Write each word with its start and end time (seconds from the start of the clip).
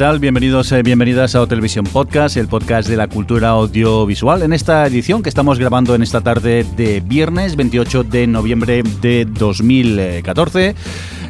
Tal? 0.00 0.18
Bienvenidos, 0.18 0.72
eh, 0.72 0.82
bienvenidas 0.82 1.34
a 1.34 1.46
Televisión 1.46 1.84
Podcast, 1.84 2.38
el 2.38 2.48
podcast 2.48 2.88
de 2.88 2.96
la 2.96 3.06
cultura 3.06 3.50
audiovisual. 3.50 4.40
En 4.40 4.54
esta 4.54 4.86
edición 4.86 5.22
que 5.22 5.28
estamos 5.28 5.58
grabando 5.58 5.94
en 5.94 6.02
esta 6.02 6.22
tarde 6.22 6.64
de 6.74 7.00
viernes 7.00 7.54
28 7.54 8.04
de 8.04 8.26
noviembre 8.26 8.82
de 9.02 9.26
2014. 9.26 10.74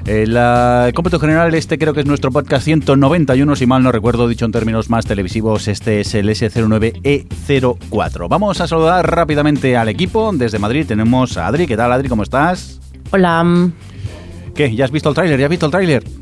Eh, 0.06 0.24
la, 0.28 0.84
el 0.86 0.94
cómputo 0.94 1.18
general, 1.18 1.52
este 1.54 1.78
creo 1.78 1.94
que 1.94 2.00
es 2.00 2.06
nuestro 2.06 2.30
podcast 2.30 2.64
191, 2.64 3.56
si 3.56 3.66
mal 3.66 3.82
no 3.82 3.90
recuerdo, 3.90 4.28
dicho 4.28 4.44
en 4.44 4.52
términos 4.52 4.88
más 4.88 5.04
televisivos, 5.04 5.66
este 5.66 6.02
es 6.02 6.14
el 6.14 6.28
S09E04. 6.28 8.28
Vamos 8.28 8.60
a 8.60 8.68
saludar 8.68 9.10
rápidamente 9.10 9.76
al 9.76 9.88
equipo. 9.88 10.30
Desde 10.32 10.60
Madrid 10.60 10.86
tenemos 10.86 11.36
a 11.36 11.48
Adri. 11.48 11.66
¿Qué 11.66 11.76
tal, 11.76 11.90
Adri? 11.90 12.08
¿Cómo 12.08 12.22
estás? 12.22 12.80
Hola. 13.10 13.68
¿Qué? 14.54 14.76
¿Ya 14.76 14.84
has 14.84 14.92
visto 14.92 15.08
el 15.08 15.16
tráiler? 15.16 15.40
¿Ya 15.40 15.46
has 15.46 15.50
visto 15.50 15.66
el 15.66 15.72
tráiler? 15.72 16.19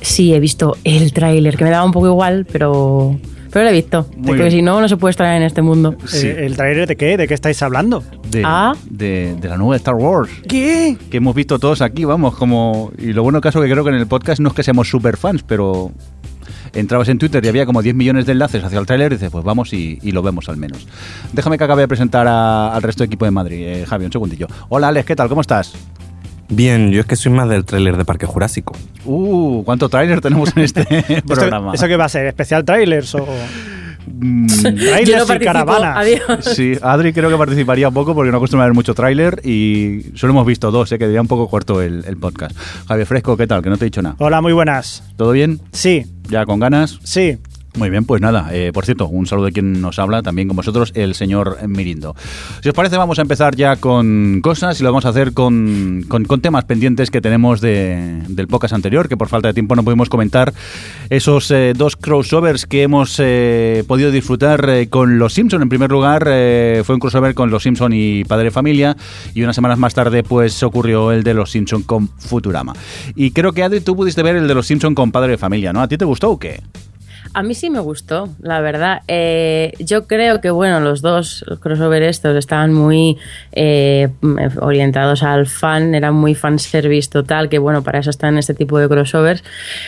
Sí, 0.00 0.32
he 0.34 0.40
visto 0.40 0.76
el 0.84 1.12
tráiler, 1.12 1.56
que 1.56 1.64
me 1.64 1.70
daba 1.70 1.84
un 1.84 1.92
poco 1.92 2.06
igual, 2.06 2.46
pero, 2.50 3.18
pero 3.50 3.64
lo 3.64 3.70
he 3.70 3.74
visto. 3.74 4.06
Porque 4.24 4.50
si 4.50 4.62
no, 4.62 4.80
no 4.80 4.88
se 4.88 4.96
puede 4.96 5.10
estar 5.10 5.36
en 5.36 5.42
este 5.42 5.60
mundo. 5.62 5.96
Sí. 6.06 6.26
Eh, 6.28 6.46
¿El 6.46 6.56
trailer 6.56 6.86
de 6.86 6.96
qué? 6.96 7.16
¿De 7.16 7.26
qué 7.26 7.34
estáis 7.34 7.60
hablando? 7.62 8.02
De, 8.30 8.42
Ah. 8.44 8.74
de, 8.88 9.34
de 9.40 9.48
la 9.48 9.56
nueva 9.56 9.76
Star 9.76 9.94
Wars. 9.94 10.30
¿Qué? 10.48 10.96
que 11.10 11.16
hemos 11.16 11.34
visto 11.34 11.58
todos 11.58 11.82
aquí, 11.82 12.04
vamos, 12.04 12.36
como... 12.36 12.92
Y 12.98 13.12
lo 13.12 13.22
bueno 13.22 13.40
caso 13.40 13.60
que 13.60 13.70
creo 13.70 13.82
que 13.84 13.90
en 13.90 13.96
el 13.96 14.06
podcast 14.06 14.40
no 14.40 14.48
es 14.50 14.54
que 14.54 14.62
seamos 14.62 14.88
super 14.88 15.16
fans, 15.16 15.42
pero 15.46 15.90
entrabas 16.74 17.08
en 17.08 17.18
Twitter 17.18 17.44
y 17.44 17.48
había 17.48 17.66
como 17.66 17.82
10 17.82 17.94
millones 17.94 18.26
de 18.26 18.32
enlaces 18.32 18.62
hacia 18.62 18.78
el 18.78 18.86
tráiler 18.86 19.12
y 19.12 19.14
dices, 19.16 19.30
pues 19.30 19.42
vamos 19.44 19.72
y, 19.72 19.98
y 20.02 20.12
lo 20.12 20.22
vemos 20.22 20.48
al 20.48 20.58
menos. 20.58 20.86
Déjame 21.32 21.58
que 21.58 21.64
acabe 21.64 21.82
de 21.82 21.88
presentar 21.88 22.26
a- 22.28 22.74
al 22.74 22.82
resto 22.82 23.02
de 23.02 23.06
equipo 23.06 23.24
de 23.24 23.30
Madrid. 23.30 23.62
Eh, 23.66 23.86
Javi, 23.86 24.04
un 24.04 24.12
segundillo. 24.12 24.46
Hola 24.68 24.88
Alex, 24.88 25.06
¿qué 25.06 25.16
tal? 25.16 25.28
¿Cómo 25.28 25.40
estás? 25.40 25.72
Bien, 26.48 26.90
yo 26.90 27.00
es 27.00 27.06
que 27.06 27.16
soy 27.16 27.32
más 27.32 27.48
del 27.48 27.64
tráiler 27.64 27.96
de 27.96 28.04
Parque 28.04 28.26
Jurásico. 28.26 28.74
Uh, 29.04 29.62
¿cuánto 29.64 29.88
tráiler 29.88 30.20
tenemos 30.20 30.56
en 30.56 30.62
este 30.62 30.82
¿Esto, 31.08 31.34
programa? 31.34 31.74
¿Eso 31.74 31.86
qué 31.86 31.96
va 31.96 32.06
a 32.06 32.08
ser? 32.08 32.26
¿Especial 32.26 32.64
trailers 32.64 33.14
o 33.14 33.26
Mm, 34.20 34.46
no 34.62 34.74
trailers 34.74 35.30
y 35.30 35.38
caravanas? 35.44 35.96
Adiós. 35.98 36.44
Sí, 36.56 36.72
Adri 36.80 37.12
creo 37.12 37.28
que 37.28 37.36
participaría 37.36 37.90
poco 37.90 38.14
porque 38.14 38.30
no 38.30 38.38
acostumbra 38.38 38.64
a 38.64 38.68
ver 38.68 38.74
mucho 38.74 38.94
tráiler 38.94 39.40
y 39.44 40.12
solo 40.14 40.32
hemos 40.32 40.46
visto 40.46 40.70
dos, 40.70 40.90
eh, 40.92 40.98
que 40.98 41.06
diría 41.06 41.20
un 41.20 41.28
poco 41.28 41.48
corto 41.48 41.82
el, 41.82 42.04
el 42.06 42.16
podcast. 42.16 42.56
Javier 42.86 43.06
Fresco, 43.06 43.36
¿qué 43.36 43.46
tal? 43.46 43.62
Que 43.62 43.68
no 43.70 43.76
te 43.76 43.84
he 43.84 43.86
dicho 43.86 44.00
nada. 44.02 44.16
Hola, 44.18 44.40
muy 44.40 44.52
buenas. 44.52 45.02
¿Todo 45.16 45.32
bien? 45.32 45.60
Sí, 45.72 46.06
¿Ya 46.28 46.46
con 46.46 46.58
ganas? 46.60 46.98
sí. 47.04 47.38
Muy 47.78 47.90
bien, 47.90 48.04
pues 48.04 48.20
nada, 48.20 48.48
eh, 48.52 48.72
por 48.74 48.84
cierto, 48.84 49.06
un 49.06 49.26
saludo 49.26 49.46
de 49.46 49.52
quien 49.52 49.80
nos 49.80 50.00
habla, 50.00 50.20
también 50.20 50.48
con 50.48 50.56
vosotros, 50.56 50.90
el 50.96 51.14
señor 51.14 51.58
Mirindo. 51.68 52.16
Si 52.60 52.68
os 52.68 52.74
parece, 52.74 52.96
vamos 52.96 53.20
a 53.20 53.22
empezar 53.22 53.54
ya 53.54 53.76
con 53.76 54.40
cosas 54.42 54.80
y 54.80 54.82
lo 54.82 54.90
vamos 54.90 55.04
a 55.04 55.10
hacer 55.10 55.32
con, 55.32 56.04
con- 56.08 56.26
temas 56.40 56.64
pendientes 56.64 57.12
que 57.12 57.20
tenemos 57.20 57.60
de- 57.60 58.22
del 58.26 58.48
podcast 58.48 58.74
anterior, 58.74 59.08
que 59.08 59.16
por 59.16 59.28
falta 59.28 59.46
de 59.46 59.54
tiempo 59.54 59.76
no 59.76 59.84
pudimos 59.84 60.08
comentar 60.08 60.52
esos 61.08 61.52
eh, 61.52 61.72
dos 61.76 61.94
crossovers 61.94 62.66
que 62.66 62.82
hemos 62.82 63.14
eh, 63.20 63.84
podido 63.86 64.10
disfrutar 64.10 64.68
eh, 64.68 64.88
con 64.88 65.18
Los 65.20 65.34
Simpson. 65.34 65.62
En 65.62 65.68
primer 65.68 65.90
lugar, 65.92 66.24
fue 66.24 66.94
un 66.94 66.98
crossover 67.00 67.34
con 67.34 67.50
Los 67.50 67.62
Simpson 67.62 67.92
y 67.92 68.24
Padre 68.24 68.50
Familia, 68.50 68.96
y 69.34 69.42
unas 69.44 69.54
semanas 69.54 69.78
más 69.78 69.94
tarde, 69.94 70.24
pues 70.24 70.64
ocurrió 70.64 71.12
el 71.12 71.22
de 71.22 71.32
Los 71.34 71.52
Simpson 71.52 71.82
con 71.84 72.08
Futurama. 72.08 72.72
Y 73.14 73.30
creo 73.30 73.52
que 73.52 73.62
Adri, 73.62 73.80
tú 73.82 73.94
pudiste 73.94 74.24
ver 74.24 74.34
el 74.34 74.48
de 74.48 74.54
Los 74.54 74.66
Simpson 74.66 74.96
con 74.96 75.12
Padre 75.12 75.38
Familia, 75.38 75.72
¿no? 75.72 75.80
¿A 75.80 75.86
ti 75.86 75.96
te 75.96 76.04
gustó 76.04 76.30
o 76.32 76.38
qué? 76.40 76.60
A 77.34 77.42
mí 77.42 77.54
sí 77.54 77.70
me 77.70 77.80
gustó, 77.80 78.28
la 78.40 78.60
verdad. 78.60 79.02
Eh, 79.08 79.72
yo 79.78 80.06
creo 80.06 80.40
que, 80.40 80.50
bueno, 80.50 80.80
los 80.80 81.02
dos 81.02 81.44
crossover 81.60 82.02
estos 82.02 82.36
estaban 82.36 82.72
muy 82.72 83.16
eh, 83.52 84.08
orientados 84.60 85.22
al 85.22 85.46
fan, 85.46 85.94
eran 85.94 86.14
muy 86.14 86.34
fanservice 86.34 87.10
total, 87.10 87.48
que 87.48 87.58
bueno, 87.58 87.82
para 87.82 87.98
eso 87.98 88.10
están 88.10 88.38
este 88.38 88.54
tipo 88.54 88.78
de 88.78 88.88
crossovers. 88.88 89.44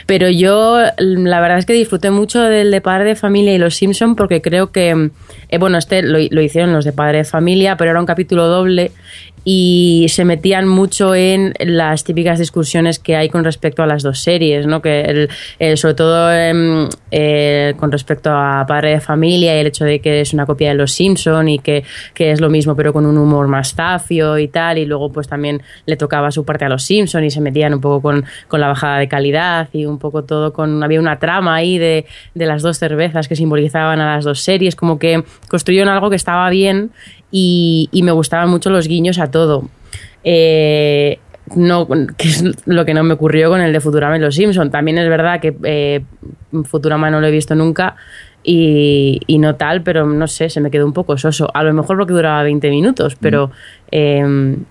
Pero 0.06 0.28
yo, 0.28 0.80
la 0.98 1.40
verdad 1.40 1.58
es 1.58 1.66
que 1.66 1.72
disfruté 1.72 2.10
mucho 2.10 2.40
del 2.42 2.70
de 2.70 2.80
Padre 2.80 3.04
de 3.04 3.16
Familia 3.16 3.54
y 3.54 3.58
Los 3.58 3.76
Simpson 3.76 4.16
porque 4.16 4.42
creo 4.42 4.70
que, 4.70 5.10
eh, 5.48 5.58
bueno, 5.58 5.78
este 5.78 6.02
lo, 6.02 6.18
lo 6.30 6.42
hicieron 6.42 6.72
los 6.72 6.84
de 6.84 6.92
Padre 6.92 7.18
de 7.18 7.24
Familia, 7.24 7.76
pero 7.76 7.90
era 7.90 8.00
un 8.00 8.06
capítulo 8.06 8.46
doble 8.46 8.92
y 9.44 10.06
se 10.08 10.24
metían 10.24 10.68
mucho 10.68 11.14
en 11.14 11.54
las 11.58 12.04
típicas 12.04 12.38
discusiones 12.38 12.98
que 12.98 13.16
hay 13.16 13.28
con 13.28 13.44
respecto 13.44 13.82
a 13.82 13.86
las 13.86 14.02
dos 14.02 14.20
series, 14.20 14.66
¿no? 14.66 14.82
Que 14.82 15.00
el- 15.02 15.28
eh, 15.58 15.76
sobre 15.76 15.94
todo 15.94 16.32
em, 16.32 16.88
eh, 17.10 17.74
con 17.78 17.90
respecto 17.90 18.30
a 18.30 18.64
Padre 18.68 18.90
de 18.90 19.00
Familia 19.00 19.56
y 19.56 19.60
el 19.60 19.66
hecho 19.66 19.84
de 19.84 20.00
que 20.00 20.20
es 20.20 20.32
una 20.34 20.46
copia 20.46 20.68
de 20.68 20.74
Los 20.74 20.92
Simpson 20.92 21.48
y 21.48 21.58
que, 21.58 21.84
que 22.14 22.30
es 22.32 22.40
lo 22.40 22.50
mismo 22.50 22.76
pero 22.76 22.92
con 22.92 23.06
un 23.06 23.16
humor 23.18 23.48
más 23.48 23.74
zafio 23.74 24.38
y 24.38 24.48
tal 24.48 24.78
y 24.78 24.84
luego 24.84 25.10
pues 25.10 25.26
también 25.28 25.62
le 25.86 25.96
tocaba 25.96 26.30
su 26.30 26.44
parte 26.44 26.64
a 26.64 26.68
Los 26.68 26.82
Simpson 26.84 27.24
y 27.24 27.30
se 27.30 27.40
metían 27.40 27.74
un 27.74 27.80
poco 27.80 28.02
con, 28.02 28.24
con 28.48 28.60
la 28.60 28.68
bajada 28.68 28.98
de 28.98 29.08
calidad 29.08 29.68
y 29.72 29.86
un 29.86 29.98
poco 29.98 30.24
todo 30.24 30.52
con 30.52 30.82
había 30.82 31.00
una 31.00 31.18
trama 31.18 31.54
ahí 31.54 31.78
de, 31.78 32.06
de 32.34 32.46
las 32.46 32.62
dos 32.62 32.78
cervezas 32.78 33.26
que 33.28 33.36
simbolizaban 33.36 34.00
a 34.00 34.16
las 34.16 34.24
dos 34.24 34.40
series 34.40 34.76
como 34.76 34.98
que 34.98 35.24
construyeron 35.48 35.88
algo 35.88 36.10
que 36.10 36.16
estaba 36.16 36.48
bien 36.50 36.90
y, 37.30 37.88
y 37.92 38.02
me 38.02 38.12
gustaban 38.12 38.48
mucho 38.50 38.70
los 38.70 38.88
guiños 38.88 39.18
a 39.18 39.30
todo. 39.30 39.68
Eh, 40.24 41.18
no, 41.56 41.86
que 42.16 42.28
es 42.28 42.44
lo 42.66 42.84
que 42.84 42.94
no 42.94 43.02
me 43.02 43.14
ocurrió 43.14 43.50
con 43.50 43.60
el 43.60 43.72
de 43.72 43.80
Futurama 43.80 44.16
y 44.16 44.20
los 44.20 44.34
Simpson. 44.34 44.70
También 44.70 44.98
es 44.98 45.08
verdad 45.08 45.41
que 45.41 45.56
eh, 45.64 46.02
Futurama 46.64 47.10
no 47.10 47.20
lo 47.20 47.26
he 47.26 47.30
visto 47.30 47.54
nunca 47.54 47.96
y, 48.42 49.20
y 49.26 49.38
no 49.38 49.56
tal, 49.56 49.82
pero 49.82 50.06
no 50.06 50.26
sé, 50.26 50.48
se 50.48 50.60
me 50.60 50.70
quedó 50.70 50.86
un 50.86 50.92
poco 50.92 51.18
soso. 51.18 51.50
A 51.54 51.62
lo 51.62 51.72
mejor 51.74 51.98
porque 51.98 52.12
duraba 52.12 52.42
20 52.42 52.70
minutos, 52.70 53.16
pero 53.20 53.50
eh, 53.91 54.22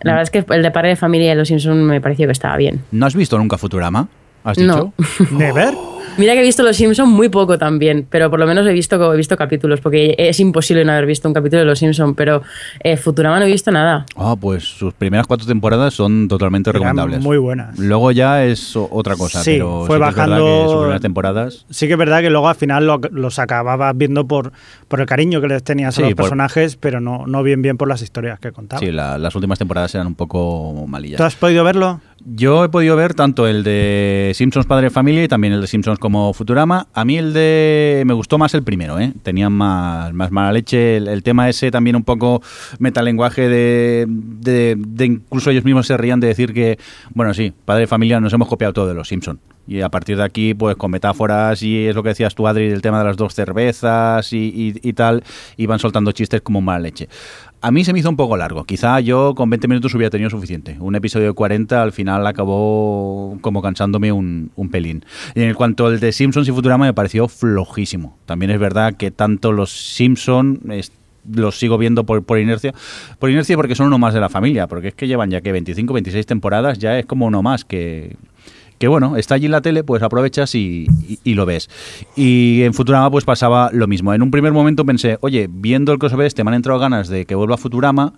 la 0.01 0.11
verdad 0.13 0.23
es 0.23 0.31
que 0.31 0.45
el 0.53 0.63
de 0.63 0.71
Padre 0.71 0.89
de 0.89 0.95
Familia 0.95 1.33
y 1.33 1.35
los 1.35 1.47
Simpson 1.47 1.83
me 1.85 2.01
pareció 2.01 2.25
que 2.27 2.31
estaba 2.31 2.57
bien. 2.57 2.81
¿No 2.91 3.05
has 3.05 3.15
visto 3.15 3.37
nunca 3.37 3.57
Futurama? 3.57 4.07
¿Has 4.43 4.57
No. 4.57 4.93
dicho? 4.97 5.31
¿Never? 5.35 5.73
Mira 6.19 6.33
que 6.33 6.39
he 6.41 6.43
visto 6.43 6.63
Los 6.63 6.75
Simpson 6.75 7.09
muy 7.09 7.29
poco 7.29 7.57
también, 7.57 8.05
pero 8.09 8.29
por 8.29 8.39
lo 8.39 8.45
menos 8.45 8.67
he 8.67 8.73
visto, 8.73 9.13
he 9.13 9.17
visto 9.17 9.37
capítulos, 9.37 9.79
porque 9.79 10.15
es 10.17 10.39
imposible 10.41 10.83
no 10.83 10.91
haber 10.91 11.05
visto 11.05 11.27
un 11.29 11.33
capítulo 11.33 11.61
de 11.61 11.65
Los 11.65 11.79
Simpson, 11.79 12.13
pero 12.13 12.41
eh, 12.83 12.97
Futurama 12.97 13.39
no 13.39 13.45
he 13.45 13.51
visto 13.51 13.71
nada. 13.71 14.05
Ah, 14.17 14.35
pues 14.39 14.63
sus 14.65 14.93
primeras 14.93 15.25
cuatro 15.27 15.47
temporadas 15.47 15.93
son 15.93 16.27
totalmente 16.27 16.69
Eran 16.71 16.81
recomendables. 16.81 17.21
muy 17.21 17.37
buenas. 17.37 17.79
Luego 17.79 18.11
ya 18.11 18.43
es 18.43 18.75
otra 18.75 19.15
cosa, 19.15 19.41
Sí, 19.43 19.51
pero 19.53 19.85
fue 19.87 19.97
sí 19.97 20.03
que 20.03 20.09
es 20.09 20.15
bajando- 20.15 20.45
que 20.45 20.63
sus 20.65 20.75
primeras 20.79 21.01
temporadas... 21.01 21.65
Sí 21.69 21.87
que 21.87 21.93
es 21.93 21.99
verdad 21.99 22.19
que 22.19 22.29
luego 22.29 22.49
al 22.49 22.55
final 22.55 22.85
lo- 22.85 22.99
los 23.11 23.39
acababas 23.39 23.97
viendo 23.97 24.27
por, 24.27 24.51
por 24.89 24.99
el 24.99 25.05
cariño 25.05 25.39
que 25.39 25.47
les 25.47 25.63
tenías 25.63 25.95
Sí, 25.95 26.01
a 26.01 26.05
los 26.05 26.13
por- 26.15 26.25
personajes, 26.25 26.75
pero 26.75 26.99
no, 26.99 27.25
no 27.27 27.43
bien 27.43 27.61
bien 27.61 27.77
por 27.77 27.87
las 27.87 28.01
historias 28.01 28.39
que 28.39 28.51
contaban. 28.51 28.83
Sí, 28.85 28.91
la- 28.91 29.17
las 29.17 29.33
últimas 29.35 29.57
temporadas 29.57 29.95
eran 29.95 30.07
un 30.07 30.15
poco 30.15 30.85
malillas. 30.85 31.17
¿Tú 31.17 31.23
has 31.23 31.35
podido 31.35 31.63
verlo? 31.63 32.01
Yo 32.25 32.63
he 32.65 32.69
podido 32.69 32.95
ver 32.95 33.13
tanto 33.13 33.47
el 33.47 33.63
de 33.63 34.31
Simpsons 34.35 34.65
Padre 34.65 34.89
Familia 34.89 35.23
y 35.23 35.27
también 35.27 35.53
el 35.53 35.61
de 35.61 35.67
Simpsons 35.67 35.99
como 35.99 36.33
Futurama. 36.33 36.87
A 36.93 37.05
mí 37.05 37.17
el 37.17 37.33
de... 37.33 38.03
me 38.05 38.13
gustó 38.13 38.37
más 38.37 38.53
el 38.53 38.63
primero, 38.63 38.99
¿eh? 38.99 39.13
Tenían 39.23 39.53
más, 39.53 40.13
más 40.13 40.29
mala 40.31 40.51
leche. 40.51 40.97
El, 40.97 41.07
el 41.07 41.23
tema 41.23 41.47
ese 41.49 41.71
también 41.71 41.95
un 41.95 42.03
poco 42.03 42.41
metalenguaje 42.79 43.47
de, 43.47 44.05
de, 44.07 44.75
de 44.77 45.05
incluso 45.05 45.49
ellos 45.49 45.63
mismos 45.63 45.87
se 45.87 45.95
rían 45.97 46.19
de 46.19 46.27
decir 46.27 46.53
que, 46.53 46.77
bueno, 47.13 47.33
sí, 47.33 47.53
Padre 47.65 47.87
Familia 47.87 48.19
nos 48.19 48.33
hemos 48.33 48.47
copiado 48.47 48.73
todo 48.73 48.87
de 48.87 48.93
los 48.95 49.07
Simpsons. 49.07 49.39
Y 49.67 49.81
a 49.81 49.89
partir 49.89 50.17
de 50.17 50.23
aquí, 50.23 50.55
pues 50.55 50.75
con 50.77 50.89
metáforas 50.89 51.61
y 51.61 51.85
es 51.85 51.95
lo 51.95 52.01
que 52.01 52.09
decías 52.09 52.33
tú, 52.33 52.47
Adri, 52.47 52.69
del 52.69 52.81
tema 52.81 52.97
de 52.99 53.05
las 53.05 53.17
dos 53.17 53.35
cervezas 53.35 54.33
y, 54.33 54.37
y- 54.83 54.89
y 54.89 54.93
tal, 54.93 55.23
iban 55.57 55.77
soltando 55.77 56.11
chistes 56.11 56.41
como 56.41 56.59
mala 56.59 56.79
leche. 56.79 57.07
A 57.61 57.71
mí 57.71 57.83
se 57.83 57.91
me 57.91 57.99
hizo 57.99 58.09
un 58.09 58.15
poco 58.15 58.37
largo. 58.37 58.63
Quizá 58.63 59.01
yo 59.01 59.35
con 59.35 59.49
20 59.49 59.67
minutos 59.67 59.93
hubiera 59.93 60.09
tenido 60.09 60.29
suficiente. 60.29 60.77
Un 60.79 60.95
episodio 60.95 61.27
de 61.27 61.33
40 61.33 61.81
al 61.81 61.91
final 61.91 62.25
acabó 62.25 63.37
como 63.41 63.61
cansándome 63.61 64.13
un, 64.13 64.51
un 64.55 64.69
pelín. 64.69 65.03
Y 65.35 65.41
en 65.41 65.53
cuanto 65.55 65.87
al 65.87 65.99
de 65.99 66.13
Simpsons 66.13 66.47
y 66.47 66.51
Futurama 66.51 66.85
me 66.85 66.93
pareció 66.93 67.27
flojísimo. 67.27 68.17
También 68.25 68.51
es 68.51 68.59
verdad 68.59 68.95
que 68.95 69.11
tanto 69.11 69.51
los 69.51 69.71
Simpsons 69.71 70.59
los 71.29 71.59
sigo 71.59 71.77
viendo 71.77 72.05
por, 72.05 72.23
por 72.23 72.39
inercia. 72.39 72.73
Por 73.19 73.29
inercia 73.29 73.57
porque 73.57 73.75
son 73.75 73.87
uno 73.87 73.99
más 73.99 74.13
de 74.13 74.21
la 74.21 74.29
familia. 74.29 74.67
Porque 74.67 74.87
es 74.89 74.93
que 74.93 75.07
llevan 75.07 75.29
ya 75.29 75.41
que 75.41 75.51
25, 75.51 75.93
26 75.93 76.25
temporadas, 76.25 76.79
ya 76.79 76.97
es 76.97 77.05
como 77.05 77.25
uno 77.25 77.43
más 77.43 77.65
que 77.65 78.15
que 78.79 78.87
bueno, 78.87 79.15
está 79.17 79.35
allí 79.35 79.45
en 79.45 79.51
la 79.51 79.61
tele, 79.61 79.83
pues 79.83 80.01
aprovechas 80.01 80.55
y, 80.55 80.87
y- 81.07 81.19
y 81.23 81.33
lo 81.35 81.45
ves. 81.45 81.69
Y 82.15 82.63
en 82.63 82.73
Futurama 82.73 83.11
pues 83.11 83.25
pasaba 83.25 83.69
lo 83.71 83.85
mismo. 83.87 84.13
En 84.13 84.23
un 84.23 84.31
primer 84.31 84.51
momento 84.53 84.85
pensé, 84.85 85.17
oye, 85.21 85.47
viendo 85.51 85.91
el 85.93 85.99
crossover 85.99 86.25
este 86.25 86.43
me 86.43 86.49
han 86.49 86.55
entrado 86.55 86.79
ganas 86.79 87.07
de 87.09 87.25
que 87.25 87.35
vuelva 87.35 87.57
Futurama, 87.57 88.13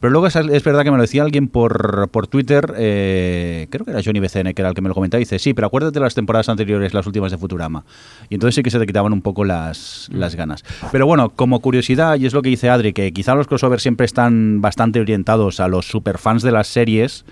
Pero 0.00 0.10
luego 0.10 0.26
es, 0.26 0.34
es 0.34 0.64
verdad 0.64 0.82
que 0.82 0.90
me 0.90 0.96
lo 0.96 1.02
decía 1.04 1.22
alguien 1.22 1.46
por, 1.46 2.08
por 2.10 2.26
Twitter, 2.26 2.74
eh, 2.76 3.68
creo 3.70 3.84
que 3.84 3.92
era 3.92 4.00
Johnny 4.04 4.18
BCN, 4.18 4.52
que 4.52 4.60
era 4.62 4.68
el 4.70 4.74
que 4.74 4.80
me 4.82 4.88
lo 4.88 4.94
comentaba, 4.96 5.20
y 5.20 5.24
dice, 5.24 5.38
sí, 5.38 5.54
pero 5.54 5.68
acuérdate 5.68 5.94
de 5.94 6.00
las 6.00 6.14
temporadas 6.16 6.48
anteriores, 6.48 6.92
las 6.92 7.06
últimas 7.06 7.30
de 7.30 7.38
Futurama. 7.38 7.84
Y 8.28 8.34
entonces 8.34 8.56
sí 8.56 8.62
que 8.64 8.70
se 8.72 8.80
te 8.80 8.86
quitaban 8.86 9.12
un 9.12 9.22
poco 9.22 9.44
las, 9.44 10.08
las 10.12 10.34
ganas. 10.34 10.64
Pero 10.90 11.06
bueno, 11.06 11.30
como 11.30 11.60
curiosidad, 11.60 12.18
y 12.18 12.26
es 12.26 12.32
lo 12.34 12.42
que 12.42 12.48
dice 12.48 12.68
Adri, 12.68 12.92
que 12.92 13.12
quizá 13.12 13.36
los 13.36 13.46
crossovers 13.46 13.80
siempre 13.84 14.04
están 14.04 14.60
bastante 14.60 14.98
orientados 15.00 15.60
a 15.60 15.68
los 15.68 15.86
superfans 15.86 16.42
de 16.42 16.50
las 16.50 16.66
series, 16.66 17.24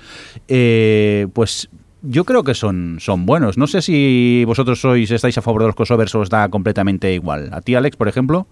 eh, 0.47 1.27
pues 1.33 1.69
yo 2.03 2.25
creo 2.25 2.43
que 2.45 2.55
son, 2.55 2.99
son 3.01 3.27
buenos. 3.27 3.57
No 3.59 3.67
sé 3.67 3.83
si 3.83 4.45
vosotros 4.47 4.81
sois, 4.81 5.11
estáis 5.11 5.37
a 5.39 5.43
favor 5.43 5.63
de 5.63 5.67
los 5.69 5.77
crossovers 5.77 6.15
o 6.15 6.21
os 6.21 6.31
da 6.31 6.49
completamente 6.49 7.13
igual. 7.13 7.51
¿A 7.53 7.61
ti, 7.61 7.75
Alex, 7.75 7.97
por 7.97 8.09
ejemplo? 8.09 8.47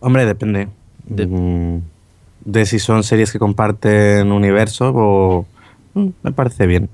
Hombre, 0.00 0.26
depende. 0.26 0.68
De- 1.04 1.26
Mm, 1.26 1.82
De, 2.44 2.64
si 2.66 2.78
son 2.78 3.02
series 3.02 3.32
que 3.32 3.38
comparten 3.40 4.30
universo 4.30 4.92
o... 4.94 5.46
Mm, 5.94 6.08
Me 6.22 6.32
parece 6.32 6.66
bien. 6.66 6.88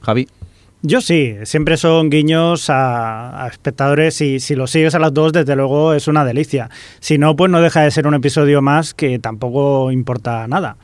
Javi. 0.00 0.28
Yo 0.84 1.00
sí, 1.00 1.36
siempre 1.44 1.76
son 1.76 2.10
guiños 2.10 2.68
a, 2.68 3.44
a 3.44 3.48
espectadores 3.48 4.20
y 4.20 4.40
si 4.40 4.56
lo 4.56 4.66
sigues 4.66 4.96
a 4.96 4.98
las 4.98 5.14
dos, 5.14 5.32
desde 5.32 5.54
luego 5.54 5.94
es 5.94 6.08
una 6.08 6.24
delicia. 6.24 6.70
Si 6.98 7.18
no, 7.18 7.36
pues 7.36 7.52
no 7.52 7.60
deja 7.60 7.82
de 7.82 7.90
ser 7.92 8.08
un 8.08 8.14
episodio 8.14 8.62
más 8.62 8.92
que 8.92 9.20
tampoco 9.20 9.92
importa 9.92 10.48
nada. 10.48 10.76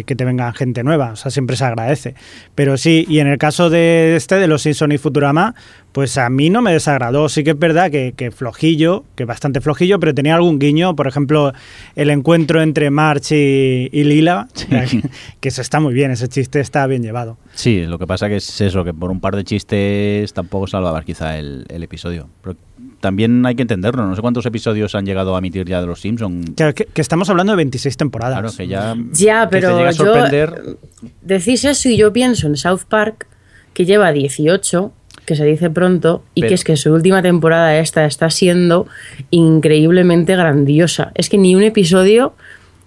Que, 0.00 0.16
te 0.16 0.24
venga 0.24 0.50
gente 0.54 0.82
nueva, 0.82 1.10
o 1.12 1.16
sea, 1.16 1.30
siempre 1.30 1.54
se 1.54 1.64
agradece. 1.66 2.14
Pero 2.54 2.78
sí, 2.78 3.04
y 3.08 3.18
en 3.18 3.26
el 3.26 3.36
caso 3.36 3.68
de 3.68 4.16
este, 4.16 4.36
de 4.36 4.46
los 4.46 4.62
Simpson 4.62 4.90
y 4.92 4.96
Futurama, 4.96 5.54
pues 5.92 6.16
a 6.18 6.30
mí 6.30 6.48
no 6.50 6.62
me 6.62 6.72
desagradó. 6.72 7.28
Sí 7.28 7.44
que 7.44 7.50
es 7.50 7.58
verdad 7.58 7.90
que, 7.90 8.14
que 8.16 8.30
flojillo, 8.30 9.04
que 9.14 9.24
bastante 9.24 9.60
flojillo, 9.60 10.00
pero 10.00 10.14
tenía 10.14 10.34
algún 10.34 10.58
guiño, 10.58 10.96
por 10.96 11.06
ejemplo, 11.06 11.52
el 11.96 12.10
encuentro 12.10 12.62
entre 12.62 12.90
March 12.90 13.32
y, 13.32 13.88
y 13.92 14.04
Lila, 14.04 14.48
que 15.40 15.48
eso 15.48 15.60
está 15.60 15.80
muy 15.80 15.92
bien, 15.94 16.10
ese 16.10 16.28
chiste 16.28 16.60
está 16.60 16.86
bien 16.86 17.02
llevado. 17.02 17.36
Sí, 17.54 17.84
lo 17.86 17.98
que 17.98 18.06
pasa 18.06 18.28
que 18.28 18.36
es 18.36 18.60
eso, 18.60 18.84
que 18.84 18.94
por 18.94 19.10
un 19.10 19.20
par 19.20 19.36
de 19.36 19.44
chistes 19.44 20.32
tampoco 20.32 20.66
salvabas 20.66 21.04
quizá 21.04 21.38
el, 21.38 21.64
el 21.68 21.82
episodio. 21.82 22.28
Pero 22.42 22.56
también 23.00 23.44
hay 23.44 23.54
que 23.54 23.62
entenderlo, 23.62 24.06
no 24.06 24.14
sé 24.14 24.22
cuántos 24.22 24.46
episodios 24.46 24.94
han 24.94 25.04
llegado 25.04 25.34
a 25.34 25.38
emitir 25.40 25.66
ya 25.68 25.80
de 25.80 25.86
Los 25.86 26.00
Simpsons. 26.00 26.52
Que, 26.56 26.72
que- 26.72 26.86
que 26.86 27.00
estamos 27.02 27.28
hablando 27.30 27.52
de 27.52 27.56
26 27.56 27.96
temporadas. 27.96 28.38
Claro, 28.40 28.56
que 28.56 28.66
ya... 28.68 28.94
Ya, 29.12 29.48
que 29.48 29.56
te 29.56 29.60
pero 29.60 29.76
llega 29.76 29.88
a 29.88 29.92
yo 29.92 30.04
sorprender. 30.04 30.76
decís 31.20 31.64
eso 31.64 31.88
y 31.88 31.96
yo 31.96 32.12
pienso 32.12 32.46
en 32.46 32.56
South 32.56 32.82
Park, 32.88 33.26
que 33.74 33.84
lleva 33.84 34.12
18, 34.12 34.92
que 35.32 35.36
se 35.36 35.44
dice 35.44 35.70
pronto, 35.70 36.22
y 36.34 36.40
Pero- 36.42 36.48
que 36.50 36.54
es 36.54 36.64
que 36.64 36.76
su 36.76 36.92
última 36.92 37.22
temporada 37.22 37.78
esta 37.78 38.04
está 38.04 38.28
siendo 38.30 38.86
increíblemente 39.30 40.36
grandiosa. 40.36 41.12
Es 41.14 41.28
que 41.28 41.38
ni 41.38 41.54
un 41.54 41.62
episodio 41.62 42.34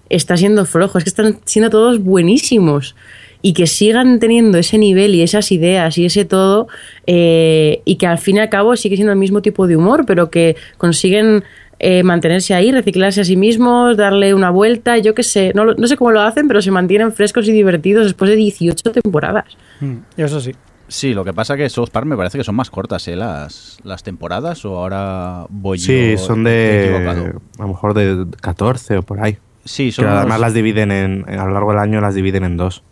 está 0.10 0.38
siendo 0.38 0.66
flojo, 0.66 0.98
es 0.98 1.04
que 1.04 1.10
están 1.10 1.40
siendo 1.46 1.70
todos 1.70 2.00
buenísimos. 2.04 2.96
Y 3.42 3.54
que 3.54 3.68
sigan 3.68 4.20
teniendo 4.20 4.58
ese 4.58 4.78
nivel 4.80 5.14
y 5.14 5.22
esas 5.22 5.52
ideas 5.52 5.98
y 6.00 6.06
ese 6.06 6.26
todo, 6.26 6.68
eh, 7.06 7.82
y 7.86 7.98
que 7.98 8.08
al 8.08 8.18
fin 8.18 8.38
y 8.38 8.40
al 8.40 8.50
cabo 8.50 8.76
sigue 8.76 8.96
siendo 8.96 9.12
el 9.14 9.20
mismo 9.20 9.42
tipo 9.44 9.68
de 9.68 9.76
humor, 9.76 10.06
pero 10.08 10.32
que 10.32 10.56
consiguen 10.78 11.44
eh, 11.78 12.02
mantenerse 12.04 12.54
ahí, 12.56 12.72
reciclarse 12.72 13.22
a 13.22 13.24
sí 13.26 13.36
mismos, 13.36 13.98
darle 13.98 14.34
una 14.34 14.50
vuelta, 14.50 14.98
yo 14.98 15.14
qué 15.14 15.22
sé, 15.24 15.52
no, 15.54 15.66
no 15.66 15.88
sé 15.88 15.96
cómo 15.98 16.10
lo 16.12 16.22
hacen, 16.22 16.48
pero 16.48 16.62
se 16.62 16.72
mantienen 16.72 17.12
frescos 17.12 17.48
y 17.48 17.52
divertidos 17.52 18.06
después 18.06 18.30
de 18.32 18.38
18 18.38 18.92
temporadas. 18.94 19.46
Mm, 19.82 19.98
Eso 20.18 20.40
sí. 20.40 20.54
Sí, 20.88 21.14
lo 21.14 21.26
que 21.26 21.34
pasa 21.34 21.58
que 21.58 21.68
South 21.70 21.90
Park 21.92 22.06
me 22.06 22.16
parece 22.16 22.38
que 22.38 22.44
son 22.44 22.56
más 22.56 22.70
cortas, 22.70 23.08
¿eh? 23.08 23.16
Las, 23.16 23.80
las 23.84 24.04
temporadas, 24.04 24.64
o 24.66 24.78
ahora 24.78 25.46
voy 25.50 25.80
Sí, 25.80 26.12
yo 26.12 26.18
son 26.20 26.46
equivocado? 26.48 27.24
de... 27.24 27.30
A 27.58 27.62
lo 27.64 27.68
mejor 27.70 27.94
de 27.96 28.26
14 28.42 28.98
o 28.98 29.02
por 29.02 29.20
ahí. 29.24 29.38
Sí, 29.64 29.92
son 29.92 30.06
Que 30.06 30.10
unos- 30.12 30.20
además 30.22 30.40
las 30.40 30.54
dividen 30.54 30.92
en... 30.92 31.26
A 31.28 31.46
lo 31.46 31.54
largo 31.54 31.72
del 31.72 31.80
año 31.80 32.02
las 32.02 32.14
dividen 32.14 32.44
en 32.44 32.56
dos. 32.58 32.84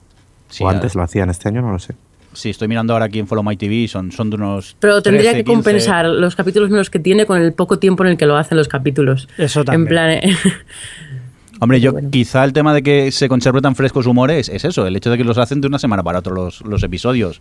sí, 0.49 0.63
o 0.63 0.69
antes 0.69 0.95
lo 0.95 1.03
hacían, 1.03 1.29
este 1.29 1.49
año 1.49 1.61
no 1.61 1.71
lo 1.71 1.77
sé. 1.79 1.93
Sí, 2.33 2.49
estoy 2.49 2.67
mirando 2.67 2.93
ahora 2.93 3.05
aquí 3.05 3.19
en 3.19 3.27
Follow 3.27 3.43
My 3.43 3.55
TV, 3.57 3.87
son, 3.87 4.11
son 4.11 4.31
de 4.31 4.37
unos. 4.37 4.75
Pero 4.79 5.03
tendría 5.03 5.29
13, 5.33 5.37
que 5.37 5.43
15. 5.43 5.55
compensar 5.55 6.05
los 6.07 6.35
capítulos 6.35 6.71
menos 6.71 6.89
que 6.89 6.97
tiene 6.97 7.27
con 7.27 7.39
el 7.39 7.53
poco 7.53 7.77
tiempo 7.77 8.03
en 8.03 8.09
el 8.09 8.17
que 8.17 8.25
lo 8.25 8.35
hacen 8.37 8.57
los 8.57 8.67
capítulos. 8.67 9.29
Eso 9.37 9.63
también. 9.63 9.81
En 9.83 9.87
plan, 9.87 10.09
eh, 10.09 10.35
Hombre, 11.59 11.79
yo 11.79 11.91
bueno. 11.93 12.09
quizá 12.11 12.43
el 12.43 12.51
tema 12.51 12.73
de 12.73 12.83
que 12.83 13.11
se 13.11 13.29
conserve 13.29 13.61
tan 13.61 13.75
frescos 13.75 14.05
humores 14.07 14.49
es 14.49 14.65
eso, 14.65 14.85
el 14.87 14.95
hecho 14.95 15.11
de 15.11 15.17
que 15.17 15.23
los 15.23 15.37
hacen 15.37 15.61
de 15.61 15.67
una 15.67 15.79
semana 15.79 16.03
para 16.03 16.19
otra 16.19 16.33
los, 16.33 16.61
los 16.61 16.83
episodios. 16.83 17.39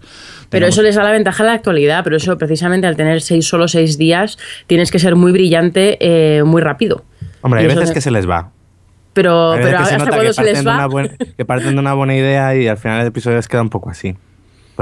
Pero 0.49 0.67
Tenemos- 0.67 0.75
eso 0.75 0.83
les 0.83 0.95
da 0.95 1.03
la 1.03 1.11
ventaja 1.11 1.43
a 1.43 1.47
la 1.47 1.53
actualidad, 1.55 2.05
pero 2.05 2.17
eso 2.17 2.37
precisamente 2.39 2.87
al 2.87 2.97
tener 2.97 3.21
seis, 3.23 3.47
solo 3.47 3.69
seis 3.69 3.99
días, 3.99 4.39
tienes 4.67 4.91
que 4.91 4.99
ser 4.99 5.17
muy 5.17 5.33
brillante 5.33 5.97
eh, 6.01 6.43
muy 6.45 6.63
rápido. 6.63 7.05
Hombre, 7.41 7.63
Y 7.63 7.67
hay 7.67 7.75
veces 7.75 7.91
que 7.93 8.01
se 8.01 8.11
les 8.11 8.29
va. 8.29 8.51
Pero, 9.15 9.55
pero 9.61 9.79
hasta 9.79 9.99
nota 9.99 10.11
cuando 10.13 10.33
se 10.33 10.43
les 10.45 10.67
va... 10.67 10.75
una 10.77 10.87
buena, 10.87 11.17
que 11.37 11.45
parten 11.45 11.75
de 11.75 11.81
una 11.81 11.93
buena 11.95 12.15
idea 12.17 12.57
y 12.57 12.67
al 12.69 12.79
final 12.79 13.01
el 13.01 13.09
episodio 13.09 13.37
les 13.37 13.49
queda 13.49 13.61
un 13.63 13.69
poco 13.71 13.91
así. 13.91 14.15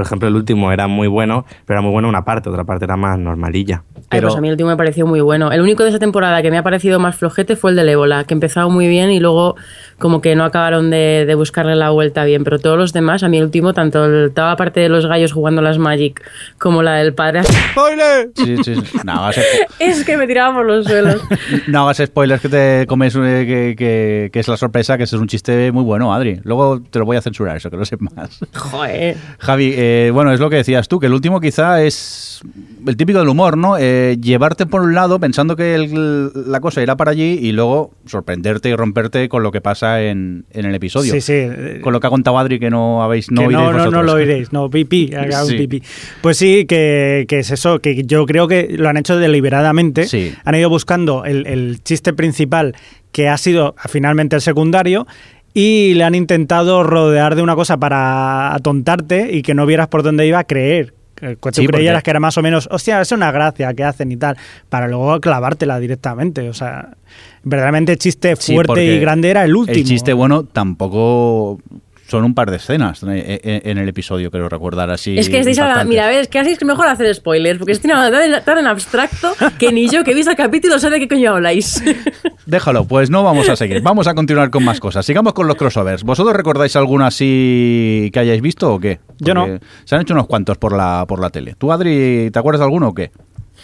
Por 0.01 0.07
ejemplo, 0.07 0.27
el 0.27 0.35
último 0.35 0.71
era 0.71 0.87
muy 0.87 1.07
bueno, 1.07 1.45
pero 1.63 1.77
era 1.77 1.81
muy 1.83 1.91
bueno 1.91 2.09
una 2.09 2.23
parte, 2.25 2.49
otra 2.49 2.63
parte 2.63 2.85
era 2.85 2.97
más 2.97 3.19
normalilla. 3.19 3.83
Ay, 3.95 4.01
Pero- 4.09 4.29
pues 4.29 4.35
a 4.39 4.41
mí 4.41 4.47
el 4.47 4.53
último 4.53 4.71
me 4.71 4.75
pareció 4.75 5.05
muy 5.05 5.21
bueno. 5.21 5.51
El 5.51 5.61
único 5.61 5.83
de 5.83 5.89
esa 5.89 5.99
temporada 5.99 6.41
que 6.41 6.49
me 6.49 6.57
ha 6.57 6.63
parecido 6.63 6.99
más 6.99 7.15
flojete 7.17 7.55
fue 7.55 7.69
el 7.69 7.75
del 7.77 7.87
ébola, 7.89 8.23
que 8.23 8.33
empezaba 8.33 8.67
muy 8.67 8.87
bien 8.87 9.11
y 9.11 9.19
luego 9.19 9.55
como 10.01 10.19
que 10.21 10.35
no 10.35 10.43
acabaron 10.43 10.89
de, 10.89 11.23
de 11.25 11.35
buscarle 11.35 11.75
la 11.75 11.91
vuelta 11.91 12.25
bien. 12.25 12.43
Pero 12.43 12.59
todos 12.59 12.77
los 12.77 12.91
demás, 12.91 13.23
a 13.23 13.29
mí 13.29 13.37
el 13.37 13.43
último, 13.45 13.73
tanto 13.73 14.03
el- 14.05 14.31
toda 14.33 14.49
la 14.49 14.55
parte 14.57 14.79
de 14.81 14.89
los 14.89 15.05
gallos 15.05 15.31
jugando 15.31 15.61
las 15.61 15.77
Magic 15.77 16.21
como 16.57 16.81
la 16.83 16.95
del 16.95 17.13
padre, 17.13 17.41
Sí, 18.35 18.57
sí, 18.63 18.75
sí. 18.75 18.83
No, 19.05 19.13
hagas, 19.25 19.39
es 19.79 20.03
que 20.03 20.17
me 20.17 20.27
tiraba 20.27 20.55
por 20.55 20.65
los 20.65 20.85
suelos. 20.85 21.21
no 21.67 21.83
hagas 21.83 22.01
spoilers 22.05 22.41
que 22.41 22.49
te 22.49 22.85
comes, 22.87 23.15
eh, 23.15 23.45
que, 23.47 23.75
que- 23.77 24.29
que 24.33 24.39
es 24.39 24.47
la 24.47 24.57
sorpresa, 24.57 24.97
que 24.97 25.03
ese 25.03 25.15
es 25.15 25.21
un 25.21 25.27
chiste 25.27 25.71
muy 25.71 25.83
bueno, 25.83 26.13
Adri. 26.13 26.39
Luego 26.43 26.81
te 26.89 26.99
lo 26.99 27.05
voy 27.05 27.17
a 27.17 27.21
censurar, 27.21 27.57
eso 27.57 27.69
que 27.69 27.77
lo 27.77 27.85
sepas. 27.85 28.39
Joder. 28.55 29.17
Javi, 29.39 29.73
eh, 29.75 30.11
bueno, 30.13 30.31
es 30.33 30.39
lo 30.39 30.49
que 30.49 30.55
decías 30.57 30.87
tú, 30.87 30.99
que 30.99 31.05
el 31.07 31.13
último 31.13 31.39
quizá 31.39 31.81
es 31.83 32.41
el 32.87 32.97
típico 32.97 33.19
del 33.19 33.29
humor, 33.29 33.57
¿no? 33.57 33.77
Eh, 33.77 34.17
llevarte 34.21 34.65
por 34.65 34.81
un 34.81 34.95
lado 34.95 35.19
pensando 35.19 35.55
que 35.55 35.75
el- 35.75 36.31
la 36.49 36.59
cosa 36.59 36.81
irá 36.81 36.95
para 36.97 37.11
allí 37.11 37.37
y 37.41 37.51
luego 37.51 37.91
sorprenderte 38.05 38.69
y 38.69 38.75
romperte 38.75 39.29
con 39.29 39.43
lo 39.43 39.51
que 39.51 39.61
pasa 39.61 39.90
en, 39.99 40.45
en 40.51 40.65
el 40.65 40.75
episodio. 40.75 41.11
Sí, 41.13 41.19
sí. 41.21 41.47
Con 41.81 41.91
lo 41.91 41.99
que 41.99 42.07
ha 42.07 42.09
contado 42.11 42.37
Adri 42.37 42.59
que 42.59 42.69
no 42.69 43.01
habéis 43.03 43.31
no 43.31 43.47
que 43.47 43.53
no, 43.53 43.73
no, 43.73 43.89
no 43.89 44.03
lo 44.03 44.13
oiréis, 44.13 44.53
no, 44.53 44.69
pipí, 44.69 45.11
haga 45.17 45.43
un 45.43 45.49
Sí. 45.49 45.57
pipí. 45.57 45.83
Pues 46.21 46.37
sí, 46.37 46.65
que, 46.65 47.25
que 47.27 47.39
es 47.39 47.51
eso, 47.51 47.79
que 47.79 48.03
yo 48.03 48.25
creo 48.25 48.47
que 48.47 48.67
lo 48.77 48.87
han 48.89 48.97
hecho 48.97 49.17
deliberadamente. 49.17 50.05
Sí. 50.05 50.33
Han 50.45 50.55
ido 50.55 50.69
buscando 50.69 51.25
el, 51.25 51.47
el 51.47 51.83
chiste 51.83 52.13
principal 52.13 52.75
que 53.11 53.27
ha 53.27 53.37
sido 53.37 53.75
finalmente 53.89 54.35
el 54.35 54.41
secundario 54.41 55.07
y 55.53 55.95
le 55.95 56.03
han 56.05 56.15
intentado 56.15 56.83
rodear 56.83 57.35
de 57.35 57.41
una 57.41 57.55
cosa 57.55 57.75
para 57.77 58.53
atontarte 58.55 59.29
y 59.35 59.41
que 59.41 59.53
no 59.53 59.65
vieras 59.65 59.87
por 59.89 60.03
dónde 60.03 60.25
iba 60.25 60.39
a 60.39 60.43
creer. 60.45 60.93
Tú 61.15 61.27
Sí, 61.27 61.35
porque- 61.37 61.67
creyeras 61.67 62.01
que 62.01 62.09
era 62.09 62.19
más 62.19 62.35
o 62.39 62.41
menos, 62.41 62.67
hostia, 62.71 62.99
es 62.99 63.11
una 63.11 63.31
gracia 63.31 63.71
que 63.75 63.83
hacen 63.83 64.11
y 64.11 64.17
tal, 64.17 64.37
para 64.69 64.87
luego 64.87 65.19
clavártela 65.19 65.77
directamente. 65.79 66.49
O 66.49 66.53
sea, 66.53 66.95
verdaderamente 67.43 67.97
chiste 67.97 68.35
fuerte 68.35 68.83
y 68.83 68.99
grande 68.99 69.29
era 69.29 69.43
el 69.43 69.55
último. 69.55 69.77
El 69.77 69.83
chiste 69.83 70.13
bueno 70.13 70.43
tampoco 70.43 71.59
son 72.11 72.25
un 72.25 72.33
par 72.33 72.51
de 72.51 72.57
escenas 72.57 73.03
en 73.03 73.77
el 73.77 73.87
episodio, 73.87 74.29
creo 74.31 74.49
recordar 74.49 74.89
así. 74.89 75.17
Es 75.17 75.29
que 75.29 75.39
estáis 75.39 75.57
hablando, 75.59 75.85
mira, 75.85 76.05
a 76.05 76.09
ver, 76.09 76.19
es 76.19 76.27
que 76.27 76.39
así 76.39 76.51
es 76.51 76.63
mejor 76.65 76.87
hacer 76.87 77.15
spoilers, 77.15 77.57
porque 77.57 77.71
estoy 77.71 77.89
hablando 77.89 78.17
tan, 78.17 78.43
tan 78.43 78.57
en 78.57 78.67
abstracto 78.67 79.33
que 79.57 79.71
ni 79.71 79.87
yo 79.87 80.03
que 80.03 80.11
he 80.11 80.13
visto 80.13 80.29
el 80.29 80.35
capítulo 80.35 80.77
sé 80.77 80.89
de 80.89 80.99
qué 80.99 81.07
coño 81.07 81.31
habláis. 81.31 81.81
Déjalo, 82.45 82.85
pues 82.85 83.09
no 83.09 83.23
vamos 83.23 83.47
a 83.47 83.55
seguir. 83.55 83.81
Vamos 83.81 84.07
a 84.07 84.13
continuar 84.13 84.49
con 84.49 84.65
más 84.65 84.81
cosas. 84.81 85.05
Sigamos 85.05 85.31
con 85.31 85.47
los 85.47 85.55
crossovers. 85.55 86.03
¿Vosotros 86.03 86.35
recordáis 86.35 86.75
alguno 86.75 87.05
así 87.05 88.09
que 88.11 88.19
hayáis 88.19 88.41
visto 88.41 88.73
o 88.73 88.79
qué? 88.79 88.99
Yo 89.19 89.33
no. 89.33 89.47
Se 89.85 89.95
han 89.95 90.01
hecho 90.01 90.13
unos 90.13 90.27
cuantos 90.27 90.57
por 90.57 90.75
la, 90.75 91.05
por 91.07 91.21
la 91.21 91.29
tele. 91.29 91.55
¿Tú, 91.57 91.71
Adri, 91.71 92.29
te 92.29 92.39
acuerdas 92.39 92.59
de 92.59 92.65
alguno 92.65 92.89
o 92.89 92.93
qué? 92.93 93.11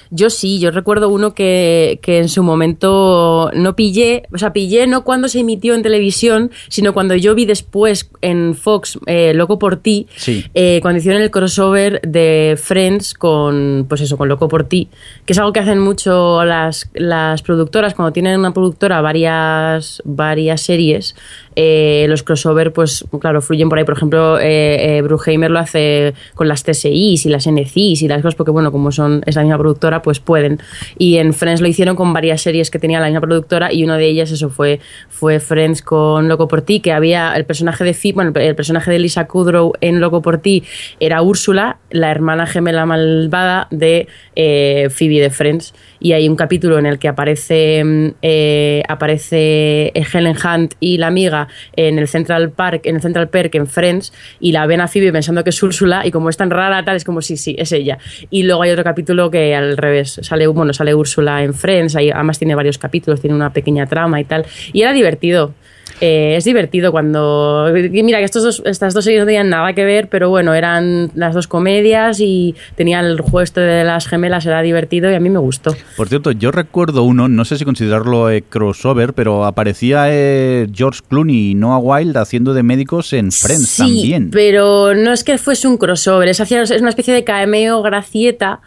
Yo 0.10 0.30
sí, 0.30 0.60
yo 0.60 0.72
recuerdo 0.72 1.10
uno 1.10 1.34
que, 1.34 2.00
que 2.02 2.18
en 2.20 2.30
su 2.30 2.44
momento 2.44 3.52
no 3.54 3.76
pillé, 3.76 4.24
o 4.34 4.38
sea, 4.38 4.54
pillé 4.54 4.88
no 4.88 5.04
cuando 5.04 5.28
se 5.28 5.40
emitió 5.40 5.74
en 5.76 5.84
televisión, 5.84 6.52
sino 6.70 6.94
cuando 6.94 7.16
yo 7.16 7.36
vi 7.36 7.46
después 7.46 8.10
en 8.22 8.56
Fox 8.56 9.00
eh, 9.06 9.34
Loco 9.34 9.60
por 9.60 9.78
ti, 9.78 10.08
Sí. 10.16 10.46
eh, 10.54 10.80
cuando 10.82 11.00
hicieron 11.00 11.22
el 11.22 11.32
crossover 11.32 12.02
de 12.02 12.58
Friends 12.62 13.14
con, 13.14 13.86
pues 13.90 14.02
eso, 14.02 14.18
con 14.18 14.28
Loco 14.30 14.48
por 14.48 14.64
ti, 14.66 14.90
que 15.26 15.34
es 15.34 15.40
algo 15.40 15.54
que 15.54 15.60
hacen 15.60 15.80
mucho 15.80 16.44
las, 16.46 16.90
las 16.94 17.42
productoras, 17.42 17.94
cuando 17.94 18.14
tienen 18.14 18.40
una 18.40 18.54
productora 18.54 19.02
varias, 19.02 20.02
varias 20.06 20.62
series, 20.62 21.16
eh, 21.60 22.06
los 22.08 22.22
crossover, 22.22 22.72
pues 22.72 23.04
claro, 23.20 23.42
fluyen 23.42 23.68
por 23.68 23.80
ahí. 23.80 23.84
Por 23.84 23.96
ejemplo, 23.96 24.38
eh, 24.40 25.00
eh, 25.00 25.50
lo 25.50 25.60
hace 25.60 26.14
con 26.36 26.48
las 26.48 26.62
TSIs 26.62 27.26
y 27.26 27.30
las 27.30 27.48
NCIs 27.48 28.04
y 28.04 28.08
las 28.08 28.22
cosas, 28.22 28.36
porque 28.36 28.52
bueno, 28.52 28.72
como 28.72 28.92
son 28.92 29.24
es 29.26 29.36
la 29.36 29.42
misma 29.42 29.58
productora, 29.58 30.04
pues 30.04 30.20
pueden. 30.20 30.60
Y 31.00 31.18
en 31.18 31.34
Friends 31.34 31.60
lo 31.60 31.68
hicieron 31.68 31.96
con 31.96 32.14
varias 32.14 32.44
series 32.44 32.70
que 32.70 32.78
tenía 32.78 33.00
la 33.00 33.08
misma 33.08 33.22
productora 33.22 33.74
y 33.74 33.84
una 33.84 33.98
de 33.98 34.06
ellas, 34.06 34.30
eso 34.30 34.52
fue, 34.52 34.80
fue 35.10 35.40
Friends 35.40 35.82
con 35.82 36.28
Loco 36.28 36.48
por 36.48 36.62
ti, 36.62 36.80
que 36.80 36.92
había 36.92 37.36
el 37.36 37.46
personaje 37.46 37.84
de 37.84 37.96
Phoebe, 37.96 38.32
el 38.48 38.56
personaje 38.56 38.92
de 38.92 39.00
Lisa 39.00 39.26
Kudrow 39.26 39.74
en 39.82 40.00
Loco 40.00 40.22
por 40.22 40.38
ti 40.38 40.64
era 41.00 41.24
Úrsula, 41.24 41.80
la 41.90 42.12
hermana 42.12 42.46
gemela 42.46 42.86
malvada 42.86 43.68
de 43.72 44.08
eh, 44.36 44.90
Phoebe 44.92 45.22
de 45.22 45.32
Friends. 45.32 45.74
Y 46.00 46.14
hay 46.14 46.28
un 46.30 46.36
capítulo 46.36 46.78
en 46.80 46.86
el 46.86 47.00
que 47.00 47.08
aparece, 47.08 47.84
mm, 47.84 48.08
eh, 48.22 48.84
aparece 48.88 49.92
Helen 49.94 50.36
Hunt 50.36 50.74
y 50.80 50.98
la 50.98 51.08
amiga 51.08 51.48
en 51.76 52.00
el 52.00 52.08
Central 52.08 52.52
Park, 52.52 52.82
en 52.86 52.96
el 52.96 53.02
Central 53.02 53.30
Park 53.30 53.56
en 53.56 53.68
Friends, 53.68 54.14
y 54.40 54.52
la 54.52 54.66
ven 54.66 54.82
a 54.82 54.88
Phoebe 54.88 55.12
pensando 55.12 55.44
que 55.44 55.50
es 55.52 55.64
Úrsula, 55.64 56.06
y 56.06 56.12
como 56.12 56.30
es 56.30 56.38
tan 56.38 56.50
rara, 56.50 56.84
tal, 56.84 56.96
es 56.96 57.04
como 57.04 57.22
sí, 57.22 57.38
sí, 57.38 57.56
es 57.58 57.72
ella. 57.72 57.98
Y 58.30 58.44
luego 58.44 58.64
hay 58.64 58.72
otro 58.72 58.84
capítulo 58.84 59.32
que 59.32 59.56
al 59.56 59.78
revés, 59.78 60.20
sale, 60.22 60.48
bueno, 60.48 60.74
sale 60.74 60.94
Úrsula 60.94 61.44
en 61.44 61.54
Friends, 61.54 61.96
ahí, 61.96 62.10
además 62.10 62.38
tiene 62.38 62.56
varios 62.56 62.78
capítulos, 62.78 63.22
tiene 63.22 63.36
una 63.36 63.52
pequeña 63.52 63.86
trama 63.86 64.20
y 64.20 64.26
tal, 64.26 64.46
y 64.74 64.82
era 64.82 64.94
divertido. 64.94 65.54
Eh, 66.00 66.36
es 66.38 66.44
divertido 66.44 66.92
cuando. 66.92 67.72
Mira, 67.74 68.20
que 68.20 68.26
estos 68.26 68.44
dos, 68.44 68.62
estas 68.66 68.94
dos 68.94 69.04
series 69.04 69.22
no 69.22 69.26
tenían 69.26 69.50
nada 69.50 69.74
que 69.74 69.84
ver, 69.84 70.10
pero 70.10 70.30
bueno, 70.30 70.54
eran 70.54 71.10
las 71.16 71.34
dos 71.34 71.48
comedias 71.48 72.20
y 72.20 72.54
tenían 72.76 73.06
el 73.06 73.20
juego 73.22 73.42
este 73.42 73.62
de 73.62 73.84
las 73.84 74.08
gemelas, 74.08 74.46
era 74.46 74.62
divertido 74.62 75.10
y 75.10 75.16
a 75.16 75.20
mí 75.20 75.30
me 75.30 75.40
gustó. 75.40 75.76
Por 75.96 76.08
cierto, 76.08 76.32
yo 76.32 76.52
recuerdo 76.52 77.02
uno, 77.04 77.28
no 77.28 77.46
sé 77.46 77.58
si 77.58 77.66
considerarlo 77.66 78.30
eh, 78.30 78.44
crossover, 78.48 79.14
pero 79.14 79.44
aparecía 79.46 80.06
eh, 80.10 80.68
George 80.72 81.02
Clooney 81.10 81.52
y 81.52 81.56
Noah 81.56 81.80
Wild 81.80 82.16
haciendo 82.18 82.54
de 82.54 82.62
médicos 82.62 83.12
en 83.14 83.32
Friends 83.32 83.68
sí, 83.68 83.82
también. 83.82 84.30
Pero 84.32 84.94
no 84.94 85.12
es 85.14 85.24
que 85.24 85.40
fuese 85.40 85.68
un 85.68 85.78
crossover, 85.78 86.28
es, 86.30 86.40
hacía- 86.40 86.62
es 86.62 86.70
una 86.80 86.90
especie 86.90 87.14
de 87.14 87.24
cameo 87.24 87.82
gracieta. 87.82 88.60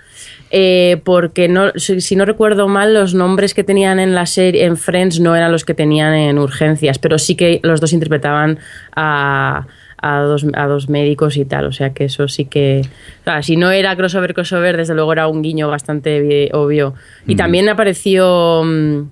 Eh, 0.51 1.01
porque 1.05 1.49
no, 1.49 1.71
si, 1.77 2.01
si 2.01 2.17
no 2.17 2.25
recuerdo 2.25 2.67
mal, 2.69 2.93
los 2.95 3.15
nombres 3.15 3.55
que 3.55 3.65
tenían 3.65 4.01
en 4.01 4.15
la 4.15 4.27
serie, 4.27 4.65
en 4.65 4.77
Friends, 4.77 5.21
no 5.21 5.35
eran 5.37 5.53
los 5.53 5.65
que 5.65 5.75
tenían 5.75 6.15
en 6.15 6.39
Urgencias, 6.39 6.99
pero 6.99 7.19
sí 7.19 7.35
que 7.37 7.61
los 7.63 7.81
dos 7.81 7.93
interpretaban 7.93 8.59
a, 8.97 9.67
a 10.03 10.21
dos, 10.21 10.45
a 10.55 10.67
dos 10.67 10.89
médicos 10.89 11.37
y 11.37 11.45
tal. 11.45 11.67
O 11.67 11.73
sea 11.73 11.91
que 11.95 12.05
eso 12.05 12.27
sí 12.29 12.47
que. 12.47 12.83
o 13.21 13.25
sea, 13.25 13.43
si 13.43 13.57
no 13.57 13.71
era 13.71 13.95
crossover, 13.97 14.35
crossover, 14.35 14.77
desde 14.77 14.95
luego 14.95 15.13
era 15.13 15.29
un 15.29 15.43
guiño 15.43 15.69
bastante 15.69 16.21
vi- 16.21 16.49
obvio. 16.53 16.95
Y 17.27 17.37
también 17.37 17.69
apareció. 17.69 18.63
mm, 18.65 19.03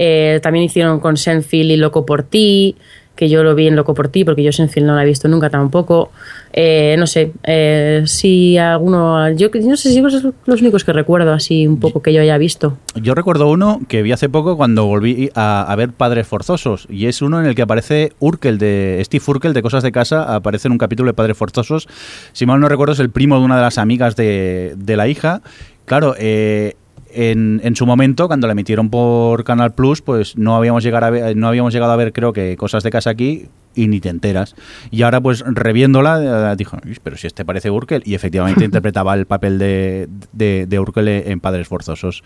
eh, 0.00 0.38
también 0.44 0.64
hicieron 0.64 1.00
con 1.00 1.16
Senfield 1.16 1.72
y 1.72 1.76
Loco 1.76 2.06
por 2.06 2.22
ti, 2.22 2.76
que 3.18 3.28
yo 3.28 3.42
lo 3.42 3.56
vi 3.56 3.66
en 3.66 3.74
Loco 3.74 3.94
por 3.94 4.06
ti, 4.06 4.24
porque 4.24 4.44
yo 4.44 4.52
Senfield 4.52 4.86
no 4.86 4.94
la 4.94 5.02
he 5.02 5.06
visto 5.06 5.26
nunca 5.26 5.50
tampoco. 5.50 6.12
Eh, 6.52 6.94
no 6.96 7.08
sé, 7.08 7.32
eh, 7.42 8.04
si 8.06 8.56
alguno. 8.56 9.28
Yo 9.32 9.48
no 9.52 9.76
sé 9.76 9.92
si 9.92 9.96
son 9.96 10.34
los 10.46 10.60
únicos 10.60 10.84
que 10.84 10.92
recuerdo 10.92 11.32
así 11.32 11.66
un 11.66 11.80
poco 11.80 12.00
que 12.00 12.12
yo 12.12 12.20
haya 12.20 12.38
visto. 12.38 12.78
Yo 12.94 13.16
recuerdo 13.16 13.48
uno 13.48 13.80
que 13.88 14.02
vi 14.02 14.12
hace 14.12 14.28
poco 14.28 14.56
cuando 14.56 14.86
volví 14.86 15.30
a, 15.34 15.62
a 15.62 15.74
ver 15.74 15.90
Padres 15.90 16.28
Forzosos 16.28 16.86
y 16.88 17.06
es 17.06 17.20
uno 17.20 17.40
en 17.40 17.46
el 17.46 17.56
que 17.56 17.62
aparece 17.62 18.12
Urkel 18.20 18.58
de 18.58 19.02
Steve 19.04 19.24
Urkel 19.26 19.52
de 19.52 19.62
Cosas 19.62 19.82
de 19.82 19.90
Casa, 19.90 20.36
aparece 20.36 20.68
en 20.68 20.72
un 20.72 20.78
capítulo 20.78 21.08
de 21.10 21.14
Padres 21.14 21.36
Forzosos. 21.36 21.88
Si 22.32 22.46
mal 22.46 22.60
no 22.60 22.68
recuerdo 22.68 22.92
es 22.92 23.00
el 23.00 23.10
primo 23.10 23.36
de 23.36 23.44
una 23.44 23.56
de 23.56 23.62
las 23.62 23.78
amigas 23.78 24.14
de, 24.14 24.74
de 24.78 24.96
la 24.96 25.08
hija. 25.08 25.42
Claro, 25.86 26.14
eh, 26.18 26.76
en, 27.12 27.60
en 27.64 27.76
su 27.76 27.86
momento, 27.86 28.26
cuando 28.26 28.46
la 28.46 28.52
emitieron 28.52 28.90
por 28.90 29.44
Canal 29.44 29.74
Plus, 29.74 30.02
pues 30.02 30.36
no 30.36 30.56
habíamos, 30.56 30.82
llegado 30.84 31.06
a 31.06 31.10
ver, 31.10 31.36
no 31.36 31.48
habíamos 31.48 31.72
llegado 31.72 31.92
a 31.92 31.96
ver, 31.96 32.12
creo 32.12 32.32
que, 32.32 32.56
Cosas 32.56 32.82
de 32.82 32.90
Casa 32.90 33.10
aquí 33.10 33.46
y 33.74 33.86
ni 33.86 34.00
te 34.00 34.08
enteras. 34.08 34.56
Y 34.90 35.02
ahora, 35.02 35.20
pues 35.20 35.44
reviéndola, 35.46 36.52
eh, 36.52 36.56
dijo, 36.56 36.78
"Uy, 36.84 36.98
pero 37.02 37.16
si 37.16 37.26
este 37.28 37.44
parece 37.44 37.70
Urkel. 37.70 38.02
Y 38.04 38.14
efectivamente 38.14 38.64
interpretaba 38.64 39.14
el 39.14 39.26
papel 39.26 39.58
de, 39.58 40.08
de, 40.32 40.66
de 40.66 40.80
Urkel 40.80 41.06
en 41.08 41.38
Padres 41.40 41.68
Forzosos. 41.68 42.24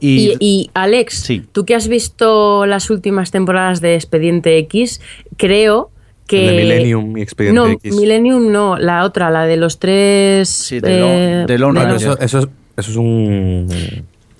Y, 0.00 0.34
y, 0.40 0.70
Alex, 0.74 1.14
Sí. 1.20 1.44
tú 1.52 1.64
que 1.64 1.74
has 1.74 1.88
visto 1.88 2.64
las 2.66 2.88
últimas 2.90 3.30
temporadas 3.30 3.80
de 3.80 3.94
Expediente 3.96 4.56
X, 4.58 5.00
creo 5.36 5.90
que. 6.26 6.48
El 6.48 6.56
de 6.56 6.62
Millennium 6.62 7.16
y 7.18 7.22
Expediente 7.22 7.60
no, 7.60 7.66
X. 7.68 7.94
Millennium 7.94 8.50
no, 8.50 8.78
la 8.78 9.04
otra, 9.04 9.30
la 9.30 9.44
de 9.44 9.56
los 9.58 9.78
tres. 9.78 10.48
Sí, 10.48 10.80
de 10.80 11.44
de 11.46 11.58
Lone 11.58 11.84
de 11.84 11.96
eso, 11.96 12.18
eso, 12.18 12.38
es, 12.38 12.48
eso 12.78 12.90
es 12.92 12.96
un. 12.96 13.66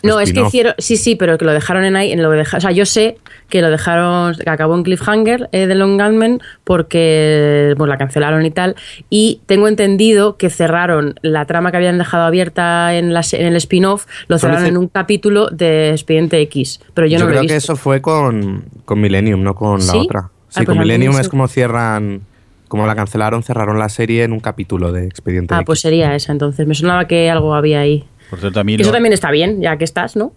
No, 0.04 0.20
es 0.20 0.32
que 0.32 0.40
hicieron. 0.42 0.74
Sí, 0.78 0.96
sí, 0.96 1.16
pero 1.16 1.36
que 1.38 1.44
lo 1.44 1.52
dejaron 1.52 1.84
en 1.84 1.96
ahí. 1.96 2.12
En 2.12 2.22
lo 2.22 2.30
deja- 2.30 2.58
o 2.58 2.60
sea, 2.60 2.70
yo 2.70 2.86
sé 2.86 3.16
que 3.48 3.60
lo 3.62 3.68
dejaron. 3.68 4.36
que 4.36 4.48
acabó 4.48 4.76
en 4.76 4.84
Cliffhanger 4.84 5.48
eh, 5.50 5.66
de 5.66 5.74
Long 5.74 6.00
Gunman 6.00 6.40
porque 6.62 7.74
pues, 7.76 7.88
la 7.88 7.98
cancelaron 7.98 8.46
y 8.46 8.50
tal. 8.52 8.76
Y 9.10 9.40
tengo 9.46 9.66
entendido 9.66 10.36
que 10.36 10.50
cerraron 10.50 11.14
la 11.22 11.46
trama 11.46 11.72
que 11.72 11.78
habían 11.78 11.98
dejado 11.98 12.24
abierta 12.24 12.94
en, 12.94 13.12
la 13.12 13.22
en 13.32 13.46
el 13.46 13.56
spin-off, 13.56 14.06
lo 14.28 14.38
cerraron 14.38 14.66
en 14.66 14.76
un 14.76 14.86
capítulo 14.86 15.48
de 15.48 15.90
Expediente 15.90 16.40
X. 16.42 16.80
Pero 16.94 17.08
yo, 17.08 17.18
Yo, 17.18 17.24
no 17.24 17.30
lo 17.30 17.32
he 17.32 17.38
creo 17.40 17.48
que 17.48 17.56
eso 17.56 17.74
fue 17.74 18.00
con, 18.00 18.66
con 18.84 19.00
Millennium, 19.00 19.42
no 19.42 19.54
con 19.56 19.78
la 19.80 19.92
¿Sí? 19.92 19.98
otra. 19.98 20.20
Ah, 20.26 20.30
Sí, 20.50 20.54
pues 20.64 20.66
con 20.68 20.78
Millennium 20.78 21.18
es 21.18 21.28
como 21.28 21.48
cierran. 21.48 22.22
Como 22.68 22.86
la 22.86 22.94
cancelaron, 22.94 23.42
cerraron 23.42 23.78
la 23.78 23.88
serie 23.88 24.24
en 24.24 24.32
un 24.32 24.40
capítulo 24.40 24.92
de 24.92 25.06
Expediente 25.06 25.54
Ah, 25.54 25.58
X. 25.58 25.66
pues 25.66 25.80
sería 25.80 26.14
esa 26.14 26.32
entonces. 26.32 26.66
Me 26.66 26.74
sonaba 26.74 27.06
que 27.06 27.30
algo 27.30 27.54
había 27.54 27.80
ahí. 27.80 28.04
Por 28.30 28.40
cierto, 28.40 28.60
a 28.60 28.64
mí 28.64 28.76
Que 28.76 28.82
eso 28.82 28.90
lo- 28.90 28.96
también 28.96 29.12
está 29.12 29.30
bien, 29.30 29.60
ya 29.60 29.76
que 29.76 29.84
estás, 29.84 30.16
¿no? 30.16 30.32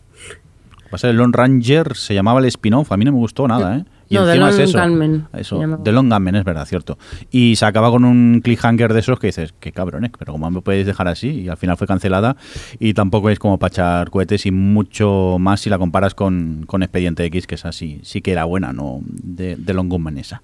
va 0.86 0.96
a 0.96 0.98
ser 0.98 1.12
el 1.12 1.16
Lone 1.18 1.32
Ranger, 1.34 1.96
se 1.96 2.14
llamaba 2.14 2.42
el 2.42 2.46
spin-off, 2.48 2.92
a 2.92 2.98
mí 2.98 3.06
no 3.06 3.14
me 3.14 3.18
gustó 3.18 3.48
nada, 3.48 3.78
¿eh? 3.78 3.86
Y 4.10 4.16
No, 4.16 4.26
The 4.26 4.32
encima 4.32 4.50
es 4.50 4.74
Lone 4.74 5.24
eso. 5.36 5.58
The 5.86 5.92
Long 5.94 6.10
Gunman, 6.10 6.36
es 6.36 6.44
verdad, 6.44 6.66
cierto. 6.66 6.98
Y 7.32 7.56
se 7.56 7.66
acaba 7.66 7.90
con 7.92 8.04
un 8.04 8.42
cliffhanger 8.44 8.92
de 8.92 9.00
esos 9.00 9.18
que 9.18 9.28
dices, 9.28 9.54
qué 9.62 9.72
cabrones, 9.72 10.12
pero 10.20 10.34
¿cómo 10.34 10.52
me 10.52 10.60
podéis 10.62 10.86
dejar 10.86 11.08
así? 11.08 11.30
Y 11.30 11.48
al 11.48 11.56
final 11.56 11.78
fue 11.78 11.88
cancelada 11.88 12.36
y 12.78 12.94
tampoco 12.94 13.30
es 13.30 13.40
como 13.40 13.58
para 13.58 13.70
echar 13.72 14.10
cohetes 14.10 14.46
y 14.46 14.52
mucho 14.52 15.38
más 15.40 15.62
si 15.62 15.70
la 15.70 15.78
comparas 15.78 16.14
con, 16.14 16.66
con 16.68 16.84
Expediente 16.84 17.24
X, 17.24 17.48
que 17.48 17.56
es 17.56 17.64
así, 17.64 18.02
sí 18.04 18.20
que 18.22 18.34
era 18.34 18.44
buena, 18.44 18.74
¿no? 18.74 19.00
De, 19.06 19.56
de 19.56 19.74
Long 19.74 19.88
Gunman 19.88 20.18
esa. 20.18 20.42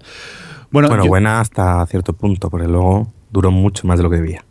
Bueno, 0.70 0.88
Bueno, 0.88 1.04
yo- 1.04 1.10
buena 1.10 1.40
hasta 1.40 1.84
cierto 1.88 2.14
punto, 2.14 2.48
porque 2.48 2.66
luego 2.68 3.12
duró 3.30 3.50
mucho 3.50 3.86
más 3.86 3.98
de 3.98 4.02
lo 4.02 4.08
que 4.08 4.16
debía. 4.16 4.46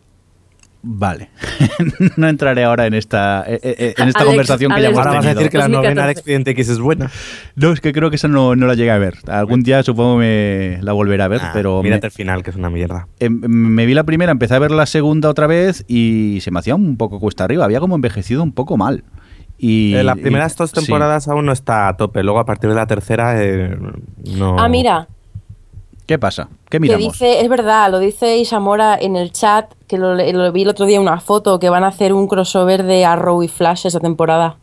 Vale. 0.80 1.30
no 2.16 2.28
entraré 2.28 2.62
ahora 2.64 2.86
en 2.86 2.94
esta, 2.94 3.44
eh, 3.48 3.58
eh, 3.62 3.94
en 3.98 4.08
esta 4.08 4.20
Alex, 4.20 4.24
conversación 4.24 4.72
que 4.72 4.80
ya 4.80 4.86
Alex, 4.88 4.92
hemos 4.92 5.06
Ahora 5.06 5.18
vas 5.18 5.26
a 5.26 5.34
decir 5.34 5.50
que 5.50 5.58
la 5.58 5.64
2014. 5.64 5.88
novena 5.94 6.06
de 6.06 6.12
Expediente 6.12 6.50
X 6.52 6.68
es 6.68 6.78
buena. 6.78 7.10
No, 7.56 7.72
es 7.72 7.80
que 7.80 7.92
creo 7.92 8.10
que 8.10 8.16
esa 8.16 8.28
no, 8.28 8.54
no 8.54 8.66
la 8.66 8.74
llegué 8.74 8.90
a 8.92 8.98
ver. 8.98 9.14
Algún 9.26 9.62
día 9.64 9.82
supongo 9.82 10.18
me 10.18 10.78
la 10.82 10.92
volveré 10.92 11.22
a 11.22 11.28
ver, 11.28 11.40
Ah, 11.42 11.50
pero 11.52 11.78
me, 11.82 11.88
Mírate 11.88 12.06
el 12.06 12.12
final, 12.12 12.42
que 12.44 12.50
es 12.50 12.56
una 12.56 12.70
mierda. 12.70 13.08
em, 13.18 13.40
me 13.40 13.86
vi 13.86 13.94
la 13.94 14.04
primera, 14.04 14.30
empecé 14.30 14.54
a 14.54 14.58
ver 14.60 14.70
la 14.70 14.86
segunda 14.86 15.28
otra 15.28 15.46
vez 15.48 15.84
y 15.88 16.38
se 16.42 16.50
me 16.52 16.60
hacía 16.60 16.74
un 16.76 16.96
poco 16.96 17.18
cuesta 17.18 17.42
arriba. 17.44 17.64
Había 17.64 17.80
como 17.80 17.96
envejecido 17.96 18.42
un 18.44 18.52
poco 18.52 18.76
mal. 18.76 19.02
Y, 19.60 19.94
Eh, 19.94 20.04
las 20.04 20.16
primeras 20.18 20.52
y- 20.54 20.56
dos 20.58 20.70
sí. 20.70 20.76
temporadas 20.76 21.26
aún 21.26 21.44
no 21.46 21.50
está 21.52 21.88
a 21.88 21.96
tope. 21.96 22.22
Luego, 22.22 22.38
a 22.38 22.44
partir 22.46 22.70
de 22.70 22.76
la 22.76 22.86
tercera, 22.86 23.42
eh, 23.42 23.76
no. 24.36 24.56
Ah, 24.60 24.68
mira, 24.68 25.08
¿Qué 26.08 26.18
pasa? 26.18 26.48
¿Qué 26.70 26.78
que 26.78 26.80
miramos? 26.80 27.12
dice, 27.12 27.40
es 27.42 27.48
verdad, 27.48 27.90
lo 27.90 27.98
dice 28.00 28.38
Isamora 28.38 28.96
en 29.00 29.14
el 29.14 29.30
chat, 29.30 29.70
que 29.86 29.98
lo, 29.98 30.14
lo 30.14 30.52
vi 30.52 30.62
el 30.62 30.68
otro 30.68 30.86
día 30.86 31.00
una 31.00 31.20
foto, 31.20 31.58
que 31.60 31.68
van 31.68 31.84
a 31.84 31.88
hacer 31.88 32.12
un 32.14 32.26
crossover 32.26 32.82
de 32.82 33.04
Arrow 33.04 33.42
y 33.42 33.48
Flash 33.48 33.86
esta 33.86 34.00
temporada. 34.00 34.56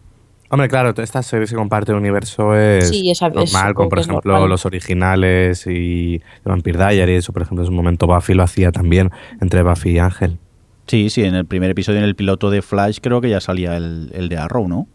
Hombre, 0.50 0.68
claro, 0.68 0.94
todas 0.96 1.08
estas 1.10 1.28
series 1.28 1.52
que 1.52 1.56
comparten 1.56 1.96
universo 1.96 2.56
es 2.56 2.90
Sí, 2.90 3.12
esa- 3.12 3.28
es- 3.28 3.34
normal, 3.54 3.74
como 3.76 3.90
por 3.90 4.00
ejemplo 4.00 4.32
normal. 4.34 4.50
los 4.50 4.66
originales 4.66 5.66
y 5.68 6.20
Vampire 6.44 6.78
Diaries, 6.80 7.30
o 7.30 7.34
por 7.34 7.44
ejemplo 7.44 7.64
en 7.64 7.68
su 7.68 7.72
momento 7.74 8.08
Buffy 8.08 8.34
lo 8.34 8.44
hacía 8.44 8.72
también 8.72 9.12
entre 9.40 9.62
Buffy 9.64 9.92
y 9.92 10.00
Ángel. 10.00 10.40
Sí, 10.88 11.10
sí, 11.10 11.24
en 11.24 11.36
el 11.36 11.46
primer 11.46 11.70
episodio, 11.72 12.00
en 12.00 12.06
el 12.06 12.16
piloto 12.16 12.50
de 12.50 12.62
Flash, 12.62 13.00
creo 13.02 13.22
que 13.22 13.30
ya 13.30 13.40
salía 13.42 13.76
el, 13.78 14.12
el 14.14 14.30
de 14.30 14.38
Arrow, 14.38 14.68
¿no? 14.68 14.88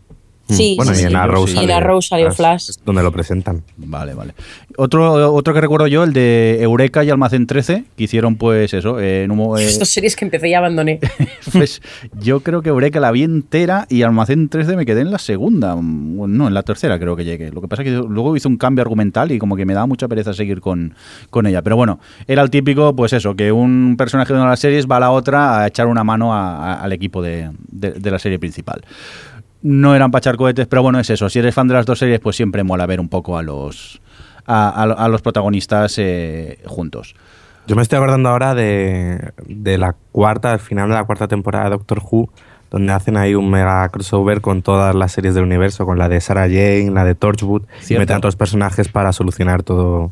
Sí, 0.55 0.75
bueno, 0.77 0.95
sí, 0.95 1.03
y 1.03 1.07
en. 1.07 1.17
Arrow 1.17 1.47
Sí. 1.47 2.09
salió 2.09 2.31
Flash. 2.33 2.71
es 2.71 2.81
donde 2.85 3.03
lo 3.03 3.13
presentan. 3.13 3.63
Vale, 3.77 4.15
vale. 4.15 4.35
Otro, 4.77 5.33
otro 5.35 5.53
que 5.55 5.61
recuerdo 5.61 5.87
yo, 5.87 6.05
el 6.05 6.13
de 6.13 6.59
Eureka 6.63 7.05
y 7.05 7.11
Almacén 7.11 7.47
13, 7.47 7.85
que 7.97 8.05
hicieron 8.05 8.37
pues 8.37 8.73
eso, 8.73 8.99
eh, 9.01 9.25
en 9.25 9.31
un 9.31 9.37
mo- 9.39 9.59
eh, 9.59 9.65
Estas 9.67 9.89
series 9.91 10.17
que 10.17 10.25
empecé 10.25 10.49
y 10.49 10.55
abandoné. 10.55 11.01
Pues 11.53 11.83
yo 12.21 12.41
creo 12.41 12.63
que 12.63 12.69
Eureka 12.69 13.01
la 13.01 13.11
vi 13.11 13.23
entera 13.25 13.87
y 13.89 14.03
Almacén 14.03 14.49
13 14.49 14.77
me 14.77 14.87
quedé 14.87 15.01
en 15.01 15.11
la 15.11 15.19
segunda. 15.19 15.75
mm, 15.77 16.37
No, 16.37 16.49
en 16.49 16.55
la 16.55 16.63
tercera 16.63 16.99
creo 16.99 17.17
que 17.17 17.25
llegué. 17.25 17.51
Lo 17.51 17.61
que 17.61 17.69
pasa 17.69 17.83
es 17.83 17.89
que 17.89 17.95
luego 18.09 18.37
hizo 18.37 18.49
un 18.49 18.57
cambio 18.57 18.83
argumental 18.83 19.33
y 19.33 19.39
como 19.39 19.57
que 19.57 19.65
me 19.67 19.75
daba 19.75 19.87
mucha 19.87 20.07
pereza 20.09 20.33
seguir 20.33 20.61
con, 20.61 20.95
con 21.31 21.47
ella. 21.47 21.63
Pero 21.63 21.77
bueno, 21.77 21.99
era 22.29 22.43
el 22.43 22.51
típico, 22.51 22.95
pues 22.95 23.13
eso, 23.13 23.35
que 23.35 23.51
un 23.53 23.97
personaje 23.99 24.33
de 24.33 24.39
una 24.39 24.47
de 24.47 24.51
las 24.53 24.61
series 24.61 24.87
va 24.87 24.97
a 24.97 25.01
la 25.01 25.11
otra 25.11 25.61
a 25.63 25.67
echar 25.67 25.87
una 25.87 26.05
mano 26.05 26.33
a- 26.35 26.75
a- 26.75 26.81
al 26.83 26.93
equipo 26.93 27.21
de, 27.23 27.51
de- 27.69 27.93
de 27.93 28.11
la 28.11 28.19
serie 28.19 28.39
principal. 28.39 28.83
No 29.63 29.95
eran 29.95 30.11
para 30.11 30.21
echar 30.21 30.37
cohetes, 30.37 30.67
pero 30.67 30.83
bueno, 30.83 30.99
es 31.01 31.11
eso. 31.11 31.29
Si 31.29 31.39
eres 31.39 31.55
fan 31.55 31.69
de 31.69 31.75
las 31.75 31.85
dos 31.87 31.99
series, 31.99 32.21
pues 32.21 32.37
siempre 32.37 32.65
mola 32.65 32.87
ver 32.87 32.99
un 33.01 33.09
poco 33.09 33.37
a 33.37 33.43
los, 33.43 34.01
a, 34.47 34.69
a- 34.69 35.05
a 35.05 35.09
los 35.09 35.21
protagonistas 35.23 35.97
eh, 35.99 36.59
juntos. 36.67 37.15
Yo 37.67 37.77
me 37.77 37.83
estoy 37.83 37.99
acordando 37.99 38.31
ahora 38.31 38.55
de, 38.55 39.33
de 39.47 39.79
la 39.79 39.95
cuarta, 40.13 40.53
al 40.53 40.61
final 40.61 40.89
de 40.89 40.95
la 40.95 41.05
cuarta 41.05 41.29
temporada 41.29 41.65
de 41.65 41.71
Doctor 41.73 42.01
Who, 42.11 42.31
donde 42.71 42.93
hacen 42.93 43.17
ahí 43.17 43.35
un 43.35 43.51
mega 43.51 43.87
crossover 43.91 44.41
con 44.41 44.63
todas 44.63 44.95
las 44.95 45.13
series 45.13 45.35
del 45.35 45.45
universo, 45.45 45.85
con 45.85 45.99
la 45.99 46.09
de 46.09 46.21
Sarah 46.21 46.49
Jane, 46.49 46.91
la 46.93 47.05
de 47.05 47.15
Torchwood, 47.15 47.63
y 47.97 47.99
meten 47.99 48.15
a 48.15 48.19
otros 48.19 48.37
personajes 48.37 48.89
para 48.89 49.13
solucionar 49.13 49.63
todo 49.63 50.11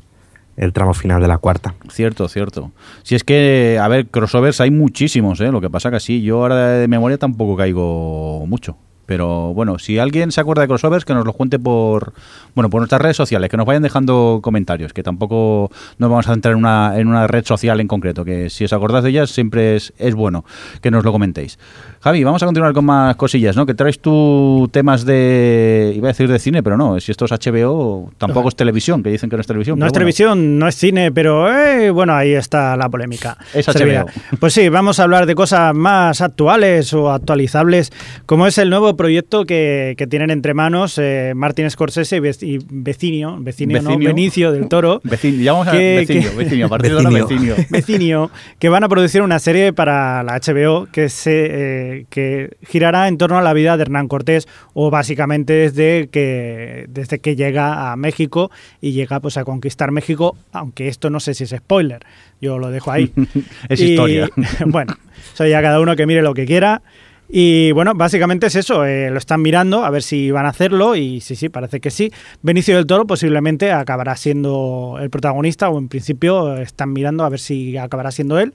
el 0.56 0.72
tramo 0.72 0.92
final 0.92 1.22
de 1.22 1.28
la 1.28 1.38
cuarta. 1.38 1.74
Cierto, 1.90 2.28
cierto. 2.28 2.72
Si 3.02 3.14
es 3.14 3.24
que, 3.24 3.78
a 3.80 3.86
ver, 3.88 4.08
crossovers 4.08 4.60
hay 4.60 4.70
muchísimos, 4.72 5.40
¿eh? 5.40 5.50
Lo 5.52 5.60
que 5.60 5.70
pasa 5.70 5.90
que 5.90 6.00
sí, 6.00 6.20
yo 6.20 6.42
ahora 6.42 6.68
de 6.70 6.86
memoria 6.88 7.16
tampoco 7.16 7.56
caigo 7.56 8.44
mucho. 8.46 8.76
Pero 9.08 9.54
bueno, 9.54 9.78
si 9.78 9.98
alguien 9.98 10.32
se 10.32 10.42
acuerda 10.42 10.60
de 10.60 10.68
crossovers, 10.68 11.06
que 11.06 11.14
nos 11.14 11.24
lo 11.24 11.32
cuente 11.32 11.58
por 11.58 12.12
bueno 12.54 12.68
por 12.68 12.82
nuestras 12.82 13.00
redes 13.00 13.16
sociales, 13.16 13.48
que 13.48 13.56
nos 13.56 13.64
vayan 13.64 13.82
dejando 13.82 14.40
comentarios, 14.42 14.92
que 14.92 15.02
tampoco 15.02 15.70
nos 15.96 16.10
vamos 16.10 16.28
a 16.28 16.34
centrar 16.34 16.52
en 16.52 16.58
una, 16.58 16.92
en 16.98 17.08
una 17.08 17.26
red 17.26 17.42
social 17.46 17.80
en 17.80 17.88
concreto, 17.88 18.22
que 18.22 18.50
si 18.50 18.64
os 18.64 18.72
acordáis 18.74 19.04
de 19.04 19.10
ellas 19.10 19.30
siempre 19.30 19.76
es, 19.76 19.94
es 19.96 20.14
bueno 20.14 20.44
que 20.82 20.90
nos 20.90 21.04
lo 21.04 21.12
comentéis. 21.12 21.58
Javi, 22.00 22.22
vamos 22.22 22.40
a 22.42 22.46
continuar 22.46 22.72
con 22.72 22.84
más 22.84 23.16
cosillas, 23.16 23.56
¿no? 23.56 23.66
Que 23.66 23.74
traes 23.74 23.98
tú 23.98 24.68
temas 24.72 25.04
de, 25.04 25.92
iba 25.96 26.06
a 26.08 26.12
decir 26.12 26.28
de 26.28 26.38
cine, 26.38 26.62
pero 26.62 26.76
no, 26.76 27.00
si 27.00 27.10
esto 27.10 27.24
es 27.24 27.32
HBO, 27.32 28.12
tampoco 28.18 28.48
es 28.48 28.54
televisión, 28.56 29.02
que 29.02 29.10
dicen 29.10 29.28
que 29.28 29.36
no 29.36 29.40
es 29.40 29.46
televisión. 29.48 29.78
No 29.78 29.84
es 29.86 29.90
bueno. 29.90 29.98
televisión, 29.98 30.58
no 30.60 30.68
es 30.68 30.76
cine, 30.76 31.10
pero 31.10 31.52
eh, 31.52 31.90
bueno, 31.90 32.14
ahí 32.14 32.34
está 32.34 32.76
la 32.76 32.88
polémica. 32.88 33.36
Es 33.52 33.66
Servida. 33.66 34.04
HBO. 34.04 34.38
Pues 34.38 34.52
sí, 34.52 34.68
vamos 34.68 35.00
a 35.00 35.02
hablar 35.02 35.26
de 35.26 35.34
cosas 35.34 35.74
más 35.74 36.20
actuales 36.20 36.92
o 36.94 37.10
actualizables, 37.10 37.92
como 38.26 38.46
es 38.46 38.58
el 38.58 38.70
nuevo 38.70 38.96
proyecto 38.96 39.44
que, 39.44 39.94
que 39.98 40.06
tienen 40.06 40.30
entre 40.30 40.54
manos 40.54 40.98
eh, 40.98 41.32
Martin 41.34 41.68
Scorsese 41.68 42.16
y, 42.18 42.20
Ve- 42.20 42.36
y 42.42 42.58
Vecinio, 42.70 43.38
Vecinio, 43.40 43.82
no, 43.82 43.88
Vecinio. 43.90 44.08
Benicio 44.08 44.52
del 44.52 44.68
Toro. 44.68 45.00
Vecino, 45.04 45.42
ya 45.42 45.52
vamos 45.52 45.66
a 45.68 45.72
Que- 45.72 46.04
que- 46.06 46.30
vecino, 46.36 46.66
a 46.66 46.68
partir 46.68 46.92
de 46.92 46.96
ahora 46.98 47.10
Vecinio. 47.10 47.56
Vecinio, 47.70 48.30
que 48.60 48.68
van 48.68 48.84
a 48.84 48.88
producir 48.88 49.20
una 49.22 49.40
serie 49.40 49.72
para 49.72 50.22
la 50.22 50.38
HBO 50.38 50.86
que 50.92 51.08
se 51.08 51.46
eh, 51.50 51.87
que 52.10 52.56
girará 52.66 53.08
en 53.08 53.18
torno 53.18 53.38
a 53.38 53.42
la 53.42 53.52
vida 53.52 53.76
de 53.76 53.82
Hernán 53.82 54.08
Cortés 54.08 54.48
o 54.74 54.90
básicamente 54.90 55.52
desde 55.52 56.08
que 56.08 56.86
desde 56.88 57.18
que 57.18 57.36
llega 57.36 57.92
a 57.92 57.96
México 57.96 58.50
y 58.80 58.92
llega 58.92 59.20
pues 59.20 59.36
a 59.36 59.44
conquistar 59.44 59.90
México, 59.90 60.36
aunque 60.52 60.88
esto 60.88 61.10
no 61.10 61.20
sé 61.20 61.34
si 61.34 61.44
es 61.44 61.50
spoiler, 61.50 62.04
yo 62.40 62.58
lo 62.58 62.70
dejo 62.70 62.90
ahí. 62.90 63.12
Es 63.68 63.80
Y, 63.80 63.90
historia. 63.90 64.28
bueno, 64.66 64.94
eso 65.34 65.46
ya 65.46 65.60
cada 65.62 65.80
uno 65.80 65.96
que 65.96 66.06
mire 66.06 66.22
lo 66.22 66.34
que 66.34 66.46
quiera. 66.46 66.82
Y 67.30 67.72
bueno, 67.72 67.92
básicamente 67.94 68.46
es 68.46 68.56
eso, 68.56 68.86
eh, 68.86 69.10
lo 69.10 69.18
están 69.18 69.42
mirando 69.42 69.84
a 69.84 69.90
ver 69.90 70.02
si 70.02 70.30
van 70.30 70.46
a 70.46 70.48
hacerlo 70.48 70.96
y 70.96 71.20
sí, 71.20 71.36
sí, 71.36 71.50
parece 71.50 71.78
que 71.78 71.90
sí. 71.90 72.10
Benicio 72.40 72.76
del 72.76 72.86
Toro 72.86 73.06
posiblemente 73.06 73.70
acabará 73.70 74.16
siendo 74.16 74.96
el 74.98 75.10
protagonista 75.10 75.68
o 75.68 75.78
en 75.78 75.88
principio 75.88 76.56
están 76.56 76.94
mirando 76.94 77.24
a 77.24 77.28
ver 77.28 77.38
si 77.38 77.76
acabará 77.76 78.12
siendo 78.12 78.38
él. 78.38 78.54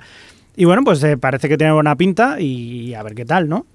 Y 0.55 0.65
bueno, 0.65 0.83
pues 0.83 1.03
eh, 1.03 1.17
parece 1.17 1.50
que 1.50 1.57
tiene 1.57 1.74
buena 1.74 1.95
pinta 1.95 2.39
y 2.39 2.93
a 2.93 3.03
ver 3.03 3.15
qué 3.15 3.25
tal, 3.25 3.50
¿no? 3.50 3.65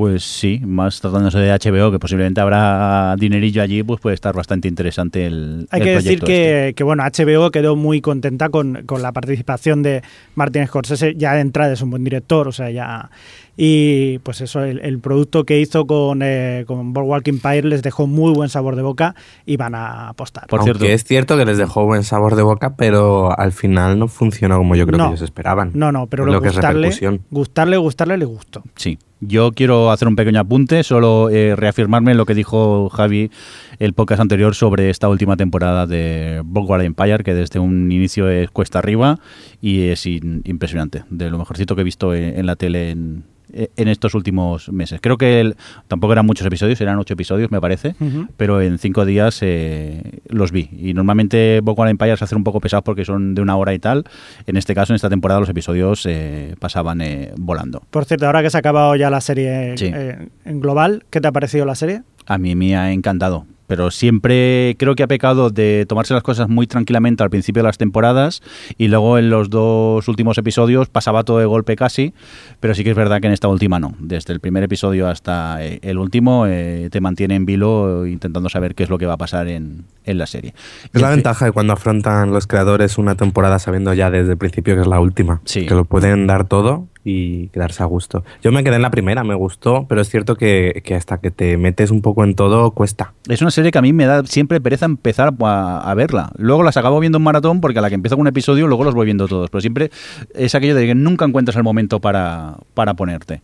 Pues 0.00 0.24
sí, 0.24 0.62
más 0.64 0.98
tratándose 0.98 1.38
de 1.40 1.50
HBO, 1.52 1.92
que 1.92 1.98
posiblemente 1.98 2.40
habrá 2.40 3.14
dinerillo 3.18 3.60
allí, 3.60 3.82
pues 3.82 4.00
puede 4.00 4.14
estar 4.14 4.34
bastante 4.34 4.66
interesante 4.66 5.26
el. 5.26 5.66
Hay 5.70 5.80
el 5.82 5.84
que 5.86 5.90
decir 5.92 6.20
que, 6.20 6.68
este. 6.68 6.74
que, 6.74 6.84
bueno, 6.84 7.02
HBO 7.04 7.50
quedó 7.50 7.76
muy 7.76 8.00
contenta 8.00 8.48
con, 8.48 8.84
con 8.86 9.02
la 9.02 9.12
participación 9.12 9.82
de 9.82 10.00
Martin 10.36 10.66
Scorsese. 10.66 11.16
Ya 11.16 11.34
de 11.34 11.42
entrada 11.42 11.74
es 11.74 11.82
un 11.82 11.90
buen 11.90 12.02
director, 12.02 12.48
o 12.48 12.52
sea, 12.52 12.70
ya. 12.70 13.10
Y 13.58 14.20
pues 14.20 14.40
eso, 14.40 14.64
el, 14.64 14.78
el 14.78 15.00
producto 15.00 15.44
que 15.44 15.60
hizo 15.60 15.86
con, 15.86 16.20
eh, 16.22 16.64
con 16.66 16.94
Boardwalk 16.94 17.28
Empire 17.28 17.64
les 17.68 17.82
dejó 17.82 18.06
muy 18.06 18.32
buen 18.32 18.48
sabor 18.48 18.76
de 18.76 18.82
boca 18.82 19.14
y 19.44 19.58
van 19.58 19.74
a 19.74 20.08
apostar. 20.08 20.46
Por 20.46 20.60
Aunque 20.60 20.78
cierto. 20.78 20.94
es 20.94 21.04
cierto 21.04 21.36
que 21.36 21.44
les 21.44 21.58
dejó 21.58 21.84
buen 21.84 22.04
sabor 22.04 22.36
de 22.36 22.42
boca, 22.42 22.74
pero 22.74 23.38
al 23.38 23.52
final 23.52 23.98
no 23.98 24.08
funcionó 24.08 24.56
como 24.56 24.76
yo 24.76 24.86
creo 24.86 24.96
No. 24.96 25.04
que 25.08 25.10
ellos 25.10 25.20
esperaban. 25.24 25.72
No, 25.74 25.92
no, 25.92 26.06
pero 26.06 26.24
lo 26.24 26.32
lo 26.32 26.40
que 26.40 26.48
es 26.48 26.54
gustarle, 26.54 26.78
repercusión. 26.88 27.20
gustarle, 27.30 27.76
gustarle, 27.76 28.16
le 28.16 28.24
gustó. 28.24 28.62
Sí. 28.76 28.98
Yo 29.22 29.52
quiero 29.52 29.90
hacer 29.90 30.08
un 30.08 30.16
pequeño 30.16 30.40
apunte, 30.40 30.82
solo 30.82 31.28
eh, 31.28 31.54
reafirmarme 31.54 32.12
en 32.12 32.16
lo 32.16 32.24
que 32.24 32.34
dijo 32.34 32.88
Javi 32.88 33.30
el 33.78 33.92
podcast 33.92 34.20
anterior 34.22 34.54
sobre 34.54 34.88
esta 34.88 35.08
última 35.10 35.36
temporada 35.36 35.86
de 35.86 36.40
Boardwalk 36.42 36.84
Empire, 36.84 37.22
que 37.22 37.34
desde 37.34 37.58
un 37.60 37.92
inicio 37.92 38.30
es 38.30 38.50
cuesta 38.50 38.78
arriba 38.78 39.18
y 39.60 39.88
es 39.88 40.06
in- 40.06 40.40
impresionante, 40.46 41.04
de 41.10 41.28
lo 41.30 41.36
mejorcito 41.38 41.74
que 41.74 41.82
he 41.82 41.84
visto 41.84 42.14
en, 42.14 42.38
en 42.38 42.46
la 42.46 42.56
tele 42.56 42.90
en, 42.92 43.24
en 43.52 43.88
estos 43.88 44.14
últimos 44.14 44.70
meses. 44.72 45.00
Creo 45.02 45.16
que 45.18 45.40
el- 45.40 45.56
tampoco 45.88 46.12
eran 46.12 46.26
muchos 46.26 46.46
episodios, 46.46 46.80
eran 46.80 46.98
ocho 46.98 47.14
episodios, 47.14 47.50
me 47.50 47.60
parece, 47.60 47.94
pero 48.36 48.60
en 48.60 48.78
cinco 48.78 49.04
días 49.04 49.38
eh, 49.42 50.20
los 50.28 50.52
vi. 50.52 50.68
Y 50.78 50.94
normalmente 50.94 51.60
Boardwalk 51.62 51.90
Empire 51.90 52.16
se 52.16 52.24
hace 52.24 52.36
un 52.36 52.44
poco 52.44 52.60
pesado 52.60 52.82
porque 52.82 53.04
son 53.04 53.34
de 53.34 53.42
una 53.42 53.56
hora 53.56 53.74
y 53.74 53.78
tal. 53.78 54.04
En 54.46 54.56
este 54.56 54.74
caso, 54.74 54.92
en 54.92 54.96
esta 54.96 55.08
temporada, 55.10 55.40
los 55.40 55.48
episodios 55.48 56.04
eh, 56.06 56.54
pasaban 56.58 57.00
eh, 57.00 57.32
volando. 57.36 57.82
Por 57.90 58.04
cierto, 58.04 58.26
ahora 58.26 58.42
que 58.42 58.50
se 58.50 58.56
ha 58.56 58.60
acabado 58.60 58.94
ya 58.96 59.10
la 59.10 59.20
serie 59.20 59.76
Sí. 59.76 59.90
eh, 59.94 60.28
en 60.44 60.60
global, 60.60 61.04
¿qué 61.10 61.20
te 61.20 61.28
ha 61.28 61.32
parecido 61.32 61.64
la 61.64 61.74
serie? 61.74 62.02
A 62.26 62.38
mí 62.38 62.54
me 62.54 62.76
ha 62.76 62.92
encantado. 62.92 63.46
Pero 63.70 63.92
siempre 63.92 64.74
creo 64.80 64.96
que 64.96 65.04
ha 65.04 65.06
pecado 65.06 65.48
de 65.48 65.86
tomarse 65.88 66.12
las 66.12 66.24
cosas 66.24 66.48
muy 66.48 66.66
tranquilamente 66.66 67.22
al 67.22 67.30
principio 67.30 67.62
de 67.62 67.68
las 67.68 67.78
temporadas 67.78 68.42
y 68.76 68.88
luego 68.88 69.16
en 69.16 69.30
los 69.30 69.48
dos 69.48 70.08
últimos 70.08 70.36
episodios 70.38 70.88
pasaba 70.88 71.22
todo 71.22 71.38
de 71.38 71.44
golpe 71.44 71.76
casi. 71.76 72.12
Pero 72.58 72.74
sí 72.74 72.82
que 72.82 72.90
es 72.90 72.96
verdad 72.96 73.20
que 73.20 73.28
en 73.28 73.32
esta 73.32 73.46
última 73.46 73.78
no. 73.78 73.94
Desde 74.00 74.32
el 74.32 74.40
primer 74.40 74.64
episodio 74.64 75.06
hasta 75.06 75.64
eh, 75.64 75.78
el 75.82 75.98
último 75.98 76.46
eh, 76.48 76.88
te 76.90 77.00
mantiene 77.00 77.36
en 77.36 77.46
vilo 77.46 78.08
intentando 78.08 78.48
saber 78.48 78.74
qué 78.74 78.82
es 78.82 78.90
lo 78.90 78.98
que 78.98 79.06
va 79.06 79.12
a 79.12 79.18
pasar 79.18 79.46
en, 79.46 79.84
en 80.10 80.18
la 80.18 80.26
serie. 80.26 80.54
Es 80.92 81.00
la 81.00 81.10
ventaja 81.10 81.44
de 81.44 81.52
cuando 81.52 81.72
afrontan 81.72 82.32
los 82.32 82.46
creadores 82.46 82.98
una 82.98 83.14
temporada 83.14 83.58
sabiendo 83.58 83.92
ya 83.94 84.10
desde 84.10 84.32
el 84.32 84.38
principio 84.38 84.74
que 84.74 84.82
es 84.82 84.86
la 84.86 85.00
última. 85.00 85.40
Sí. 85.44 85.66
Que 85.66 85.74
lo 85.74 85.84
pueden 85.84 86.26
dar 86.26 86.46
todo 86.46 86.88
y 87.04 87.48
quedarse 87.48 87.82
a 87.82 87.86
gusto. 87.86 88.24
Yo 88.42 88.52
me 88.52 88.62
quedé 88.62 88.76
en 88.76 88.82
la 88.82 88.90
primera, 88.90 89.24
me 89.24 89.34
gustó, 89.34 89.86
pero 89.88 90.00
es 90.00 90.08
cierto 90.08 90.36
que, 90.36 90.82
que 90.84 90.94
hasta 90.94 91.18
que 91.18 91.30
te 91.30 91.56
metes 91.56 91.90
un 91.90 92.02
poco 92.02 92.24
en 92.24 92.34
todo 92.34 92.72
cuesta. 92.72 93.14
Es 93.28 93.40
una 93.40 93.50
serie 93.50 93.70
que 93.70 93.78
a 93.78 93.82
mí 93.82 93.92
me 93.92 94.06
da 94.06 94.24
siempre 94.24 94.60
pereza 94.60 94.84
empezar 94.84 95.32
a, 95.40 95.80
a 95.80 95.94
verla. 95.94 96.30
Luego 96.36 96.62
las 96.62 96.76
acabo 96.76 97.00
viendo 97.00 97.18
en 97.18 97.24
maratón 97.24 97.60
porque 97.60 97.78
a 97.78 97.82
la 97.82 97.88
que 97.88 97.94
empiezo 97.94 98.16
con 98.16 98.22
un 98.22 98.28
episodio 98.28 98.66
luego 98.66 98.84
los 98.84 98.94
voy 98.94 99.06
viendo 99.06 99.28
todos. 99.28 99.48
Pero 99.50 99.60
siempre 99.60 99.90
es 100.34 100.54
aquello 100.54 100.74
de 100.74 100.86
que 100.86 100.94
nunca 100.94 101.24
encuentras 101.24 101.56
el 101.56 101.62
momento 101.62 102.00
para, 102.00 102.56
para 102.74 102.94
ponerte. 102.94 103.42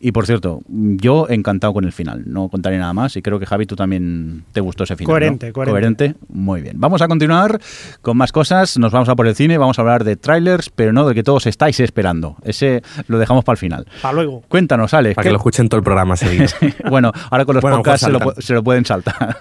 Y 0.00 0.12
por 0.12 0.26
cierto, 0.26 0.60
yo 0.68 1.26
encantado 1.28 1.72
con 1.72 1.84
el 1.84 1.90
final. 1.92 2.22
No 2.26 2.48
contaré 2.48 2.78
nada 2.78 2.92
más 2.92 3.16
y 3.16 3.22
creo 3.22 3.40
que 3.40 3.46
Javi 3.46 3.66
tú 3.66 3.74
también 3.74 4.44
te 4.52 4.60
gustó 4.60 4.84
ese 4.84 4.94
final. 4.94 5.08
¿no? 5.08 5.12
Coherente, 5.12 5.52
coherente. 5.52 6.14
Muy 6.28 6.60
bien. 6.62 6.78
Vamos 6.78 7.02
a 7.02 7.08
continuar 7.08 7.58
con 8.00 8.16
más 8.16 8.30
cosas. 8.30 8.78
Nos 8.78 8.92
vamos 8.92 9.08
a 9.08 9.16
por 9.16 9.26
el 9.26 9.34
cine. 9.34 9.58
Vamos 9.58 9.76
a 9.78 9.82
hablar 9.82 10.04
de 10.04 10.14
trailers, 10.16 10.70
pero 10.70 10.92
no 10.92 11.04
del 11.06 11.14
que 11.16 11.24
todos 11.24 11.46
estáis 11.46 11.80
esperando. 11.80 12.36
Ese 12.44 12.82
lo 13.08 13.18
dejamos 13.18 13.42
para 13.44 13.54
el 13.54 13.58
final. 13.58 13.86
Para 14.00 14.14
luego. 14.14 14.42
Cuéntanos, 14.48 14.94
Alex. 14.94 15.16
Para 15.16 15.24
¿qué- 15.24 15.28
que 15.30 15.32
lo 15.32 15.38
escuchen 15.38 15.68
todo 15.68 15.78
el 15.78 15.84
programa 15.84 16.16
seguido. 16.16 16.46
bueno, 16.88 17.10
ahora 17.30 17.44
con 17.44 17.56
los 17.56 17.62
Bueno, 17.62 17.78
podcasts 17.78 18.06
se 18.06 18.12
pues 18.12 18.36
lo, 18.36 18.40
se 18.42 18.54
lo 18.54 18.62
pueden 18.62 18.84
saltar. 18.84 19.38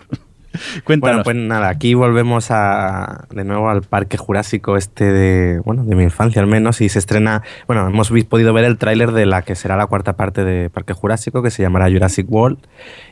Cuéntanos. 0.83 1.23
Bueno, 1.23 1.23
pues 1.23 1.35
nada, 1.35 1.69
aquí 1.69 1.93
volvemos 1.93 2.47
a, 2.51 3.25
de 3.31 3.43
nuevo 3.43 3.69
al 3.69 3.81
parque 3.81 4.17
jurásico 4.17 4.77
este 4.77 5.11
de, 5.11 5.59
bueno, 5.59 5.83
de 5.83 5.95
mi 5.95 6.03
infancia 6.03 6.41
al 6.41 6.47
menos, 6.47 6.81
y 6.81 6.89
se 6.89 6.99
estrena, 6.99 7.43
bueno, 7.67 7.87
hemos 7.87 8.11
podido 8.29 8.53
ver 8.53 8.65
el 8.65 8.77
tráiler 8.77 9.11
de 9.11 9.25
la 9.25 9.41
que 9.41 9.55
será 9.55 9.75
la 9.77 9.87
cuarta 9.87 10.13
parte 10.13 10.43
de 10.43 10.69
Parque 10.69 10.93
Jurásico, 10.93 11.41
que 11.41 11.51
se 11.51 11.63
llamará 11.63 11.89
Jurassic 11.89 12.29
World, 12.29 12.59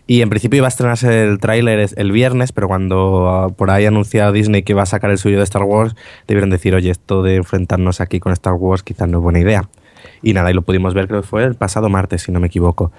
y 0.08 0.22
en 0.22 0.30
principio 0.30 0.58
iba 0.58 0.68
a 0.68 0.70
estrenarse 0.70 1.24
el 1.24 1.40
tráiler 1.40 1.90
el 1.96 2.12
viernes, 2.12 2.52
pero 2.52 2.68
cuando 2.68 3.30
ah, 3.30 3.50
por 3.50 3.72
ahí 3.72 3.86
ha 3.86 3.90
anunciado 3.90 4.32
Disney 4.32 4.64
que 4.64 4.74
iba 4.74 4.84
a 4.84 4.86
sacar 4.86 5.12
el 5.12 5.18
suyo 5.18 5.38
de 5.38 5.44
Star 5.44 5.64
Wars, 5.64 5.96
debieron 6.28 6.50
decir, 6.50 6.76
oye, 6.76 6.90
esto 6.90 7.24
de 7.24 7.36
enfrentarnos 7.36 8.02
aquí 8.02 8.20
con 8.20 8.34
Star 8.34 8.54
Wars 8.54 8.84
quizás 8.84 9.08
no 9.08 9.18
es 9.20 9.24
buena 9.24 9.40
idea. 9.40 9.70
Y 10.22 10.34
nada, 10.34 10.52
y 10.52 10.54
lo 10.54 10.62
pudimos 10.62 10.94
ver, 10.94 11.08
creo 11.08 11.22
que 11.22 11.28
fue 11.28 11.44
el 11.44 11.56
pasado 11.56 11.90
martes, 11.90 12.24
si 12.24 12.32
no 12.32 12.40
me 12.40 12.48
equivoco. 12.48 12.92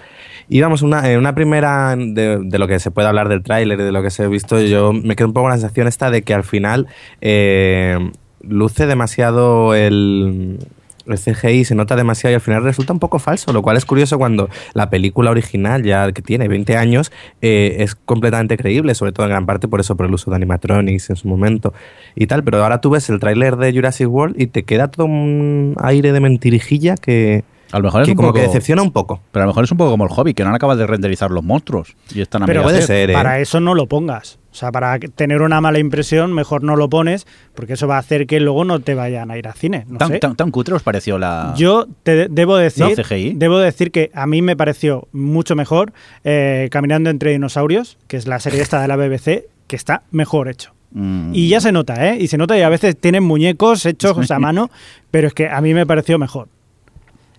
Y 0.48 0.60
vamos, 0.60 0.82
una, 0.82 1.02
una 1.18 1.34
primera 1.34 1.96
de, 1.96 2.38
de 2.40 2.58
lo 2.58 2.68
que 2.68 2.78
se 2.78 2.90
puede 2.90 3.08
hablar 3.08 3.28
del 3.28 3.42
tráiler 3.42 3.80
y 3.80 3.82
de 3.82 3.92
lo 3.92 4.02
que 4.02 4.10
se 4.10 4.24
ha 4.24 4.28
visto, 4.28 4.60
yo 4.60 4.92
me 4.92 5.16
quedo 5.16 5.28
un 5.28 5.32
poco 5.32 5.44
con 5.44 5.50
la 5.50 5.58
sensación 5.58 5.86
esta 5.88 6.10
de 6.10 6.22
que 6.22 6.34
al 6.34 6.44
final 6.44 6.86
eh, 7.20 8.10
luce 8.42 8.86
demasiado 8.86 9.74
el, 9.74 10.58
el 11.06 11.18
CGI, 11.18 11.64
se 11.64 11.74
nota 11.74 11.96
demasiado 11.96 12.32
y 12.32 12.34
al 12.34 12.40
final 12.40 12.62
resulta 12.62 12.92
un 12.92 12.98
poco 12.98 13.18
falso, 13.18 13.52
lo 13.52 13.62
cual 13.62 13.76
es 13.76 13.84
curioso 13.84 14.18
cuando 14.18 14.48
la 14.74 14.90
película 14.90 15.30
original, 15.30 15.82
ya 15.82 16.10
que 16.12 16.22
tiene 16.22 16.48
20 16.48 16.76
años, 16.76 17.12
eh, 17.42 17.76
es 17.80 17.94
completamente 17.94 18.56
creíble, 18.56 18.94
sobre 18.94 19.12
todo 19.12 19.26
en 19.26 19.30
gran 19.30 19.46
parte 19.46 19.68
por 19.68 19.80
eso, 19.80 19.96
por 19.96 20.06
el 20.06 20.14
uso 20.14 20.30
de 20.30 20.36
animatronics 20.36 21.10
en 21.10 21.16
su 21.16 21.28
momento 21.28 21.72
y 22.14 22.26
tal, 22.26 22.44
pero 22.44 22.62
ahora 22.62 22.80
tú 22.80 22.90
ves 22.90 23.08
el 23.10 23.20
tráiler 23.20 23.56
de 23.56 23.72
Jurassic 23.72 24.08
World 24.08 24.40
y 24.40 24.46
te 24.46 24.64
queda 24.64 24.88
todo 24.88 25.06
un 25.06 25.74
aire 25.80 26.12
de 26.12 26.20
mentirijilla 26.20 26.96
que, 26.96 27.44
a 27.72 27.78
lo 27.78 27.84
mejor 27.84 28.02
es 28.02 28.06
que 28.06 28.12
un 28.12 28.16
como 28.16 28.28
poco, 28.28 28.40
que 28.40 28.46
decepciona 28.46 28.82
un 28.82 28.92
poco. 28.92 29.20
Pero 29.32 29.42
a 29.42 29.46
lo 29.46 29.50
mejor 29.50 29.64
es 29.64 29.72
un 29.72 29.78
poco 29.78 29.90
como 29.90 30.04
el 30.04 30.10
hobby, 30.10 30.34
que 30.34 30.42
no 30.42 30.50
han 30.50 30.54
acabado 30.56 30.78
de 30.80 30.86
renderizar 30.86 31.30
los 31.30 31.42
monstruos. 31.44 31.96
Y 32.14 32.20
están 32.20 32.42
a 32.42 32.46
Pero 32.46 32.62
puede 32.62 32.82
ser, 32.82 33.10
¿eh? 33.10 33.12
para 33.14 33.40
eso 33.40 33.60
no 33.60 33.74
lo 33.74 33.86
pongas. 33.86 34.38
O 34.52 34.58
sea, 34.58 34.72
para 34.72 34.98
tener 34.98 35.42
una 35.42 35.60
mala 35.60 35.78
impresión, 35.78 36.32
mejor 36.32 36.62
no 36.62 36.76
lo 36.76 36.88
pones, 36.88 37.26
porque 37.54 37.74
eso 37.74 37.86
va 37.86 37.96
a 37.96 37.98
hacer 37.98 38.26
que 38.26 38.40
luego 38.40 38.64
no 38.64 38.80
te 38.80 38.94
vayan 38.94 39.30
a 39.30 39.36
ir 39.36 39.46
al 39.48 39.52
cine. 39.54 39.84
No 39.86 39.98
¿Tan, 39.98 40.08
sé. 40.08 40.18
tan, 40.18 40.34
tan 40.34 40.50
cutre 40.50 40.74
os 40.74 40.82
pareció 40.82 41.18
la...? 41.18 41.52
Yo 41.58 41.86
te 42.04 42.14
de- 42.14 42.28
debo 42.30 42.56
decir, 42.56 42.84
No, 42.84 42.94
CGI. 43.04 43.34
debo 43.34 43.58
decir 43.58 43.90
que 43.90 44.10
a 44.14 44.26
mí 44.26 44.40
me 44.40 44.56
pareció 44.56 45.08
mucho 45.12 45.54
mejor 45.56 45.92
eh, 46.24 46.68
Caminando 46.70 47.10
entre 47.10 47.32
dinosaurios, 47.32 47.98
que 48.08 48.16
es 48.16 48.26
la 48.26 48.40
serie 48.40 48.62
esta 48.62 48.80
de 48.80 48.88
la 48.88 48.96
BBC, 48.96 49.44
que 49.66 49.76
está 49.76 50.04
mejor 50.10 50.48
hecho. 50.48 50.72
Mm, 50.92 51.32
Y 51.34 51.48
ya 51.48 51.60
se 51.60 51.72
nota, 51.72 52.08
¿eh? 52.08 52.16
Y 52.18 52.28
se 52.28 52.38
nota 52.38 52.56
y 52.56 52.62
a 52.62 52.68
veces 52.70 52.96
tienen 52.96 53.24
muñecos 53.24 53.84
hechos 53.84 54.16
a 54.30 54.38
mano, 54.38 54.70
pero 55.10 55.28
es 55.28 55.34
que 55.34 55.50
a 55.50 55.60
mí 55.60 55.74
me 55.74 55.84
pareció 55.84 56.18
mejor. 56.18 56.48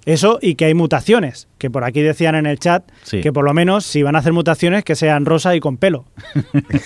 Eso 0.07 0.39
y 0.41 0.55
que 0.55 0.65
hay 0.65 0.73
mutaciones, 0.73 1.47
que 1.57 1.69
por 1.69 1.83
aquí 1.83 2.01
decían 2.01 2.33
en 2.35 2.45
el 2.45 2.57
chat 2.59 2.83
Sí. 3.03 3.21
que 3.21 3.31
por 3.33 3.43
lo 3.45 3.53
menos 3.53 3.85
si 3.85 4.01
van 4.03 4.15
a 4.15 4.19
hacer 4.19 4.31
mutaciones 4.33 4.83
que 4.83 4.95
sean 4.95 5.25
rosa 5.25 5.53
y 5.55 5.59
con 5.59 5.77
pelo. 5.77 6.05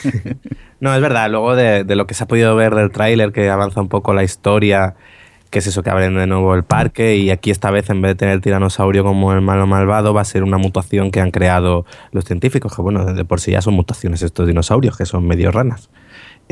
No, 0.79 0.95
es 0.95 1.01
verdad, 1.01 1.29
luego 1.29 1.55
de, 1.55 1.83
de 1.83 1.95
lo 1.95 2.07
que 2.07 2.15
se 2.15 2.23
ha 2.23 2.27
podido 2.27 2.55
ver 2.55 2.73
del 2.73 2.89
tráiler, 2.89 3.31
que 3.31 3.49
avanza 3.51 3.81
un 3.81 3.87
poco 3.87 4.13
la 4.15 4.23
historia 4.23 4.95
que 5.51 5.59
es 5.59 5.67
eso, 5.67 5.83
que 5.83 5.89
abren 5.89 6.15
de 6.15 6.25
nuevo 6.27 6.55
el 6.55 6.63
parque 6.63 7.17
y 7.17 7.29
aquí 7.29 7.51
esta 7.51 7.69
vez 7.71 7.89
en 7.89 8.01
vez 8.01 8.11
de 8.11 8.15
tener 8.15 8.33
el 8.35 8.41
tiranosaurio 8.41 9.03
como 9.03 9.33
el 9.33 9.41
malo 9.41 9.67
malvado 9.67 10.13
va 10.13 10.21
a 10.21 10.25
ser 10.25 10.43
una 10.43 10.57
mutación 10.57 11.11
que 11.11 11.19
han 11.19 11.29
creado 11.29 11.85
los 12.13 12.23
científicos, 12.23 12.73
que 12.73 12.81
bueno, 12.81 13.05
de 13.13 13.25
por 13.25 13.41
sí 13.41 13.51
ya 13.51 13.61
son 13.61 13.73
mutaciones 13.73 14.21
estos 14.21 14.47
dinosaurios, 14.47 14.97
que 14.97 15.05
son 15.05 15.27
medio 15.27 15.51
ranas. 15.51 15.89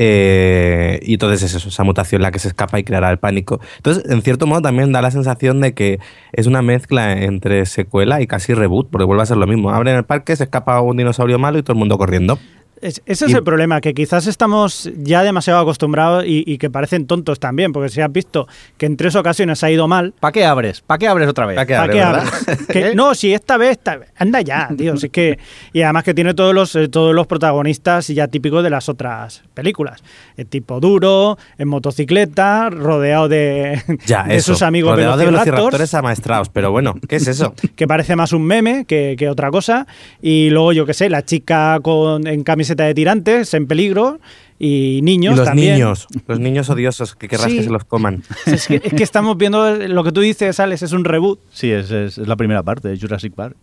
Eh, 0.02 0.98
y 1.02 1.12
entonces 1.12 1.42
es 1.42 1.54
eso, 1.54 1.68
esa 1.68 1.84
mutación 1.84 2.22
la 2.22 2.30
que 2.30 2.38
se 2.38 2.48
escapa 2.48 2.78
y 2.78 2.84
creará 2.84 3.10
el 3.10 3.18
pánico. 3.18 3.60
Entonces, 3.76 4.10
en 4.10 4.22
cierto 4.22 4.46
modo, 4.46 4.62
también 4.62 4.92
da 4.92 5.02
la 5.02 5.10
sensación 5.10 5.60
de 5.60 5.74
que 5.74 5.98
es 6.32 6.46
una 6.46 6.62
mezcla 6.62 7.12
entre 7.12 7.66
secuela 7.66 8.22
y 8.22 8.26
casi 8.26 8.54
reboot, 8.54 8.88
porque 8.90 9.04
vuelve 9.04 9.24
a 9.24 9.26
ser 9.26 9.36
lo 9.36 9.46
mismo. 9.46 9.68
Abren 9.68 9.96
el 9.96 10.04
parque, 10.04 10.34
se 10.36 10.44
escapa 10.44 10.80
un 10.80 10.96
dinosaurio 10.96 11.38
malo 11.38 11.58
y 11.58 11.62
todo 11.62 11.74
el 11.74 11.80
mundo 11.80 11.98
corriendo. 11.98 12.38
Ese 12.80 13.02
es 13.06 13.34
el 13.34 13.42
problema, 13.42 13.80
que 13.80 13.92
quizás 13.92 14.26
estamos 14.26 14.90
ya 14.96 15.22
demasiado 15.22 15.60
acostumbrados 15.60 16.24
y, 16.26 16.56
que 16.58 16.70
parecen 16.70 17.06
tontos 17.06 17.38
también, 17.38 17.72
porque 17.72 17.88
si 17.88 18.00
has 18.00 18.12
visto 18.12 18.48
que 18.78 18.86
en 18.86 18.96
tres 18.96 19.16
ocasiones 19.16 19.62
ha 19.62 19.70
ido 19.70 19.86
mal. 19.86 20.14
¿Para 20.18 20.32
qué 20.32 20.44
abres? 20.44 20.80
¿Para 20.80 20.98
qué 20.98 21.08
abres 21.08 21.28
otra 21.28 21.46
vez? 21.46 21.56
¿Para 21.56 21.88
qué 21.88 22.00
abres? 22.02 22.94
no, 22.94 23.14
si 23.14 23.34
esta 23.34 23.56
vez. 23.56 23.78
anda 24.16 24.40
ya, 24.40 24.68
tío. 24.76 24.94
es 24.94 25.08
que, 25.10 25.38
y 25.72 25.82
además 25.82 26.04
que 26.04 26.14
tiene 26.14 26.34
todos 26.34 26.54
los, 26.54 26.74
eh, 26.74 26.88
todos 26.88 27.14
los 27.14 27.26
protagonistas 27.26 28.08
ya 28.08 28.28
típicos 28.28 28.62
de 28.62 28.70
las 28.70 28.88
otras 28.88 29.42
películas. 29.54 30.02
El 30.36 30.46
tipo 30.46 30.80
duro, 30.80 31.38
en 31.58 31.68
motocicleta, 31.68 32.70
rodeado 32.70 33.28
de, 33.28 33.82
ya, 34.06 34.24
de 34.24 34.40
sus 34.40 34.62
amigos 34.62 34.92
rodeado 34.92 35.16
de 35.16 35.26
velociraptores 35.26 35.92
amaestrados. 35.94 36.48
Pero 36.48 36.70
bueno, 36.70 36.94
¿qué 37.08 37.16
es 37.16 37.26
eso? 37.26 37.54
que 37.76 37.86
parece 37.86 38.16
más 38.16 38.32
un 38.32 38.44
meme 38.44 38.84
que, 38.86 39.16
que 39.18 39.28
otra 39.28 39.50
cosa. 39.50 39.86
Y 40.22 40.50
luego, 40.50 40.72
yo 40.72 40.86
qué 40.86 40.94
sé, 40.94 41.10
la 41.10 41.24
chica 41.24 41.78
con, 41.82 42.26
en 42.26 42.42
camiseta 42.70 42.84
de 42.84 42.94
tirantes 42.94 43.54
en 43.54 43.66
peligro 43.66 44.20
y 44.58 45.00
niños 45.02 45.36
los 45.36 45.46
también. 45.46 45.74
niños, 45.74 46.06
los 46.26 46.38
niños 46.38 46.68
odiosos 46.70 47.14
que 47.16 47.28
querrás 47.28 47.48
que 47.48 47.62
se 47.62 47.70
los 47.70 47.84
coman. 47.84 48.22
Es 48.46 48.66
que, 48.68 48.80
estamos 49.02 49.36
viendo 49.36 49.76
lo 49.88 50.04
que 50.04 50.12
tú 50.12 50.20
dices, 50.20 50.60
Alex, 50.60 50.82
es 50.82 50.92
un 50.92 51.04
reboot. 51.04 51.40
Sí, 51.50 51.70
es, 51.70 51.90
es, 51.90 52.18
la 52.18 52.36
primera 52.36 52.62
parte 52.62 52.88
de 52.88 52.98
Jurassic 52.98 53.34
Park. 53.34 53.56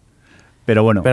Pero 0.65 0.83
bueno. 0.83 1.03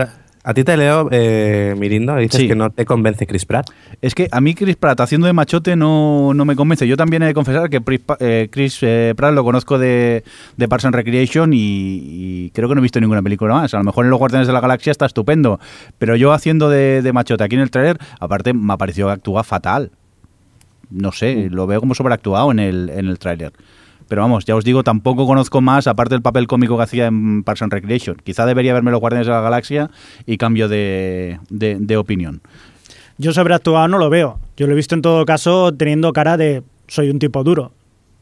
A 0.47 0.53
ti 0.53 0.63
te 0.63 0.77
leo, 0.77 1.09
eh, 1.09 1.73
Mirindo, 1.75 2.15
dices 2.17 2.47
que 2.47 2.55
no 2.55 2.69
te 2.69 2.85
convence 2.85 3.25
Chris 3.25 3.45
Pratt. 3.45 3.67
Es 3.99 4.13
que 4.13 4.27
a 4.31 4.39
mí 4.41 4.53
Chris 4.53 4.75
Pratt 4.75 4.99
haciendo 4.99 5.25
de 5.25 5.33
machote 5.33 5.75
no, 5.75 6.35
no 6.35 6.45
me 6.45 6.55
convence. 6.55 6.87
Yo 6.87 6.95
también 6.97 7.23
he 7.23 7.25
de 7.25 7.33
confesar 7.33 7.67
que 7.67 7.81
eh, 8.19 8.47
Chris 8.51 8.77
eh, 8.83 9.15
Pratt 9.17 9.33
lo 9.33 9.43
conozco 9.43 9.79
de, 9.79 10.23
de 10.55 10.67
Parks 10.67 10.85
and 10.85 10.93
Recreation 10.93 11.49
y, 11.51 12.51
creo 12.53 12.69
que 12.69 12.75
no 12.75 12.81
he 12.81 12.83
visto 12.83 13.01
ninguna 13.01 13.23
película 13.23 13.55
más. 13.55 13.73
A 13.73 13.79
lo 13.79 13.85
mejor 13.85 14.05
en 14.05 14.11
Los 14.11 14.19
Guardianes 14.19 14.45
de 14.45 14.53
la 14.53 14.61
Galaxia 14.61 14.91
está 14.91 15.07
estupendo, 15.07 15.59
pero 15.97 16.15
yo 16.15 16.31
haciendo 16.31 16.69
de, 16.69 17.01
de 17.01 17.11
machote 17.11 17.43
aquí 17.43 17.55
en 17.55 17.61
el 17.61 17.71
trailer, 17.71 17.97
aparte 18.19 18.53
me 18.53 18.71
ha 18.71 18.77
parecido 18.77 19.07
que 19.07 19.13
actúa 19.13 19.43
fatal. 19.43 19.89
No 20.91 21.11
sé, 21.11 21.49
mm. 21.49 21.55
lo 21.55 21.65
veo 21.65 21.79
como 21.79 21.95
sobreactuado 21.95 22.51
en 22.51 22.59
el, 22.59 22.91
en 22.91 23.07
el 23.07 23.17
tráiler. 23.17 23.51
Pero 24.07 24.21
vamos, 24.21 24.45
ya 24.45 24.55
os 24.55 24.63
digo, 24.63 24.83
tampoco 24.83 25.25
conozco 25.25 25.61
más, 25.61 25.87
aparte 25.87 26.15
del 26.15 26.21
papel 26.21 26.47
cómico 26.47 26.77
que 26.77 26.83
hacía 26.83 27.07
en 27.07 27.43
Parks 27.43 27.63
and 27.63 27.73
Recreation. 27.73 28.17
Quizá 28.23 28.45
debería 28.45 28.73
verme 28.73 28.91
los 28.91 28.99
Guardianes 28.99 29.27
de 29.27 29.33
la 29.33 29.41
Galaxia 29.41 29.89
y 30.25 30.37
cambio 30.37 30.67
de, 30.67 31.39
de, 31.49 31.97
opinión. 31.97 32.41
Yo 33.17 33.33
sobreactuado 33.33 33.87
no 33.87 33.97
lo 33.97 34.09
veo. 34.09 34.39
Yo 34.57 34.67
lo 34.67 34.73
he 34.73 34.75
visto 34.75 34.95
en 34.95 35.01
todo 35.01 35.25
caso 35.25 35.73
teniendo 35.73 36.13
cara 36.13 36.37
de 36.37 36.63
soy 36.87 37.09
un 37.09 37.19
tipo 37.19 37.43
duro. 37.43 37.71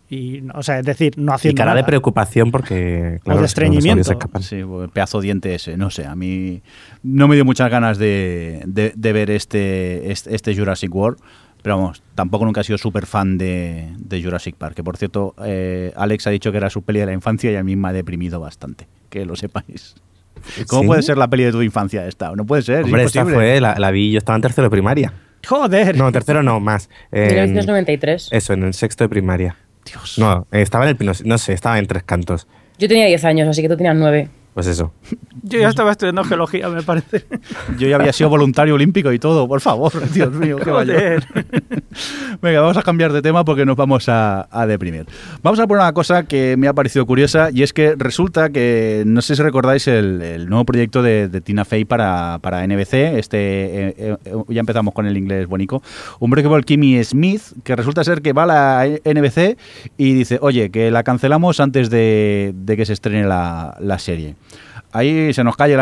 Y, 0.10 0.44
o 0.54 0.62
sea, 0.62 0.80
es 0.80 0.86
decir, 0.86 1.18
no 1.18 1.34
haciendo. 1.34 1.54
Y 1.54 1.58
cara 1.58 1.74
de 1.74 1.84
preocupación 1.84 2.52
porque. 2.52 3.20
Claro, 3.24 3.40
de 3.40 3.46
estreñimiento. 3.46 4.20
Sí, 4.42 4.62
pedazo 4.94 5.22
diente 5.22 5.56
ese. 5.56 5.76
No 5.76 5.90
sé, 5.90 6.06
a 6.06 6.16
mí 6.16 6.62
no 7.02 7.28
me 7.28 7.36
dio 7.36 7.46
muchas 7.46 7.72
ganas 7.72 7.98
de, 7.98 8.62
de, 8.66 9.14
ver 9.14 9.32
este, 9.32 10.12
este, 10.12 10.36
este 10.36 10.56
Jurassic 10.56 10.94
World. 10.94 11.18
Pero 11.64 11.78
vamos, 11.78 12.04
tampoco 12.14 12.44
nunca 12.44 12.62
he 12.62 12.64
sido 12.66 12.78
súper 12.78 13.06
fan 13.06 13.38
de, 13.38 14.22
Jurassic 14.22 14.56
Park. 14.56 14.76
Que 14.76 14.84
por 14.84 14.98
cierto, 14.98 15.34
eh, 15.44 15.94
Alex 15.96 16.28
ha 16.28 16.30
dicho 16.30 16.52
que 16.52 16.58
era 16.58 16.70
su 16.70 16.84
peli 16.84 17.00
de 17.00 17.08
la 17.08 17.14
infancia 17.14 17.52
y 17.52 17.56
a 17.56 17.64
mí 17.64 17.76
me 17.78 17.88
ha 17.88 17.94
deprimido 17.94 18.40
bastante. 18.42 18.88
Que 19.10 19.26
lo 19.26 19.38
sepáis. 19.38 19.96
¿Cómo 20.68 20.88
puede 20.88 21.02
ser 21.02 21.18
la 21.18 21.30
peli 21.30 21.46
de 21.46 21.54
tu 21.54 21.62
infancia 21.62 22.06
esta? 22.06 22.36
No 22.36 22.46
puede 22.46 22.64
ser. 22.64 22.84
Hombre, 22.84 23.04
esta 23.06 23.26
fue, 23.26 23.62
la, 23.62 23.92
vi, 23.92 24.12
yo 24.12 24.18
estaba 24.18 24.36
en 24.36 24.42
tercero 24.42 24.66
de 24.66 24.72
primaria. 24.72 25.14
Joder. 25.48 25.98
No, 25.98 26.12
tercero 26.12 26.44
no, 26.44 26.60
más. 26.60 26.90
1993. 27.12 28.30
Eso, 28.32 28.54
en 28.54 28.64
el 28.64 28.74
sexto 28.74 29.06
de 29.06 29.10
primaria. 29.10 29.56
Dios. 29.86 30.20
No, 30.20 30.46
estaba 30.52 30.90
en 30.90 30.98
el 31.00 31.16
no 31.26 31.38
sé, 31.38 31.54
estaba 31.54 31.80
en 31.80 31.88
tres 31.88 32.04
cantos. 32.04 32.46
Yo 32.78 32.88
tenía 32.90 33.06
10 33.06 33.24
años, 33.26 33.48
así 33.48 33.62
que 33.62 33.70
tú 33.70 33.78
tenías 33.78 33.96
9. 33.96 34.30
Pues 34.54 34.68
eso. 34.68 34.94
Yo 35.42 35.60
ya 35.60 35.70
estaba 35.70 35.92
estudiando 35.92 36.24
geología, 36.24 36.70
me 36.70 36.84
parece. 36.84 37.26
Yo 37.80 37.88
ya 37.88 37.96
había 37.96 38.14
sido 38.14 38.30
voluntario 38.30 38.76
olímpico 38.76 39.12
y 39.12 39.18
todo, 39.18 39.48
por 39.48 39.62
favor, 39.62 39.92
Dios 40.14 40.32
mío, 40.32 40.58
qué 40.64 40.70
vaya. 40.70 40.94
Venga, 42.42 42.62
vamos 42.62 42.78
a 42.78 42.84
cambiar 42.84 43.12
de 43.14 43.22
tema 43.22 43.44
porque 43.44 43.66
nos 43.66 43.76
vamos 43.76 44.06
a, 44.08 44.48
deprimir. 44.68 45.08
Vamos 45.42 45.60
a 45.60 45.68
poner 45.68 45.82
una 45.82 45.94
cosa 45.94 46.24
que 46.24 46.56
me 46.58 46.68
ha 46.68 46.74
parecido 46.74 47.06
curiosa 47.06 47.50
y 47.52 47.64
es 47.64 47.74
que 47.74 47.96
resulta 47.98 48.52
que, 48.52 49.04
no 49.08 49.22
sé 49.22 49.36
si 49.36 49.42
recordáis 49.42 49.88
el, 49.88 50.48
nuevo 50.48 50.66
proyecto 50.66 51.02
de, 51.02 51.30
Tina 51.42 51.66
Fey 51.66 51.84
para, 51.84 52.38
para 52.42 52.66
NBC, 52.66 52.94
este, 53.18 53.38
eh, 53.40 53.96
eh, 53.98 54.18
ya 54.50 54.60
empezamos 54.60 54.94
con 54.94 55.08
el 55.08 55.18
inglés 55.18 55.48
bonito, 55.48 55.82
un 56.20 56.30
breakable 56.30 56.64
Kimmy 56.64 57.04
Smith, 57.04 57.42
que 57.64 57.76
resulta 57.76 58.04
ser 58.04 58.22
que 58.22 58.34
va 58.34 58.44
a 58.44 58.46
la 58.46 58.86
NBC 59.04 59.58
y 59.98 60.14
dice, 60.14 60.38
oye, 60.42 60.70
que 60.70 60.92
la 60.92 61.04
cancelamos 61.04 61.60
antes 61.60 61.90
de, 61.90 62.54
que 62.66 62.86
se 62.86 62.94
estrene 62.94 63.26
la, 63.26 63.76
la 63.80 64.00
serie. 64.00 64.36
Ahí 64.94 65.34
se 65.34 65.44
nos 65.44 65.58
cae 65.58 65.74
el, 65.74 65.80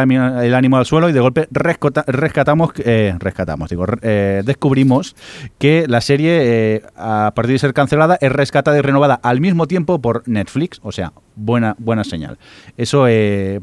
ánimo 0.56 0.78
al 0.78 0.86
suelo 0.86 1.10
y 1.10 1.12
de 1.12 1.20
golpe 1.20 1.48
rescatamos, 1.52 2.72
eh, 2.78 3.14
rescatamos, 3.20 3.70
digo, 3.70 3.86
eh, 4.02 4.42
descubrimos 4.46 5.18
que 5.60 5.86
la 5.90 6.00
serie, 6.00 6.76
eh, 6.76 6.82
a 6.96 7.34
partir 7.36 7.54
de 7.54 7.60
ser 7.60 7.74
cancelada, 7.74 8.18
es 8.22 8.32
rescatada 8.32 8.78
y 8.78 8.82
renovada 8.82 9.20
al 9.22 9.42
mismo 9.42 9.68
tiempo 9.68 10.00
por 10.00 10.26
Netflix. 10.30 10.80
O 10.82 10.94
sea, 10.94 11.12
buena, 11.36 11.76
buena 11.78 12.06
señal. 12.06 12.38
Eso, 12.78 13.06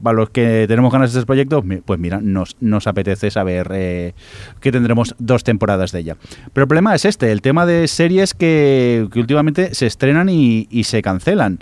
para 0.02 0.16
los 0.16 0.28
que 0.28 0.66
tenemos 0.68 0.92
ganas 0.92 1.14
de 1.14 1.20
este 1.20 1.26
proyecto, 1.26 1.64
pues 1.82 1.98
mira, 1.98 2.20
nos, 2.20 2.58
nos 2.60 2.86
apetece 2.86 3.30
saber 3.30 3.68
que 4.60 4.72
tendremos 4.72 5.14
dos 5.18 5.44
temporadas 5.44 5.92
de 5.92 6.00
ella. 6.00 6.16
Pero 6.52 6.64
el 6.64 6.68
problema 6.68 6.94
es 6.94 7.06
este, 7.06 7.32
el 7.32 7.40
tema 7.40 7.64
de 7.64 7.88
series 7.88 8.34
que, 8.34 9.08
últimamente 9.16 9.74
se 9.74 9.86
estrenan 9.86 10.28
y 10.28 10.84
se 10.84 11.00
cancelan 11.00 11.60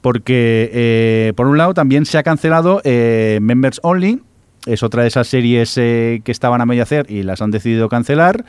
porque 0.00 0.70
eh, 0.72 1.32
por 1.36 1.46
un 1.46 1.58
lado 1.58 1.74
también 1.74 2.06
se 2.06 2.18
ha 2.18 2.22
cancelado 2.22 2.80
eh, 2.84 3.38
Members 3.42 3.80
Only, 3.82 4.20
es 4.66 4.82
otra 4.82 5.02
de 5.02 5.08
esas 5.08 5.26
series 5.26 5.76
eh, 5.78 6.20
que 6.24 6.32
estaban 6.32 6.60
a 6.60 6.66
medio 6.66 6.82
hacer 6.82 7.10
y 7.10 7.22
las 7.22 7.40
han 7.40 7.50
decidido 7.50 7.88
cancelar. 7.88 8.44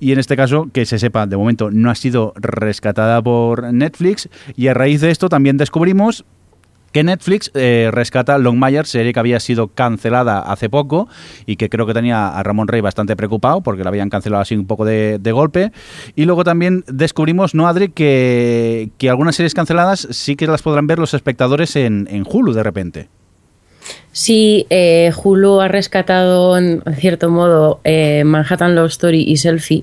Y 0.00 0.12
en 0.12 0.18
este 0.18 0.36
caso, 0.36 0.68
que 0.72 0.84
se 0.84 0.98
sepa, 0.98 1.26
de 1.26 1.36
momento 1.36 1.70
no 1.70 1.90
ha 1.90 1.94
sido 1.94 2.32
rescatada 2.36 3.22
por 3.22 3.72
Netflix. 3.72 4.28
Y 4.56 4.66
a 4.66 4.74
raíz 4.74 5.00
de 5.00 5.10
esto 5.10 5.28
también 5.28 5.56
descubrimos 5.56 6.24
que 6.94 7.02
Netflix 7.02 7.50
eh, 7.54 7.90
rescata 7.92 8.38
Longmire, 8.38 8.84
serie 8.84 9.12
que 9.12 9.18
había 9.18 9.40
sido 9.40 9.66
cancelada 9.66 10.38
hace 10.38 10.70
poco 10.70 11.08
y 11.44 11.56
que 11.56 11.68
creo 11.68 11.86
que 11.86 11.92
tenía 11.92 12.28
a 12.28 12.42
Ramón 12.44 12.68
Rey 12.68 12.80
bastante 12.80 13.16
preocupado 13.16 13.62
porque 13.62 13.82
la 13.82 13.88
habían 13.88 14.10
cancelado 14.10 14.40
así 14.40 14.54
un 14.54 14.68
poco 14.68 14.84
de, 14.84 15.18
golpe. 15.32 15.72
Y 16.14 16.24
luego 16.24 16.44
también 16.44 16.84
descubrimos, 16.86 17.52
¿no, 17.52 17.66
Adri? 17.66 17.88
Que, 17.88 18.92
algunas 19.08 19.34
series 19.34 19.54
canceladas 19.54 20.06
sí 20.12 20.36
que 20.36 20.46
las 20.46 20.62
podrán 20.62 20.86
ver 20.86 21.00
los 21.00 21.14
espectadores 21.14 21.74
en, 21.74 22.24
Hulu 22.30 22.52
de 22.52 22.62
repente. 22.62 23.08
Sí, 24.12 24.64
eh, 24.70 25.10
Hulu 25.20 25.62
ha 25.62 25.66
rescatado 25.66 26.56
en 26.56 26.80
cierto 26.96 27.28
modo 27.28 27.80
eh, 27.82 28.22
Manhattan 28.24 28.76
Love 28.76 28.90
Story 28.90 29.24
y 29.26 29.36
Selfie 29.38 29.82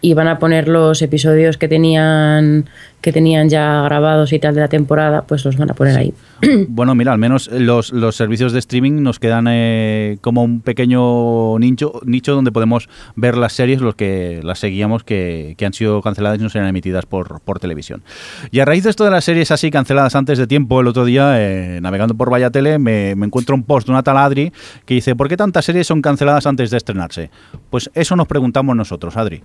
y 0.00 0.14
van 0.14 0.28
a 0.28 0.38
poner 0.38 0.68
los 0.68 1.02
episodios 1.02 1.58
que 1.58 1.68
tenían 1.68 2.68
que 3.00 3.12
tenían 3.12 3.48
ya 3.48 3.82
grabados 3.82 4.32
y 4.32 4.40
tal 4.40 4.56
de 4.56 4.60
la 4.60 4.68
temporada, 4.68 5.22
pues 5.22 5.44
los 5.44 5.56
van 5.56 5.70
a 5.70 5.74
poner 5.74 5.96
ahí. 5.96 6.14
Bueno, 6.68 6.94
mira, 6.94 7.12
al 7.12 7.18
menos 7.18 7.48
los, 7.52 7.92
los 7.92 8.16
servicios 8.16 8.52
de 8.52 8.58
streaming 8.60 9.02
nos 9.02 9.18
quedan 9.18 9.46
eh, 9.48 10.18
como 10.20 10.42
un 10.42 10.60
pequeño 10.60 11.58
nicho, 11.58 12.00
nicho 12.04 12.34
donde 12.34 12.52
podemos 12.52 12.88
ver 13.16 13.36
las 13.36 13.52
series, 13.52 13.80
los 13.80 13.94
que 13.94 14.40
las 14.42 14.58
seguíamos, 14.58 15.02
que, 15.02 15.54
que 15.56 15.66
han 15.66 15.72
sido 15.72 16.00
canceladas 16.02 16.38
y 16.38 16.42
no 16.42 16.48
serán 16.48 16.68
emitidas 16.68 17.06
por, 17.06 17.40
por 17.40 17.58
televisión. 17.58 18.02
Y 18.50 18.60
a 18.60 18.64
raíz 18.64 18.84
de 18.84 18.90
esto 18.90 19.04
de 19.04 19.10
las 19.10 19.24
series 19.24 19.50
así 19.50 19.70
canceladas 19.70 20.14
antes 20.14 20.38
de 20.38 20.46
tiempo, 20.46 20.80
el 20.80 20.86
otro 20.86 21.04
día, 21.04 21.40
eh, 21.40 21.80
navegando 21.80 22.14
por 22.14 22.30
Vaya 22.30 22.50
Tele, 22.50 22.78
me, 22.78 23.14
me, 23.16 23.26
encuentro 23.26 23.54
un 23.54 23.64
post 23.64 23.86
de 23.86 23.92
una 23.92 24.02
tal 24.02 24.18
Adri 24.18 24.52
que 24.84 24.94
dice, 24.94 25.16
¿por 25.16 25.28
qué 25.28 25.36
tantas 25.36 25.64
series 25.64 25.86
son 25.86 26.02
canceladas 26.02 26.46
antes 26.46 26.70
de 26.70 26.76
estrenarse? 26.76 27.30
Pues 27.70 27.90
eso 27.94 28.16
nos 28.16 28.28
preguntamos 28.28 28.76
nosotros, 28.76 29.16
Adri. 29.16 29.42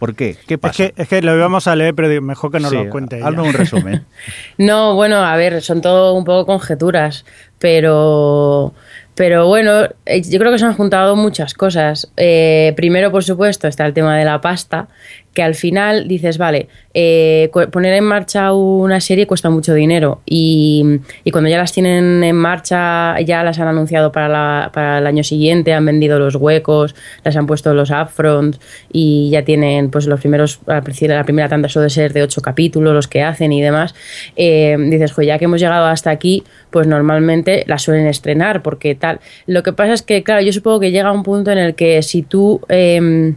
¿Por 0.00 0.14
qué? 0.14 0.34
¿Qué 0.46 0.56
pasa? 0.56 0.92
Es 0.96 1.08
que, 1.08 1.20
lo 1.20 1.36
íbamos 1.36 1.66
a 1.66 1.76
leer, 1.76 1.94
pero 1.94 2.22
mejor 2.22 2.50
que 2.50 2.58
nos 2.58 2.72
lo 2.72 2.88
cuente. 2.88 3.20
Hazme 3.22 3.42
un 3.42 3.52
resumen. 3.52 4.06
no, 4.56 4.94
bueno, 4.94 5.16
a 5.16 5.36
ver, 5.36 5.60
son 5.60 5.82
todo 5.82 6.14
un 6.14 6.24
poco 6.24 6.46
conjeturas, 6.46 7.26
pero, 7.58 8.72
pero 9.14 9.46
bueno, 9.46 9.82
eh, 10.06 10.22
yo 10.22 10.38
creo 10.38 10.52
que 10.52 10.58
se 10.58 10.64
han 10.64 10.72
juntado 10.72 11.16
muchas 11.16 11.52
cosas. 11.52 12.10
Eh, 12.16 12.72
primero, 12.76 13.12
por 13.12 13.24
supuesto, 13.24 13.68
está 13.68 13.84
el 13.84 13.92
tema 13.92 14.16
de 14.16 14.24
la 14.24 14.40
pasta, 14.40 14.88
que 15.34 15.42
al 15.42 15.54
final 15.54 16.08
dices, 16.08 16.38
vale, 16.38 16.68
eh, 16.92 17.50
poner 17.70 17.94
en 17.94 18.04
marcha 18.04 18.52
una 18.52 19.00
serie 19.00 19.28
cuesta 19.28 19.48
mucho 19.48 19.74
dinero 19.74 20.22
y, 20.26 21.00
y, 21.22 21.30
cuando 21.30 21.48
ya 21.48 21.56
las 21.56 21.72
tienen 21.72 22.24
en 22.24 22.34
marcha, 22.34 23.20
ya 23.20 23.44
las 23.44 23.60
han 23.60 23.68
anunciado 23.68 24.10
para, 24.10 24.28
la, 24.28 24.70
para 24.74 24.98
el 24.98 25.06
año 25.06 25.22
siguiente, 25.22 25.72
han 25.72 25.86
vendido 25.86 26.18
los 26.18 26.34
huecos, 26.34 26.96
las 27.22 27.36
han 27.36 27.46
puesto 27.46 27.72
los 27.74 27.90
upfronts 27.90 28.58
y 28.92 29.30
ya 29.30 29.44
tienen 29.44 29.90
pues 29.90 30.06
los 30.06 30.18
primeros, 30.18 30.60
la 30.66 30.82
primera 31.24 31.48
tanda 31.48 31.68
suele 31.68 31.90
ser 31.90 32.12
de 32.12 32.22
ocho 32.22 32.42
capítulos 32.42 32.92
los 32.92 33.06
que 33.06 33.22
hacen 33.22 33.52
y 33.52 33.62
demás, 33.62 33.94
eh, 34.34 34.76
dices, 34.78 35.12
pues 35.12 35.28
ya 35.28 35.38
que 35.38 35.44
hemos 35.44 35.60
llegado 35.60 35.86
hasta 35.86 36.10
aquí, 36.10 36.42
pues 36.70 36.88
normalmente 36.88 37.62
la 37.68 37.78
suelen 37.78 38.08
estrenar 38.08 38.62
porque 38.62 38.96
tal. 38.96 39.20
Lo 39.46 39.62
que 39.62 39.72
pasa 39.72 39.92
es 39.92 40.02
que, 40.02 40.24
claro, 40.24 40.42
yo 40.42 40.52
supongo 40.52 40.80
que 40.80 40.90
llega 40.90 41.12
un 41.12 41.22
punto 41.22 41.52
en 41.52 41.58
el 41.58 41.76
que 41.76 42.02
si 42.02 42.22
tú... 42.22 42.60
Eh, 42.68 43.34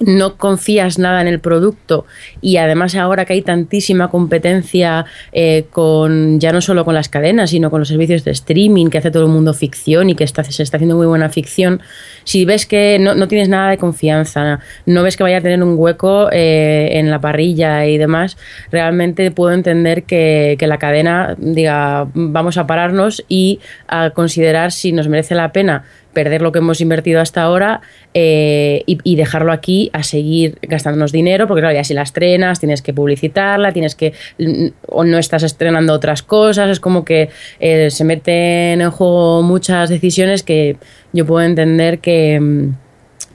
no 0.00 0.36
confías 0.36 0.98
nada 0.98 1.20
en 1.20 1.28
el 1.28 1.40
producto 1.40 2.06
y 2.40 2.56
además 2.58 2.94
ahora 2.94 3.24
que 3.24 3.32
hay 3.32 3.42
tantísima 3.42 4.08
competencia 4.08 5.06
eh, 5.32 5.64
con 5.70 6.38
ya 6.38 6.52
no 6.52 6.60
solo 6.60 6.84
con 6.84 6.94
las 6.94 7.08
cadenas 7.08 7.50
sino 7.50 7.70
con 7.70 7.80
los 7.80 7.88
servicios 7.88 8.24
de 8.24 8.30
streaming 8.30 8.88
que 8.88 8.98
hace 8.98 9.10
todo 9.10 9.24
el 9.24 9.32
mundo 9.32 9.54
ficción 9.54 10.10
y 10.10 10.14
que 10.14 10.24
está, 10.24 10.44
se 10.44 10.62
está 10.62 10.76
haciendo 10.76 10.96
muy 10.96 11.06
buena 11.06 11.28
ficción 11.28 11.80
si 12.24 12.44
ves 12.44 12.66
que 12.66 12.98
no, 13.00 13.14
no 13.14 13.28
tienes 13.28 13.48
nada 13.48 13.70
de 13.70 13.78
confianza 13.78 14.60
no 14.86 15.02
ves 15.02 15.16
que 15.16 15.24
vaya 15.24 15.38
a 15.38 15.40
tener 15.40 15.62
un 15.62 15.74
hueco 15.76 16.28
eh, 16.30 16.90
en 16.92 17.10
la 17.10 17.20
parrilla 17.20 17.86
y 17.86 17.98
demás 17.98 18.36
realmente 18.70 19.30
puedo 19.30 19.52
entender 19.52 20.04
que, 20.04 20.56
que 20.58 20.66
la 20.66 20.78
cadena 20.78 21.34
diga 21.38 22.06
vamos 22.14 22.56
a 22.56 22.66
pararnos 22.66 23.24
y 23.28 23.60
a 23.88 24.10
considerar 24.10 24.72
si 24.72 24.92
nos 24.92 25.08
merece 25.08 25.34
la 25.34 25.52
pena 25.52 25.84
perder 26.18 26.42
lo 26.42 26.50
que 26.50 26.58
hemos 26.58 26.80
invertido 26.80 27.20
hasta 27.20 27.42
ahora 27.42 27.80
eh, 28.12 28.82
y, 28.86 29.14
dejarlo 29.14 29.52
aquí 29.52 29.88
a 29.92 30.02
seguir 30.02 30.58
gastándonos 30.62 31.12
dinero, 31.12 31.46
porque 31.46 31.60
claro, 31.60 31.76
ya 31.76 31.84
si 31.84 31.94
la 31.94 32.02
estrenas, 32.02 32.58
tienes 32.58 32.82
que 32.82 32.92
publicitarla, 32.92 33.70
tienes 33.70 33.94
que. 33.94 34.14
o 34.88 35.04
no 35.04 35.18
estás 35.18 35.44
estrenando 35.44 35.92
otras 35.92 36.24
cosas, 36.24 36.70
es 36.70 36.80
como 36.80 37.04
que 37.04 37.28
eh, 37.60 37.92
se 37.92 38.02
meten 38.02 38.80
en 38.80 38.90
juego 38.90 39.42
muchas 39.42 39.90
decisiones 39.90 40.42
que 40.42 40.76
yo 41.12 41.24
puedo 41.24 41.46
entender 41.46 42.00
que 42.00 42.72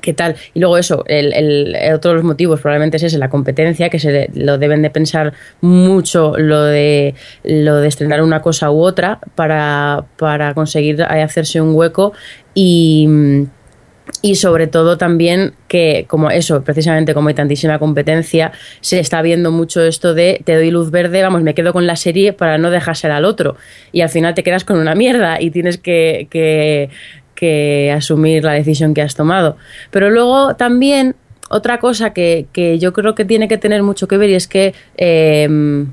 qué 0.04 0.13
tal. 0.13 0.36
Y 0.54 0.60
luego 0.60 0.78
eso, 0.78 1.04
el, 1.08 1.34
el, 1.34 1.93
otro 1.96 2.12
de 2.12 2.15
los 2.17 2.24
motivos 2.24 2.60
probablemente 2.60 2.98
es 2.98 3.04
ese, 3.04 3.17
la 3.17 3.30
competencia, 3.30 3.89
que 3.89 3.98
se 3.98 4.30
lo 4.36 4.60
deben 4.60 4.84
de 4.84 4.91
pensar 4.91 5.34
mucho 5.62 6.38
lo 6.38 6.62
de, 6.63 7.15
lo 7.43 7.78
de 7.78 7.88
estrenar 7.88 8.22
una 8.22 8.41
cosa 8.41 8.69
u 8.69 8.82
otra 8.84 9.19
para, 9.34 10.06
para 10.17 10.54
conseguir 10.54 11.02
hacerse 11.02 11.62
un 11.62 11.74
hueco 11.74 12.13
y 12.54 13.48
y 14.22 14.36
sobre 14.36 14.68
todo 14.68 14.98
también 14.98 15.54
que 15.68 16.06
como 16.08 16.30
eso, 16.30 16.63
precisamente 16.63 17.13
como 17.13 17.30
hay 17.30 17.34
tantísima 17.34 17.80
competencia, 17.80 18.52
se 18.82 19.00
está 19.00 19.22
viendo 19.22 19.52
mucho 19.52 19.82
esto 19.84 20.13
de 20.13 20.42
te 20.46 20.56
doy 20.56 20.72
luz 20.72 20.92
verde, 20.92 21.22
vamos, 21.22 21.42
me 21.42 21.54
quedo 21.54 21.74
con 21.74 21.88
la 21.88 21.96
serie 21.96 22.34
para 22.34 22.58
no 22.58 22.70
dejársela 22.70 23.18
al 23.18 23.26
otro. 23.26 23.56
Y 23.92 24.02
al 24.02 24.10
final 24.10 24.34
te 24.34 24.44
quedas 24.44 24.63
con 24.63 24.78
una 24.78 24.96
mierda 24.96 25.42
y 25.42 25.52
tienes 25.52 25.78
que, 25.78 26.28
que, 26.30 26.89
que 27.36 27.94
asumir 27.96 28.44
la 28.44 28.54
decisión 28.54 28.94
que 28.94 29.02
has 29.02 29.16
tomado. 29.16 29.58
Pero 29.92 30.10
luego 30.10 30.56
también 30.56 31.16
otra 31.50 31.80
cosa 31.80 32.13
que, 32.13 32.48
que, 32.54 32.80
yo 32.80 32.94
creo 32.94 33.16
que 33.16 33.26
tiene 33.26 33.48
que 33.48 33.58
tener 33.58 33.84
mucho 33.84 34.08
que 34.08 34.18
ver 34.18 34.30
y 34.30 34.36
es 34.36 34.48
que 34.48 34.74
eh, 34.98 35.86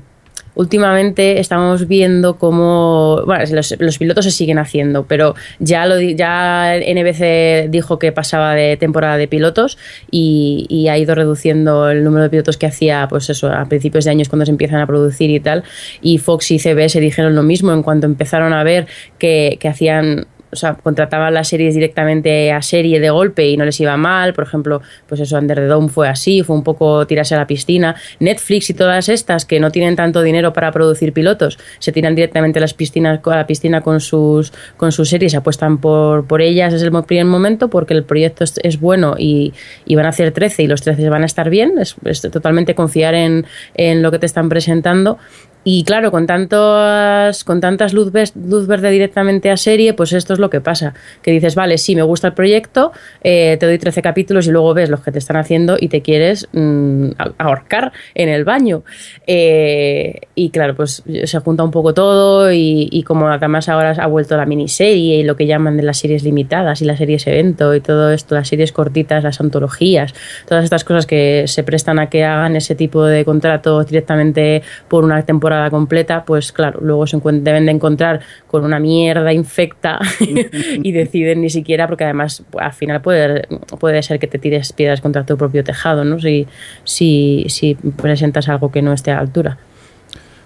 últimamente 0.61 1.39
estamos 1.39 1.87
viendo 1.87 2.37
cómo 2.37 3.23
bueno, 3.25 3.43
los, 3.51 3.97
pilotos 3.97 4.25
se 4.25 4.31
siguen 4.31 4.59
haciendo, 4.59 5.05
pero 5.05 5.33
ya 5.59 5.87
lo 5.87 5.99
ya 5.99 6.75
NBC 6.77 7.69
dijo 7.69 7.97
que 7.97 8.11
pasaba 8.11 8.53
de 8.53 8.77
temporada 8.77 9.17
de 9.17 9.27
pilotos 9.27 9.77
y, 10.09 10.87
ha 10.91 10.97
ido 10.97 11.15
reduciendo 11.15 11.89
el 11.89 12.03
número 12.03 12.23
de 12.23 12.29
pilotos 12.29 12.57
que 12.57 12.65
hacía, 12.65 13.07
pues 13.09 13.29
eso, 13.29 13.47
a 13.47 13.65
principios 13.65 14.03
de 14.05 14.11
años 14.11 14.29
cuando 14.29 14.45
se 14.45 14.51
empiezan 14.51 14.81
a 14.81 14.87
producir 14.87 15.29
y 15.29 15.39
tal. 15.39 15.63
Y 16.01 16.17
Fox 16.17 16.51
y 16.51 16.59
CBS 16.59 16.99
dijeron 16.99 17.33
lo 17.33 17.43
mismo 17.43 17.71
en 17.71 17.81
cuanto 17.81 18.07
empezaron 18.07 18.51
a 18.53 18.63
ver 18.63 18.87
que 19.17 19.57
hacían 19.63 20.27
o 20.51 20.55
sea, 20.55 20.73
contrataban 20.73 21.33
las 21.33 21.47
series 21.47 21.73
directamente 21.73 22.51
a 22.51 22.61
serie 22.61 22.99
de 22.99 23.09
golpe 23.09 23.47
y 23.47 23.57
no 23.57 23.65
les 23.65 23.79
iba 23.79 23.95
mal. 23.97 24.33
Por 24.33 24.43
ejemplo, 24.43 24.81
pues 25.07 25.21
eso, 25.21 25.37
Under 25.37 25.57
the 25.57 25.65
Dome 25.65 25.89
fue 25.89 26.09
así, 26.09 26.43
fue 26.43 26.55
un 26.55 26.63
poco 26.63 27.07
tirarse 27.07 27.35
a 27.35 27.37
la 27.37 27.47
piscina. 27.47 27.95
Netflix 28.19 28.69
y 28.69 28.73
todas 28.73 29.09
estas 29.09 29.45
que 29.45 29.59
no 29.59 29.71
tienen 29.71 29.95
tanto 29.95 30.21
dinero 30.21 30.53
para 30.53 30.71
producir 30.71 31.13
pilotos, 31.13 31.57
se 31.79 31.91
tiran 31.91 32.15
directamente 32.15 32.59
a 32.59 32.61
las 32.61 32.73
piscinas, 32.73 33.19
a 33.23 33.35
la 33.35 33.47
piscina 33.47 33.81
con 33.81 33.99
sus, 33.99 34.51
con 34.77 34.91
sus 34.91 35.09
series, 35.09 35.35
apuestan 35.35 35.77
por, 35.77 36.25
por 36.25 36.41
ellas 36.41 36.73
desde 36.73 36.87
el 36.87 37.03
primer 37.03 37.25
momento 37.25 37.69
porque 37.69 37.93
el 37.93 38.03
proyecto 38.03 38.43
es, 38.43 38.79
bueno 38.79 39.15
y, 39.17 39.53
y, 39.85 39.95
van 39.95 40.05
a 40.05 40.09
hacer 40.09 40.31
13 40.31 40.63
y 40.63 40.67
los 40.67 40.81
13 40.81 41.09
van 41.09 41.23
a 41.23 41.25
estar 41.25 41.49
bien. 41.49 41.77
Es, 41.79 41.95
es 42.05 42.21
totalmente 42.21 42.75
confiar 42.75 43.15
en, 43.15 43.45
en 43.75 44.01
lo 44.01 44.11
que 44.11 44.19
te 44.19 44.25
están 44.25 44.49
presentando 44.49 45.17
y 45.63 45.83
claro, 45.83 46.09
con 46.09 46.25
tantos, 46.25 47.43
con 47.43 47.61
tantas 47.61 47.93
luz, 47.93 48.11
luz, 48.35 48.67
verde 48.67 48.89
directamente 48.89 49.51
a 49.51 49.57
serie, 49.57 49.93
pues 49.93 50.11
esto 50.11 50.33
es 50.33 50.39
lo 50.39 50.49
que 50.49 50.59
pasa. 50.59 50.95
Que 51.21 51.31
dices, 51.31 51.53
vale, 51.53 51.77
sí, 51.77 51.95
me 51.95 52.01
gusta 52.01 52.27
el 52.27 52.33
proyecto, 52.33 52.91
eh, 53.23 53.57
te 53.59 53.67
doy 53.67 53.77
13 53.77 54.01
capítulos 54.01 54.47
y 54.47 54.51
luego 54.51 54.73
ves 54.73 54.89
los 54.89 55.01
que 55.01 55.11
te 55.11 55.19
están 55.19 55.37
haciendo 55.37 55.77
y 55.79 55.89
te 55.89 56.01
quieres 56.01 56.47
mm, 56.51 57.11
ahorcar 57.37 57.91
en 58.15 58.29
el 58.29 58.43
baño. 58.43 58.83
Eh, 59.27 60.21
y 60.33 60.49
claro, 60.49 60.75
pues 60.75 61.03
se 61.25 61.39
junta 61.39 61.63
un 61.63 61.71
poco 61.71 61.93
todo 61.93 62.51
y, 62.51 62.89
y, 62.91 63.03
como 63.03 63.27
además 63.27 63.69
ahora 63.69 63.91
ha 63.91 64.07
vuelto 64.07 64.37
la 64.37 64.47
miniserie 64.47 65.17
y 65.17 65.23
lo 65.23 65.35
que 65.35 65.45
llaman 65.45 65.77
de 65.77 65.83
las 65.83 65.99
series 65.99 66.23
limitadas 66.23 66.81
y 66.81 66.85
las 66.85 66.97
series 66.97 67.27
evento 67.27 67.75
y 67.75 67.81
todo 67.81 68.11
esto, 68.11 68.33
las 68.33 68.47
series 68.47 68.71
cortitas, 68.71 69.23
las 69.23 69.39
antologías, 69.39 70.15
todas 70.47 70.63
estas 70.63 70.83
cosas 70.83 71.05
que 71.05 71.43
se 71.45 71.63
prestan 71.63 71.99
a 71.99 72.09
que 72.09 72.23
hagan 72.23 72.55
ese 72.55 72.73
tipo 72.73 73.05
de 73.05 73.23
contratos 73.25 73.85
directamente 73.85 74.63
por 74.87 75.03
una 75.03 75.21
temporada 75.21 75.50
completa, 75.69 76.23
pues 76.25 76.51
claro, 76.51 76.79
luego 76.81 77.07
se 77.07 77.19
deben 77.19 77.65
de 77.65 77.71
encontrar 77.71 78.21
con 78.47 78.63
una 78.63 78.79
mierda 78.79 79.33
infecta 79.33 79.99
y 80.19 80.91
deciden 80.91 81.41
ni 81.41 81.49
siquiera, 81.49 81.87
porque 81.87 82.05
además 82.05 82.43
al 82.57 82.73
final 82.73 83.01
puede, 83.01 83.47
puede 83.79 84.01
ser 84.03 84.19
que 84.19 84.27
te 84.27 84.39
tires 84.39 84.73
piedras 84.73 85.01
contra 85.01 85.25
tu 85.25 85.37
propio 85.37 85.63
tejado, 85.63 86.03
¿no? 86.03 86.19
Si, 86.19 86.47
si, 86.83 87.45
si 87.49 87.75
presentas 87.75 88.49
algo 88.49 88.71
que 88.71 88.81
no 88.81 88.93
esté 88.93 89.11
a 89.11 89.15
la 89.15 89.21
altura. 89.21 89.57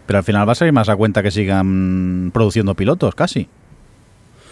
Pero 0.05 0.19
al 0.19 0.23
final 0.23 0.47
va 0.47 0.51
a 0.51 0.55
salir 0.55 0.73
más 0.73 0.89
a 0.89 0.95
cuenta 0.95 1.23
que 1.23 1.31
sigan 1.31 2.31
produciendo 2.33 2.75
pilotos, 2.75 3.15
casi. 3.15 3.49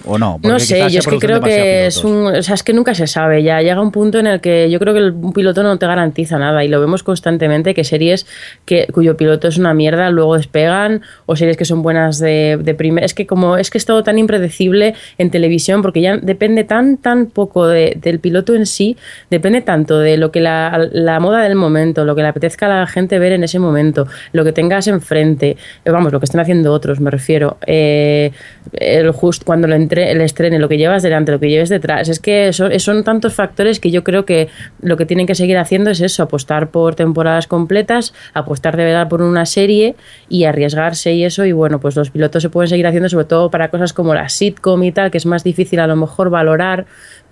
¿O 0.06 0.18
no? 0.18 0.40
no 0.42 0.60
sé, 0.60 0.80
yo 0.90 1.00
es 1.00 1.08
que 1.08 1.18
creo 1.18 1.42
que 1.42 1.88
es 1.88 2.04
un. 2.04 2.28
O 2.28 2.44
sea, 2.44 2.56
es 2.56 2.64
que 2.64 2.74
nunca 2.74 2.94
se 2.94 3.08
sabe. 3.08 3.44
Ya 3.44 3.62
llega 3.62 3.82
un 3.82 3.92
punto 3.92 4.20
en 4.20 4.28
el 4.28 4.42
que 4.42 4.70
yo 4.70 4.80
creo 4.80 4.94
que 4.94 5.04
un 5.04 5.34
piloto 5.34 5.64
no 5.64 5.78
te 5.78 5.86
garantiza 5.86 6.38
nada 6.38 6.64
y 6.64 6.68
lo 6.68 6.80
vemos 6.80 7.04
constantemente 7.04 7.74
que 7.74 7.84
series 7.84 8.26
que, 8.66 8.88
cuyo 8.92 9.16
piloto 9.18 9.48
es 9.48 9.58
una 9.58 9.74
mierda 9.74 10.10
luego 10.10 10.36
despegan 10.36 11.02
o 11.26 11.36
series 11.36 11.58
que 11.58 11.66
son 11.66 11.82
buenas 11.82 12.20
de, 12.20 12.60
de 12.62 12.74
primera. 12.74 13.06
Es 13.06 13.14
que 13.14 13.26
como 13.26 13.58
es 13.58 13.70
que 13.70 13.78
es 13.78 13.86
todo 13.86 14.04
tan 14.04 14.20
impredecible 14.20 14.96
en 15.18 15.32
televisión 15.32 15.82
porque 15.82 16.02
ya 16.02 16.18
depende 16.18 16.64
tan, 16.64 16.98
tan 16.98 17.28
poco 17.28 17.68
del 17.68 18.20
piloto 18.20 18.56
en 18.56 18.66
sí, 18.66 18.98
depende 19.30 19.62
tanto 19.62 20.00
de 20.00 20.18
lo 20.18 20.32
que 20.32 20.42
la, 20.42 20.90
la, 20.92 21.20
moda 21.20 21.44
del 21.44 21.56
momento, 21.56 22.06
lo 22.06 22.16
que 22.16 22.22
le 22.22 22.28
apetezca 22.28 22.66
a 22.66 22.82
la 22.82 22.88
gente 22.88 23.20
ver 23.20 23.34
en 23.34 23.44
ese 23.44 23.60
momento, 23.60 24.08
lo 24.32 24.44
que 24.44 24.52
tengas 24.52 24.88
enfrente, 24.88 25.58
vamos, 25.86 26.12
lo 26.12 26.20
que 26.20 26.26
estén 26.26 26.42
haciendo 26.42 26.72
otros, 26.72 27.00
me 27.00 27.12
refiero. 27.12 27.58
Eh, 27.66 28.32
el 28.74 29.12
just 29.12 29.44
cuando 29.44 29.68
lo 29.68 29.76
el 30.00 30.22
estrene, 30.22 30.60
lo 30.60 30.70
que 30.70 30.78
llevas 30.78 31.04
delante, 31.04 31.32
lo 31.32 31.40
que 31.40 31.50
lleves 31.50 31.70
detrás. 31.70 32.10
Es 32.10 32.20
que 32.20 32.54
son, 32.54 32.78
son 32.80 33.04
tantos 33.04 33.34
factores 33.34 33.80
que 33.80 33.92
yo 33.92 34.04
creo 34.04 34.26
que 34.26 34.50
lo 34.82 34.98
que 34.98 35.06
tienen 35.06 35.28
que 35.28 35.36
seguir 35.36 35.58
haciendo 35.58 35.92
es 35.92 36.02
eso, 36.02 36.24
apostar 36.24 36.70
por 36.70 36.96
temporadas 36.96 37.48
completas, 37.48 38.14
apostar 38.34 38.78
de 38.78 38.86
verdad 38.86 39.08
por 39.10 39.22
una 39.22 39.46
serie 39.46 39.96
y 40.30 40.46
arriesgarse 40.46 41.14
y 41.14 41.24
eso. 41.24 41.46
Y 41.46 41.52
bueno, 41.52 41.80
pues 41.80 41.96
los 41.96 42.12
pilotos 42.12 42.44
se 42.44 42.50
pueden 42.50 42.70
seguir 42.70 42.88
haciendo 42.88 43.10
sobre 43.10 43.26
todo 43.26 43.50
para 43.50 43.70
cosas 43.70 43.94
como 43.94 44.14
la 44.14 44.30
sitcom 44.30 44.84
y 44.84 44.92
tal, 44.92 45.12
que 45.12 45.18
es 45.18 45.26
más 45.26 45.44
difícil 45.44 45.80
a 45.80 45.88
lo 45.88 45.96
mejor 45.96 46.30
valorar, 46.30 46.86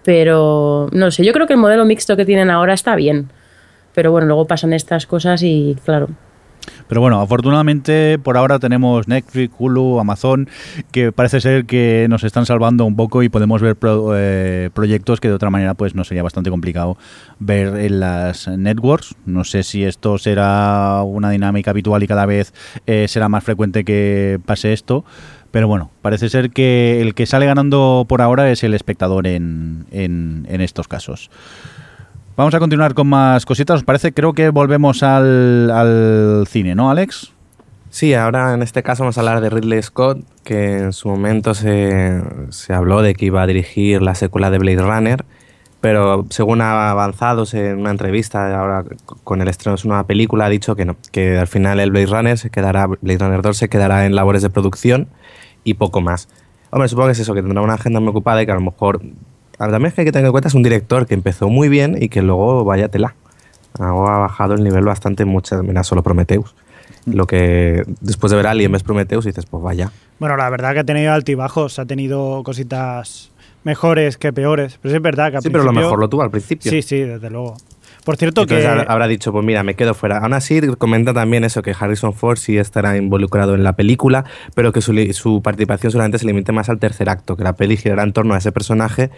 pero 0.03 0.89
no 0.91 1.11
sé, 1.11 1.23
yo 1.23 1.33
creo 1.33 1.47
que 1.47 1.53
el 1.53 1.59
modelo 1.59 1.85
mixto 1.85 2.15
que 2.15 2.25
tienen 2.25 2.49
ahora 2.49 2.73
está 2.73 2.95
bien. 2.95 3.29
Pero 3.93 4.11
bueno, 4.11 4.27
luego 4.27 4.47
pasan 4.47 4.73
estas 4.73 5.05
cosas 5.05 5.43
y 5.43 5.75
claro, 5.83 6.09
pero 6.87 7.01
bueno, 7.01 7.21
afortunadamente 7.21 8.19
por 8.19 8.37
ahora 8.37 8.59
tenemos 8.59 9.07
Netflix, 9.07 9.53
Hulu, 9.57 9.99
Amazon, 9.99 10.49
que 10.91 11.11
parece 11.11 11.41
ser 11.41 11.65
que 11.65 12.07
nos 12.09 12.23
están 12.23 12.45
salvando 12.45 12.85
un 12.85 12.95
poco 12.95 13.23
y 13.23 13.29
podemos 13.29 13.61
ver 13.61 13.77
eh, 14.15 14.69
proyectos 14.73 15.19
que 15.19 15.27
de 15.27 15.33
otra 15.33 15.49
manera 15.49 15.73
pues 15.73 15.95
nos 15.95 16.07
sería 16.07 16.23
bastante 16.23 16.49
complicado 16.49 16.97
ver 17.39 17.75
en 17.77 17.99
las 17.99 18.47
networks. 18.47 19.15
No 19.25 19.43
sé 19.43 19.63
si 19.63 19.83
esto 19.83 20.17
será 20.17 21.01
una 21.03 21.29
dinámica 21.29 21.71
habitual 21.71 22.03
y 22.03 22.07
cada 22.07 22.25
vez 22.25 22.53
eh, 22.85 23.07
será 23.07 23.29
más 23.29 23.43
frecuente 23.43 23.83
que 23.83 24.39
pase 24.45 24.73
esto. 24.73 25.05
Pero 25.51 25.67
bueno, 25.67 25.91
parece 26.01 26.29
ser 26.29 26.51
que 26.51 27.01
el 27.01 27.13
que 27.13 27.25
sale 27.25 27.45
ganando 27.45 28.05
por 28.07 28.21
ahora 28.21 28.49
es 28.51 28.63
el 28.63 28.73
espectador 28.73 29.27
en, 29.27 29.85
en, 29.91 30.47
en 30.49 30.61
estos 30.61 30.87
casos. 30.87 31.29
Vamos 32.37 32.53
a 32.53 32.59
continuar 32.59 32.93
con 32.93 33.07
más 33.07 33.45
cositas. 33.45 33.77
¿Os 33.77 33.83
parece? 33.83 34.13
Creo 34.13 34.33
que 34.33 34.49
volvemos 34.49 35.03
al, 35.03 36.45
cine, 36.47 36.75
¿no, 36.75 36.89
Alex? 36.89 37.33
Sí, 37.89 38.13
ahora 38.13 38.53
en 38.53 38.61
este 38.61 38.83
caso 38.83 39.03
vamos 39.03 39.17
a 39.17 39.21
hablar 39.21 39.41
de 39.41 39.49
Ridley 39.49 39.83
Scott, 39.83 40.19
que 40.45 40.77
en 40.77 40.93
su 40.93 41.09
momento 41.09 41.53
se, 41.53 42.21
se, 42.49 42.73
habló 42.73 43.01
de 43.01 43.15
que 43.15 43.25
iba 43.25 43.41
a 43.41 43.47
dirigir 43.47 44.01
la 44.01 44.15
secuela 44.15 44.49
de 44.49 44.59
Blade 44.59 44.81
Runner. 44.81 45.25
pero 45.81 46.25
según 46.29 46.61
ha 46.61 46.89
avanzado 46.89 47.43
en 47.51 47.79
una 47.79 47.91
entrevista 47.91 48.57
ahora 48.57 48.85
con 49.25 49.41
el 49.41 49.49
estreno 49.49 49.75
de 49.75 49.81
su 49.81 49.89
nueva 49.89 50.07
película, 50.07 50.45
ha 50.45 50.49
dicho 50.49 50.77
que 50.77 50.85
no, 50.85 50.95
que 51.11 51.37
al 51.37 51.47
final 51.47 51.81
el 51.81 51.91
Blade 51.91 52.05
Runner 52.05 52.37
se 52.37 52.49
quedará, 52.49 52.87
Blade 52.87 53.17
Runner 53.17 53.41
2 53.41 53.57
se 53.57 53.67
quedará 53.67 54.05
en 54.05 54.15
labores 54.15 54.41
de 54.41 54.49
producción 54.49 55.09
y 55.65 55.73
poco 55.73 55.99
más. 55.99 56.29
Hombre, 56.69 56.87
supongo 56.87 57.07
que 57.07 57.11
es 57.11 57.19
eso, 57.19 57.33
que 57.33 57.41
tendrá 57.41 57.61
una 57.61 57.73
agenda 57.73 57.99
muy 57.99 58.09
ocupada 58.09 58.41
y 58.41 58.45
que 58.45 58.53
a 58.53 58.55
lo 58.55 58.61
mejor... 58.61 59.01
También 59.69 59.87
es 59.87 59.93
que 59.93 60.01
hay 60.01 60.05
que 60.05 60.11
tener 60.11 60.25
en 60.25 60.31
cuenta 60.31 60.47
es 60.47 60.55
un 60.55 60.63
director 60.63 61.05
que 61.05 61.13
empezó 61.13 61.49
muy 61.49 61.69
bien 61.69 61.97
y 62.01 62.09
que 62.09 62.21
luego 62.21 62.63
vaya 62.63 62.89
tela. 62.89 63.15
Ha 63.79 63.91
bajado 63.91 64.53
el 64.55 64.63
nivel 64.63 64.83
bastante 64.83 65.25
mucho. 65.25 65.61
Mira, 65.63 65.83
solo 65.83 66.03
Prometheus. 66.03 66.55
Lo 67.05 67.25
que 67.25 67.83
después 68.01 68.29
de 68.31 68.37
ver 68.37 68.47
Alien 68.47 68.71
ves 68.71 68.83
Prometheus 68.83 69.25
dices, 69.25 69.45
pues 69.45 69.63
vaya. 69.63 69.91
Bueno, 70.19 70.37
la 70.37 70.49
verdad 70.49 70.73
que 70.73 70.79
ha 70.79 70.83
tenido 70.83 71.13
altibajos, 71.13 71.79
ha 71.79 71.85
tenido 71.85 72.43
cositas 72.43 73.31
mejores 73.63 74.17
que 74.17 74.31
peores. 74.33 74.77
Pero 74.81 74.91
sí 74.91 74.95
es 74.97 75.01
verdad 75.01 75.31
que 75.31 75.37
al 75.37 75.43
Sí, 75.43 75.49
pero 75.49 75.63
lo 75.63 75.73
mejor 75.73 75.99
lo 75.99 76.09
tuvo 76.09 76.21
al 76.21 76.31
principio. 76.31 76.69
Sí, 76.71 76.81
sí, 76.81 76.99
desde 76.99 77.29
luego. 77.29 77.55
Por 78.03 78.17
cierto 78.17 78.41
Entonces 78.41 78.65
que... 78.67 78.85
habrá- 78.87 79.07
dicho, 79.07 79.31
pues 79.31 79.45
mira, 79.45 79.61
me 79.63 79.75
quedo 79.75 79.93
fuera. 79.93 80.17
Aún 80.19 80.33
así, 80.33 80.59
comenta 80.77 81.13
también 81.13 81.43
eso, 81.43 81.61
que 81.61 81.75
Harrison 81.79 82.13
Ford 82.13 82.37
sí 82.37 82.57
estará 82.57 82.97
involucrado 82.97 83.53
en 83.53 83.63
la 83.63 83.73
película, 83.73 84.25
pero 84.55 84.71
que 84.71 84.81
su, 84.81 84.93
su 85.13 85.41
participación 85.43 85.91
solamente 85.91 86.17
se 86.17 86.25
limite 86.25 86.51
más 86.51 86.69
al 86.69 86.79
tercer 86.79 87.09
acto, 87.09 87.37
que 87.37 87.43
la 87.43 87.53
peli 87.53 87.77
girará 87.77 88.01
en 88.03 88.13
torno 88.13 88.33
a 88.33 88.39
ese 88.39 88.51
personaje, 88.51 89.11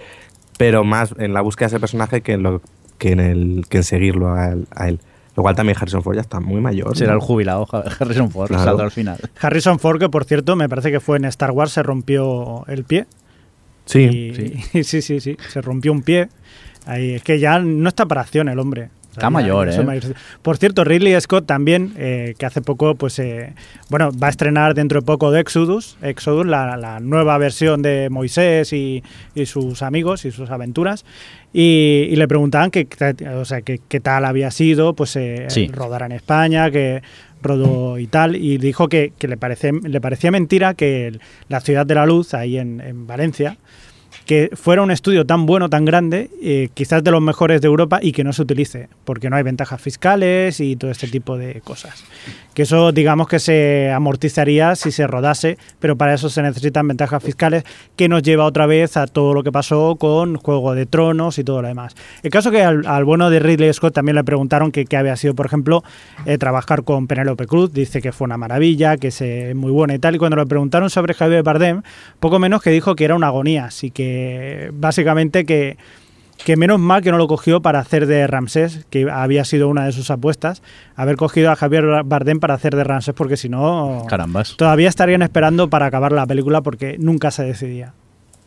pero 0.57 0.83
más 0.83 1.13
en 1.17 1.33
la 1.33 1.41
búsqueda 1.41 1.67
de 1.67 1.75
ese 1.75 1.79
personaje 1.79 2.21
que 2.21 2.33
en, 2.33 2.43
lo, 2.43 2.61
que 2.97 3.11
en, 3.11 3.19
el, 3.19 3.65
que 3.69 3.77
en 3.77 3.83
seguirlo 3.83 4.33
a 4.33 4.49
él, 4.49 4.67
a 4.75 4.87
él. 4.89 4.99
Lo 5.35 5.41
cual 5.41 5.55
también 5.55 5.75
Harrison 5.79 6.03
Ford 6.03 6.13
ya 6.15 6.21
está 6.21 6.39
muy 6.39 6.61
mayor. 6.61 6.95
Será 6.95 7.13
¿no? 7.13 7.15
el 7.19 7.21
jubilado 7.25 7.67
Harrison 7.99 8.29
Ford, 8.29 8.49
Claro. 8.49 8.63
saldrá 8.63 8.85
al 8.85 8.91
final. 8.91 9.17
Harrison 9.41 9.79
Ford, 9.79 9.99
que 9.99 10.07
por 10.09 10.25
cierto, 10.25 10.55
me 10.55 10.69
parece 10.69 10.91
que 10.91 10.99
fue 10.99 11.17
en 11.17 11.25
Star 11.25 11.49
Wars, 11.51 11.71
se 11.71 11.81
rompió 11.81 12.63
el 12.67 12.83
pie. 12.83 13.05
Sí, 13.85 13.99
Y- 14.73 14.83
sí, 14.83 15.01
sí, 15.01 15.19
sí, 15.19 15.37
se 15.49 15.61
rompió 15.61 15.91
un 15.91 16.03
pie. 16.03 16.29
Ahí, 16.85 17.13
es 17.15 17.23
que 17.23 17.39
ya 17.39 17.57
no 17.59 17.89
está 17.89 18.05
para 18.05 18.21
acción 18.21 18.47
el 18.47 18.59
hombre. 18.59 18.89
Está 19.13 19.29
mayor, 19.29 19.67
¿eh? 19.69 19.71
Por 20.41 20.57
cierto, 20.57 20.83
Ridley 20.83 21.19
Scott 21.21 21.45
también, 21.45 21.93
eh, 21.97 22.33
que 22.37 22.45
hace 22.45 22.61
poco, 22.61 22.95
pues, 22.95 23.19
eh, 23.19 23.53
bueno, 23.89 24.09
va 24.11 24.27
a 24.27 24.29
estrenar 24.31 24.73
dentro 24.73 24.99
de 25.01 25.05
poco 25.05 25.31
de 25.31 25.39
Exodus, 25.39 25.97
Exodus, 26.01 26.45
la, 26.45 26.75
la 26.77 26.99
nueva 26.99 27.37
versión 27.37 27.81
de 27.83 28.09
Moisés 28.09 28.73
y, 28.73 29.03
y 29.35 29.45
sus 29.45 29.81
amigos 29.83 30.25
y 30.25 30.31
sus 30.31 30.49
aventuras. 30.49 31.05
Y, 31.53 32.07
y 32.09 32.15
le 32.15 32.27
preguntaban 32.27 32.71
que, 32.71 32.87
o 33.39 33.45
sea, 33.45 33.61
que, 33.61 33.79
qué 33.87 33.99
tal 33.99 34.25
había 34.25 34.49
sido, 34.49 34.93
pues, 34.95 35.15
eh, 35.15 35.45
Sí. 35.49 35.67
rodar 35.67 36.01
en 36.01 36.13
España, 36.13 36.71
que 36.71 37.03
rodó 37.43 37.99
y 37.99 38.07
tal, 38.07 38.35
y 38.35 38.57
dijo 38.57 38.87
que, 38.87 39.13
que 39.19 39.27
le, 39.27 39.37
parece, 39.37 39.71
le 39.73 40.01
parecía 40.01 40.31
mentira 40.31 40.73
que 40.73 41.07
el- 41.07 41.21
la 41.49 41.59
Ciudad 41.59 41.85
de 41.85 41.93
la 41.93 42.05
Luz, 42.07 42.33
ahí 42.33 42.57
en, 42.57 42.81
en 42.81 43.05
Valencia, 43.05 43.57
que 44.25 44.49
fuera 44.53 44.81
un 44.81 44.91
estudio 44.91 45.25
tan 45.25 45.45
bueno, 45.45 45.69
tan 45.69 45.85
grande, 45.85 46.29
eh, 46.41 46.69
quizás 46.73 47.03
de 47.03 47.11
los 47.11 47.21
mejores 47.21 47.61
de 47.61 47.67
Europa 47.67 47.99
y 48.01 48.11
que 48.11 48.23
no 48.23 48.33
se 48.33 48.41
utilice, 48.41 48.89
porque 49.05 49.29
no 49.29 49.35
hay 49.35 49.43
ventajas 49.43 49.81
fiscales 49.81 50.59
y 50.59 50.75
todo 50.75 50.91
este 50.91 51.07
tipo 51.07 51.37
de 51.37 51.61
cosas. 51.61 52.03
Que 52.53 52.63
eso 52.63 52.91
digamos 52.91 53.27
que 53.27 53.39
se 53.39 53.91
amortizaría 53.91 54.75
si 54.75 54.91
se 54.91 55.07
rodase, 55.07 55.57
pero 55.79 55.97
para 55.97 56.13
eso 56.13 56.29
se 56.29 56.41
necesitan 56.41 56.87
ventajas 56.87 57.23
fiscales 57.23 57.63
que 57.95 58.07
nos 58.07 58.21
lleva 58.21 58.45
otra 58.45 58.65
vez 58.65 58.95
a 58.95 59.07
todo 59.07 59.33
lo 59.33 59.43
que 59.43 59.51
pasó 59.51 59.95
con 59.95 60.35
Juego 60.35 60.75
de 60.75 60.85
Tronos 60.85 61.39
y 61.39 61.43
todo 61.43 61.61
lo 61.61 61.67
demás. 61.67 61.95
El 62.21 62.29
caso 62.29 62.51
que 62.51 62.63
al, 62.63 62.85
al 62.85 63.05
bueno 63.05 63.29
de 63.29 63.39
Ridley 63.39 63.73
Scott 63.73 63.93
también 63.93 64.15
le 64.15 64.23
preguntaron 64.23 64.71
que 64.71 64.85
qué 64.85 64.97
había 64.97 65.15
sido, 65.15 65.33
por 65.33 65.47
ejemplo, 65.47 65.83
eh, 66.25 66.37
trabajar 66.37 66.83
con 66.83 67.07
Penélope 67.07 67.47
Cruz, 67.47 67.73
dice 67.73 68.01
que 68.01 68.11
fue 68.11 68.25
una 68.25 68.37
maravilla, 68.37 68.97
que 68.97 69.07
es 69.07 69.55
muy 69.55 69.71
buena 69.71 69.95
y 69.95 69.99
tal, 69.99 70.15
y 70.15 70.17
cuando 70.19 70.37
le 70.37 70.45
preguntaron 70.45 70.89
sobre 70.89 71.13
Javier 71.13 71.43
Bardem, 71.43 71.81
poco 72.19 72.39
menos 72.39 72.61
que 72.61 72.69
dijo 72.69 72.95
que 72.95 73.05
era 73.05 73.15
una 73.15 73.27
agonía, 73.27 73.65
así 73.65 73.91
que 73.91 74.12
básicamente 74.73 75.45
que, 75.45 75.77
que 76.43 76.57
menos 76.57 76.79
mal 76.79 77.01
que 77.01 77.11
no 77.11 77.17
lo 77.17 77.27
cogió 77.27 77.61
para 77.61 77.79
hacer 77.79 78.05
de 78.05 78.27
Ramsés, 78.27 78.85
que 78.89 79.09
había 79.09 79.45
sido 79.45 79.69
una 79.69 79.85
de 79.85 79.91
sus 79.91 80.11
apuestas, 80.11 80.61
haber 80.95 81.15
cogido 81.15 81.51
a 81.51 81.55
Javier 81.55 82.03
Bardem 82.05 82.39
para 82.39 82.53
hacer 82.53 82.75
de 82.75 82.83
Ramsés, 82.83 83.13
porque 83.15 83.37
si 83.37 83.49
no, 83.49 84.05
Carambas. 84.09 84.55
todavía 84.57 84.89
estarían 84.89 85.21
esperando 85.21 85.69
para 85.69 85.85
acabar 85.85 86.11
la 86.11 86.25
película 86.25 86.61
porque 86.61 86.97
nunca 86.99 87.31
se 87.31 87.43
decidía. 87.43 87.93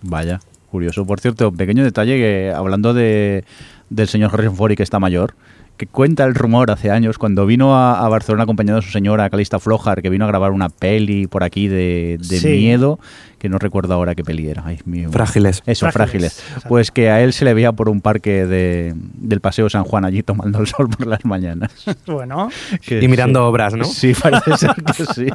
Vaya, 0.02 0.40
curioso. 0.70 1.06
Por 1.06 1.20
cierto, 1.20 1.52
pequeño 1.52 1.84
detalle 1.84 2.16
que 2.16 2.52
hablando 2.54 2.92
de, 2.92 3.44
del 3.90 4.08
señor 4.08 4.30
Harrison 4.32 4.56
Ford 4.56 4.72
y 4.72 4.76
que 4.76 4.82
está 4.82 4.98
mayor, 4.98 5.34
que 5.76 5.86
cuenta 5.86 6.24
el 6.24 6.34
rumor 6.34 6.70
hace 6.70 6.90
años 6.90 7.18
cuando 7.18 7.44
vino 7.46 7.76
a, 7.76 8.04
a 8.04 8.08
Barcelona 8.08 8.44
acompañado 8.44 8.80
de 8.80 8.86
su 8.86 8.90
señora 8.92 9.28
Calista 9.30 9.58
Flojar, 9.60 10.02
que 10.02 10.10
vino 10.10 10.24
a 10.24 10.28
grabar 10.28 10.52
una 10.52 10.68
peli 10.68 11.26
por 11.26 11.44
aquí 11.44 11.68
de, 11.68 12.18
de 12.20 12.38
Sí. 12.38 12.48
miedo, 12.48 12.98
que 13.38 13.48
no 13.48 13.58
recuerdo 13.58 13.92
ahora 13.94 14.14
qué 14.14 14.24
peli 14.24 14.48
era. 14.48 14.62
Ay, 14.64 14.78
mío. 14.86 15.10
Frágiles. 15.10 15.62
Eso, 15.66 15.90
Frágiles. 15.92 16.42
Pues 16.68 16.90
que 16.90 17.10
a 17.10 17.20
él 17.22 17.32
se 17.32 17.44
le 17.44 17.52
veía 17.54 17.72
por 17.72 17.88
un 17.90 18.00
parque 18.00 18.46
de, 18.46 18.94
del 18.96 19.40
Paseo 19.40 19.68
San 19.68 19.84
Juan 19.84 20.04
allí 20.04 20.22
tomando 20.22 20.58
el 20.60 20.66
sol 20.66 20.88
por 20.88 21.06
las 21.06 21.24
mañanas. 21.24 21.70
Bueno, 22.06 22.48
Que 22.86 23.02
Y 23.02 23.08
mirando 23.08 23.40
sí. 23.40 23.44
obras, 23.44 23.74
¿no? 23.74 23.84
Sí, 23.84 24.12
parece 24.14 24.56
ser 24.56 24.74
que 24.74 25.04
sí. 25.14 25.26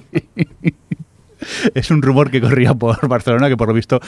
Es 1.75 1.91
un 1.91 2.01
rumor 2.01 2.31
que 2.31 2.41
corría 2.41 2.73
por 2.73 3.07
Barcelona 3.07 3.49
que 3.49 3.57
por 3.57 3.67
lo 3.67 3.73
visto 3.73 3.99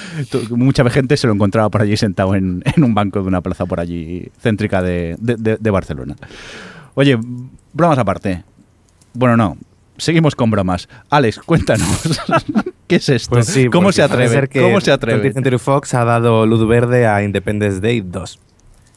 mucha 0.51 0.87
gente 0.89 1.17
se 1.17 1.27
lo 1.27 1.33
encontraba 1.33 1.69
por 1.69 1.81
allí 1.81 1.97
sentado 1.97 2.35
en, 2.35 2.63
en 2.75 2.83
un 2.83 2.93
banco 2.93 3.21
de 3.21 3.27
una 3.27 3.41
plaza 3.41 3.65
por 3.65 3.79
allí 3.79 4.29
céntrica 4.41 4.81
de, 4.81 5.15
de- 5.19 5.35
de- 5.37 5.57
de 5.59 5.69
Barcelona. 5.71 6.15
Oye, 6.95 7.17
bromas 7.73 7.97
aparte. 7.97 8.43
Bueno, 9.13 9.37
no. 9.37 9.57
Seguimos 9.97 10.35
con 10.35 10.49
bromas. 10.49 10.89
Alex, 11.09 11.39
cuéntanos. 11.39 11.87
¿Qué 12.87 12.95
es 12.95 13.09
esto? 13.09 13.29
Pues 13.29 13.45
sí, 13.45 13.67
¿Cómo 13.67 13.91
se 13.91 14.01
atreve? 14.01 14.47
¿Cómo 14.47 14.81
se 14.81 14.91
20th 14.91 14.93
atreve? 14.95 15.57
Fox 15.59 15.93
ha 15.93 16.03
dado 16.03 16.45
luz 16.47 16.67
verde 16.67 17.05
a 17.07 17.23
Independence 17.23 17.79
Day 17.79 18.01
2. 18.01 18.39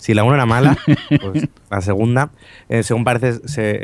Si 0.07 0.15
la 0.15 0.23
1 0.23 0.35
era 0.37 0.47
mala, 0.47 0.79
pues 1.21 1.49
la 1.69 1.81
segunda, 1.81 2.31
eh, 2.69 2.85
según 2.85 3.03
parece, 3.03 3.33
se- 3.49 3.79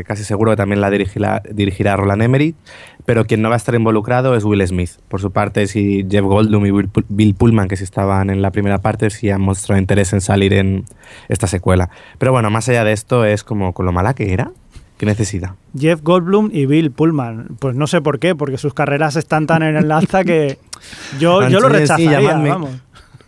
eh, 0.00 0.04
casi 0.06 0.24
seguro 0.24 0.52
que 0.52 0.56
también 0.56 0.80
la 0.80 0.88
dirigirá, 0.88 1.42
dirigirá 1.52 1.96
Roland 1.96 2.22
Emmerich, 2.22 2.56
pero 3.04 3.26
quien 3.26 3.42
no 3.42 3.50
va 3.50 3.56
a 3.56 3.58
estar 3.58 3.74
involucrado 3.74 4.34
es 4.34 4.44
Will 4.44 4.66
Smith. 4.66 4.92
Por 5.08 5.20
su 5.20 5.32
parte, 5.32 5.66
si 5.66 6.06
Jeff 6.10 6.24
Goldblum 6.24 6.64
y 6.64 6.70
Bill 6.70 6.90
Pu- 6.90 7.04
Bill 7.10 7.34
Pullman, 7.34 7.68
que 7.68 7.76
sí 7.76 7.84
estaban 7.84 8.30
en 8.30 8.40
la 8.40 8.52
primera 8.52 8.78
parte, 8.78 9.10
sí 9.10 9.28
han 9.28 9.42
mostrado 9.42 9.78
interés 9.78 10.14
en 10.14 10.22
salir 10.22 10.54
en 10.54 10.84
esta 11.28 11.46
secuela. 11.46 11.90
Pero 12.16 12.32
bueno, 12.32 12.48
más 12.50 12.68
allá 12.70 12.82
de 12.82 12.92
esto, 12.92 13.26
es 13.26 13.44
como 13.44 13.74
con 13.74 13.84
lo 13.84 13.92
mala 13.92 14.14
que 14.14 14.32
era, 14.32 14.52
qué 14.96 15.04
necesidad. 15.04 15.50
Jeff 15.78 16.00
Goldblum 16.02 16.48
y 16.54 16.64
Bill 16.64 16.90
Pullman. 16.90 17.48
Pues 17.60 17.76
no 17.76 17.86
sé 17.86 18.00
por 18.00 18.18
qué, 18.18 18.34
porque 18.34 18.56
sus 18.56 18.72
carreras 18.72 19.14
están 19.16 19.46
tan 19.46 19.62
en 19.62 19.76
el 19.76 19.92
alza 19.92 20.24
que 20.24 20.58
yo, 21.20 21.46
yo 21.48 21.60
lo 21.60 21.68
sí, 21.68 21.74
rechazaría, 21.74 22.20
llamadme. 22.22 22.48
vamos. 22.48 22.70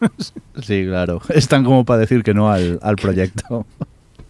Sí, 0.62 0.84
claro. 0.87 1.20
Están 1.28 1.64
como 1.64 1.84
para 1.84 2.00
decir 2.00 2.22
que 2.22 2.34
no 2.34 2.50
al, 2.50 2.78
al 2.82 2.96
proyecto. 2.96 3.64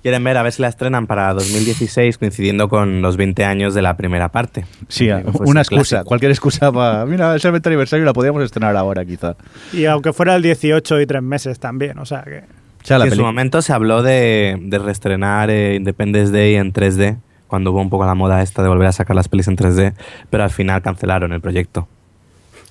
Quieren 0.03 0.23
ver 0.23 0.37
a 0.37 0.43
ver 0.43 0.53
si 0.53 0.63
la 0.63 0.69
estrenan 0.69 1.07
para 1.07 1.35
2016, 1.35 2.19
coincidiendo 2.19 2.69
con 2.69 3.03
los 3.03 3.17
20 3.17 3.45
años 3.45 3.75
de 3.75 3.83
la 3.83 3.97
primera 3.97 4.29
parte. 4.29 4.65
Sí, 4.89 5.09
fuese 5.09 5.39
una 5.41 5.51
un 5.51 5.59
excusa. 5.59 5.69
clásico. 5.97 6.05
Cualquier 6.05 6.31
excusa 6.31 6.71
para... 6.71 7.05
Mira, 7.05 7.35
es 7.35 7.45
el 7.45 7.53
20 7.53 7.69
aniversario 7.69 8.05
y 8.05 8.07
la 8.07 8.13
podríamos 8.13 8.43
estrenar 8.43 8.77
ahora, 8.77 9.05
quizá. 9.05 9.37
Y 9.73 9.87
aunque 9.87 10.13
fuera 10.13 10.37
el 10.37 10.43
18 10.43 11.01
y 11.01 11.07
tres 11.07 11.23
meses 11.23 11.59
también, 11.59 11.99
o 11.99 12.07
sea 12.07 12.23
que... 12.23 12.39
O 12.39 12.87
sea, 12.87 12.99
la 12.99 13.07
Sí, 13.07 13.11
en 13.11 13.17
su 13.17 13.23
momento 13.23 13.61
se 13.61 13.73
habló 13.73 14.03
de, 14.03 14.57
de 14.61 14.79
reestrenar 14.79 15.51
eh, 15.51 15.75
Independence 15.75 16.31
Day 16.33 16.55
en 16.55 16.73
3D, 16.73 17.17
cuando 17.49 17.73
hubo 17.73 17.81
un 17.81 17.91
poco 17.91 18.07
la 18.07 18.15
moda 18.15 18.41
esta 18.41 18.63
de 18.63 18.69
volver 18.69 18.87
a 18.87 18.93
sacar 18.93 19.17
las 19.17 19.29
pelis 19.29 19.49
en 19.49 19.57
3D, 19.57 19.95
pero 20.31 20.45
al 20.45 20.51
final 20.51 20.81
cancelaron 20.81 21.33
el 21.33 21.41
proyecto. 21.41 21.89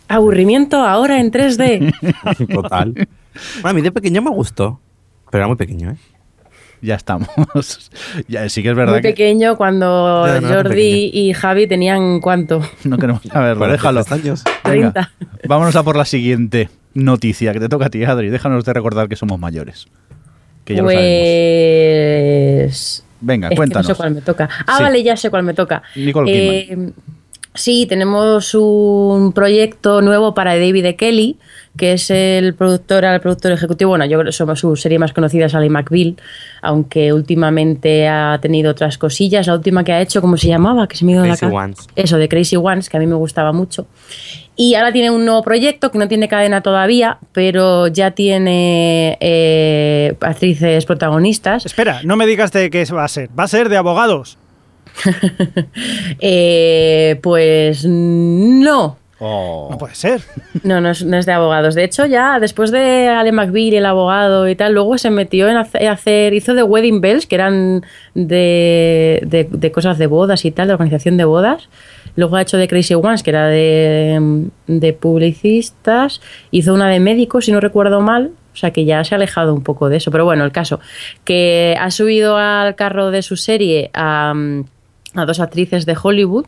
Aburrimiento 0.08 0.78
ahora 0.78 1.20
en 1.20 1.32
3D. 1.32 2.48
Total. 2.54 2.93
Bueno, 2.93 3.70
a 3.70 3.74
mí 3.74 3.82
de 3.82 3.91
pequeño 3.91 4.22
me 4.22 4.30
gustó, 4.32 4.80
pero 5.32 5.41
era 5.41 5.48
muy 5.48 5.58
pequeño, 5.58 5.91
¿eh? 5.91 5.96
Ya 6.82 6.93
estamos. 6.96 7.28
ya, 8.28 8.48
sí 8.50 8.62
que 8.62 8.70
es 8.70 8.76
verdad 8.76 8.93
Muy 8.93 9.02
que 9.02 9.10
pequeño 9.10 9.58
cuando 9.58 10.28
no, 10.41 10.48
Jordi 10.48 11.10
y 11.12 11.34
Javi 11.34 11.65
tenían 11.67 12.20
cuánto. 12.20 12.62
no 12.84 12.98
queremos 12.98 13.24
saberlo. 13.24 13.58
Bueno, 13.60 13.74
Déjalo. 13.74 14.04
33 14.04 14.26
años. 14.26 14.43
Venga, 14.63 14.91
30. 14.91 15.12
vámonos 15.48 15.76
a 15.76 15.84
por 15.84 15.96
la 15.98 16.06
siguiente 16.06 16.70
noticia 16.93 17.52
que 17.54 17.60
te 17.60 17.67
toca 17.70 17.88
a 17.88 17.89
ti, 17.89 18.04
Adri. 18.04 18.30
Déjanos 18.30 18.63
de 18.63 18.74
recordar 18.74 19.10
que 19.10 19.15
somos 19.15 19.39
mayores. 19.39 19.88
Que 20.65 20.76
ya 20.76 20.82
lo 20.84 20.89
sabemos. 20.89 21.08
pues. 22.67 23.04
Venga, 23.22 23.48
es 23.48 23.52
que 23.52 23.56
cuéntanos. 23.56 23.88
no 23.89 23.96
sé 23.96 23.98
cuál 23.98 24.13
me 24.13 24.22
toca. 24.22 24.50
Ah, 24.67 24.78
Sí. 24.78 24.84
vale, 24.84 25.04
ya 25.04 25.17
sé 25.17 25.30
cuál 25.32 25.43
me 25.43 25.54
toca. 25.56 25.82
Nicole 25.96 26.32
Eh, 26.32 26.91
sí, 27.58 27.86
tenemos 27.88 28.54
un 28.56 29.34
proyecto 29.34 30.02
nuevo 30.02 30.34
para 30.34 30.54
David 30.56 30.86
E. 30.86 30.96
Kelly, 30.96 31.38
que 31.78 31.93
es 31.93 32.10
el 32.10 32.56
productor, 32.56 33.04
el 33.06 33.20
productor 33.20 33.52
ejecutivo. 33.52 33.89
Bueno, 33.89 34.06
yo 34.06 34.17
creo 34.17 34.26
que 34.26 34.32
su- 34.32 34.56
su 34.56 34.76
serie 34.76 34.98
más 34.98 35.13
conocida 35.13 35.46
es 35.46 35.54
Ali 35.54 35.70
McBeal, 35.70 36.15
aunque 36.62 37.13
últimamente 37.13 38.08
ha 38.08 38.39
tenido 38.41 38.72
otras 38.72 38.98
cosillas. 38.98 39.46
La 39.48 39.54
última 39.54 39.84
que 39.84 39.91
ha 39.91 40.02
hecho, 40.02 40.22
¿cómo 40.22 40.38
se 40.38 40.48
llamaba? 40.48 40.88
Que 40.88 40.96
se 40.98 41.06
me 41.06 41.13
la 41.15 41.22
Crazy 41.24 41.46
ca- 41.46 41.48
Ones. 41.52 41.88
Eso, 41.96 42.17
de 42.17 42.28
Crazy 42.30 42.56
Ones, 42.56 42.89
que 42.89 42.98
a 42.98 43.00
mí 43.00 43.06
me 43.06 43.13
gustaba 43.15 43.52
mucho. 43.54 43.86
Y 44.56 44.74
ahora 44.74 44.91
tiene 44.91 45.12
un 45.12 45.24
nuevo 45.24 45.43
proyecto 45.43 45.91
que 45.91 46.00
no 46.00 46.08
tiene 46.08 46.28
cadena 46.28 46.62
todavía, 46.62 47.20
pero 47.32 47.86
ya 47.88 48.10
tiene 48.12 49.15
eh, 49.22 50.15
actrices 50.22 50.84
protagonistas. 50.86 51.63
Espera, 51.67 52.00
no 52.04 52.15
me 52.15 52.26
digas 52.26 52.52
de 52.52 52.72
qué 52.72 52.84
va 52.86 53.04
a 53.04 53.08
ser. 53.08 53.30
Va 53.39 53.43
a 53.43 53.48
ser 53.48 53.70
de 53.70 53.78
abogados. 53.78 54.39
Eh, 56.19 57.19
pues 57.21 57.86
no. 57.86 58.97
Oh. 59.19 59.69
No 59.71 59.77
puede 59.79 59.95
ser. 59.95 60.21
No, 60.63 60.79
no 60.79 60.91
es, 60.91 61.03
no 61.03 61.17
es 61.17 61.25
de 61.25 61.31
abogados. 61.31 61.73
De 61.73 61.83
hecho, 61.83 62.05
ya 62.05 62.39
después 62.39 62.69
de 62.71 63.07
Ale 63.07 63.31
McBeal, 63.31 63.73
el 63.73 63.86
abogado 63.88 64.47
y 64.47 64.55
tal, 64.55 64.73
luego 64.73 64.95
se 64.99 65.10
metió 65.10 65.49
en 65.49 65.57
hace- 65.57 65.88
hacer, 65.88 66.36
hizo 66.36 66.53
de 66.53 66.61
Wedding 66.61 67.01
Bells, 67.01 67.26
que 67.26 67.34
eran 67.36 67.84
de, 68.13 69.19
de- 69.26 69.47
de 69.49 69.72
cosas 69.72 69.97
de 69.97 70.05
bodas 70.05 70.45
y 70.45 70.51
tal, 70.51 70.67
de 70.67 70.74
organización 70.74 71.17
de 71.17 71.26
bodas. 71.26 71.67
Luego 72.15 72.36
ha 72.36 72.43
hecho 72.43 72.57
de 72.57 72.67
Crazy 72.67 72.93
Ones, 72.93 73.24
que 73.24 73.32
era 73.32 73.47
de, 73.47 74.45
de 74.67 74.93
publicistas. 74.93 76.22
Hizo 76.51 76.74
una 76.76 76.88
de 76.89 76.99
médicos, 76.99 77.45
si 77.45 77.51
no 77.51 77.59
recuerdo 77.59 78.01
mal. 78.01 78.32
O 78.53 78.55
sea 78.59 78.72
que 78.72 78.86
ya 78.86 79.03
se 79.03 79.13
ha 79.13 79.17
alejado 79.17 79.53
un 79.53 79.61
poco 79.63 79.88
de 79.89 79.97
eso. 79.97 80.09
Pero 80.11 80.26
bueno, 80.26 80.43
el 80.43 80.51
caso, 80.51 80.80
que 81.24 81.76
ha 81.80 81.89
subido 81.91 82.38
al 82.38 82.76
carro 82.76 83.09
de 83.11 83.22
su 83.24 83.36
serie 83.36 83.89
a, 83.93 84.34
a 85.20 85.26
dos 85.26 85.39
actrices 85.39 85.86
de 85.86 85.95
Hollywood, 86.01 86.45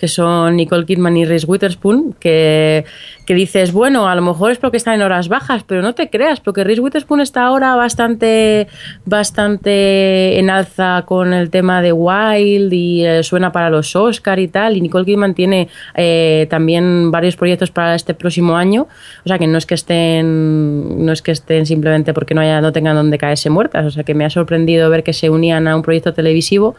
que 0.00 0.08
son 0.08 0.56
Nicole 0.56 0.86
Kidman 0.86 1.14
y 1.18 1.26
Reese 1.26 1.44
Witherspoon, 1.46 2.14
que, 2.18 2.86
que 3.26 3.34
dices, 3.34 3.70
bueno, 3.70 4.08
a 4.08 4.14
lo 4.14 4.22
mejor 4.22 4.50
es 4.50 4.56
porque 4.56 4.78
están 4.78 4.94
en 4.94 5.02
horas 5.02 5.28
bajas, 5.28 5.62
pero 5.62 5.82
no 5.82 5.94
te 5.94 6.08
creas, 6.08 6.40
porque 6.40 6.64
Reese 6.64 6.80
Witherspoon 6.80 7.20
está 7.20 7.42
ahora 7.42 7.76
bastante, 7.76 8.66
bastante 9.04 10.38
en 10.38 10.48
alza 10.48 11.04
con 11.06 11.34
el 11.34 11.50
tema 11.50 11.82
de 11.82 11.92
Wild 11.92 12.72
y 12.72 13.04
eh, 13.04 13.22
suena 13.22 13.52
para 13.52 13.68
los 13.68 13.94
Oscar 13.94 14.38
y 14.38 14.48
tal, 14.48 14.74
y 14.74 14.80
Nicole 14.80 15.04
Kidman 15.04 15.34
tiene 15.34 15.68
eh, 15.94 16.46
también 16.48 17.10
varios 17.10 17.36
proyectos 17.36 17.70
para 17.70 17.94
este 17.94 18.14
próximo 18.14 18.56
año, 18.56 18.88
o 19.22 19.28
sea 19.28 19.38
que 19.38 19.46
no 19.46 19.58
es 19.58 19.66
que 19.66 19.74
estén, 19.74 21.04
no 21.04 21.12
es 21.12 21.20
que 21.20 21.32
estén 21.32 21.66
simplemente 21.66 22.14
porque 22.14 22.32
no 22.32 22.40
haya, 22.40 22.62
no 22.62 22.72
tengan 22.72 22.96
donde 22.96 23.18
caerse 23.18 23.50
muertas, 23.50 23.84
o 23.84 23.90
sea 23.90 24.02
que 24.02 24.14
me 24.14 24.24
ha 24.24 24.30
sorprendido 24.30 24.88
ver 24.88 25.02
que 25.02 25.12
se 25.12 25.28
unían 25.28 25.68
a 25.68 25.76
un 25.76 25.82
proyecto 25.82 26.14
televisivo. 26.14 26.74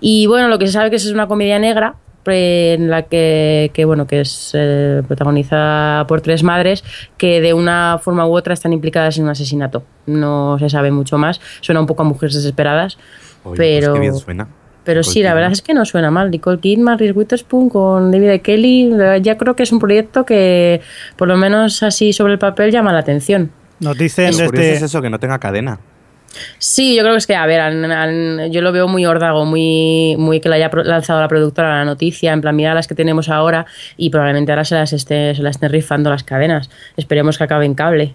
Y 0.00 0.26
bueno, 0.28 0.48
lo 0.48 0.58
que 0.58 0.66
se 0.66 0.72
sabe 0.72 0.88
que 0.88 0.96
es 0.96 1.12
una 1.12 1.26
comedia 1.26 1.58
negra 1.58 1.96
en 2.26 2.90
la 2.90 3.02
que, 3.02 3.70
que, 3.74 3.84
bueno 3.84 4.06
que 4.06 4.20
es 4.20 4.52
eh, 4.54 5.02
protagonizada 5.06 6.06
por 6.06 6.20
tres 6.20 6.42
madres 6.42 6.84
que 7.16 7.40
de 7.40 7.54
una 7.54 7.98
forma 8.02 8.26
u 8.26 8.36
otra 8.36 8.54
están 8.54 8.72
implicadas 8.72 9.18
en 9.18 9.24
un 9.24 9.30
asesinato 9.30 9.84
no 10.06 10.58
se 10.58 10.68
sabe 10.70 10.90
mucho 10.90 11.18
más 11.18 11.40
suena 11.60 11.80
un 11.80 11.86
poco 11.86 12.02
a 12.02 12.06
mujeres 12.06 12.34
desesperadas 12.34 12.98
Oye, 13.44 13.56
pero 13.56 13.88
pues 13.88 13.94
qué 13.94 14.00
bien 14.00 14.14
suena. 14.14 14.48
pero 14.84 15.00
Nicole 15.00 15.12
sí, 15.12 15.22
la 15.22 15.34
verdad 15.34 15.52
es 15.52 15.62
que 15.62 15.74
no 15.74 15.84
suena 15.84 16.10
mal. 16.10 16.30
Nicole 16.30 16.58
Kidman, 16.58 16.98
Reese 16.98 17.12
Witherspoon 17.12 17.68
con 17.68 18.10
David 18.10 18.40
Kelly, 18.40 18.90
ya 19.22 19.36
creo 19.36 19.54
que 19.54 19.62
es 19.62 19.72
un 19.72 19.78
proyecto 19.78 20.24
que, 20.24 20.80
por 21.16 21.28
lo 21.28 21.36
menos 21.36 21.82
así 21.82 22.12
sobre 22.12 22.32
el 22.32 22.38
papel, 22.38 22.72
llama 22.72 22.92
la 22.92 23.00
atención. 23.00 23.50
Nos 23.80 23.98
dicen 23.98 24.30
Lo 24.30 24.46
curioso 24.46 24.52
desde... 24.52 24.72
es 24.76 24.82
eso, 24.82 25.02
que 25.02 25.10
no 25.10 25.18
tenga 25.18 25.38
cadena. 25.38 25.78
Sí, 26.58 26.94
yo 26.96 27.02
creo 27.02 27.14
que 27.14 27.18
es 27.18 27.26
que, 27.26 27.36
a 27.36 27.46
ver, 27.46 27.60
han- 27.60 27.90
han- 27.90 28.52
yo 28.52 28.60
lo 28.62 28.72
veo 28.72 28.88
muy 28.88 29.06
órdago, 29.06 29.44
muy, 29.44 30.16
muy 30.18 30.40
que 30.40 30.48
la 30.48 30.56
haya 30.56 30.70
lanzado 30.84 31.20
la 31.20 31.28
productora 31.28 31.78
la 31.78 31.84
noticia, 31.84 32.32
en 32.32 32.40
plan, 32.40 32.54
mira 32.56 32.74
las 32.74 32.86
que 32.88 32.94
tenemos 32.94 33.28
ahora 33.28 33.66
y 33.96 34.10
probablemente 34.10 34.52
ahora 34.52 34.64
se 34.64 34.74
las, 34.74 34.92
esté, 34.92 35.34
se 35.34 35.42
las 35.42 35.56
estén 35.56 35.70
rifando 35.70 36.10
las 36.10 36.24
cadenas. 36.24 36.70
Esperemos 36.96 37.38
que 37.38 37.44
acabe 37.44 37.64
en 37.66 37.74
cable. 37.74 38.14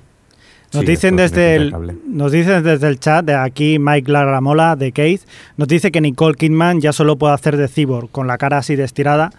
Nos 0.71 0.81
Sí, 0.81 0.87
dicen 0.91 1.15
desde 1.15 1.55
el, 1.55 1.73
nos 2.05 2.31
dicen 2.31 2.61
desde 2.63 2.87
el 2.89 2.99
chat 2.99 3.25
de 3.25 3.33
aquí 3.33 3.79
Mike 3.79 4.11
Laramola 4.11 4.75
de 4.75 4.91
Keith, 4.91 5.21
nos 5.57 5.67
dice 5.67 5.91
que 5.91 5.99
Nicole 5.99 6.35
Kidman 6.35 6.79
ya 6.79 6.93
solo 6.93 7.15
puede 7.15 7.33
hacer 7.33 7.57
de 7.57 7.67
cyborg 7.67 8.11
con 8.11 8.27
la 8.27 8.37
cara 8.37 8.59
así 8.59 8.75
de 8.75 8.83
estirada 8.83 9.31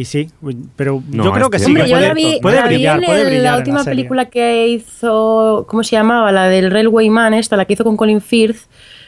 y 0.00 0.04
sí, 0.04 0.28
pero 0.76 1.02
No, 1.10 1.24
yo 1.24 1.32
creo 1.32 1.50
que 1.50 1.58
sí, 1.58 1.64
que 1.66 1.70
Hombre, 1.82 1.88
yo 1.88 1.96
puede, 1.96 2.08
la 2.08 2.14
vi, 2.14 2.38
puede 2.40 2.56
la 2.56 2.62
vi 2.68 2.74
brillar, 2.76 2.98
en 3.00 3.04
puede 3.04 3.20
el- 3.20 3.26
brillar 3.26 3.42
la 3.44 3.50
en 3.50 3.56
última 3.58 3.84
película 3.84 4.24
que 4.26 4.68
hizo, 4.68 5.66
¿cómo 5.68 5.82
se 5.82 5.96
llamaba? 5.96 6.30
La 6.32 6.48
del 6.48 6.70
Railway 6.70 7.10
Man, 7.10 7.34
esta, 7.34 7.56
la 7.56 7.64
que 7.64 7.72
hizo 7.72 7.84
con 7.84 7.96
Colin 7.96 8.20
Firth, 8.20 8.58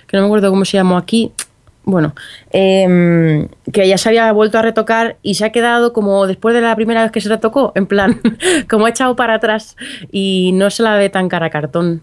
que 0.06 0.16
no 0.16 0.22
me 0.24 0.26
acuerdo 0.26 0.50
cómo 0.50 0.64
se 0.64 0.76
llamó 0.76 0.96
aquí. 0.96 1.32
Bueno, 1.84 2.14
em, 2.52 3.48
que 3.72 3.88
ya 3.88 3.96
se 3.98 4.08
había 4.10 4.30
vuelto 4.32 4.58
a 4.58 4.62
retocar 4.62 5.16
y 5.22 5.34
se 5.34 5.44
ha 5.46 5.50
quedado 5.52 5.92
como 5.92 6.26
después 6.26 6.54
de 6.54 6.60
la 6.60 6.76
primera 6.76 7.02
vez 7.02 7.10
que 7.10 7.20
se 7.20 7.28
retocó, 7.28 7.72
en 7.74 7.86
plan, 7.86 8.20
como 8.68 8.86
ha 8.86 8.90
echado 8.90 9.16
para 9.16 9.34
atrás 9.34 9.76
y 10.12 10.50
no 10.54 10.70
se 10.70 10.82
la 10.82 10.96
ve 10.96 11.08
tan 11.08 11.28
cara 11.28 11.46
a 11.46 11.50
cartón. 11.50 12.02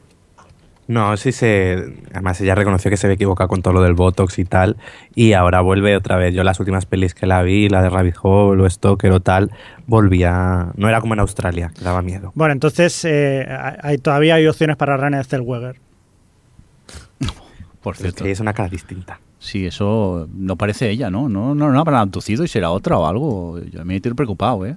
No, 0.87 1.17
sí 1.17 1.33
se. 1.33 1.95
Además, 2.13 2.39
ella 2.39 2.55
reconoció 2.55 2.89
que 2.89 2.95
se 2.97 3.07
había 3.07 3.15
equivocado 3.15 3.49
con 3.49 3.61
todo 3.61 3.73
lo 3.73 3.81
del 3.81 3.93
Botox 3.93 4.39
y 4.39 4.45
tal. 4.45 4.77
Y 5.15 5.33
ahora 5.33 5.59
vuelve 5.61 5.97
otra 5.97 6.15
vez. 6.15 6.33
Yo, 6.33 6.43
las 6.45 6.59
últimas 6.61 6.85
pelis 6.85 7.13
que 7.13 7.27
la 7.27 7.41
vi, 7.41 7.67
la 7.67 7.81
de 7.81 7.89
Rabbit 7.89 8.15
Hole 8.21 8.63
o 8.63 8.69
Stoker 8.69 9.11
o 9.11 9.19
tal, 9.19 9.51
volvía. 9.85 10.67
No 10.75 10.87
era 10.87 11.01
como 11.01 11.13
en 11.13 11.19
Australia, 11.19 11.71
que 11.77 11.83
daba 11.83 12.01
miedo. 12.01 12.31
Bueno, 12.35 12.53
entonces 12.53 13.03
eh, 13.03 13.45
hay, 13.81 13.97
todavía 13.97 14.35
hay 14.35 14.47
opciones 14.47 14.77
para 14.77 14.95
Renée 14.95 15.21
Zellweger. 15.25 15.75
Por 17.81 17.95
Es 17.95 18.01
cierto. 18.01 18.23
que 18.23 18.31
es 18.31 18.39
una 18.39 18.53
cara 18.53 18.69
distinta. 18.69 19.19
Sí, 19.39 19.65
eso 19.65 20.27
no 20.33 20.55
parece 20.55 20.89
ella, 20.89 21.09
¿no? 21.09 21.29
No, 21.29 21.53
no, 21.53 21.69
no 21.69 21.79
habrá 21.79 21.99
abducido 21.99 22.43
y 22.43 22.47
será 22.47 22.71
otra 22.71 22.97
o 22.97 23.05
algo. 23.07 23.59
Yo 23.71 23.83
me 23.85 23.97
estoy 23.97 24.13
preocupado, 24.13 24.65
¿eh? 24.65 24.75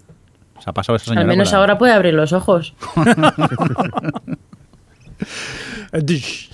Se 0.58 0.68
ha 0.68 0.72
pasado 0.72 0.96
esa 0.96 1.06
señora. 1.06 1.22
Al 1.22 1.26
menos 1.28 1.48
con 1.48 1.52
la- 1.54 1.60
ahora 1.60 1.78
puede 1.78 1.92
abrir 1.92 2.14
los 2.14 2.32
ojos. 2.32 2.74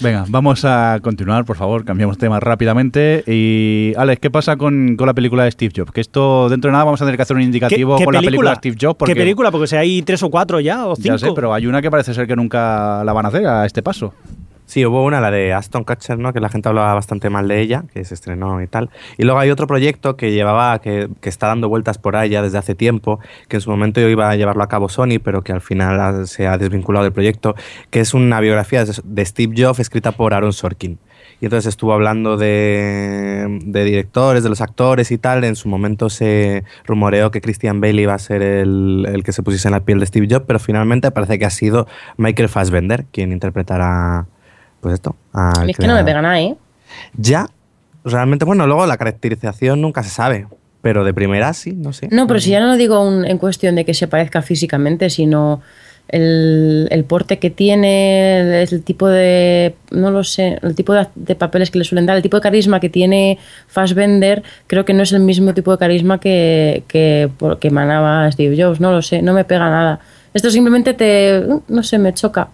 Venga, 0.00 0.24
vamos 0.28 0.64
a 0.64 0.98
continuar, 1.02 1.44
por 1.44 1.56
favor, 1.56 1.84
cambiamos 1.84 2.16
tema 2.16 2.40
rápidamente. 2.40 3.22
Y, 3.26 3.92
Alex, 3.96 4.20
¿qué 4.20 4.30
pasa 4.30 4.56
con, 4.56 4.96
con 4.96 5.06
la 5.06 5.14
película 5.14 5.44
de 5.44 5.50
Steve 5.50 5.72
Jobs? 5.76 5.92
Que 5.92 6.00
esto, 6.00 6.48
dentro 6.48 6.68
de 6.68 6.72
nada, 6.72 6.84
vamos 6.84 7.02
a 7.02 7.04
tener 7.04 7.16
que 7.16 7.22
hacer 7.22 7.36
un 7.36 7.42
indicativo 7.42 8.02
con 8.02 8.14
la 8.14 8.20
película 8.20 8.50
de 8.50 8.56
Steve 8.56 8.76
Jobs. 8.80 8.96
Porque, 8.96 9.14
¿Qué 9.14 9.20
película? 9.20 9.50
Porque 9.50 9.66
si 9.66 9.76
hay 9.76 10.02
tres 10.02 10.22
o 10.22 10.30
cuatro 10.30 10.60
ya, 10.60 10.86
o 10.86 10.96
cinco. 10.96 11.08
Ya 11.08 11.18
sé, 11.18 11.32
pero 11.34 11.52
hay 11.52 11.66
una 11.66 11.82
que 11.82 11.90
parece 11.90 12.14
ser 12.14 12.26
que 12.26 12.36
nunca 12.36 13.04
la 13.04 13.12
van 13.12 13.26
a 13.26 13.28
hacer 13.28 13.46
a 13.46 13.66
este 13.66 13.82
paso. 13.82 14.14
Sí, 14.66 14.84
hubo 14.84 15.04
una, 15.04 15.20
la 15.20 15.30
de 15.30 15.52
Aston 15.52 15.84
Kutcher, 15.84 16.18
¿no? 16.18 16.32
Que 16.32 16.40
la 16.40 16.48
gente 16.48 16.68
hablaba 16.68 16.92
bastante 16.92 17.30
mal 17.30 17.46
de 17.46 17.60
ella, 17.60 17.84
que 17.94 18.04
se 18.04 18.14
estrenó 18.14 18.60
y 18.60 18.66
tal. 18.66 18.90
Y 19.16 19.22
luego 19.22 19.38
hay 19.38 19.50
otro 19.50 19.68
proyecto 19.68 20.16
que 20.16 20.32
llevaba, 20.32 20.80
que, 20.80 21.08
que 21.20 21.28
está 21.28 21.46
dando 21.46 21.68
vueltas 21.68 21.98
por 21.98 22.16
ahí 22.16 22.30
ya 22.30 22.42
desde 22.42 22.58
hace 22.58 22.74
tiempo, 22.74 23.20
que 23.48 23.58
en 23.58 23.60
su 23.60 23.70
momento 23.70 24.00
yo 24.00 24.08
iba 24.08 24.28
a 24.28 24.34
llevarlo 24.34 24.64
a 24.64 24.68
cabo 24.68 24.88
Sony, 24.88 25.20
pero 25.22 25.42
que 25.42 25.52
al 25.52 25.60
final 25.60 26.26
se 26.26 26.48
ha 26.48 26.58
desvinculado 26.58 27.04
del 27.04 27.12
proyecto, 27.12 27.54
que 27.90 28.00
es 28.00 28.12
una 28.12 28.40
biografía 28.40 28.84
de 28.84 29.24
Steve 29.24 29.54
Jobs 29.56 29.78
escrita 29.78 30.12
por 30.12 30.34
Aaron 30.34 30.52
Sorkin. 30.52 30.98
Y 31.40 31.44
entonces 31.44 31.68
estuvo 31.68 31.92
hablando 31.92 32.38
de, 32.38 33.60
de 33.62 33.84
directores, 33.84 34.42
de 34.42 34.48
los 34.48 34.62
actores 34.62 35.10
y 35.10 35.18
tal. 35.18 35.44
En 35.44 35.54
su 35.54 35.68
momento 35.68 36.08
se 36.08 36.64
rumoreó 36.86 37.30
que 37.30 37.42
Christian 37.42 37.80
Bale 37.80 38.00
iba 38.00 38.14
a 38.14 38.18
ser 38.18 38.42
el, 38.42 39.06
el 39.06 39.22
que 39.22 39.32
se 39.32 39.42
pusiese 39.42 39.68
en 39.68 39.72
la 39.72 39.80
piel 39.80 40.00
de 40.00 40.06
Steve 40.06 40.28
Jobs, 40.30 40.46
pero 40.46 40.58
finalmente 40.58 41.10
parece 41.10 41.38
que 41.38 41.44
ha 41.44 41.50
sido 41.50 41.86
Michael 42.16 42.48
Fassbender 42.48 43.04
quien 43.12 43.32
interpretará, 43.32 44.26
pues 44.86 44.94
esto. 44.94 45.16
A 45.32 45.64
es 45.66 45.76
que 45.76 45.86
no 45.88 45.94
me 45.94 46.04
pega 46.04 46.22
nada, 46.22 46.40
¿eh? 46.40 46.54
Ya, 47.16 47.48
realmente, 48.04 48.44
bueno, 48.44 48.68
luego 48.68 48.86
la 48.86 48.96
caracterización 48.96 49.80
nunca 49.80 50.04
se 50.04 50.10
sabe, 50.10 50.46
pero 50.80 51.02
de 51.02 51.12
primera 51.12 51.52
sí, 51.54 51.72
no 51.72 51.92
sé. 51.92 52.06
No, 52.12 52.28
pero 52.28 52.38
si 52.38 52.50
ya 52.50 52.60
no 52.60 52.68
lo 52.68 52.76
digo 52.76 53.00
un- 53.00 53.24
en 53.24 53.36
cuestión 53.38 53.74
de 53.74 53.84
que 53.84 53.94
se 53.94 54.06
parezca 54.06 54.42
físicamente, 54.42 55.10
sino 55.10 55.60
el, 56.06 56.86
el 56.92 57.02
porte 57.02 57.40
que 57.40 57.50
tiene, 57.50 58.62
el, 58.62 58.68
el 58.72 58.82
tipo 58.84 59.08
de, 59.08 59.74
no 59.90 60.12
lo 60.12 60.22
sé, 60.22 60.60
el 60.62 60.76
tipo 60.76 60.92
de, 60.92 61.08
de 61.16 61.34
papeles 61.34 61.72
que 61.72 61.78
le 61.78 61.84
suelen 61.84 62.06
dar, 62.06 62.16
el 62.16 62.22
tipo 62.22 62.36
de 62.36 62.42
carisma 62.42 62.78
que 62.78 62.88
tiene 62.88 63.38
Fassbender, 63.66 64.44
creo 64.68 64.84
que 64.84 64.94
no 64.94 65.02
es 65.02 65.10
el 65.10 65.18
mismo 65.18 65.52
tipo 65.52 65.72
de 65.72 65.78
carisma 65.78 66.20
que, 66.20 66.84
que, 66.86 67.28
que 67.58 67.66
emanaba 67.68 68.30
Steve 68.30 68.56
Jobs, 68.56 68.78
no 68.78 68.92
lo 68.92 69.02
sé, 69.02 69.20
no 69.20 69.32
me 69.32 69.44
pega 69.44 69.68
nada. 69.68 69.98
Esto 70.32 70.48
simplemente 70.50 70.94
te, 70.94 71.44
no 71.66 71.82
sé, 71.82 71.98
me 71.98 72.14
choca 72.14 72.50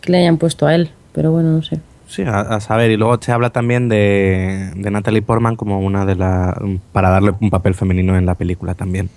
que 0.00 0.12
le 0.12 0.18
hayan 0.18 0.38
puesto 0.38 0.64
a 0.68 0.76
él, 0.76 0.90
pero 1.18 1.32
bueno, 1.32 1.50
no 1.50 1.62
sé. 1.62 1.80
Sí, 2.06 2.22
a, 2.22 2.38
a 2.38 2.60
saber, 2.60 2.92
y 2.92 2.96
luego 2.96 3.18
se 3.20 3.32
habla 3.32 3.50
también 3.50 3.88
de, 3.88 4.70
de 4.76 4.90
Natalie 4.92 5.20
Portman 5.20 5.56
como 5.56 5.80
una 5.80 6.06
de 6.06 6.14
las... 6.14 6.54
para 6.92 7.10
darle 7.10 7.34
un 7.40 7.50
papel 7.50 7.74
femenino 7.74 8.16
en 8.16 8.24
la 8.24 8.36
película 8.36 8.76
también. 8.76 9.10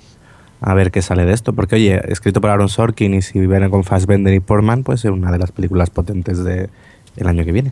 A 0.62 0.74
ver 0.74 0.90
qué 0.90 1.04
sale 1.04 1.26
de 1.26 1.34
esto, 1.34 1.54
porque 1.54 1.76
oye, 1.76 2.02
escrito 2.12 2.42
por 2.42 2.50
Aaron 2.50 2.70
Sorkin 2.70 3.14
y 3.14 3.22
si 3.22 3.38
vienen 3.46 3.70
con 3.70 3.84
Fassbender 3.84 4.34
y 4.34 4.40
Portman, 4.40 4.82
pues 4.82 5.06
es 5.06 5.12
una 5.12 5.32
de 5.32 5.38
las 5.38 5.52
películas 5.52 5.92
potentes 5.92 6.44
de, 6.44 6.70
del 7.16 7.28
año 7.28 7.46
que 7.46 7.52
viene. 7.52 7.72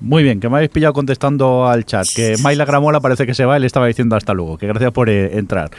Muy 0.00 0.22
bien, 0.22 0.38
que 0.38 0.48
me 0.48 0.56
habéis 0.56 0.70
pillado 0.70 0.92
contestando 0.92 1.66
al 1.66 1.86
chat. 1.86 2.06
Que 2.14 2.36
Mayla 2.40 2.66
Gramola 2.66 3.00
parece 3.00 3.26
que 3.26 3.34
se 3.34 3.46
va 3.46 3.56
y 3.56 3.60
le 3.60 3.66
estaba 3.66 3.88
diciendo 3.88 4.14
hasta 4.14 4.32
luego. 4.32 4.58
Que 4.58 4.68
gracias 4.68 4.92
por 4.92 5.08
eh, 5.08 5.38
entrar. 5.38 5.70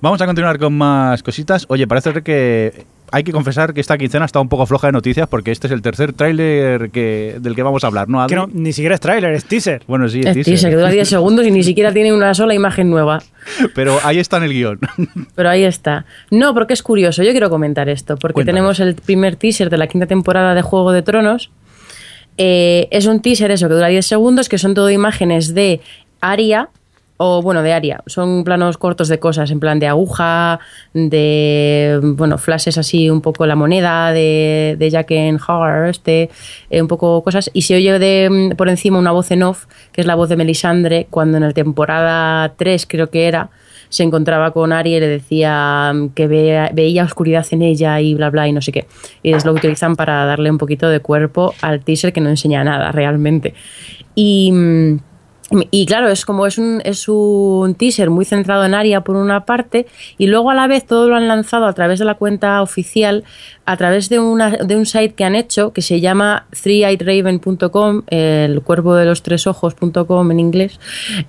Vamos 0.00 0.20
a 0.20 0.26
continuar 0.26 0.60
con 0.60 0.78
más 0.78 1.24
cositas. 1.24 1.64
Oye, 1.68 1.88
parece 1.88 2.12
ser 2.12 2.22
que 2.22 2.84
hay 3.12 3.24
que 3.24 3.32
confesar 3.32 3.74
que 3.74 3.80
esta 3.80 3.96
quincena 3.98 4.24
está 4.24 4.40
un 4.40 4.48
poco 4.48 4.66
floja 4.66 4.88
de 4.88 4.92
noticias 4.92 5.28
porque 5.28 5.50
este 5.50 5.66
es 5.66 5.72
el 5.72 5.82
tercer 5.82 6.12
tráiler 6.12 6.90
que, 6.90 7.36
del 7.40 7.54
que 7.54 7.62
vamos 7.62 7.84
a 7.84 7.88
hablar, 7.88 8.08
¿no, 8.08 8.20
Adri? 8.20 8.30
Que 8.30 8.36
no, 8.36 8.48
ni 8.52 8.72
siquiera 8.72 8.94
es 8.94 9.00
tráiler, 9.00 9.32
es 9.34 9.44
teaser. 9.44 9.82
Bueno, 9.86 10.08
sí, 10.08 10.20
es 10.20 10.26
Es 10.26 10.32
teaser. 10.34 10.44
teaser, 10.52 10.70
que 10.70 10.76
dura 10.76 10.90
10 10.90 11.08
segundos 11.08 11.46
y 11.46 11.50
ni 11.50 11.62
siquiera 11.62 11.92
tiene 11.92 12.12
una 12.12 12.32
sola 12.34 12.54
imagen 12.54 12.90
nueva. 12.90 13.22
Pero 13.74 13.98
ahí 14.04 14.18
está 14.18 14.36
en 14.38 14.42
el 14.44 14.52
guion. 14.52 14.78
Pero 15.34 15.48
ahí 15.50 15.64
está. 15.64 16.04
No, 16.30 16.54
porque 16.54 16.74
es 16.74 16.82
curioso. 16.82 17.22
Yo 17.22 17.30
quiero 17.32 17.50
comentar 17.50 17.88
esto. 17.88 18.16
Porque 18.16 18.34
Cuéntanos. 18.34 18.76
tenemos 18.76 18.80
el 18.80 18.94
primer 18.94 19.36
teaser 19.36 19.70
de 19.70 19.78
la 19.78 19.86
quinta 19.86 20.06
temporada 20.06 20.54
de 20.54 20.62
Juego 20.62 20.92
de 20.92 21.02
Tronos. 21.02 21.50
Eh, 22.38 22.88
es 22.90 23.06
un 23.06 23.20
teaser 23.20 23.50
eso 23.50 23.68
que 23.68 23.74
dura 23.74 23.88
10 23.88 24.06
segundos, 24.06 24.48
que 24.48 24.58
son 24.58 24.74
todo 24.74 24.90
imágenes 24.90 25.54
de 25.54 25.80
Aria 26.20 26.68
o 27.22 27.42
bueno, 27.42 27.62
de 27.62 27.74
Aria. 27.74 28.02
Son 28.06 28.44
planos 28.44 28.78
cortos 28.78 29.08
de 29.08 29.18
cosas, 29.18 29.50
en 29.50 29.60
plan 29.60 29.78
de 29.78 29.86
aguja, 29.86 30.58
de, 30.94 32.00
bueno, 32.02 32.38
flashes 32.38 32.78
así, 32.78 33.10
un 33.10 33.20
poco 33.20 33.44
la 33.44 33.56
moneda 33.56 34.10
de, 34.10 34.74
de 34.78 34.88
Jack 34.90 35.10
and 35.10 35.38
Hagar, 35.46 35.90
este, 35.90 36.30
eh, 36.70 36.80
un 36.80 36.88
poco 36.88 37.22
cosas. 37.22 37.50
Y 37.52 37.60
se 37.60 37.74
oye 37.74 37.98
de, 37.98 38.54
por 38.56 38.70
encima 38.70 38.98
una 38.98 39.10
voz 39.10 39.30
en 39.32 39.42
off, 39.42 39.66
que 39.92 40.00
es 40.00 40.06
la 40.06 40.14
voz 40.14 40.30
de 40.30 40.36
Melisandre, 40.36 41.08
cuando 41.10 41.36
en 41.36 41.42
la 41.42 41.52
temporada 41.52 42.54
3 42.56 42.86
creo 42.88 43.10
que 43.10 43.28
era, 43.28 43.50
se 43.90 44.02
encontraba 44.02 44.52
con 44.52 44.72
Aria 44.72 44.96
y 44.96 45.00
le 45.00 45.08
decía 45.08 45.92
mm, 45.94 46.08
que 46.14 46.26
veía 46.26 47.04
oscuridad 47.04 47.46
en 47.50 47.60
ella 47.60 48.00
y 48.00 48.14
bla 48.14 48.30
bla 48.30 48.48
y 48.48 48.52
no 48.54 48.62
sé 48.62 48.72
qué. 48.72 48.86
Y 49.22 49.34
es 49.34 49.44
lo 49.44 49.52
que 49.52 49.58
utilizan 49.58 49.94
para 49.94 50.24
darle 50.24 50.50
un 50.50 50.56
poquito 50.56 50.88
de 50.88 51.00
cuerpo 51.00 51.52
al 51.60 51.80
teaser 51.80 52.14
que 52.14 52.22
no 52.22 52.30
enseña 52.30 52.64
nada 52.64 52.92
realmente. 52.92 53.52
Y... 54.14 54.98
Y 55.70 55.84
claro, 55.86 56.08
es 56.08 56.24
como 56.24 56.46
es 56.46 56.58
un, 56.58 56.80
es 56.84 57.08
un 57.08 57.74
teaser 57.74 58.08
muy 58.08 58.24
centrado 58.24 58.64
en 58.64 58.72
Aria 58.72 59.00
por 59.00 59.16
una 59.16 59.44
parte 59.46 59.86
y 60.16 60.28
luego 60.28 60.50
a 60.50 60.54
la 60.54 60.68
vez 60.68 60.86
todo 60.86 61.08
lo 61.08 61.16
han 61.16 61.26
lanzado 61.26 61.66
a 61.66 61.72
través 61.72 61.98
de 61.98 62.04
la 62.04 62.14
cuenta 62.14 62.62
oficial, 62.62 63.24
a 63.64 63.76
través 63.76 64.08
de, 64.08 64.20
una, 64.20 64.50
de 64.50 64.76
un 64.76 64.86
site 64.86 65.14
que 65.14 65.24
han 65.24 65.34
hecho 65.34 65.72
que 65.72 65.82
se 65.82 66.00
llama 66.00 66.46
threeeyedраven.com, 66.50 68.02
el 68.06 68.62
cuervo 68.62 68.94
de 68.94 69.04
los 69.06 69.22
tres 69.22 69.48
ojos.com 69.48 70.30
en 70.30 70.38
inglés. 70.38 70.78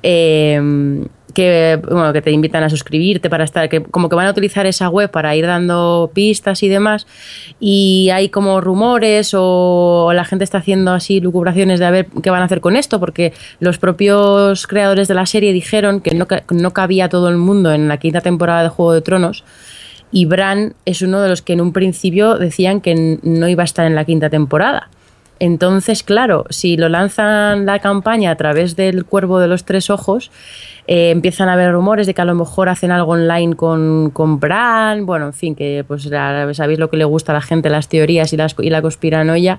Eh, 0.03 1.07
que, 1.33 1.79
bueno, 1.83 2.13
que 2.13 2.21
te 2.21 2.31
invitan 2.31 2.63
a 2.63 2.69
suscribirte 2.69 3.29
para 3.29 3.43
estar, 3.43 3.69
que 3.69 3.81
como 3.83 4.09
que 4.09 4.15
van 4.15 4.27
a 4.27 4.31
utilizar 4.31 4.65
esa 4.65 4.89
web 4.89 5.11
para 5.11 5.35
ir 5.35 5.45
dando 5.45 6.11
pistas 6.13 6.63
y 6.63 6.69
demás. 6.69 7.07
Y 7.59 8.09
hay 8.13 8.29
como 8.29 8.61
rumores 8.61 9.31
o 9.35 10.11
la 10.13 10.25
gente 10.25 10.43
está 10.43 10.59
haciendo 10.59 10.91
así 10.91 11.19
lucubraciones 11.19 11.79
de 11.79 11.85
a 11.85 11.91
ver 11.91 12.07
qué 12.21 12.29
van 12.29 12.41
a 12.41 12.45
hacer 12.45 12.61
con 12.61 12.75
esto, 12.75 12.99
porque 12.99 13.33
los 13.59 13.77
propios 13.77 14.67
creadores 14.67 15.07
de 15.07 15.13
la 15.13 15.25
serie 15.25 15.53
dijeron 15.53 16.01
que 16.01 16.15
no, 16.15 16.27
no 16.49 16.71
cabía 16.71 17.09
todo 17.09 17.29
el 17.29 17.37
mundo 17.37 17.71
en 17.71 17.87
la 17.87 17.97
quinta 17.97 18.21
temporada 18.21 18.63
de 18.63 18.69
Juego 18.69 18.93
de 18.93 19.01
Tronos. 19.01 19.43
Y 20.11 20.25
Bran 20.25 20.73
es 20.85 21.01
uno 21.01 21.21
de 21.21 21.29
los 21.29 21.41
que 21.41 21.53
en 21.53 21.61
un 21.61 21.71
principio 21.71 22.37
decían 22.37 22.81
que 22.81 23.19
no 23.23 23.47
iba 23.47 23.63
a 23.63 23.65
estar 23.65 23.85
en 23.85 23.95
la 23.95 24.03
quinta 24.03 24.29
temporada. 24.29 24.89
Entonces, 25.41 26.03
claro, 26.03 26.45
si 26.51 26.77
lo 26.77 26.87
lanzan 26.87 27.65
la 27.65 27.79
campaña 27.79 28.29
a 28.29 28.35
través 28.35 28.75
del 28.75 29.05
Cuervo 29.05 29.39
de 29.39 29.47
los 29.47 29.65
Tres 29.65 29.89
Ojos, 29.89 30.29
eh, 30.93 31.09
empiezan 31.09 31.47
a 31.47 31.53
haber 31.53 31.71
rumores 31.71 32.05
de 32.05 32.13
que 32.13 32.21
a 32.21 32.25
lo 32.25 32.35
mejor 32.35 32.67
hacen 32.67 32.91
algo 32.91 33.13
online 33.13 33.55
con, 33.55 34.09
con 34.09 34.41
Bran, 34.41 35.05
bueno, 35.05 35.27
en 35.27 35.31
fin, 35.31 35.55
que 35.55 35.85
pues 35.87 36.03
sabéis 36.03 36.79
lo 36.79 36.89
que 36.89 36.97
le 36.97 37.05
gusta 37.05 37.31
a 37.31 37.35
la 37.35 37.41
gente, 37.41 37.69
las 37.69 37.87
teorías 37.87 38.33
y, 38.33 38.35
las, 38.35 38.57
y 38.59 38.69
la 38.69 38.81
conspiranoia, 38.81 39.57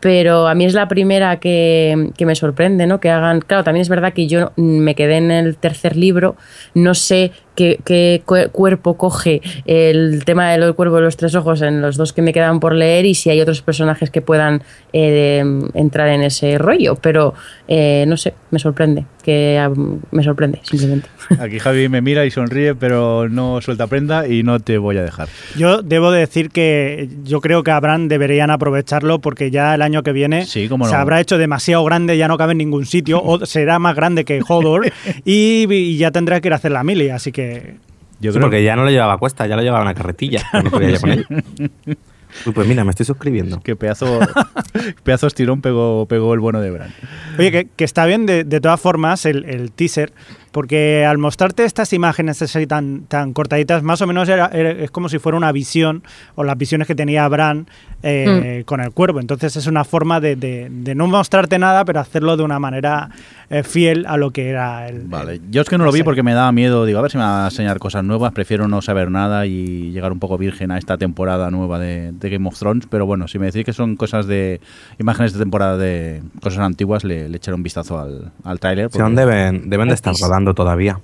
pero 0.00 0.46
a 0.46 0.54
mí 0.54 0.66
es 0.66 0.74
la 0.74 0.86
primera 0.86 1.40
que, 1.40 2.10
que 2.18 2.26
me 2.26 2.34
sorprende, 2.34 2.86
¿no? 2.86 3.00
Que 3.00 3.08
hagan, 3.08 3.40
claro, 3.40 3.64
también 3.64 3.80
es 3.80 3.88
verdad 3.88 4.12
que 4.12 4.26
yo 4.26 4.52
me 4.56 4.94
quedé 4.94 5.16
en 5.16 5.30
el 5.30 5.56
tercer 5.56 5.96
libro, 5.96 6.36
no 6.74 6.92
sé 6.92 7.32
qué, 7.58 8.22
cuerpo 8.52 8.96
coge 8.96 9.40
el 9.66 10.24
tema 10.24 10.50
del 10.50 10.74
cuervo 10.74 10.96
de 10.96 11.02
los 11.02 11.16
tres 11.16 11.34
ojos 11.34 11.62
en 11.62 11.80
los 11.80 11.96
dos 11.96 12.12
que 12.12 12.22
me 12.22 12.32
quedan 12.32 12.60
por 12.60 12.74
leer 12.74 13.04
y 13.04 13.14
si 13.14 13.30
hay 13.30 13.40
otros 13.40 13.62
personajes 13.62 14.10
que 14.10 14.20
puedan 14.20 14.62
eh, 14.92 15.42
entrar 15.74 16.08
en 16.08 16.22
ese 16.22 16.58
rollo. 16.58 16.96
Pero 16.96 17.34
eh, 17.66 18.04
no 18.06 18.16
sé, 18.16 18.34
me 18.50 18.58
sorprende, 18.58 19.06
que 19.28 19.70
me 20.10 20.22
sorprende 20.22 20.58
simplemente. 20.62 21.06
Aquí 21.38 21.58
Javi 21.58 21.90
me 21.90 22.00
mira 22.00 22.24
y 22.24 22.30
sonríe, 22.30 22.74
pero 22.74 23.28
no 23.28 23.60
suelta 23.60 23.86
prenda 23.86 24.26
y 24.26 24.42
no 24.42 24.58
te 24.58 24.78
voy 24.78 24.96
a 24.96 25.02
dejar. 25.02 25.28
Yo 25.54 25.82
debo 25.82 26.10
decir 26.10 26.48
que 26.48 27.10
yo 27.24 27.42
creo 27.42 27.62
que 27.62 27.70
Abraham 27.70 28.08
deberían 28.08 28.50
aprovecharlo 28.50 29.18
porque 29.18 29.50
ya 29.50 29.74
el 29.74 29.82
año 29.82 30.02
que 30.02 30.12
viene 30.12 30.46
se 30.46 30.70
habrá 30.94 31.20
hecho 31.20 31.36
demasiado 31.36 31.84
grande, 31.84 32.16
ya 32.16 32.26
no 32.26 32.38
cabe 32.38 32.52
en 32.52 32.58
ningún 32.58 32.86
sitio, 32.86 33.22
o 33.22 33.44
será 33.44 33.78
más 33.78 33.94
grande 33.94 34.24
que 34.24 34.40
Hodor 34.48 34.90
y, 35.26 35.98
ya 35.98 36.10
tendrá 36.10 36.40
que 36.40 36.48
ir 36.48 36.54
a 36.54 36.56
hacer 36.56 36.72
la 36.72 36.82
mili, 36.82 37.10
así 37.10 37.30
que... 37.30 37.74
Yo 38.20 38.32
creo... 38.32 38.40
porque 38.40 38.62
ya 38.62 38.76
no 38.76 38.84
lo 38.84 38.90
llevaba 38.90 39.12
a 39.12 39.18
cuesta, 39.18 39.46
ya 39.46 39.56
lo 39.56 39.62
llevaba 39.62 39.82
en 39.82 39.88
una 39.88 39.94
carretilla. 39.94 40.42
pues 42.54 42.66
mira, 42.66 42.84
me 42.84 42.90
estoy 42.90 43.06
suscribiendo. 43.06 43.60
Qué 43.60 43.76
pedazo, 43.76 44.20
pedazo 45.02 45.26
estirón 45.26 45.60
pegó, 45.60 46.06
pegó 46.06 46.34
el 46.34 46.40
bueno 46.40 46.60
de 46.60 46.70
Bran. 46.70 46.94
Oye, 47.38 47.68
que, 47.74 47.84
está 47.84 48.06
bien 48.06 48.26
de, 48.26 48.44
todas 48.60 48.80
formas 48.80 49.26
el, 49.26 49.44
el 49.44 49.72
teaser, 49.72 50.12
porque 50.58 51.06
al 51.06 51.18
mostrarte 51.18 51.64
estas 51.64 51.92
imágenes 51.92 52.42
así 52.42 52.66
tan, 52.66 53.02
tan 53.02 53.32
cortaditas, 53.32 53.84
más 53.84 54.02
o 54.02 54.08
menos 54.08 54.28
era, 54.28 54.46
es 54.46 54.90
como 54.90 55.08
si 55.08 55.20
fuera 55.20 55.38
una 55.38 55.52
visión, 55.52 56.02
o 56.34 56.42
las 56.42 56.58
visiones 56.58 56.88
que 56.88 56.96
tenía 56.96 57.28
Bran 57.28 57.68
eh, 58.02 58.62
mm. 58.62 58.64
con 58.64 58.80
el 58.80 58.90
cuervo. 58.90 59.20
Entonces 59.20 59.54
es 59.54 59.68
una 59.68 59.84
forma 59.84 60.18
de, 60.18 60.34
de, 60.34 60.94
no 60.96 61.06
mostrarte 61.06 61.60
nada, 61.60 61.84
pero 61.84 62.00
hacerlo 62.00 62.36
de 62.36 62.42
una 62.42 62.58
manera 62.58 63.08
eh, 63.50 63.62
fiel 63.62 64.04
a 64.06 64.16
lo 64.16 64.32
que 64.32 64.48
era 64.48 64.88
el... 64.88 65.02
Vale, 65.02 65.40
yo 65.48 65.62
es 65.62 65.68
que 65.68 65.78
no 65.78 65.84
lo 65.84 65.92
vi 65.92 66.02
porque 66.02 66.24
me 66.24 66.34
daba 66.34 66.50
miedo, 66.50 66.84
digo, 66.84 66.98
a 66.98 67.02
ver 67.02 67.12
si 67.12 67.18
me 67.18 67.22
va 67.22 67.44
a 67.44 67.48
enseñar 67.50 67.78
cosas 67.78 68.02
nuevas, 68.02 68.32
prefiero 68.32 68.66
no 68.66 68.82
saber 68.82 69.12
nada 69.12 69.46
y 69.46 69.92
llegar 69.92 70.10
un 70.10 70.18
poco 70.18 70.38
virgen 70.38 70.72
a 70.72 70.78
esta 70.78 70.98
temporada 70.98 71.52
nueva 71.52 71.78
de, 71.78 72.12
Game 72.20 72.48
of 72.48 72.58
Thrones, 72.58 72.88
pero 72.90 73.06
bueno, 73.06 73.28
si 73.28 73.38
me 73.38 73.46
decís 73.46 73.64
que 73.64 73.72
son 73.72 73.94
cosas 73.94 74.26
de 74.26 74.60
imágenes 74.98 75.34
de 75.34 75.38
temporada 75.38 75.76
de 75.76 76.20
cosas 76.42 76.58
antiguas, 76.58 77.04
le, 77.04 77.26
echaré 77.26 77.54
un 77.54 77.62
vistazo 77.62 78.00
al, 78.00 78.32
al 78.42 78.58
tráiler. 78.58 78.90
Sí, 78.90 78.98
deben, 78.98 79.70
deben 79.70 79.86
de 79.86 79.94
estar 79.94 80.14
rodando 80.20 80.47
todavía. 80.54 81.00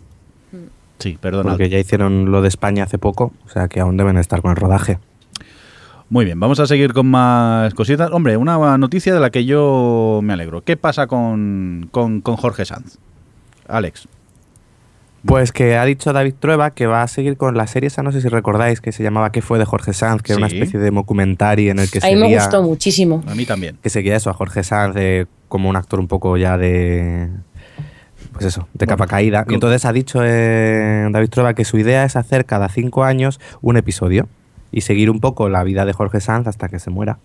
Sí, 0.99 1.18
perdón. 1.20 1.47
Porque 1.49 1.68
ya 1.68 1.78
hicieron 1.78 2.30
lo 2.30 2.42
de 2.42 2.49
España 2.49 2.84
hace 2.84 2.99
poco, 2.99 3.32
o 3.47 3.49
sea 3.49 3.68
que 3.68 3.80
aún 3.80 3.97
deben 3.97 4.16
estar 4.16 4.40
con 4.42 4.51
el 4.51 4.57
rodaje. 4.57 4.99
Muy 6.11 6.24
bien, 6.24 6.38
vamos 6.38 6.61
a 6.61 6.66
seguir 6.66 6.92
con 6.92 7.07
más 7.07 7.74
cositas. 7.74 8.11
Hombre, 8.12 8.36
una 8.36 8.78
noticia 8.78 9.14
de 9.14 9.20
la 9.20 9.30
que 9.30 9.45
yo 9.45 10.20
me 10.22 10.32
alegro. 10.32 10.62
¿Qué 10.62 10.76
pasa 10.76 11.07
con, 11.07 11.88
con, 11.90 12.22
Jorge 12.22 12.64
Sanz? 12.64 12.99
Alex. 13.66 14.07
Pues 15.24 15.53
que 15.53 15.76
ha 15.76 15.84
dicho 15.86 16.12
David 16.12 16.34
Trueba 16.38 16.72
que 16.72 16.86
va 16.86 17.03
a 17.03 17.09
seguir 17.09 17.38
con 17.38 17.57
la 17.57 17.66
serie 17.66 17.86
esa, 17.86 18.03
no 18.03 18.12
sé 18.12 18.20
si 18.20 18.28
recordáis, 18.28 18.82
que 18.82 18.92
se 18.92 19.03
llamaba 19.03 19.32
¿Qué 19.32 19.40
fue 19.40 19.59
de 19.59 19.64
Jorge 19.64 19.95
Sanz? 19.95 20.22
Que 20.22 20.34
era 20.34 20.38
una 20.38 20.49
especie 20.49 20.78
de 20.78 20.90
documentary 20.90 21.70
en 21.70 21.78
el 21.78 21.90
que 21.90 21.99
a 22.03 22.09
mí 22.09 22.16
me 22.16 22.34
gustó 22.34 22.62
muchísimo. 22.62 23.24
A 23.26 23.34
mí 23.34 23.47
también. 23.47 23.78
Que 23.82 23.88
seguía 23.88 24.16
eso, 24.16 24.28
a 24.28 24.34
Jorge 24.34 24.62
Sanz 24.62 24.97
como 25.49 25.70
un 25.70 25.76
actor 25.76 25.99
un 25.99 26.09
poco 26.09 26.36
ya 26.36 26.59
de 26.59 27.30
pues 28.35 28.47
eso, 28.47 28.68
de 28.74 28.87
capa 28.87 29.07
caída. 29.07 29.47
Y 29.49 29.55
entonces 29.55 29.85
ha 29.85 29.93
dicho 29.93 30.20
eh, 30.22 31.09
David 31.11 31.28
Trueba 31.30 31.55
que 31.55 31.64
su 31.64 31.78
idea 31.78 32.05
es 32.05 32.16
hacer 32.16 32.45
cada 32.45 32.68
cinco 32.68 33.05
años 33.05 33.41
un 33.62 33.76
episodio 33.76 34.28
y 34.72 34.80
seguir 34.80 35.09
un 35.09 35.20
poco 35.20 35.49
la 35.49 35.62
vida 35.62 35.85
de 35.87 35.93
Jorge 35.93 36.20
Sanz 36.20 36.49
hasta 36.49 36.68
que 36.68 36.80
se 36.80 36.91
muera. 36.91 37.18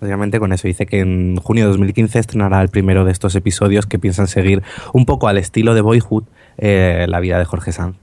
Básicamente 0.00 0.38
con 0.38 0.52
eso 0.52 0.68
dice 0.68 0.86
que 0.86 1.00
en 1.00 1.36
junio 1.36 1.64
de 1.64 1.70
2015 1.70 2.18
estrenará 2.18 2.62
el 2.62 2.68
primero 2.68 3.04
de 3.04 3.12
estos 3.12 3.34
episodios 3.34 3.86
que 3.86 3.98
piensan 3.98 4.28
seguir 4.28 4.62
un 4.92 5.04
poco 5.04 5.28
al 5.28 5.36
estilo 5.36 5.74
de 5.74 5.80
Boyhood 5.80 6.24
eh, 6.58 7.06
la 7.08 7.18
vida 7.18 7.38
de 7.38 7.44
Jorge 7.44 7.72
Sanz. 7.72 7.96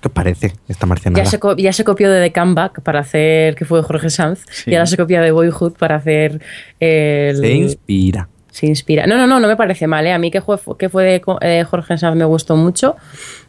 ¿Qué 0.00 0.08
os 0.08 0.12
parece 0.12 0.54
esta 0.68 0.86
marcianada? 0.86 1.22
Ya 1.22 1.30
se, 1.30 1.38
ya 1.58 1.72
se 1.72 1.84
copió 1.84 2.10
de 2.10 2.30
The 2.30 2.32
Comeback 2.32 2.80
para 2.80 3.00
hacer 3.00 3.54
que 3.54 3.64
fue 3.64 3.82
Jorge 3.82 4.08
Sanz 4.08 4.44
y 4.66 4.74
ahora 4.74 4.86
se 4.86 4.96
copia 4.96 5.20
de 5.20 5.30
Boyhood 5.30 5.72
para 5.74 5.96
hacer 5.96 6.40
el... 6.78 7.36
Se 7.36 7.52
inspira 7.52 8.29
se 8.50 8.66
inspira. 8.66 9.06
No, 9.06 9.16
no, 9.16 9.26
no, 9.26 9.40
no 9.40 9.48
me 9.48 9.56
parece 9.56 9.86
mal. 9.86 10.06
¿eh? 10.06 10.12
A 10.12 10.18
mí 10.18 10.30
que 10.30 10.40
fue, 10.40 10.56
que 10.78 10.88
fue 10.88 11.04
de 11.04 11.22
eh, 11.40 11.64
Jorge 11.64 11.98
Sanz 11.98 12.16
me 12.16 12.24
gustó 12.24 12.56
mucho. 12.56 12.96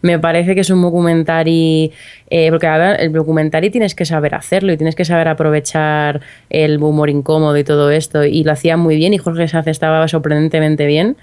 Me 0.01 0.19
parece 0.19 0.55
que 0.55 0.61
es 0.61 0.69
un 0.69 0.81
documentary, 0.81 1.91
eh, 2.29 2.49
porque 2.49 2.67
el 2.99 3.11
documentary 3.11 3.69
tienes 3.69 3.95
que 3.95 4.05
saber 4.05 4.35
hacerlo 4.35 4.71
y 4.71 4.77
tienes 4.77 4.95
que 4.95 5.05
saber 5.05 5.27
aprovechar 5.27 6.21
el 6.49 6.81
humor 6.81 7.09
incómodo 7.09 7.57
y 7.57 7.63
todo 7.63 7.91
esto. 7.91 8.23
Y 8.23 8.43
lo 8.43 8.51
hacía 8.51 8.77
muy 8.77 8.95
bien 8.95 9.13
y 9.13 9.17
Jorge 9.17 9.47
Sanz 9.47 9.67
estaba 9.67 10.07
sorprendentemente 10.07 10.85
bien. 10.85 11.17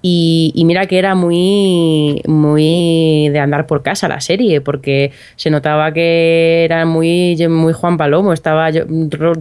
Y, 0.00 0.62
mira 0.64 0.86
que 0.86 0.98
era 0.98 1.16
muy, 1.16 2.22
muy 2.26 3.30
de 3.30 3.40
andar 3.40 3.66
por 3.66 3.82
casa 3.82 4.06
la 4.06 4.20
serie, 4.20 4.60
porque 4.60 5.10
se 5.34 5.50
notaba 5.50 5.92
que 5.92 6.64
era 6.64 6.86
muy, 6.86 7.36
muy 7.48 7.72
Juan 7.72 7.96
Palomo. 7.96 8.32
Estaba 8.32 8.70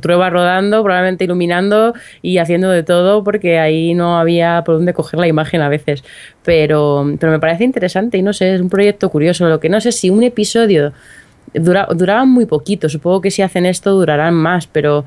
Trueba 0.02 0.30
rodando, 0.32 0.82
probablemente 0.84 1.26
iluminando 1.26 1.94
y 2.24 2.40
haciendo 2.40 2.72
de 2.72 2.82
todo, 2.82 3.24
porque 3.24 3.60
ahí 3.60 3.94
no 3.94 4.18
había 4.18 4.64
por 4.66 4.76
dónde 4.76 4.94
coger 4.94 5.20
la 5.20 5.28
imagen 5.28 5.62
a 5.62 5.70
veces. 5.70 6.04
Pero, 6.44 7.06
pero 7.20 7.32
me 7.32 7.40
parece 7.40 7.64
interesante 7.64 8.18
y 8.18 8.24
no 8.24 8.34
sé, 8.34 8.56
es 8.56 8.62
un 8.62 8.70
proyecto 8.70 9.10
curioso. 9.10 9.48
Lo 9.48 9.60
que 9.60 9.70
no 9.70 9.80
sé 9.80 9.92
si 9.92 10.10
un 10.10 10.24
episodio 10.24 10.92
dura, 11.54 11.88
duraba 11.94 12.26
muy 12.26 12.48
poquito, 12.48 12.90
supongo 12.90 13.22
que 13.22 13.30
si 13.30 13.44
hacen 13.44 13.68
esto 13.68 13.92
durarán 13.92 14.34
más, 14.34 14.66
pero 14.66 15.06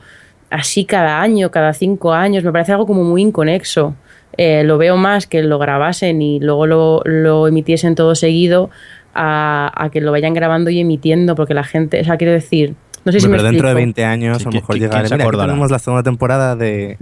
así 0.51 0.85
cada 0.85 1.23
año, 1.23 1.51
cada 1.51 1.73
cinco 1.73 2.13
años, 2.13 2.45
me 2.45 2.53
parece 2.53 2.73
algo 2.73 2.87
como 2.87 3.05
muy 3.05 3.23
inconexo. 3.23 3.95
Eh, 4.37 4.63
lo 4.65 4.79
veo 4.79 4.97
más 4.97 5.27
que 5.27 5.43
lo 5.43 5.59
grabasen 5.59 6.23
y 6.23 6.41
luego 6.41 6.67
lo, 6.67 7.03
lo 7.05 7.49
emitiesen 7.49 7.95
todo 7.95 8.15
seguido 8.15 8.71
a, 9.15 9.91
que 9.93 10.01
lo 10.01 10.13
vayan 10.13 10.35
grabando 10.35 10.71
y 10.71 10.81
emitiendo, 10.81 11.35
porque 11.35 11.55
la 11.55 11.65
gente, 11.65 12.01
o 12.01 12.05
sea, 12.05 12.17
quiero 12.17 12.33
decir, 12.33 12.75
no 13.05 13.13
sé 13.13 13.21
si 13.21 13.29
pero 13.29 13.43
dentro 13.43 13.69
de 13.69 13.75
20 13.75 14.05
años 14.05 14.41
a 14.41 14.45
lo 14.45 14.53
mejor 14.53 14.79
llegará. 14.79 15.09
tenemos 15.09 15.71
la 15.71 15.79
segunda 15.79 16.03
temporada 16.03 16.55
de, 16.55 16.97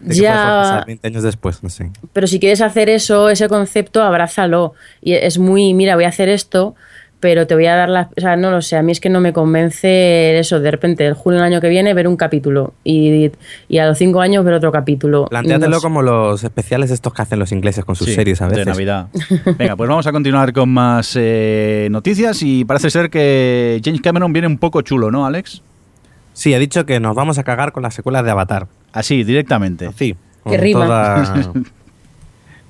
ya, 0.00 0.82
20 0.86 1.06
años 1.06 1.22
después, 1.22 1.62
no 1.62 1.68
sé. 1.68 1.90
Pero 2.12 2.26
si 2.26 2.40
quieres 2.40 2.60
hacer 2.60 2.88
eso, 2.88 3.30
ese 3.30 3.48
concepto, 3.48 4.02
abrázalo. 4.02 4.74
Y 5.00 5.12
es 5.12 5.38
muy, 5.38 5.74
mira, 5.74 5.94
voy 5.94 6.04
a 6.04 6.08
hacer 6.08 6.28
esto, 6.28 6.74
pero 7.22 7.46
te 7.46 7.54
voy 7.54 7.66
a 7.66 7.76
dar 7.76 7.88
la... 7.88 8.08
O 8.16 8.20
sea, 8.20 8.34
no 8.36 8.50
lo 8.50 8.60
sé, 8.60 8.76
a 8.76 8.82
mí 8.82 8.90
es 8.90 8.98
que 8.98 9.08
no 9.08 9.20
me 9.20 9.32
convence 9.32 10.38
eso, 10.40 10.58
de 10.58 10.70
repente, 10.72 11.06
el 11.06 11.14
julio 11.14 11.38
del 11.40 11.52
año 11.52 11.60
que 11.60 11.68
viene 11.68 11.94
ver 11.94 12.08
un 12.08 12.16
capítulo 12.16 12.74
y, 12.82 13.30
y 13.68 13.78
a 13.78 13.86
los 13.86 13.96
cinco 13.96 14.20
años 14.20 14.44
ver 14.44 14.54
otro 14.54 14.72
capítulo. 14.72 15.26
Plantéatelo 15.26 15.70
No 15.70 15.76
sé. 15.76 15.82
como 15.82 16.02
los 16.02 16.42
especiales 16.42 16.90
estos 16.90 17.14
que 17.14 17.22
hacen 17.22 17.38
los 17.38 17.52
ingleses 17.52 17.84
con 17.84 17.94
sus 17.94 18.08
Sí, 18.08 18.14
series 18.16 18.42
a 18.42 18.48
veces. 18.48 18.66
De 18.66 18.70
Navidad. 18.72 19.06
Venga, 19.58 19.76
pues 19.76 19.88
vamos 19.88 20.04
a 20.06 20.10
continuar 20.12 20.52
con 20.52 20.68
más 20.68 21.14
eh, 21.16 21.86
noticias 21.92 22.42
y 22.42 22.64
parece 22.64 22.90
ser 22.90 23.08
que 23.08 23.80
James 23.84 24.00
Cameron 24.00 24.32
viene 24.32 24.48
un 24.48 24.58
poco 24.58 24.82
chulo, 24.82 25.12
¿no, 25.12 25.24
Alex? 25.24 25.62
Sí, 26.32 26.52
ha 26.54 26.58
dicho 26.58 26.84
que 26.84 26.98
nos 26.98 27.14
vamos 27.14 27.38
a 27.38 27.44
cagar 27.44 27.70
con 27.70 27.84
las 27.84 27.94
secuelas 27.94 28.24
de 28.24 28.32
Avatar. 28.32 28.66
Así, 28.92 29.22
directamente. 29.22 29.90
Sí. 29.96 30.16
Que 30.48 30.56
rima. 30.56 30.84
Toda, 30.86 31.52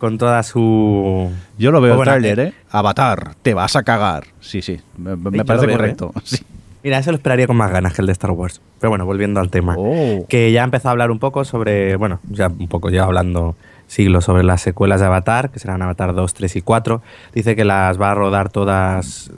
con 0.03 0.19
toda 0.19 0.43
su... 0.43 1.31
Yo 1.59 1.71
lo 1.71 1.81
veo 1.81 1.95
bueno, 1.95 2.11
tráiler, 2.11 2.41
¿eh? 2.41 2.55
Avatar, 2.73 3.37
te 3.41 3.55
vas 3.55 3.77
a 3.77 3.85
cagar. 3.85 4.25
Sí, 4.41 4.61
sí, 4.61 4.81
me, 4.99 5.45
parece 5.45 5.67
veo, 5.67 5.77
correcto. 5.77 6.13
Sí. 6.25 6.39
Mira, 6.83 6.99
eso 6.99 7.13
lo 7.13 7.19
esperaría 7.19 7.47
con 7.47 7.57
más 7.57 7.71
ganas 7.71 7.95
que 7.95 8.03
el 8.03 8.07
de 8.07 8.13
Star 8.13 8.33
Wars. 8.33 8.61
Pero 8.81 8.91
bueno, 8.91 9.07
volviendo 9.07 9.39
al 9.39 9.49
tema. 9.49 9.77
Oh. 9.79 10.27
Que 10.29 10.51
ya 10.51 10.65
empezó 10.65 10.89
a 10.89 10.91
hablar 10.91 11.13
un 11.13 11.21
poco 11.21 11.45
sobre, 11.45 11.95
bueno, 11.95 12.19
ya 12.29 12.49
un 12.49 12.67
poco 12.67 12.91
ya 12.91 13.05
hablando 13.05 13.55
siglos 13.93 14.25
sobre 14.25 14.43
las 14.43 14.63
secuelas 14.63 15.01
de 15.01 15.07
Avatar, 15.07 15.51
que 15.51 15.59
serán 15.59 15.83
Avatar 15.83 16.15
2, 16.15 16.35
3 16.35 16.57
y 16.57 16.63
4. 16.63 17.03
Dice 17.35 17.55
que 17.55 17.65
las 17.65 18.01
va 18.01 18.11
a 18.11 18.15
rodar 18.15 18.49
todas, 18.49 19.31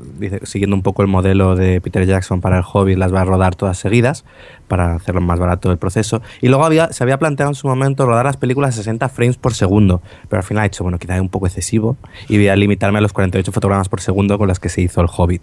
siguiendo 0.45 0.77
un 0.77 0.83
poco 0.83 1.03
el 1.03 1.09
modelo 1.09 1.57
de 1.57 1.81
Peter 1.81 2.07
Jackson 2.07 2.41
para 2.41 2.59
el 2.59 2.65
Hobbit, 2.65 2.97
las 2.97 3.13
va 3.13 3.23
a 3.23 3.25
rodar 3.25 3.57
todas 3.57 3.79
seguidas 3.79 4.25
para 4.69 4.95
hacerlo 4.95 5.21
más 5.21 5.41
barato 5.41 5.73
el 5.73 5.79
proceso. 5.79 6.23
Y 6.41 6.49
luego 6.49 6.65
había, 6.65 6.93
se 6.93 7.03
había 7.03 7.19
planteado 7.19 7.51
en 7.51 7.57
su 7.57 7.67
momento 7.67 8.07
rodar 8.07 8.27
las 8.27 8.37
películas 8.37 8.75
a 8.75 8.77
60 8.79 9.09
frames 9.09 9.37
por 9.37 9.55
segundo, 9.55 10.03
pero 10.29 10.41
al 10.41 10.45
final 10.45 10.63
ha 10.63 10.65
dicho, 10.65 10.85
bueno, 10.85 10.99
quizá 10.99 11.17
es 11.17 11.21
un 11.21 11.29
poco 11.29 11.47
excesivo 11.47 11.97
y 12.29 12.37
voy 12.37 12.49
a 12.49 12.57
limitarme 12.57 12.99
a 12.99 13.01
los 13.01 13.13
48 13.13 13.51
fotogramas 13.51 13.89
por 13.89 14.01
segundo 14.01 14.39
con 14.39 14.47
los 14.47 14.61
que 14.61 14.69
se 14.69 14.83
hizo 14.83 15.01
el 15.01 15.09
Hobbit. 15.15 15.43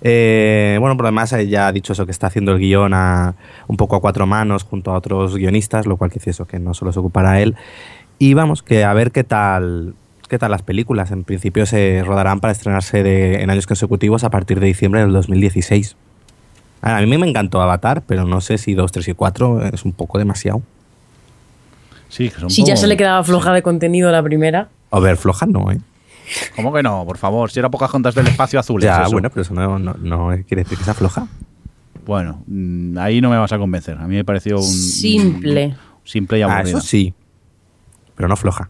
Eh, 0.00 0.76
bueno, 0.78 0.96
por 0.96 1.04
lo 1.04 1.08
demás 1.08 1.32
eh, 1.32 1.48
ya 1.48 1.66
ha 1.66 1.72
dicho 1.72 1.92
eso, 1.92 2.06
que 2.06 2.12
está 2.12 2.28
haciendo 2.28 2.52
el 2.52 2.58
guion 2.58 2.94
a, 2.94 3.34
un 3.66 3.76
poco 3.76 3.96
a 3.96 4.00
cuatro 4.00 4.26
manos 4.26 4.62
junto 4.62 4.92
a 4.92 4.94
otros 4.94 5.36
guionistas, 5.36 5.86
lo 5.86 5.96
cual 5.96 6.10
que 6.10 6.20
dice 6.20 6.30
eso, 6.30 6.46
que 6.46 6.58
no 6.58 6.74
solo 6.74 6.92
se 6.92 7.00
ocupará 7.00 7.40
él. 7.40 7.56
Y 8.18 8.34
vamos, 8.34 8.62
que 8.62 8.84
a 8.84 8.92
ver 8.94 9.12
qué 9.12 9.24
tal, 9.24 9.94
qué 10.28 10.38
tal 10.38 10.50
las 10.50 10.62
películas. 10.62 11.10
En 11.10 11.24
principio 11.24 11.66
se 11.66 12.02
rodarán 12.04 12.40
para 12.40 12.52
estrenarse 12.52 13.02
de- 13.02 13.42
en 13.42 13.50
años 13.50 13.66
consecutivos 13.66 14.24
a 14.24 14.30
partir 14.30 14.60
de 14.60 14.66
diciembre 14.66 15.00
del 15.00 15.12
2016. 15.12 15.96
A 16.82 17.00
mí 17.00 17.18
me 17.18 17.28
encantó 17.28 17.60
Avatar, 17.60 18.02
pero 18.06 18.24
no 18.24 18.40
sé 18.40 18.58
si 18.58 18.74
2, 18.74 18.92
3 18.92 19.08
y 19.08 19.12
4 19.14 19.62
es 19.64 19.84
un 19.84 19.92
poco 19.92 20.18
demasiado. 20.18 20.62
Sí, 22.08 22.30
que 22.30 22.40
son 22.40 22.50
Si 22.50 22.64
ya 22.64 22.76
se 22.76 22.86
le 22.86 22.96
quedaba 22.96 23.22
floja 23.24 23.52
de 23.52 23.62
contenido 23.62 24.10
la 24.10 24.22
primera. 24.22 24.68
A 24.90 24.98
ver, 25.00 25.16
floja 25.16 25.46
no, 25.46 25.70
¿eh? 25.70 25.78
¿Cómo 26.56 26.72
que 26.72 26.82
no? 26.82 27.04
Por 27.06 27.18
favor, 27.18 27.50
si 27.50 27.58
era 27.58 27.70
pocas 27.70 27.90
juntas 27.90 28.14
del 28.14 28.26
espacio 28.28 28.58
azul. 28.60 28.80
Ya, 28.80 29.02
eso. 29.02 29.10
bueno, 29.12 29.28
pero 29.30 29.42
eso 29.42 29.54
no, 29.54 29.78
no- 29.78 29.94
no 29.94 30.28
quiere 30.46 30.62
decir 30.64 30.78
que 30.78 30.84
sea 30.84 30.94
floja. 30.94 31.26
Bueno, 32.06 32.42
mm, 32.46 32.96
ahí 32.98 33.20
no 33.20 33.28
me 33.30 33.36
vas 33.38 33.52
a 33.52 33.58
convencer. 33.58 33.98
A 33.98 34.06
mí 34.06 34.14
me 34.16 34.24
pareció 34.24 34.56
un... 34.58 34.62
Simple. 34.64 35.74
Simple 36.04 36.38
y 36.38 36.42
Ah, 36.42 36.56
aburrido. 36.56 36.78
eso 36.78 36.86
sí, 36.86 37.12
pero 38.18 38.28
no 38.28 38.36
floja. 38.36 38.68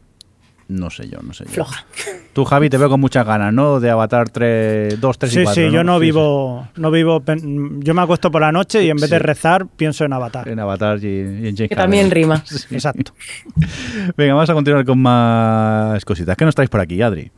No 0.68 0.90
sé 0.90 1.09
yo, 1.09 1.20
no 1.22 1.32
sé 1.32 1.44
yo. 1.46 1.51
Floja. 1.53 1.86
Tú, 2.34 2.44
Javi, 2.44 2.68
te 2.68 2.76
veo 2.76 2.90
con 2.90 3.01
muchas 3.01 3.24
ganas, 3.26 3.55
¿no? 3.55 3.80
De 3.80 3.88
Avatar 3.88 4.28
3, 4.28 5.01
2, 5.01 5.18
3 5.18 5.32
y 5.32 5.34
Sí, 5.36 5.42
4. 5.44 5.62
sí, 5.64 5.72
yo 5.72 5.82
no 5.82 5.99
Sí, 5.99 6.05
vivo, 6.05 6.68
no 6.76 6.90
vivo, 6.90 7.22
yo 7.78 7.94
me 7.94 8.03
acuesto 8.03 8.30
por 8.30 8.42
la 8.42 8.53
noche 8.53 8.84
y 8.84 8.90
en 8.90 8.99
vez 8.99 9.09
de 9.09 9.18
rezar 9.18 9.66
pienso 9.66 10.05
en. 10.05 10.12
Avatar. 10.12 10.46
En 10.46 10.61
Avatar 10.61 10.99
y, 11.03 11.07
y 11.07 11.49
en 11.49 11.57
James 11.57 11.70
Que 11.70 11.74
también 11.74 12.11
rima. 12.11 12.44
Exacto. 12.70 13.12
Venga, 14.14 14.34
vamos 14.34 14.51
a 14.51 14.53
continuar 14.53 14.84
con 14.84 14.99
más 14.99 16.05
cositas. 16.05 16.36
¿Qué 16.36 16.44
nos 16.44 16.55
traéis 16.55 16.68
por 16.68 16.80
aquí, 16.82 17.01
Adri? 17.01 17.30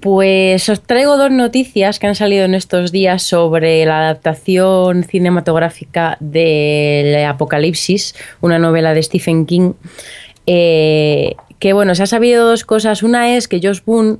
Pues 0.00 0.68
os 0.68 0.82
traigo 0.82 1.16
dos 1.16 1.30
noticias 1.30 1.98
que 1.98 2.06
han 2.06 2.14
salido 2.14 2.44
en 2.44 2.54
estos 2.54 2.92
días 2.92 3.22
sobre 3.22 3.84
la 3.86 4.00
adaptación 4.00 5.04
cinematográfica 5.04 6.16
de 6.20 7.26
Apocalipsis, 7.28 8.14
una 8.40 8.58
novela 8.58 8.94
de 8.94 9.02
Stephen 9.02 9.46
King. 9.46 9.72
Eh, 10.46 11.34
que 11.58 11.72
bueno, 11.72 11.94
se 11.94 12.02
ha 12.02 12.06
sabido 12.06 12.46
dos 12.48 12.64
cosas. 12.64 13.02
Una 13.02 13.36
es 13.36 13.48
que 13.48 13.60
Josh 13.62 13.80
Boone, 13.84 14.18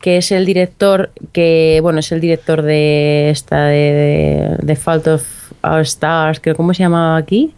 que 0.00 0.18
es 0.18 0.32
el 0.32 0.46
director, 0.46 1.10
que 1.32 1.80
bueno, 1.82 2.00
es 2.00 2.12
el 2.12 2.20
director 2.20 2.62
de 2.62 3.30
esta 3.30 3.66
de, 3.66 4.56
de, 4.62 4.76
Fault 4.76 5.06
of 5.08 5.52
Our 5.62 5.80
Stars, 5.80 6.40
que 6.40 6.54
¿cómo 6.54 6.74
se 6.74 6.82
llamaba 6.82 7.16
aquí? 7.16 7.54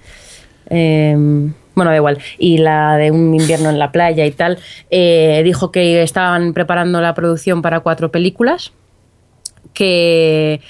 Eh, 0.70 1.14
bueno, 1.78 1.92
da 1.92 1.96
igual, 1.96 2.18
y 2.38 2.58
la 2.58 2.96
de 2.96 3.12
un 3.12 3.32
invierno 3.34 3.70
en 3.70 3.78
la 3.78 3.92
playa 3.92 4.26
y 4.26 4.32
tal, 4.32 4.58
eh, 4.90 5.42
dijo 5.44 5.70
que 5.70 6.02
estaban 6.02 6.52
preparando 6.52 7.00
la 7.00 7.14
producción 7.14 7.62
para 7.62 7.78
cuatro 7.80 8.10
películas, 8.10 8.72
que 9.74 10.60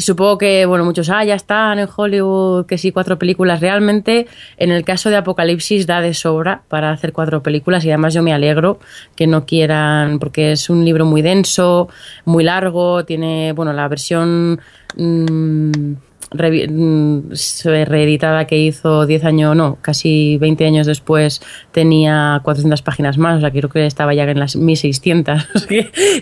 supongo 0.00 0.38
que, 0.38 0.66
bueno, 0.66 0.84
muchos, 0.84 1.08
ah, 1.10 1.24
ya 1.24 1.34
están 1.34 1.78
en 1.78 1.88
Hollywood, 1.94 2.66
que 2.66 2.78
sí, 2.78 2.92
cuatro 2.92 3.18
películas. 3.18 3.60
Realmente, 3.60 4.26
en 4.56 4.70
el 4.70 4.84
caso 4.84 5.10
de 5.10 5.16
Apocalipsis, 5.16 5.86
da 5.86 6.00
de 6.00 6.14
sobra 6.14 6.62
para 6.68 6.90
hacer 6.90 7.12
cuatro 7.12 7.42
películas 7.42 7.84
y 7.84 7.90
además 7.90 8.14
yo 8.14 8.22
me 8.22 8.32
alegro 8.32 8.78
que 9.16 9.26
no 9.26 9.44
quieran, 9.46 10.18
porque 10.18 10.52
es 10.52 10.70
un 10.70 10.84
libro 10.84 11.04
muy 11.06 11.22
denso, 11.22 11.88
muy 12.24 12.44
largo, 12.44 13.04
tiene, 13.04 13.52
bueno, 13.52 13.72
la 13.72 13.88
versión... 13.88 14.60
mm, 14.96 15.24
mm, 15.30 15.96
se- 15.96 16.07
reeditada 16.30 18.46
que 18.46 18.58
hizo 18.58 19.06
10 19.06 19.24
años, 19.24 19.56
no, 19.56 19.78
casi 19.80 20.36
20 20.38 20.66
años 20.66 20.86
después 20.86 21.40
tenía 21.72 22.40
400 22.44 22.82
páginas 22.82 23.18
más, 23.18 23.38
o 23.38 23.40
sea, 23.40 23.50
creo 23.50 23.68
que 23.68 23.86
estaba 23.86 24.14
ya 24.14 24.24
en 24.24 24.38
las 24.38 24.56
1600. 24.56 25.46
o 25.54 25.58
sea 25.58 25.68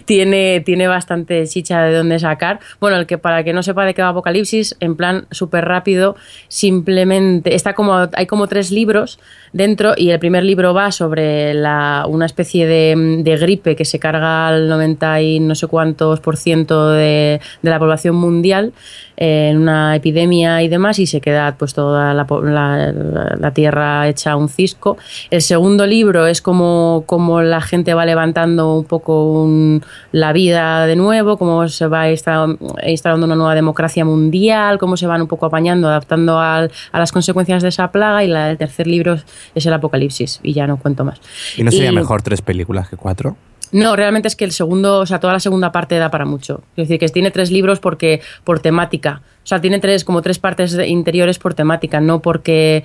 tiene, 0.05 0.61
tiene 0.61 0.89
bastante 0.89 1.47
chicha 1.47 1.83
de 1.83 1.97
dónde 1.97 2.19
sacar. 2.19 2.61
Bueno, 2.81 2.97
el 2.97 3.07
que 3.07 3.19
para 3.19 3.39
el 3.39 3.45
que 3.45 3.53
no 3.53 3.63
sepa 3.63 3.85
de 3.85 3.95
qué 3.95 4.03
va 4.03 4.09
Apocalipsis, 4.09 4.77
en 4.81 4.97
plan 4.97 5.27
súper 5.31 5.65
rápido, 5.65 6.17
simplemente 6.49 7.55
está 7.55 7.75
como 7.75 8.09
hay 8.13 8.27
como 8.27 8.47
tres 8.47 8.71
libros 8.71 9.19
dentro 9.57 9.95
y 9.97 10.11
el 10.11 10.19
primer 10.19 10.45
libro 10.45 10.75
va 10.75 10.93
sobre 10.93 11.55
la, 11.55 12.05
una 12.09 12.27
especie 12.27 12.67
de, 12.67 13.23
gripe 13.41 13.75
que 13.75 13.85
se 13.85 13.99
carga 13.99 14.49
al 14.49 14.69
90 14.69 15.21
y 15.23 15.41
no 15.41 15.55
sé 15.55 15.67
cuántos 15.67 16.21
por 16.21 16.37
ciento 16.37 16.91
de, 16.91 17.41
de 17.63 17.71
la 17.71 17.79
población 17.79 18.17
mundial 18.17 18.73
eh, 19.17 19.49
en 19.51 19.57
una 19.59 19.97
epidemia 19.97 20.63
y 20.63 20.69
demás 20.69 20.99
y 20.99 21.07
se 21.07 21.21
queda 21.23 21.57
pues 21.59 21.73
toda 21.73 22.13
la, 22.13 22.27
la- 22.43 22.93
la- 23.41 23.51
tierra 23.53 24.07
hecha 24.09 24.37
un 24.37 24.49
cisco. 24.51 24.99
El 25.31 25.41
segundo 25.41 25.87
libro 25.87 26.27
es 26.27 26.43
como, 26.43 27.05
como 27.07 27.41
la 27.41 27.63
gente 27.63 27.95
va 27.95 28.05
levantando 28.05 28.75
un 28.77 28.85
poco 28.85 29.43
un- 29.43 29.83
la 30.13 30.35
vida 30.35 30.85
de 30.87 30.97
nuevo, 30.97 31.39
cómo 31.39 31.67
se 31.69 31.87
va 31.87 32.11
insta- 32.11 32.59
instalando 32.87 33.25
una 33.25 33.37
nueva 33.37 33.55
democracia 33.55 34.05
mundial, 34.05 34.77
cómo 34.79 34.99
se 34.99 35.07
van 35.07 35.23
un 35.23 35.29
poco 35.29 35.47
apañando, 35.47 35.89
adaptando 35.89 36.39
al- 36.39 36.71
a 36.93 36.99
las 36.99 37.13
consecuencias 37.13 37.63
de 37.63 37.71
esa 37.71 37.91
plaga 37.91 38.23
y 38.23 38.29
la- 38.29 38.51
el 38.51 38.59
tercer 38.59 38.87
libro 38.87 39.17
es 39.55 39.67
el 39.67 39.73
apocalipsis 39.73 40.41
y 40.43 40.53
ya 40.53 40.67
no 40.67 40.77
cuento 40.79 41.05
más. 41.05 41.21
¿Y 41.57 41.63
no 41.63 41.71
sería 41.71 41.91
Y- 41.93 41.95
mejor 41.95 42.23
tres 42.23 42.43
películas 42.43 42.89
que 42.89 42.97
cuatro? 42.97 43.37
no, 43.73 43.97
realmente 43.97 44.29
es 44.29 44.37
que 44.37 44.45
el 44.45 44.53
segundo, 44.53 45.01
o 45.01 45.07
sea, 45.07 45.19
toda 45.19 45.33
la 45.33 45.41
segunda 45.41 45.73
parte 45.73 45.97
da 45.97 46.09
para 46.11 46.25
mucho. 46.25 46.63
Es 46.77 46.89
decir, 46.89 46.99
que 47.01 47.09
tiene 47.09 47.31
tres 47.33 47.51
libros 47.51 47.81
porque 47.81 48.21
por 48.45 48.61
temática. 48.61 49.23
O 49.43 49.47
sea, 49.47 49.61
tiene 49.61 49.81
tres, 49.81 50.05
como 50.05 50.23
tres 50.23 50.39
partes 50.39 50.79
interiores 50.87 51.39
por 51.41 51.55
temática, 51.55 52.01
no 52.01 52.23
porque, 52.23 52.85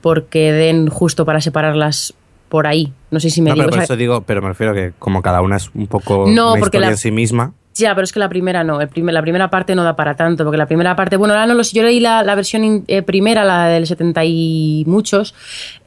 porque 0.00 0.52
den 0.52 0.88
justo 0.88 1.24
para 1.26 1.40
separarlas 1.40 2.14
por 2.48 2.66
ahí. 2.66 2.92
No 3.10 3.20
sé 3.20 3.30
si 3.30 3.40
me 3.42 3.50
No, 3.50 3.54
digo. 3.54 3.64
pero 3.64 3.70
por 3.70 3.78
o 3.78 3.80
sea, 3.80 3.84
eso 3.84 3.96
digo, 3.96 4.22
pero 4.22 4.42
me 4.42 4.48
refiero 4.48 4.72
que 4.74 4.92
como 4.98 5.20
cada 5.22 5.42
una 5.42 5.56
es 5.56 5.70
un 5.74 5.86
poco 5.86 6.26
No, 6.28 6.52
una 6.52 6.60
porque 6.60 6.78
historia 6.78 6.86
la- 6.88 6.92
en 6.92 6.98
sí 6.98 7.10
misma. 7.10 7.52
Ya, 7.74 7.94
pero 7.94 8.04
es 8.04 8.12
que 8.12 8.18
la 8.20 8.28
primera 8.28 8.62
no. 8.64 8.80
El 8.82 8.88
primer- 8.88 9.14
la 9.14 9.22
primera 9.22 9.48
parte 9.48 9.74
no 9.74 9.82
da 9.82 9.96
para 9.96 10.14
tanto, 10.14 10.44
porque 10.44 10.58
la 10.58 10.66
primera 10.66 10.94
parte, 10.94 11.16
bueno, 11.16 11.32
ahora 11.32 11.46
no 11.46 11.54
lo 11.54 11.64
sé, 11.64 11.74
yo 11.74 11.82
leí 11.82 12.00
la, 12.00 12.22
la 12.22 12.34
versión 12.34 12.84
eh, 12.86 13.00
primera, 13.02 13.44
la 13.44 13.66
del 13.68 13.86
70 13.86 14.24
y 14.26 14.84
muchos, 14.86 15.34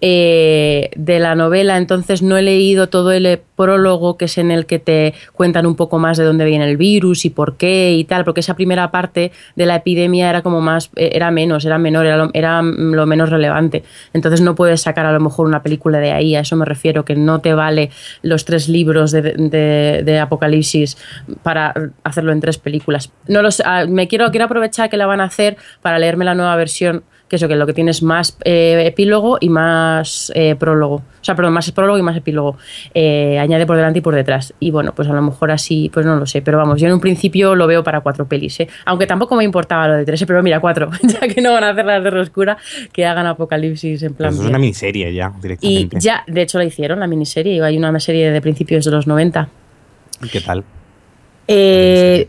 eh, 0.02 0.90
de 0.96 1.20
la 1.20 1.36
novela, 1.36 1.78
entonces 1.78 2.22
no 2.24 2.38
he 2.38 2.42
leído 2.42 2.90
todo 2.90 3.12
el 3.12 3.26
eh, 3.28 3.42
prólogo 3.56 4.18
que 4.18 4.26
es 4.26 4.38
en 4.40 4.50
el 4.52 4.66
que 4.66 4.80
te 4.80 5.14
cuentan 5.34 5.66
un 5.68 5.76
poco 5.76 6.00
más 6.00 6.18
de 6.18 6.24
dónde 6.24 6.44
viene 6.46 6.68
el 6.70 6.76
virus 6.78 7.24
y 7.24 7.30
por 7.30 7.56
qué 7.56 7.94
y 7.94 8.04
tal, 8.04 8.26
porque 8.26 8.40
esa 8.42 8.56
primera 8.56 8.90
parte 8.90 9.32
de 9.56 9.66
la 9.68 9.76
epidemia 9.76 10.30
era 10.30 10.42
como 10.42 10.62
más, 10.62 10.90
eh, 10.96 11.12
era 11.14 11.30
menos, 11.30 11.66
era 11.66 11.78
menor, 11.78 12.08
era 12.08 12.18
lo, 12.18 12.32
era 12.34 12.62
lo 12.64 13.06
menos 13.06 13.30
relevante. 13.30 13.84
Entonces 14.12 14.42
no 14.42 14.56
puedes 14.56 14.82
sacar 14.82 15.06
a 15.06 15.12
lo 15.14 15.20
mejor 15.20 15.46
una 15.46 15.62
película 15.62 16.00
de 16.00 16.12
ahí, 16.12 16.36
a 16.36 16.40
eso 16.40 16.56
me 16.56 16.66
refiero, 16.66 17.06
que 17.06 17.16
no 17.16 17.40
te 17.42 17.54
vale 17.54 17.92
los 18.24 18.44
tres 18.44 18.68
libros 18.70 19.12
de- 19.12 20.02
de 20.04 20.20
Apocalipsis 20.20 20.98
para 21.44 21.74
hacerlo 22.04 22.32
en 22.32 22.40
tres 22.40 22.58
películas. 22.58 23.12
No 23.28 23.42
los, 23.42 23.62
ah, 23.66 23.86
me 23.88 24.08
quiero, 24.08 24.30
quiero 24.32 24.46
aprovechar 24.46 24.90
que 24.90 24.98
la 24.98 25.06
van 25.06 25.22
a 25.22 25.26
hacer 25.26 25.58
para 25.82 26.00
leerme 26.00 26.26
la 26.26 26.36
nueva 26.36 26.56
versión, 26.56 27.04
que 27.28 27.38
eso, 27.38 27.48
que 27.48 27.56
lo 27.56 27.66
que 27.66 27.74
tiene 27.74 27.92
es 27.92 28.04
más 28.04 28.38
eh, 28.46 28.84
epílogo 28.86 29.38
y 29.42 29.50
más 29.50 30.32
eh, 30.36 30.56
prólogo. 30.56 30.96
O 30.96 31.24
sea, 31.24 31.36
perdón, 31.36 31.54
más 31.54 31.72
prólogo 31.72 31.98
y 31.98 32.02
más 32.04 32.16
epílogo. 32.16 32.58
Eh, 32.94 33.40
añade 33.40 33.66
por 33.66 33.76
delante 33.76 34.00
y 34.00 34.02
por 34.02 34.14
detrás. 34.14 34.54
Y 34.60 34.72
bueno, 34.72 34.94
pues 34.94 35.08
a 35.10 35.14
lo 35.14 35.22
mejor 35.22 35.52
así, 35.52 35.90
pues 35.92 36.06
no 36.06 36.16
lo 36.16 36.26
sé. 36.28 36.42
Pero 36.44 36.58
vamos, 36.58 36.80
yo 36.80 36.88
en 36.88 36.94
un 36.94 37.00
principio 37.00 37.56
lo 37.56 37.66
veo 37.66 37.84
para 37.84 38.02
cuatro 38.02 38.28
pelis, 38.28 38.60
¿eh? 38.60 38.68
Aunque 38.86 39.08
tampoco 39.08 39.36
me 39.36 39.44
importaba 39.44 39.88
lo 39.88 39.96
de 39.96 40.06
tres, 40.06 40.24
pero 40.26 40.44
mira, 40.44 40.60
cuatro. 40.60 40.92
ya 41.02 41.28
que 41.28 41.42
no 41.42 41.52
van 41.52 41.64
a 41.64 41.70
hacer 41.70 41.86
las 41.86 42.04
de 42.04 42.20
Oscura, 42.20 42.58
que 42.94 43.06
hagan 43.06 43.26
Apocalipsis 43.26 44.04
en 44.04 44.14
plan. 44.14 44.30
Pues 44.30 44.42
es 44.42 44.50
una 44.50 44.60
miniserie 44.60 45.14
ya, 45.14 45.34
y 45.36 45.42
directamente. 45.42 46.00
ya, 46.00 46.24
de 46.28 46.42
hecho 46.42 46.60
la 46.60 46.66
hicieron, 46.66 47.00
la 47.00 47.08
miniserie. 47.08 47.62
Hay 47.64 47.78
una 47.78 48.00
serie 48.00 48.32
de 48.32 48.42
principios 48.42 48.86
de 48.86 48.92
los 48.92 49.08
90. 49.08 49.50
¿Y 50.24 50.30
¿Qué 50.30 50.42
tal? 50.42 50.64
Eh, 51.48 52.28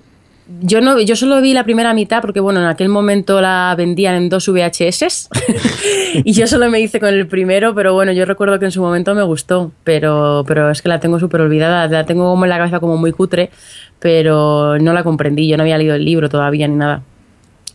Yo 0.63 0.81
no, 0.81 1.01
yo 1.01 1.17
solo 1.17 1.41
vi 1.41 1.53
la 1.55 1.65
primera 1.65 1.93
mitad 1.93 2.21
porque 2.21 2.39
bueno, 2.39 2.61
en 2.61 2.67
aquel 2.67 2.89
momento 2.89 3.41
la 3.41 3.75
vendían 3.77 4.15
en 4.15 4.29
dos 4.29 4.47
VHS 4.49 5.29
y 6.25 6.33
yo 6.35 6.47
solo 6.47 6.71
me 6.71 6.79
hice 6.79 7.01
con 7.01 7.09
el 7.09 7.27
primero, 7.27 7.75
pero 7.75 7.95
bueno, 7.95 8.13
yo 8.13 8.25
recuerdo 8.25 8.61
que 8.61 8.67
en 8.67 8.71
su 8.71 8.81
momento 8.81 9.13
me 9.17 9.25
gustó, 9.25 9.73
pero, 9.83 10.45
pero 10.47 10.71
es 10.71 10.83
que 10.83 10.89
la 10.89 11.01
tengo 11.01 11.19
súper 11.19 11.41
olvidada, 11.41 11.89
la 11.89 12.07
tengo 12.07 12.31
como 12.31 12.45
en 12.45 12.51
la 12.51 12.59
cabeza 12.59 12.79
como 12.79 12.97
muy 12.97 13.11
cutre, 13.11 13.51
pero 13.99 14.79
no 14.79 14.93
la 14.93 15.03
comprendí, 15.03 15.49
yo 15.49 15.57
no 15.57 15.65
había 15.65 15.79
leído 15.79 15.97
el 15.97 16.05
libro 16.05 16.29
todavía 16.29 16.69
ni 16.69 16.77
nada. 16.77 17.03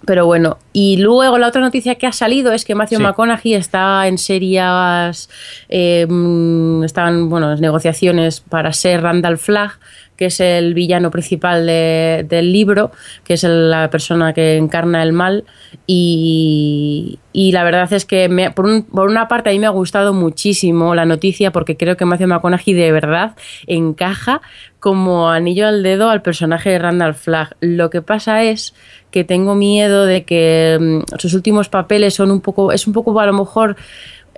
Pero 0.05 0.25
bueno, 0.25 0.57
y 0.73 0.97
luego 0.97 1.37
la 1.37 1.47
otra 1.47 1.61
noticia 1.61 1.95
que 1.95 2.07
ha 2.07 2.11
salido 2.13 2.53
es 2.53 2.63
que 2.65 2.73
Matthew 2.73 2.99
Sí. 2.99 3.03
McConaughey 3.03 3.53
está 3.53 4.07
en 4.07 4.17
serias, 4.17 5.29
eh, 5.69 6.07
mm, 6.09 6.83
están, 6.85 7.29
bueno, 7.29 7.53
negociaciones 7.57 8.39
para 8.39 8.71
ser 8.73 9.01
Randall 9.03 9.37
Flagg, 9.37 9.73
que 10.21 10.27
es 10.27 10.39
el 10.39 10.75
villano 10.75 11.09
principal 11.09 11.65
de- 11.65 12.23
del 12.29 12.53
libro, 12.53 12.91
que 13.23 13.33
es 13.33 13.43
la 13.43 13.89
persona 13.89 14.33
que 14.33 14.55
encarna 14.55 15.01
el 15.01 15.13
mal. 15.13 15.45
Y, 15.87 17.17
y 17.33 17.51
la 17.53 17.63
verdad 17.63 17.91
es 17.91 18.05
que 18.05 18.29
por, 18.55 18.85
por 18.85 19.09
una 19.09 19.27
parte 19.27 19.49
a 19.49 19.53
mí 19.53 19.57
me 19.57 19.65
ha 19.65 19.71
gustado 19.71 20.13
muchísimo 20.13 20.93
la 20.93 21.05
noticia 21.05 21.51
porque 21.51 21.75
creo 21.75 21.97
que 21.97 22.05
Matthew 22.05 22.27
McConaughey 22.27 22.73
de 22.75 22.91
verdad 22.91 23.35
encaja 23.65 24.41
como 24.79 25.29
anillo 25.31 25.67
al 25.67 25.81
dedo 25.81 26.09
al 26.11 26.21
personaje 26.21 26.69
de 26.69 26.77
Randall 26.77 27.15
Flagg. 27.15 27.55
Lo 27.61 27.89
que 27.89 28.03
pasa 28.03 28.43
es 28.43 28.75
que 29.09 29.23
tengo 29.23 29.55
miedo 29.55 30.05
de 30.05 30.23
que 30.23 30.77
mm, 30.79 31.17
sus 31.17 31.33
últimos 31.33 31.67
papeles 31.67 32.13
son 32.13 32.29
un 32.29 32.41
poco, 32.41 32.71
es 32.71 32.85
un 32.85 32.93
poco 32.93 33.19
a 33.19 33.25
lo 33.25 33.33
mejor 33.33 33.75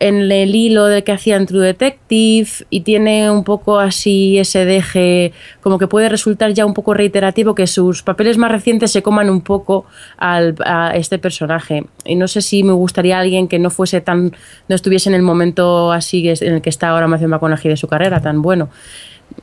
en 0.04 0.30
el 0.34 0.54
hilo 0.54 0.88
de 0.88 1.06
que 1.06 1.14
hacía 1.14 1.38
en 1.38 1.46
True 1.46 1.66
Detective 1.66 2.50
y 2.70 2.82
tiene 2.82 3.32
un 3.32 3.46
poco 3.46 3.80
así 3.80 4.38
ese 4.38 4.66
deje, 4.66 5.32
como 5.62 5.80
que 5.80 5.88
puede 5.88 6.10
resultar 6.10 6.52
ya 6.52 6.66
un 6.66 6.74
poco 6.74 6.94
reiterativo 6.94 7.56
que 7.56 7.68
sus 7.68 8.04
papeles 8.04 8.38
más 8.38 8.52
recientes 8.52 8.92
se 8.92 9.02
coman 9.02 9.30
un 9.30 9.40
poco 9.40 9.86
al, 10.18 10.56
a 10.66 10.92
este 10.98 11.20
personaje. 11.20 11.86
Y 12.04 12.16
no 12.16 12.28
sé 12.28 12.42
si 12.42 12.64
me 12.64 12.74
gustaría 12.74 13.18
alguien 13.18 13.48
que 13.48 13.60
no 13.60 13.70
fuese 13.70 14.02
tan, 14.02 14.36
no 14.68 14.76
estuviese 14.76 15.08
en 15.08 15.16
el 15.16 15.22
momento 15.22 15.94
así 15.94 16.28
en 16.28 16.56
el 16.56 16.62
que 16.62 16.70
está 16.70 16.90
ahora 16.90 17.08
Matthew 17.08 17.30
McConaughey 17.30 17.70
de 17.70 17.78
su 17.78 17.88
carrera, 17.88 18.20
tan 18.20 18.42
bueno. 18.42 18.70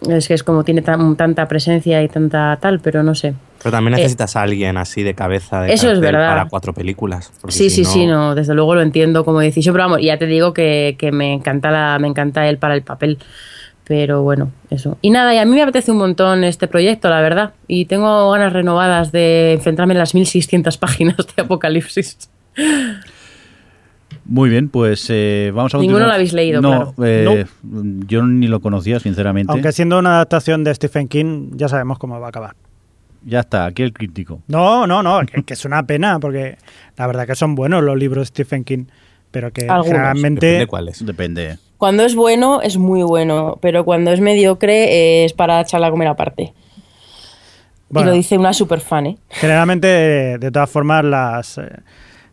Es 0.09 0.29
que 0.29 0.35
es 0.35 0.43
como 0.43 0.65
tiene 0.65 0.83
tan- 0.83 1.17
tanta 1.17 1.47
presencia 1.49 2.03
y 2.03 2.09
tanta 2.09 2.57
tal, 2.61 2.81
pero 2.81 3.03
no 3.03 3.15
sé. 3.15 3.35
Pero 3.63 3.71
también 3.73 3.95
Eh, 3.95 3.97
necesitas 3.99 4.37
a 4.37 4.43
alguien 4.43 4.77
así 4.79 5.03
de 5.03 5.15
cabeza 5.15 5.61
de 5.63 5.73
Eso 5.75 5.91
es 5.91 6.01
verdad. 6.01 6.29
para 6.31 6.45
cuatro 6.49 6.73
películas. 6.73 7.31
Sí, 7.49 7.69
si 7.69 7.71
sí, 7.71 7.85
sí, 7.85 8.07
no, 8.07 8.35
desde 8.35 8.55
luego 8.55 8.75
lo 8.75 8.83
entiendo 8.83 9.25
como 9.25 9.41
decisión, 9.41 9.75
pero 9.75 9.85
vamos, 9.85 10.01
ya 10.03 10.17
te 10.17 10.27
digo 10.27 10.55
que, 10.55 10.97
que 10.99 11.13
me 11.13 11.35
encanta 11.35 11.71
la, 11.71 11.99
me 12.01 12.09
encanta 12.09 12.49
él 12.49 12.57
para 12.59 12.75
el 12.75 12.83
papel. 12.83 13.19
Pero 13.85 14.23
bueno, 14.23 14.53
eso. 14.71 14.97
Y 15.03 15.11
nada, 15.11 15.35
y 15.35 15.39
a 15.39 15.45
mí 15.45 15.51
me 15.53 15.63
apetece 15.63 15.91
un 15.91 15.99
montón 15.99 16.45
este 16.45 16.69
proyecto, 16.69 17.11
la 17.11 17.21
verdad. 17.21 17.55
Y 17.67 17.87
tengo 17.87 18.31
ganas 18.31 18.53
renovadas 18.53 19.11
de 19.11 19.55
enfrentarme 19.55 19.95
en 19.95 19.99
las 19.99 20.15
1600 20.15 20.77
páginas 20.79 21.17
de 21.35 21.43
Apocalipsis. 21.43 22.17
Muy 24.31 24.49
bien, 24.49 24.69
pues 24.69 25.05
eh, 25.11 25.51
vamos 25.53 25.75
a 25.75 25.79
Ninguno 25.79 25.99
continuar. 25.99 26.09
lo 26.09 26.15
habéis 26.15 26.33
leído, 26.33 26.61
no, 26.63 26.95
claro. 26.95 27.33
eh, 27.35 27.47
Yo 28.07 28.23
ni 28.25 28.47
lo 28.47 28.61
conocía, 28.61 29.01
sinceramente. 29.01 29.53
Aunque 29.53 29.73
siendo 29.73 29.99
una 29.99 30.11
adaptación 30.15 30.63
de 30.63 30.73
Stephen 30.73 31.09
King, 31.09 31.51
ya 31.57 31.69
sabemos 31.69 31.99
cómo 31.99 32.19
va 32.21 32.27
a 32.27 32.29
acabar. 32.29 32.55
Ya 33.27 33.41
está, 33.41 33.67
aquí 33.67 33.83
el 33.83 33.93
crítico. 33.93 34.41
No, 34.47 34.87
no, 34.87 35.03
no, 35.03 35.21
que, 35.27 35.43
que 35.43 35.55
es 35.55 35.65
una 35.65 35.83
pena, 35.83 36.21
porque 36.21 36.57
la 36.97 37.07
verdad 37.09 37.27
que 37.27 37.35
son 37.35 37.57
buenos 37.57 37.83
los 37.83 37.99
libros 37.99 38.21
de 38.23 38.27
Stephen 38.27 38.63
King, 38.63 38.85
pero 39.33 39.53
que 39.53 39.63
Algunos. 39.63 39.87
Depende 39.87 39.99
generalmente... 39.99 40.67
cuáles. 40.69 41.05
Depende. 41.05 41.59
Cuando 41.77 42.05
es 42.05 42.15
bueno, 42.15 42.63
es 42.63 42.77
muy 42.77 43.03
bueno, 43.03 43.59
pero 43.61 43.85
cuando 43.85 44.13
es 44.13 44.21
mediocre, 44.21 44.85
eh, 44.93 45.25
es 45.25 45.33
para 45.33 45.61
echarla 45.61 45.89
a 45.89 45.91
comer 45.91 46.07
aparte. 46.09 46.55
Bueno. 47.89 48.09
Y 48.09 48.11
lo 48.13 48.17
dice 48.17 48.39
una 48.39 48.53
super 48.53 48.81
fan, 48.81 49.07
¿eh? 49.07 49.19
Generalmente, 49.31 50.39
de 50.39 50.51
todas 50.53 50.71
formas, 50.71 51.05
las 51.05 51.59
eh, 51.59 51.69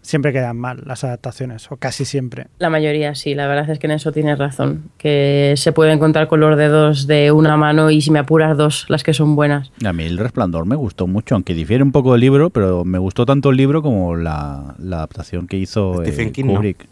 siempre 0.08 0.32
quedan 0.32 0.58
mal 0.58 0.84
las 0.86 1.04
adaptaciones, 1.04 1.70
o 1.70 1.76
casi 1.76 2.06
siempre. 2.06 2.48
La 2.60 2.70
mayoría 2.70 3.14
sí, 3.14 3.36
la 3.36 3.46
verdad 3.46 3.70
es 3.70 3.78
que 3.78 3.88
en 3.88 3.92
eso 3.92 4.14
tienes 4.14 4.40
razón. 4.40 4.90
Que 4.98 5.54
se 5.58 5.74
pueden 5.74 6.00
contar 6.00 6.28
con 6.28 6.40
los 6.40 6.58
dedos 6.58 7.08
de 7.08 7.32
una 7.32 7.58
mano 7.58 7.92
y 7.92 8.02
si 8.02 8.10
me 8.10 8.20
apuras 8.20 8.56
dos, 8.58 8.86
las 8.88 9.04
que 9.04 9.14
son 9.14 9.36
buenas. 9.36 9.72
A 9.86 9.92
mí 9.92 10.06
El 10.06 10.18
Resplandor 10.18 10.66
me 10.66 10.78
gustó 10.78 11.08
mucho, 11.08 11.36
aunque 11.36 11.54
difiere 11.54 11.84
un 11.84 11.92
poco 11.92 12.14
del 12.14 12.22
libro, 12.22 12.50
pero 12.50 12.86
me 12.86 12.98
gustó 12.98 13.26
tanto 13.26 13.50
el 13.50 13.58
libro 13.58 13.82
como 13.82 14.16
la, 14.16 14.76
la 14.80 14.98
adaptación 14.98 15.46
que 15.48 15.58
hizo 15.58 16.02
eh, 16.02 16.12
Stephen. 16.12 16.32
Kubrick. 16.32 16.88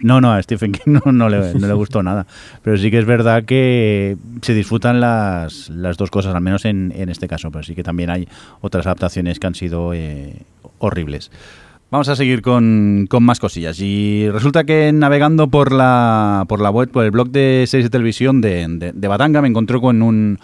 No, 0.00 0.20
no, 0.20 0.32
a 0.32 0.42
Stephen 0.42 0.72
King 0.72 0.82
no, 1.04 1.12
no 1.12 1.28
le, 1.28 1.54
no 1.54 1.66
le 1.66 1.72
gustó 1.72 2.02
nada. 2.02 2.26
Pero 2.62 2.76
sí 2.76 2.90
que 2.90 2.98
es 2.98 3.06
verdad 3.06 3.44
que 3.44 4.18
se 4.42 4.52
disfrutan 4.52 5.00
las, 5.00 5.70
las 5.70 5.96
dos 5.96 6.10
cosas, 6.10 6.34
al 6.34 6.42
menos 6.42 6.64
en, 6.66 6.92
en 6.94 7.08
este 7.08 7.26
caso. 7.26 7.50
Pero 7.50 7.62
sí 7.62 7.74
que 7.74 7.82
también 7.82 8.10
hay 8.10 8.28
otras 8.60 8.86
adaptaciones 8.86 9.38
que 9.38 9.46
han 9.46 9.54
sido 9.54 9.94
eh, 9.94 10.42
horribles. 10.78 11.30
Vamos 11.90 12.08
a 12.08 12.14
seguir 12.14 12.40
con, 12.40 13.06
con 13.10 13.24
más 13.24 13.40
cosillas. 13.40 13.80
Y 13.80 14.28
resulta 14.30 14.62
que 14.62 14.92
navegando 14.92 15.48
por 15.48 15.72
la, 15.72 16.44
por 16.48 16.60
la 16.60 16.70
web, 16.70 16.88
por 16.88 17.04
el 17.04 17.10
blog 17.10 17.30
de 17.30 17.64
series 17.66 17.86
de 17.86 17.90
televisión 17.90 18.40
de, 18.40 18.64
de, 18.68 18.92
de 18.92 19.08
Batanga, 19.08 19.42
me 19.42 19.48
encontré 19.48 19.80
con 19.80 20.00
un 20.02 20.38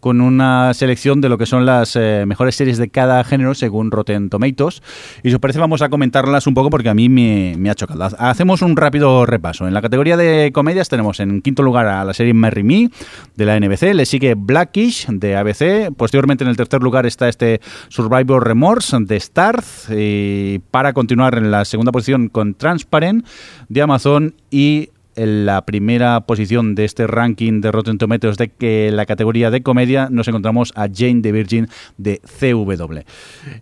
con 0.00 0.20
una 0.20 0.74
selección 0.74 1.20
de 1.20 1.28
lo 1.28 1.38
que 1.38 1.46
son 1.46 1.66
las 1.66 1.94
eh, 1.94 2.24
mejores 2.26 2.56
series 2.56 2.78
de 2.78 2.88
cada 2.88 3.22
género 3.24 3.54
según 3.54 3.90
Rotten 3.90 4.30
Tomatoes. 4.30 4.82
Y 5.22 5.28
si 5.28 5.34
os 5.34 5.40
parece 5.40 5.58
vamos 5.58 5.82
a 5.82 5.88
comentarlas 5.88 6.46
un 6.46 6.54
poco 6.54 6.70
porque 6.70 6.88
a 6.88 6.94
mí 6.94 7.08
me, 7.08 7.70
ha 7.70 7.74
chocado. 7.74 8.08
Hacemos 8.18 8.62
un 8.62 8.76
rápido 8.76 9.26
repaso. 9.26 9.68
En 9.68 9.74
la 9.74 9.82
categoría 9.82 10.16
de 10.16 10.50
comedias 10.52 10.88
tenemos 10.88 11.20
en 11.20 11.42
quinto 11.42 11.62
lugar 11.62 11.86
a 11.86 12.04
la 12.04 12.14
serie 12.14 12.34
Marry 12.34 12.62
Me 12.62 12.90
de 13.36 13.44
la 13.44 13.58
NBC, 13.60 13.94
le 13.94 14.06
sigue 14.06 14.34
Blackish 14.34 15.06
de 15.08 15.36
ABC, 15.36 15.94
posteriormente 15.94 16.44
en 16.44 16.50
el 16.50 16.56
tercer 16.56 16.82
lugar 16.82 17.06
está 17.06 17.28
este 17.28 17.60
Survivor 17.88 18.46
Remorse 18.46 18.96
de 19.00 19.20
Starz, 19.20 19.88
y 19.90 20.60
para 20.70 20.92
continuar 20.92 21.36
en 21.36 21.50
la 21.50 21.64
segunda 21.64 21.92
posición 21.92 22.28
con 22.28 22.54
Transparent 22.54 23.26
de 23.68 23.82
Amazon 23.82 24.34
y 24.50 24.90
la 25.26 25.64
primera 25.64 26.20
posición 26.22 26.74
de 26.74 26.84
este 26.84 27.06
ranking 27.06 27.60
de 27.60 27.72
Rotten 27.72 27.98
Tomatoes 27.98 28.36
de 28.36 28.90
la 28.92 29.06
categoría 29.06 29.50
de 29.50 29.62
comedia 29.62 30.08
nos 30.10 30.28
encontramos 30.28 30.72
a 30.76 30.88
Jane 30.92 31.22
the 31.22 31.32
Virgin 31.32 31.68
de 31.98 32.20
CW. 32.20 33.00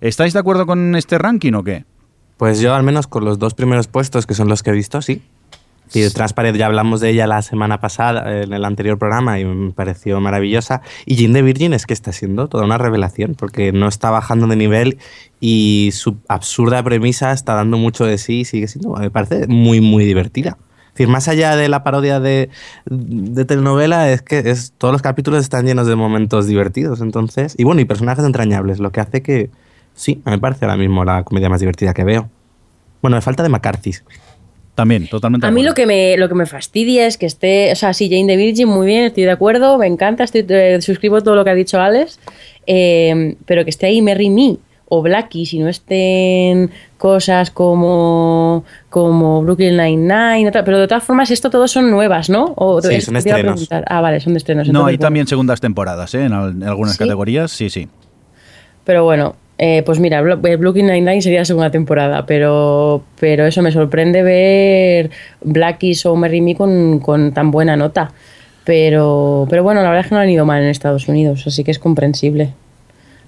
¿Estáis 0.01 0.33
de 0.33 0.39
acuerdo 0.39 0.67
con 0.67 0.95
este 0.97 1.19
ranking 1.19 1.53
o 1.55 1.65
qué? 1.65 1.85
Pues 2.37 2.61
yo 2.61 2.75
al 2.75 2.83
menos 2.83 3.07
con 3.07 3.25
los 3.25 3.39
dos 3.39 3.55
primeros 3.55 3.89
puestos, 3.89 4.27
que 4.27 4.35
son 4.35 4.49
los 4.49 4.63
que 4.63 4.71
he 4.71 4.73
visto, 4.73 5.03
sí. 5.03 5.23
Y 5.95 6.01
de 6.01 6.11
Transparent 6.11 6.57
ya 6.57 6.67
hablamos 6.67 7.01
de 7.01 7.11
ella 7.11 7.27
la 7.27 7.41
semana 7.43 7.81
pasada, 7.81 8.43
en 8.43 8.53
el 8.53 8.65
anterior 8.65 8.99
programa, 8.99 9.41
y 9.41 9.45
me 9.45 9.73
pareció 9.73 10.21
maravillosa. 10.21 10.83
Y 11.07 11.17
Jane 11.17 11.33
the 11.33 11.43
Virgin 11.43 11.73
es 11.73 11.87
que 11.87 11.95
está 11.95 12.13
siendo 12.13 12.49
toda 12.49 12.65
una 12.65 12.79
revelación, 12.79 13.35
porque 13.35 13.73
no 13.73 13.89
está 13.89 14.11
bajando 14.11 14.47
de 14.47 14.57
nivel 14.57 14.99
y 15.41 15.91
su 15.93 16.19
absurda 16.29 16.83
premisa 16.83 17.33
está 17.33 17.55
dando 17.55 17.79
mucho 17.79 18.05
de 18.05 18.19
sí 18.19 18.41
y 18.41 18.45
sigue 18.45 18.69
siendo, 18.69 18.91
me 18.91 19.11
parece, 19.11 19.47
muy, 19.47 19.81
muy 19.81 20.05
divertida. 20.05 20.59
Es 20.99 21.03
decir, 21.03 21.13
más 21.13 21.29
allá 21.29 21.55
de 21.55 21.69
la 21.69 21.85
parodia 21.85 22.19
de, 22.19 22.51
de 22.87 23.45
telenovela, 23.45 24.11
es 24.11 24.21
que 24.21 24.41
es, 24.41 24.73
todos 24.77 24.91
los 24.91 25.01
capítulos 25.01 25.41
están 25.41 25.65
llenos 25.65 25.87
de 25.87 25.95
momentos 25.95 26.49
divertidos, 26.49 27.01
entonces. 27.01 27.55
Y 27.57 27.63
bueno, 27.63 27.81
y 27.81 27.85
personajes 27.85 28.25
entrañables, 28.25 28.81
lo 28.81 28.91
que 28.91 28.99
hace 28.99 29.23
que, 29.23 29.49
sí, 29.95 30.21
me 30.25 30.41
parece 30.41 30.65
ahora 30.65 30.77
mismo 30.77 31.05
la 31.05 31.23
comedia 31.23 31.49
más 31.49 31.61
divertida 31.61 31.95
que 31.95 32.03
veo. 32.03 32.29
Bueno, 33.01 33.17
me 33.17 33.21
falta 33.21 33.45
de 33.45 33.49
McCarthy. 33.49 33.93
También, 34.75 35.07
totalmente. 35.07 35.47
A 35.47 35.51
de 35.51 35.55
mí 35.55 35.63
lo 35.63 35.75
que 35.75 35.87
me 35.87 36.17
lo 36.17 36.29
que 36.29 36.35
me 36.35 36.47
fastidia 36.47 37.07
es 37.07 37.17
que 37.17 37.27
esté, 37.27 37.71
o 37.71 37.77
sea, 37.77 37.95
sí, 37.95 38.11
Jane 38.11 38.27
the 38.27 38.37
Virgin, 38.37 38.67
muy 38.67 38.89
bien, 38.89 39.05
estoy 39.05 39.23
de 39.23 39.31
acuerdo, 39.31 39.79
me 39.79 39.87
encanta, 39.87 40.25
estoy, 40.25 40.45
eh, 40.49 40.83
suscribo 40.83 41.23
todo 41.23 41.37
lo 41.37 41.45
que 41.45 41.51
ha 41.51 41.55
dicho 41.55 41.81
Alex, 41.81 42.19
eh, 42.67 43.37
pero 43.47 43.63
que 43.63 43.71
esté 43.71 43.87
ahí 43.87 44.03
Merry 44.03 44.31
Me 44.31 44.59
o 44.91 45.03
Blackie, 45.03 45.45
si 45.47 45.59
no 45.59 45.69
estén 45.69 46.71
cosas 46.97 47.51
como, 47.51 48.65
como 48.89 49.43
Brooklyn 49.43 49.77
Nine-Nine, 49.77 50.51
pero 50.65 50.79
de 50.79 50.89
todas 50.89 51.05
formas 51.05 51.31
esto 51.31 51.51
todos 51.51 51.71
son 51.71 51.91
nuevas, 51.91 52.31
¿no? 52.31 52.55
O, 52.57 52.81
Sí, 52.81 52.95
es- 52.95 53.05
son 53.05 53.17
estrenos. 53.17 53.41
preguntar. 53.43 53.85
Ah, 53.89 54.01
vale, 54.01 54.21
son 54.21 54.33
de 54.33 54.39
estrenos. 54.39 54.67
No, 54.67 54.71
entonces, 54.71 54.89
hay 54.89 54.97
bueno. 54.97 55.07
también 55.07 55.27
segundas 55.27 55.61
temporadas, 55.61 56.15
¿eh? 56.15 56.25
En, 56.25 56.33
al- 56.33 56.51
en 56.53 56.63
algunas 56.63 56.95
¿Sí? 56.95 56.99
categorías, 57.01 57.51
sí, 57.51 57.69
sí. 57.71 57.87
Pero 58.85 59.05
bueno, 59.05 59.37
eh, 59.59 59.83
pues 59.85 59.99
mira, 60.01 60.21
eh, 60.21 60.57
Brooklyn 60.57 60.87
Nine-Nine 60.87 61.21
sería 61.21 61.41
la 61.41 61.45
segunda 61.45 61.71
temporada, 61.71 62.25
pero, 62.25 63.03
pero 63.21 63.45
eso 63.45 63.61
me 63.61 63.71
sorprende 63.73 64.23
ver 64.23 65.11
Blackies 65.43 66.07
o 66.07 66.17
Merry 66.17 66.41
Me 66.41 66.55
con, 66.55 66.99
con 67.01 67.33
tan 67.33 67.51
buena 67.51 67.77
nota. 67.77 68.11
Pero, 68.65 69.47
pero 69.51 69.63
bueno, 69.63 69.83
la 69.83 69.89
verdad 69.89 70.05
es 70.05 70.09
que 70.09 70.15
no 70.15 70.21
han 70.21 70.29
ido 70.31 70.45
mal 70.47 70.63
en 70.63 70.69
Estados 70.69 71.09
Unidos, 71.09 71.47
así 71.47 71.65
que 71.65 71.71
es 71.71 71.79
comprensible. 71.79 72.53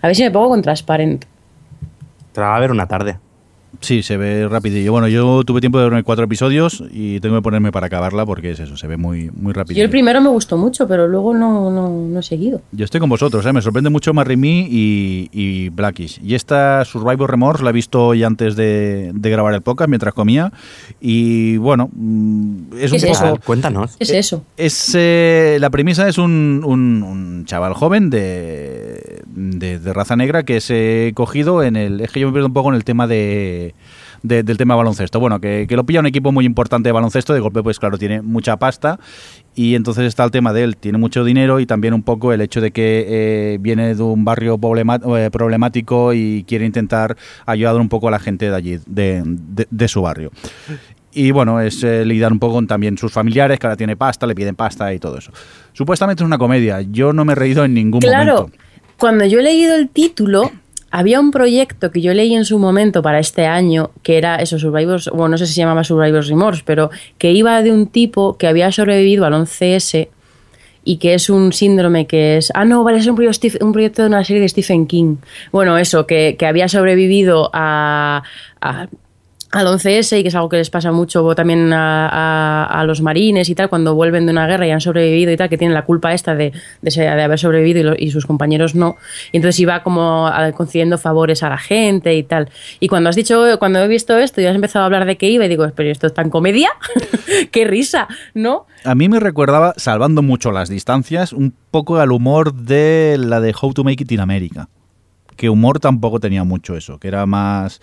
A 0.02 0.06
ver 0.06 0.16
si 0.16 0.22
me 0.22 0.30
pongo 0.30 0.48
con 0.50 0.62
Transparent. 0.62 1.24
Te 2.32 2.40
va 2.40 2.56
a 2.56 2.60
ver 2.60 2.70
una 2.70 2.86
tarde. 2.86 3.18
Sí, 3.80 4.02
se 4.02 4.16
ve 4.16 4.46
rapidillo. 4.48 4.92
Bueno, 4.92 5.08
yo 5.08 5.42
tuve 5.44 5.60
tiempo 5.60 5.78
de 5.78 5.84
verme 5.84 6.02
cuatro 6.02 6.24
episodios 6.24 6.82
y 6.92 7.20
tengo 7.20 7.36
que 7.36 7.42
ponerme 7.42 7.72
para 7.72 7.86
acabarla 7.86 8.26
porque 8.26 8.50
es 8.50 8.60
eso, 8.60 8.76
se 8.76 8.86
ve 8.86 8.96
muy, 8.96 9.30
muy 9.30 9.52
rápido. 9.52 9.78
Yo 9.78 9.84
el 9.84 9.90
primero 9.90 10.20
me 10.20 10.28
gustó 10.28 10.56
mucho, 10.58 10.86
pero 10.88 11.06
luego 11.08 11.34
no, 11.34 11.70
no, 11.70 11.88
no 11.88 12.18
he 12.20 12.22
seguido. 12.22 12.60
Yo 12.72 12.84
estoy 12.84 13.00
con 13.00 13.08
vosotros, 13.08 13.44
¿eh? 13.46 13.52
me 13.52 13.62
sorprende 13.62 13.88
mucho 13.88 14.12
Marimi 14.12 14.66
y, 14.70 15.30
y 15.32 15.68
Blackish. 15.70 16.20
Y 16.22 16.34
esta 16.34 16.84
Survivor 16.84 17.30
Remorse 17.30 17.62
la 17.64 17.70
he 17.70 17.72
visto 17.72 18.08
hoy 18.08 18.22
antes 18.24 18.56
de, 18.56 19.12
de 19.14 19.30
grabar 19.30 19.54
el 19.54 19.62
podcast 19.62 19.88
mientras 19.88 20.14
comía. 20.14 20.52
Y 21.00 21.56
bueno, 21.58 21.88
mm, 21.92 22.74
es 22.78 22.90
¿Qué 22.90 22.96
un 22.96 23.04
es 23.10 23.18
poco. 23.18 23.24
eso? 23.34 23.40
Cuéntanos. 23.46 23.96
¿Qué 23.96 24.04
es 24.04 24.10
eso? 24.10 24.44
Es, 24.56 24.92
eh, 24.94 25.58
la 25.60 25.70
premisa 25.70 26.08
es 26.08 26.18
un, 26.18 26.62
un- 26.64 27.02
un 27.02 27.44
chaval 27.46 27.74
joven 27.74 28.10
de, 28.10 29.22
de, 29.26 29.78
de 29.78 29.92
raza 29.92 30.16
negra 30.16 30.42
que 30.42 30.56
es 30.58 30.66
eh, 30.70 31.12
cogido 31.14 31.62
en 31.62 31.76
el... 31.76 32.00
Es 32.00 32.10
que 32.10 32.20
yo 32.20 32.26
me 32.26 32.32
pierdo 32.32 32.48
un 32.48 32.52
poco 32.54 32.68
en 32.70 32.74
el 32.74 32.84
tema 32.84 33.06
de, 33.06 33.59
de- 34.22 34.42
del 34.42 34.56
tema 34.56 34.74
baloncesto. 34.74 35.18
Bueno, 35.20 35.40
que, 35.40 35.66
que 35.68 35.76
lo 35.76 35.84
pilla 35.84 36.00
un 36.00 36.06
equipo 36.06 36.32
muy 36.32 36.44
importante 36.44 36.88
de 36.88 36.92
baloncesto, 36.92 37.32
de 37.34 37.40
golpe 37.40 37.62
pues 37.62 37.78
claro, 37.78 37.98
tiene 37.98 38.22
mucha 38.22 38.56
pasta 38.56 38.98
y 39.54 39.74
entonces 39.74 40.04
está 40.04 40.24
el 40.24 40.30
tema 40.30 40.52
de 40.52 40.62
él, 40.64 40.76
tiene 40.76 40.98
mucho 40.98 41.24
dinero 41.24 41.60
y 41.60 41.66
también 41.66 41.94
un 41.94 42.02
poco 42.02 42.32
el 42.32 42.40
hecho 42.40 42.60
de 42.60 42.70
que 42.70 43.04
eh, 43.08 43.58
viene 43.60 43.94
de 43.94 44.02
un 44.02 44.24
barrio 44.24 44.58
eh, 45.16 45.30
problemático 45.32 46.12
y 46.14 46.44
quiere 46.46 46.64
intentar 46.66 47.16
ayudar 47.46 47.76
un 47.76 47.88
poco 47.88 48.08
a 48.08 48.10
la 48.10 48.18
gente 48.18 48.48
de 48.50 48.56
allí, 48.56 48.78
de, 48.86 49.22
de- 49.24 49.66
de 49.70 49.88
su 49.88 50.02
barrio. 50.02 50.30
Y 51.12 51.32
bueno, 51.32 51.60
es 51.60 51.82
eh, 51.82 52.04
lidiar 52.04 52.30
un 52.32 52.38
poco 52.38 52.54
con 52.54 52.66
también 52.68 52.96
sus 52.96 53.10
familiares, 53.12 53.58
que 53.58 53.66
ahora 53.66 53.76
tiene 53.76 53.96
pasta, 53.96 54.26
le 54.28 54.34
piden 54.36 54.54
pasta 54.54 54.94
y 54.94 55.00
todo 55.00 55.18
eso. 55.18 55.32
Supuestamente 55.72 56.22
es 56.22 56.26
una 56.26 56.38
comedia. 56.38 56.82
Yo 56.82 57.12
no 57.12 57.24
me 57.24 57.32
he 57.32 57.36
reído 57.36 57.64
en 57.64 57.74
ningún 57.74 58.00
Claro, 58.00 58.34
momento. 58.42 58.56
cuando 58.96 59.24
yo 59.26 59.40
he 59.40 59.42
leído 59.42 59.74
el 59.74 59.88
título, 59.88 60.52
había 60.90 61.20
un 61.20 61.30
proyecto 61.30 61.90
que 61.90 62.00
yo 62.00 62.12
leí 62.14 62.34
en 62.34 62.44
su 62.44 62.58
momento 62.58 63.02
para 63.02 63.18
este 63.18 63.46
año, 63.46 63.90
que 64.02 64.18
era 64.18 64.36
eso, 64.36 64.58
Survivors, 64.58 65.08
bueno, 65.10 65.30
no 65.30 65.38
sé 65.38 65.46
si 65.46 65.54
se 65.54 65.60
llamaba 65.60 65.84
Survivors 65.84 66.28
Remorse, 66.28 66.62
pero 66.64 66.90
que 67.18 67.32
iba 67.32 67.62
de 67.62 67.72
un 67.72 67.86
tipo 67.86 68.36
que 68.36 68.46
había 68.46 68.72
sobrevivido 68.72 69.24
al 69.24 69.34
11S 69.34 70.08
y 70.82 70.96
que 70.96 71.14
es 71.14 71.30
un 71.30 71.52
síndrome 71.52 72.06
que 72.06 72.38
es... 72.38 72.50
Ah, 72.54 72.64
no, 72.64 72.82
vale, 72.82 72.98
es 72.98 73.06
un 73.06 73.14
proyecto, 73.14 74.02
de 74.02 74.08
una 74.08 74.24
serie 74.24 74.42
de 74.42 74.48
Stephen 74.48 74.86
King. 74.86 75.16
Bueno, 75.52 75.78
eso, 75.78 76.06
que, 76.06 76.36
que 76.38 76.46
había 76.46 76.68
sobrevivido 76.68 77.50
a 77.52 78.22
al 79.52 79.66
11S 79.66 80.18
y 80.18 80.22
que 80.22 80.28
es 80.28 80.34
algo 80.34 80.48
que 80.48 80.56
les 80.58 80.70
pasa 80.70 80.92
mucho 80.92 81.34
también 81.34 81.72
a, 81.72 82.66
a- 82.66 82.84
los 82.84 83.02
marines 83.02 83.48
y 83.48 83.54
tal 83.54 83.68
cuando 83.68 83.94
vuelven 83.94 84.24
de 84.26 84.32
una 84.32 84.46
guerra 84.46 84.66
y 84.66 84.70
han 84.70 84.80
sobrevivido 84.80 85.32
y 85.32 85.36
tal 85.36 85.48
que 85.48 85.58
tienen 85.58 85.74
la 85.74 85.84
culpa 85.84 86.12
esta 86.14 86.34
de, 86.36 86.52
de, 86.82 86.90
de 86.90 87.08
haber 87.08 87.38
sobrevivido 87.38 87.94
y, 87.98 88.10
sus 88.10 88.26
compañeros 88.26 88.74
no 88.74 88.96
y 89.32 89.38
entonces 89.38 89.58
iba 89.60 89.82
como 89.82 90.30
concediendo 90.56 90.98
favores 90.98 91.42
a 91.42 91.48
la 91.48 91.58
gente 91.58 92.14
y 92.14 92.22
tal 92.22 92.48
y 92.78 92.88
cuando 92.88 93.10
has 93.10 93.16
dicho 93.16 93.44
cuando 93.58 93.80
he 93.80 93.88
visto 93.88 94.16
esto 94.18 94.40
y 94.40 94.46
has 94.46 94.54
empezado 94.54 94.84
a 94.84 94.86
hablar 94.86 95.04
de 95.04 95.16
qué 95.16 95.28
iba 95.28 95.44
y 95.44 95.48
digo 95.48 95.68
pero 95.74 95.90
esto 95.90 96.06
es 96.06 96.14
tan 96.14 96.30
comedia 96.30 96.70
qué 97.50 97.64
risa 97.64 98.06
¿no? 98.34 98.66
A 98.84 98.94
mí 98.94 99.08
me 99.08 99.20
recordaba, 99.20 99.74
salvando 99.76 100.22
mucho 100.22 100.52
las 100.52 100.68
distancias, 100.70 101.32
un 101.34 101.52
poco 101.70 101.98
al 101.98 102.12
humor 102.12 102.54
de 102.54 103.16
la 103.18 103.40
de 103.40 103.54
How 103.60 103.74
to 103.74 103.84
Make 103.84 104.04
It 104.04 104.12
in 104.12 104.20
America. 104.20 104.68
Que 105.36 105.50
humor 105.50 105.80
tampoco 105.80 106.18
tenía 106.18 106.44
mucho 106.44 106.76
eso, 106.76 106.98
que 106.98 107.08
era 107.08 107.26
más... 107.26 107.80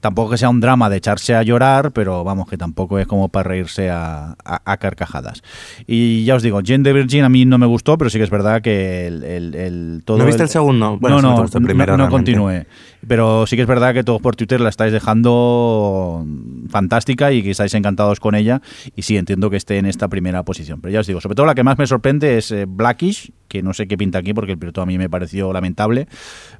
Tampoco 0.00 0.30
que 0.30 0.38
sea 0.38 0.48
un 0.48 0.60
drama 0.60 0.88
de 0.88 0.96
echarse 0.98 1.34
a 1.34 1.42
llorar, 1.42 1.90
pero 1.92 2.22
vamos, 2.22 2.48
que 2.48 2.56
tampoco 2.56 2.98
es 3.00 3.06
como 3.08 3.28
para 3.30 3.48
reírse 3.48 3.90
a, 3.90 4.36
a- 4.44 4.62
a 4.64 4.76
carcajadas. 4.76 5.42
Y 5.88 6.24
ya 6.24 6.36
os 6.36 6.42
digo, 6.42 6.60
Jane 6.64 6.84
the 6.84 6.92
Virgin 6.92 7.24
a 7.24 7.28
mí 7.28 7.44
no 7.44 7.58
me 7.58 7.66
gustó, 7.66 7.98
pero 7.98 8.08
sí 8.08 8.18
que 8.18 8.24
es 8.24 8.30
verdad 8.30 8.62
que 8.62 9.06
el, 9.08 9.24
el- 9.24 9.54
el- 9.56 10.02
todo... 10.04 10.18
¿No 10.18 10.24
viste 10.24 10.44
el 10.44 10.48
segundo? 10.48 10.98
Bueno, 11.00 11.20
no, 11.20 11.36
no, 11.42 11.48
primero, 11.66 11.96
no, 11.96 12.04
no 12.04 12.10
continué. 12.10 12.66
Pero 13.06 13.46
sí 13.46 13.56
que 13.56 13.62
es 13.62 13.68
verdad 13.68 13.92
que 13.94 14.04
todos 14.04 14.20
por 14.20 14.36
Twitter 14.36 14.60
la 14.60 14.68
estáis 14.68 14.92
dejando 14.92 16.24
fantástica 16.68 17.32
y 17.32 17.42
que 17.42 17.50
estáis 17.50 17.74
encantados 17.74 18.20
con 18.20 18.34
ella. 18.34 18.60
Y 18.96 19.02
sí, 19.02 19.16
entiendo 19.16 19.50
que 19.50 19.56
esté 19.56 19.78
en 19.78 19.86
esta 19.86 20.08
primera 20.08 20.42
posición. 20.44 20.80
Pero 20.80 20.92
ya 20.92 21.00
os 21.00 21.06
digo, 21.06 21.20
sobre 21.20 21.34
todo 21.34 21.46
la 21.46 21.54
que 21.54 21.64
más 21.64 21.78
me 21.78 21.86
sorprende 21.86 22.38
es 22.38 22.50
eh, 22.50 22.66
Blackish, 22.68 23.32
que 23.48 23.62
no 23.62 23.74
sé 23.74 23.88
qué 23.88 23.96
pinta 23.98 24.18
aquí 24.18 24.34
porque 24.34 24.52
el 24.52 24.58
piloto 24.58 24.82
a 24.82 24.86
mí 24.86 24.98
me 24.98 25.10
pareció 25.10 25.52
lamentable. 25.52 26.06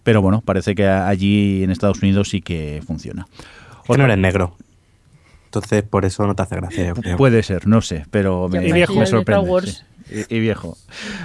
Pero 0.03 0.23
bueno, 0.23 0.41
parece 0.41 0.75
que 0.75 0.87
allí 0.87 1.63
en 1.63 1.71
Estados 1.71 2.03
Unidos 2.03 2.31
sí 2.31 2.41
que 2.41 2.83
funciona. 2.87 3.27
Que 3.87 3.97
no 3.97 4.05
eres 4.05 4.19
negro. 4.19 4.57
Entonces, 5.47 5.83
por 5.83 6.05
eso 6.05 6.27
no 6.27 6.35
te 6.35 6.43
hace 6.43 6.57
gracia, 6.57 6.89
yo 6.89 6.95
creo. 6.95 7.17
Puede 7.17 7.43
ser, 7.43 7.67
no 7.67 7.81
sé, 7.81 8.05
pero 8.11 8.49
me, 8.49 8.61
me 8.61 8.67
el 8.67 8.73
de 8.73 8.81
Star 8.83 9.07
sorprende. 9.07 9.49
Wars. 9.51 9.69
sí. 9.79 9.88
Y, 10.11 10.37
y 10.37 10.41
viejo. 10.41 10.77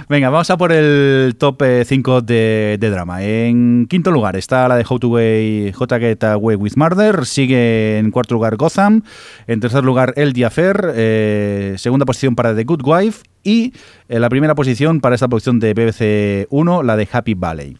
Venga, 0.08 0.30
vamos 0.30 0.50
a 0.50 0.56
por 0.56 0.72
el 0.72 1.36
top 1.38 1.62
5 1.84 2.20
de, 2.22 2.76
de 2.78 2.90
drama. 2.90 3.22
En 3.22 3.86
quinto 3.88 4.10
lugar 4.10 4.36
está 4.36 4.68
la 4.68 4.76
de 4.76 4.84
How 4.88 4.98
to 4.98 5.08
Way, 5.08 5.72
J 5.72 5.98
Get 5.98 6.24
Away 6.24 6.56
with 6.56 6.72
Murder. 6.76 7.26
Sigue 7.26 7.98
en 7.98 8.10
cuarto 8.10 8.34
lugar 8.34 8.56
Gotham. 8.56 9.02
En 9.46 9.60
tercer 9.60 9.84
lugar 9.84 10.12
El 10.16 10.32
The 10.32 10.44
Affair. 10.44 10.92
Eh, 10.94 11.74
segunda 11.78 12.04
posición 12.04 12.34
para 12.34 12.54
The 12.54 12.64
Good 12.64 12.82
Wife. 12.84 13.22
Y 13.42 13.72
en 14.08 14.20
la 14.20 14.28
primera 14.28 14.54
posición 14.54 15.00
para 15.00 15.14
esta 15.14 15.28
producción 15.28 15.60
de 15.60 15.74
BBC 15.74 16.46
1, 16.50 16.82
la 16.82 16.96
de 16.96 17.08
Happy 17.10 17.34
Valley. 17.34 17.76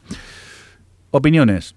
Opiniones. 1.11 1.75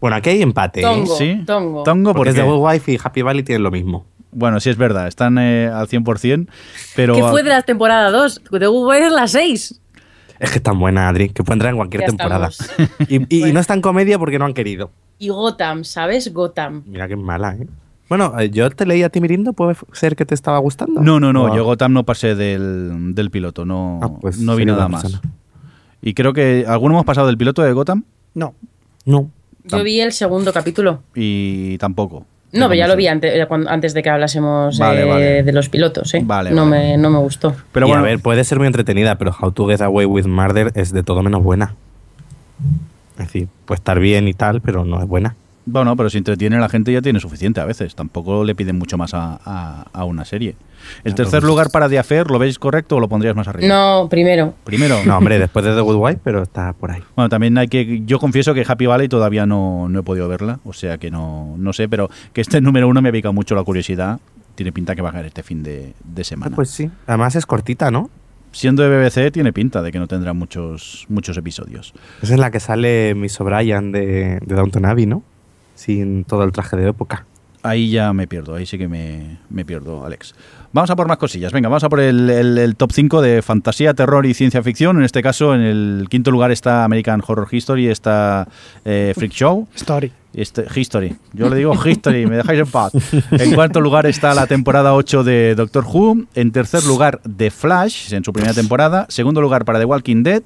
Bueno, 0.00 0.16
aquí 0.16 0.30
hay 0.30 0.42
empate. 0.42 0.80
¿eh? 0.80 0.82
Tongo. 0.82 1.16
¿Sí? 1.16 1.42
Tongo. 1.46 1.82
Tongo 1.82 2.14
Porque 2.14 2.30
es 2.30 2.36
porque... 2.36 2.48
The 2.48 2.56
Good 2.56 2.66
Wife 2.66 2.92
y 2.92 2.98
Happy 3.02 3.22
Valley 3.22 3.42
tienen 3.42 3.62
lo 3.62 3.70
mismo. 3.70 4.06
Bueno, 4.38 4.60
sí 4.60 4.70
es 4.70 4.76
verdad, 4.76 5.08
están 5.08 5.36
eh, 5.38 5.68
al 5.68 5.88
100%, 5.88 6.48
pero... 6.96 7.14
¿qué 7.14 7.22
fue 7.22 7.42
de 7.42 7.48
la 7.50 7.62
temporada 7.62 8.10
2? 8.10 8.42
de 8.52 8.66
Google 8.68 9.06
es 9.06 9.12
la 9.12 9.26
6 9.26 9.80
Es 10.38 10.50
que 10.50 10.56
es 10.58 10.62
tan 10.62 10.78
buena, 10.78 11.08
Adri, 11.08 11.30
que 11.30 11.42
puede 11.42 11.56
entrar 11.56 11.70
en 11.72 11.76
cualquier 11.76 12.02
Ya 12.02 12.06
temporada. 12.08 12.50
Y, 13.08 13.52
no 13.52 13.58
está 13.60 13.74
en 13.74 13.80
comedia 13.80 14.18
porque 14.18 14.38
no 14.38 14.44
han 14.44 14.54
querido. 14.54 14.90
y 15.18 15.28
Gotham 15.30 15.84
¿sabes? 15.84 16.32
Gotham 16.32 16.82
Mira 16.86 17.08
que 17.08 17.14
es 17.14 17.18
mala, 17.20 17.54
¿eh? 17.54 17.66
Bueno, 18.08 18.32
eh, 18.40 18.48
yo 18.48 18.70
te 18.70 18.86
leí 18.86 19.02
a 19.02 19.10
ti, 19.10 19.20
Mirindo, 19.20 19.52
¿puede 19.52 19.76
ser 19.92 20.16
que 20.16 20.24
te 20.24 20.34
estaba 20.34 20.58
gustando? 20.58 21.02
No, 21.02 21.20
no, 21.20 21.32
no, 21.32 21.44
O- 21.44 21.54
yo 21.56 21.64
Gotham 21.64 21.92
no 21.92 22.04
pasé 22.04 22.34
del, 22.34 23.14
del 23.14 23.30
piloto, 23.30 23.64
no, 23.66 24.00
Ah, 24.02 24.08
pues 24.20 24.38
no 24.38 24.56
vi 24.56 24.64
nada 24.64 24.88
más. 24.88 25.02
persona. 25.02 25.20
Y 26.00 26.14
creo 26.14 26.32
que 26.32 26.64
alguno 26.66 26.94
hemos 26.94 27.04
pasado 27.04 27.26
del 27.26 27.36
piloto 27.36 27.60
de 27.62 27.72
Gotham 27.72 28.04
No. 28.34 28.54
No. 29.04 29.30
yo 29.64 29.82
vi 29.82 30.00
el 30.00 30.12
segundo 30.12 30.52
capítulo 30.52 31.02
y 31.14 31.76
tampoco. 31.78 32.24
No, 32.52 32.68
pero 32.68 32.78
ya 32.78 32.86
lo 32.86 32.96
vi 32.96 33.06
antes, 33.06 33.46
antes 33.66 33.92
de 33.92 34.02
que 34.02 34.08
hablásemos 34.08 34.78
Vale, 34.78 35.02
eh, 35.02 35.04
vale. 35.04 35.42
de 35.42 35.52
los 35.52 35.68
pilotos, 35.68 36.14
¿eh? 36.14 36.22
Vale, 36.24 36.50
no, 36.50 36.68
vale. 36.68 36.90
Me, 36.92 36.96
no 36.96 37.10
me 37.10 37.18
gustó. 37.18 37.54
Pero 37.72 37.86
y 37.86 37.90
bueno, 37.90 38.04
a 38.04 38.06
ver, 38.06 38.20
puede 38.20 38.42
ser 38.44 38.58
muy 38.58 38.66
entretenida, 38.66 39.16
pero 39.16 39.36
How 39.38 39.52
to 39.52 39.66
Get 39.66 39.82
Away 39.82 40.06
with 40.06 40.26
Murder 40.26 40.72
es 40.74 40.92
de 40.92 41.02
todo 41.02 41.22
menos 41.22 41.42
buena. 41.42 41.74
Es 43.18 43.26
decir, 43.26 43.48
puede 43.66 43.76
estar 43.76 43.98
bien 44.00 44.28
y 44.28 44.32
tal, 44.32 44.62
pero 44.62 44.84
no 44.84 45.00
es 45.00 45.06
buena. 45.06 45.34
Bueno, 45.70 45.96
pero 45.96 46.10
si 46.10 46.18
entretiene 46.18 46.58
la 46.58 46.68
gente 46.68 46.92
ya 46.92 47.00
tiene 47.02 47.20
suficiente 47.20 47.60
a 47.60 47.64
veces. 47.64 47.94
Tampoco 47.94 48.44
le 48.44 48.54
piden 48.54 48.78
mucho 48.78 48.96
más 48.98 49.14
a, 49.14 49.38
a- 49.44 49.86
a 49.92 50.04
una 50.04 50.24
serie. 50.24 50.56
El 51.04 51.14
tercer 51.14 51.42
lugar 51.42 51.70
para 51.70 51.88
The 51.88 51.98
Affair, 51.98 52.30
¿lo 52.30 52.38
veis 52.38 52.58
correcto 52.58 52.96
o 52.96 53.00
lo 53.00 53.08
pondrías 53.08 53.34
más 53.34 53.48
arriba? 53.48 53.68
No, 53.68 54.08
primero. 54.08 54.54
Primero. 54.64 54.98
No, 55.04 55.18
hombre, 55.18 55.38
después 55.38 55.64
de 55.64 55.74
The 55.74 55.80
Good 55.80 55.96
Wife, 55.96 56.20
pero 56.22 56.42
está 56.42 56.72
por 56.72 56.90
ahí. 56.92 57.02
Bueno, 57.16 57.28
también 57.28 57.56
hay 57.58 57.68
que. 57.68 58.02
Yo 58.06 58.18
confieso 58.18 58.54
que 58.54 58.64
Happy 58.66 58.86
Valley 58.86 59.08
todavía 59.08 59.44
no, 59.46 59.88
no 59.88 60.00
he 60.00 60.02
podido 60.02 60.28
verla, 60.28 60.60
o 60.64 60.72
sea 60.72 60.98
que 60.98 61.10
no, 61.10 61.54
no 61.58 61.72
sé, 61.72 61.88
pero 61.88 62.08
que 62.32 62.40
este 62.40 62.60
número 62.60 62.88
uno 62.88 63.02
me 63.02 63.08
ha 63.08 63.12
picado 63.12 63.32
mucho 63.32 63.54
la 63.54 63.62
curiosidad. 63.64 64.20
Tiene 64.54 64.72
pinta 64.72 64.96
que 64.96 65.02
va 65.02 65.10
a 65.10 65.12
caer 65.12 65.26
este 65.26 65.42
fin 65.42 65.62
de, 65.62 65.94
de 66.04 66.24
semana. 66.24 66.54
Pues 66.56 66.70
sí. 66.70 66.90
Además 67.06 67.36
es 67.36 67.46
cortita, 67.46 67.90
¿no? 67.90 68.10
Siendo 68.50 68.82
de 68.82 68.88
BBC, 68.88 69.30
tiene 69.30 69.52
pinta 69.52 69.82
de 69.82 69.92
que 69.92 69.98
no 69.98 70.06
tendrá 70.08 70.32
muchos, 70.32 71.04
muchos 71.08 71.36
episodios. 71.36 71.92
Es 72.22 72.30
en 72.30 72.40
la 72.40 72.50
que 72.50 72.58
sale 72.60 73.14
Miss 73.14 73.38
O'Brien 73.40 73.92
de, 73.92 74.40
de 74.44 74.54
Downton 74.54 74.86
Abbey, 74.86 75.06
¿no? 75.06 75.22
Sin 75.78 76.24
todo 76.24 76.42
el 76.42 76.50
traje 76.50 76.76
de 76.76 76.88
época. 76.88 77.24
Ahí 77.62 77.90
ya 77.90 78.12
me 78.12 78.26
pierdo, 78.26 78.54
ahí 78.54 78.66
sí 78.66 78.78
que 78.78 78.88
me, 78.88 79.38
me 79.48 79.64
pierdo, 79.64 80.04
Alex. 80.04 80.34
Vamos 80.72 80.90
a 80.90 80.96
por 80.96 81.06
más 81.08 81.18
cosillas. 81.18 81.52
Venga, 81.52 81.68
vamos 81.68 81.84
a 81.84 81.88
por 81.88 82.00
el, 82.00 82.28
el- 82.30 82.58
el 82.58 82.74
top 82.76 82.90
5 82.92 83.20
de 83.22 83.42
fantasía, 83.42 83.94
terror 83.94 84.26
y 84.26 84.34
ciencia 84.34 84.62
ficción. 84.62 84.96
En 84.98 85.04
este 85.04 85.22
caso, 85.22 85.54
en 85.54 85.60
el 85.60 86.06
quinto 86.08 86.30
lugar 86.30 86.50
está 86.50 86.84
American 86.84 87.22
Horror 87.26 87.48
History, 87.50 87.88
está 87.88 88.48
eh, 88.84 89.12
Freak 89.16 89.32
Show. 89.32 89.68
Story. 89.76 90.12
Este, 90.34 90.66
History. 90.74 91.16
Yo 91.32 91.48
le 91.48 91.56
digo 91.56 91.72
History, 91.74 92.26
me 92.26 92.36
dejáis 92.36 92.60
en 92.60 92.66
paz. 92.66 92.92
En 93.32 93.54
cuarto 93.54 93.80
lugar 93.80 94.06
está 94.06 94.34
la 94.34 94.46
temporada 94.46 94.94
8 94.94 95.24
de 95.24 95.54
Doctor 95.54 95.84
Who. 95.86 96.26
En 96.34 96.52
tercer 96.52 96.84
lugar, 96.84 97.20
The 97.36 97.50
Flash, 97.50 98.12
en 98.12 98.22
su 98.24 98.32
primera 98.32 98.52
temporada. 98.54 99.06
Segundo 99.08 99.40
lugar 99.40 99.64
para 99.64 99.78
The 99.78 99.86
Walking 99.86 100.22
Dead. 100.22 100.42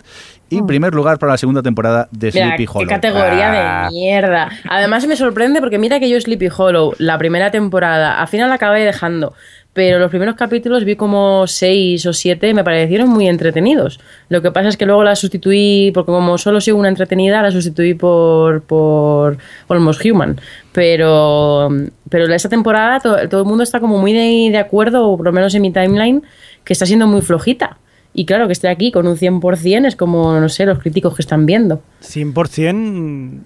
Y 0.49 0.63
primer 0.63 0.95
lugar 0.95 1.19
para 1.19 1.33
la 1.33 1.39
segunda 1.39 1.63
temporada 1.63 2.09
de 2.11 2.31
Mira, 2.33 2.47
Sleepy 2.49 2.67
qué 2.67 2.73
Hollow. 2.79 2.89
categoría 2.89 3.53
Ah. 3.53 3.85
de 3.87 3.91
mierda. 3.91 4.51
Además 4.69 5.07
me 5.07 5.17
sorprende 5.17 5.61
porque 5.61 5.79
mira 5.79 5.99
que 5.99 6.11
yo 6.11 6.21
Sleepy 6.21 6.49
Hollow, 6.55 6.93
la 6.99 7.17
primera 7.19 7.51
temporada, 7.51 8.21
al 8.21 8.29
final 8.29 8.51
la 8.51 8.57
acabé 8.57 8.85
dejando. 8.85 9.33
Pero 9.75 9.99
los 9.99 10.11
primeros 10.11 10.35
capítulos 10.35 10.85
vi 10.85 10.97
como 10.97 11.47
seis 11.47 12.05
o 12.05 12.13
siete 12.13 12.53
me 12.53 12.63
parecieron 12.63 13.09
muy 13.09 13.27
entretenidos. 13.27 14.01
Lo 14.29 14.43
que 14.43 14.51
pasa 14.51 14.69
es 14.69 14.77
que 14.77 14.85
luego 14.85 15.03
la 15.03 15.17
sustituí, 15.17 15.91
porque 15.95 16.13
como 16.13 16.37
solo 16.37 16.61
sigo 16.61 16.79
una 16.79 16.91
entretenida, 16.91 17.41
la 17.41 17.51
sustituí 17.51 17.95
por, 17.95 18.61
por 18.65 19.39
Almost 19.71 20.05
Human. 20.05 20.39
Pero, 20.73 21.71
pero 22.11 22.27
esta 22.35 22.49
temporada 22.51 23.01
to- 23.01 23.29
todo, 23.31 23.41
el 23.43 23.47
mundo 23.47 23.63
está 23.63 23.81
como 23.81 23.97
muy 23.99 24.13
de, 24.13 24.51
de 24.53 24.59
acuerdo, 24.59 25.09
o 25.09 25.17
por 25.17 25.25
lo 25.25 25.33
menos 25.33 25.55
en 25.55 25.63
mi 25.63 25.73
timeline, 25.73 26.23
que 26.65 26.75
está 26.75 26.85
siendo 26.85 27.07
muy 27.07 27.23
flojita. 27.23 27.79
Y 28.13 28.27
claro, 28.27 28.47
que 28.47 28.53
esté 28.53 28.69
aquí 28.69 28.93
con 28.93 29.07
un 29.07 29.17
100% 29.17 29.87
es 29.87 29.97
como, 29.97 30.39
no 30.39 30.49
sé, 30.51 30.67
los 30.67 30.81
críticos 30.81 31.17
que 31.17 31.23
están 31.23 31.47
viendo. 31.47 31.81
100% 32.03 33.39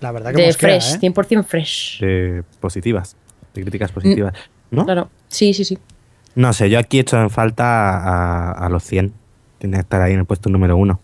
La 0.00 0.10
verdad 0.12 0.32
que 0.34 0.42
De 0.42 0.52
fresh, 0.52 0.94
¿eh? 0.94 0.98
100% 1.00 1.44
fresh. 1.44 2.00
De 2.00 2.42
positivas, 2.60 3.16
de 3.54 3.62
críticas 3.62 3.92
positivas. 3.92 4.32
¿No? 4.70 4.84
Claro, 4.84 5.08
sí, 5.28 5.54
sí, 5.54 5.64
sí. 5.64 5.78
No 6.34 6.52
sé, 6.52 6.70
yo 6.70 6.78
aquí 6.78 6.98
he 6.98 7.00
hecho 7.00 7.20
en 7.20 7.30
falta 7.30 7.96
a, 7.98 8.52
a 8.52 8.68
los 8.68 8.82
100. 8.84 9.12
Tiene 9.58 9.76
que 9.76 9.80
estar 9.80 10.00
ahí 10.00 10.12
en 10.12 10.20
el 10.20 10.24
puesto 10.24 10.48
número 10.50 10.76
uno. 10.76 11.00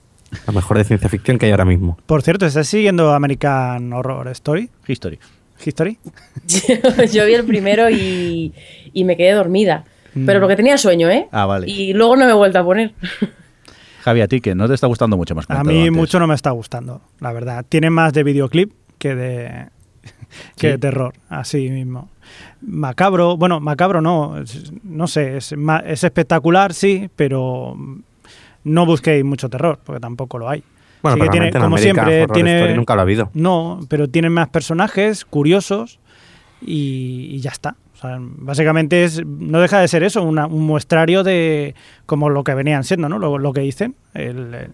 Lo 0.46 0.52
mejor 0.52 0.78
de 0.78 0.84
ciencia 0.84 1.08
ficción 1.08 1.38
que 1.38 1.46
hay 1.46 1.52
ahora 1.52 1.64
mismo. 1.64 1.96
Por 2.06 2.22
cierto, 2.22 2.46
¿estás 2.46 2.66
siguiendo 2.68 3.12
American 3.12 3.92
Horror 3.92 4.28
Story? 4.28 4.70
History. 4.86 5.18
¿History? 5.64 5.98
Yo 7.12 7.24
vi 7.26 7.34
el 7.34 7.44
primero 7.44 7.88
y, 7.90 8.52
y 8.92 9.04
me 9.04 9.16
quedé 9.16 9.32
dormida. 9.32 9.84
Mm. 10.14 10.26
Pero 10.26 10.40
porque 10.40 10.56
tenía 10.56 10.76
sueño, 10.78 11.08
¿eh? 11.10 11.28
Ah, 11.32 11.46
vale. 11.46 11.68
Y 11.70 11.92
luego 11.92 12.16
no 12.16 12.24
me 12.26 12.30
he 12.32 12.34
vuelto 12.34 12.58
a 12.58 12.64
poner. 12.64 12.92
Javi, 14.02 14.20
a 14.20 14.28
ti 14.28 14.40
que 14.40 14.54
no 14.54 14.68
te 14.68 14.74
está 14.74 14.86
gustando 14.86 15.16
mucho 15.16 15.34
más. 15.34 15.46
A 15.48 15.64
mí 15.64 15.90
mucho 15.90 16.18
no 16.18 16.26
me 16.26 16.34
está 16.34 16.50
gustando, 16.50 17.00
la 17.20 17.32
verdad. 17.32 17.64
Tiene 17.68 17.90
más 17.90 18.12
de 18.12 18.22
videoclip 18.22 18.72
que 18.98 19.14
de, 19.14 19.68
que 20.56 20.60
Sí. 20.60 20.66
de 20.68 20.78
terror, 20.78 21.14
así 21.28 21.70
mismo. 21.70 22.10
Macabro, 22.66 23.36
bueno, 23.36 23.60
macabro 23.60 24.00
no, 24.00 24.38
es- 24.38 24.72
no 24.82 25.06
sé, 25.06 25.36
es, 25.36 25.54
es 25.86 26.04
espectacular, 26.04 26.72
sí, 26.72 27.10
pero 27.16 27.76
no 28.64 28.86
busquéis 28.86 29.24
mucho 29.24 29.48
terror, 29.48 29.78
porque 29.84 30.00
tampoco 30.00 30.38
lo 30.38 30.48
hay. 30.48 30.62
Bueno, 31.02 31.16
que 31.16 31.20
pero 31.20 31.32
tiene, 31.32 31.50
como 31.66 31.76
siempre, 31.82 32.26
tiene... 32.34 32.74
Nunca 32.76 32.94
lo 32.94 33.00
ha 33.00 33.02
habido. 33.02 33.30
No, 33.34 33.80
pero 33.88 34.08
tiene 34.08 34.30
más 34.30 34.48
personajes 34.48 35.24
curiosos 35.26 35.98
y, 36.62 37.28
y 37.32 37.40
ya 37.40 37.50
está. 37.50 37.76
O 37.92 37.96
sea, 37.96 38.16
básicamente 38.20 39.04
es, 39.04 39.24
no 39.26 39.60
deja 39.60 39.80
de 39.80 39.88
ser 39.88 40.02
eso, 40.02 40.22
una- 40.22 40.46
un 40.46 40.64
muestrario 40.66 41.22
de 41.22 41.74
como 42.06 42.30
lo 42.30 42.42
que 42.42 42.54
venían 42.54 42.84
siendo, 42.84 43.08
¿no? 43.10 43.18
Lo, 43.18 43.36
lo 43.38 43.52
que 43.52 43.60
dicen, 43.60 43.96
el, 44.14 44.70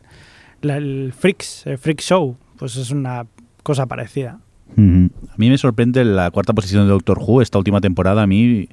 el 0.63 1.13
Freaks, 1.19 1.67
el 1.67 1.79
Freak 1.79 2.01
Show, 2.01 2.37
pues 2.59 2.77
es 2.77 2.91
una 2.93 3.27
cosa 3.65 3.87
parecida. 3.87 4.39
A 4.77 5.37
mí 5.37 5.51
me 5.51 5.59
sorprende 5.59 6.05
la 6.05 6.31
cuarta 6.31 6.53
posición 6.53 6.85
de 6.85 6.91
Doctor 6.91 7.19
Who. 7.19 7.43
Esta 7.43 7.59
última 7.59 7.81
temporada 7.81 8.23
a 8.23 8.27
mí 8.27 8.69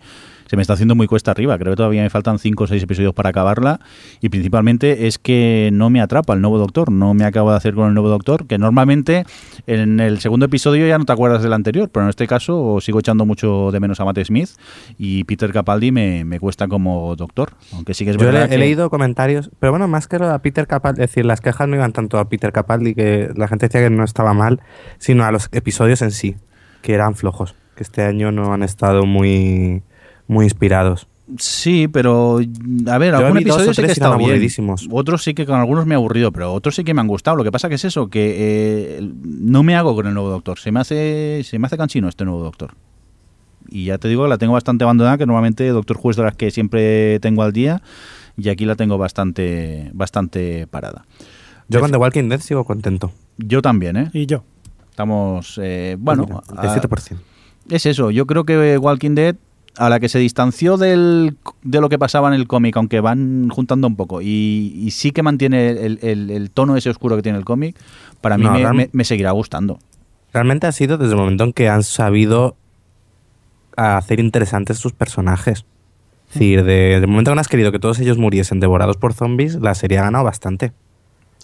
se 0.49 0.55
me 0.55 0.61
está 0.61 0.73
haciendo 0.73 0.95
muy 0.95 1.07
cuesta 1.07 1.31
arriba. 1.31 1.57
Creo 1.57 1.73
que 1.73 1.77
todavía 1.77 2.01
me 2.03 2.09
faltan 2.09 2.39
cinco 2.39 2.63
o 2.63 2.67
seis 2.67 2.81
episodios 2.83 3.13
para 3.13 3.29
acabarla. 3.29 3.79
Y 4.21 4.29
principalmente 4.29 5.07
es 5.07 5.19
que 5.19 5.69
no 5.73 5.89
me 5.89 6.01
atrapa 6.01 6.33
el 6.33 6.41
nuevo 6.41 6.57
Doctor. 6.57 6.91
No 6.91 7.13
me 7.13 7.25
acabo 7.25 7.51
de 7.51 7.57
hacer 7.57 7.73
con 7.73 7.87
el 7.89 7.93
nuevo 7.93 8.09
Doctor. 8.09 8.47
Que 8.47 8.57
normalmente 8.57 9.25
en 9.67 9.99
el 9.99 10.19
segundo 10.19 10.45
episodio 10.45 10.87
ya 10.87 10.97
no 10.97 11.05
te 11.05 11.13
acuerdas 11.13 11.43
del 11.43 11.53
anterior. 11.53 11.89
Pero 11.89 12.05
en 12.05 12.09
este 12.09 12.27
caso 12.27 12.79
sigo 12.81 12.99
echando 12.99 13.25
mucho 13.25 13.71
de 13.71 13.79
menos 13.79 13.99
a 13.99 14.05
Matt 14.05 14.19
Smith. 14.23 14.49
Y 14.97 15.23
Peter 15.25 15.51
Capaldi 15.51 15.91
me, 15.91 16.23
me 16.25 16.39
cuesta 16.39 16.67
como 16.67 17.15
Doctor. 17.15 17.51
Aunque 17.73 17.93
sí 17.93 18.05
que 18.05 18.11
es 18.11 18.17
Yo 18.17 18.25
verdad 18.25 18.49
le- 18.49 18.55
he 18.55 18.57
leído 18.57 18.89
comentarios, 18.89 19.51
pero 19.59 19.71
bueno, 19.73 19.87
más 19.87 20.07
que 20.07 20.17
lo 20.19 20.29
a 20.29 20.39
Peter 20.39 20.67
Capaldi, 20.67 21.01
es 21.03 21.09
decir, 21.09 21.25
las 21.25 21.41
quejas 21.41 21.67
no 21.67 21.75
iban 21.75 21.91
tanto 21.93 22.19
a 22.19 22.29
Peter 22.29 22.51
Capaldi, 22.51 22.95
que 22.95 23.29
la 23.35 23.47
gente 23.47 23.67
decía 23.67 23.81
que 23.81 23.89
no 23.89 24.03
estaba 24.03 24.33
mal, 24.33 24.61
sino 24.97 25.23
a 25.25 25.31
los 25.31 25.49
episodios 25.51 26.01
en 26.01 26.11
sí, 26.11 26.35
que 26.81 26.93
eran 26.93 27.15
flojos, 27.15 27.55
que 27.75 27.83
este 27.83 28.03
año 28.03 28.31
no 28.31 28.53
han 28.53 28.63
estado 28.63 29.05
muy, 29.05 29.83
muy 30.27 30.45
inspirados. 30.45 31.07
Sí, 31.39 31.89
pero 31.89 32.39
a 32.87 32.97
ver, 32.97 33.11
Yo 33.11 33.17
algún 33.17 33.39
episodio 33.39 33.73
sí 33.73 33.83
que 33.83 34.03
ha 34.03 34.07
aburridísimos. 34.07 34.87
Otros 34.89 35.23
sí 35.23 35.33
que 35.33 35.45
con 35.45 35.59
algunos 35.59 35.85
me 35.85 35.93
he 35.93 35.97
aburrido, 35.97 36.31
pero 36.31 36.53
otros 36.53 36.75
sí 36.75 36.85
que 36.85 36.93
me 36.93 37.01
han 37.01 37.07
gustado. 37.07 37.35
Lo 37.35 37.43
que 37.43 37.51
pasa 37.51 37.67
que 37.67 37.75
es 37.75 37.83
eso, 37.83 38.09
que 38.09 38.97
eh, 38.97 39.11
no 39.23 39.61
me 39.61 39.75
hago 39.75 39.93
con 39.93 40.07
el 40.07 40.13
nuevo 40.13 40.29
Doctor. 40.29 40.57
Se 40.57 40.71
me 40.71 40.79
hace 40.79 41.41
se 41.43 41.59
me 41.59 41.67
hace 41.67 41.77
cansino 41.77 42.07
este 42.07 42.23
nuevo 42.23 42.41
Doctor. 42.41 42.75
Y 43.69 43.85
ya 43.85 43.97
te 43.97 44.07
digo 44.07 44.23
que 44.23 44.29
la 44.29 44.37
tengo 44.37 44.53
bastante 44.53 44.85
abandonada, 44.85 45.17
que 45.17 45.25
normalmente 45.25 45.67
Doctor 45.67 45.99
Who 46.01 46.11
es 46.11 46.17
de 46.17 46.23
las 46.23 46.35
que 46.35 46.49
siempre 46.51 47.19
tengo 47.19 47.43
al 47.43 47.51
día 47.51 47.81
y 48.37 48.47
aquí 48.47 48.65
la 48.65 48.75
tengo 48.75 48.97
bastante 48.97 49.89
bastante 49.93 50.67
parada. 50.67 51.05
Yo 51.67 51.81
con 51.81 51.91
The 51.91 51.97
Walking 51.97 52.29
Dead 52.29 52.39
sigo 52.39 52.63
contento. 52.63 53.11
Yo 53.37 53.61
también, 53.61 53.97
¿eh? 53.97 54.09
Y 54.13 54.25
yo. 54.25 54.43
Estamos, 54.89 55.59
eh, 55.61 55.95
bueno, 55.99 56.25
Mira, 56.25 56.73
el 56.73 56.81
7%. 56.81 57.17
es 57.69 57.85
eso, 57.85 58.09
yo 58.09 58.25
creo 58.25 58.45
que 58.45 58.77
Walking 58.77 59.13
Dead, 59.13 59.35
a 59.77 59.89
la 59.89 59.99
que 59.99 60.09
se 60.09 60.19
distanció 60.19 60.77
del, 60.77 61.37
de 61.63 61.81
lo 61.81 61.89
que 61.89 61.99
pasaba 61.99 62.27
en 62.27 62.33
el 62.33 62.47
cómic, 62.47 62.75
aunque 62.77 62.99
van 62.99 63.49
juntando 63.49 63.87
un 63.87 63.95
poco, 63.95 64.21
y, 64.21 64.73
y 64.75 64.91
sí 64.91 65.11
que 65.11 65.23
mantiene 65.23 65.69
el, 65.69 65.99
el- 66.01 66.29
el 66.31 66.51
tono 66.51 66.75
ese 66.77 66.89
oscuro 66.89 67.15
que 67.15 67.21
tiene 67.21 67.37
el 67.37 67.45
cómic, 67.45 67.75
para 68.21 68.37
mí 68.37 68.43
No, 68.45 68.51
me, 68.53 68.57
real- 68.59 68.73
me- 68.75 68.89
me 68.91 69.03
seguirá 69.03 69.31
gustando. 69.31 69.79
Realmente 70.33 70.67
ha 70.67 70.71
sido 70.71 70.97
desde 70.97 71.13
el 71.13 71.19
momento 71.19 71.43
en 71.45 71.53
que 71.53 71.69
han 71.69 71.83
sabido 71.83 72.55
hacer 73.75 74.19
interesantes 74.19 74.77
sus 74.77 74.93
personajes. 74.93 75.65
Es 76.29 76.33
decir, 76.33 76.63
de- 76.63 76.99
del 76.99 77.07
momento 77.07 77.31
que 77.31 77.35
no 77.35 77.41
has 77.41 77.47
querido 77.47 77.71
que 77.71 77.79
todos 77.79 77.99
ellos 77.99 78.17
muriesen 78.17 78.59
devorados 78.59 78.97
por 78.97 79.13
zombies, 79.13 79.55
la 79.55 79.75
serie 79.75 79.99
ha 79.99 80.03
ganado 80.03 80.23
bastante. 80.25 80.73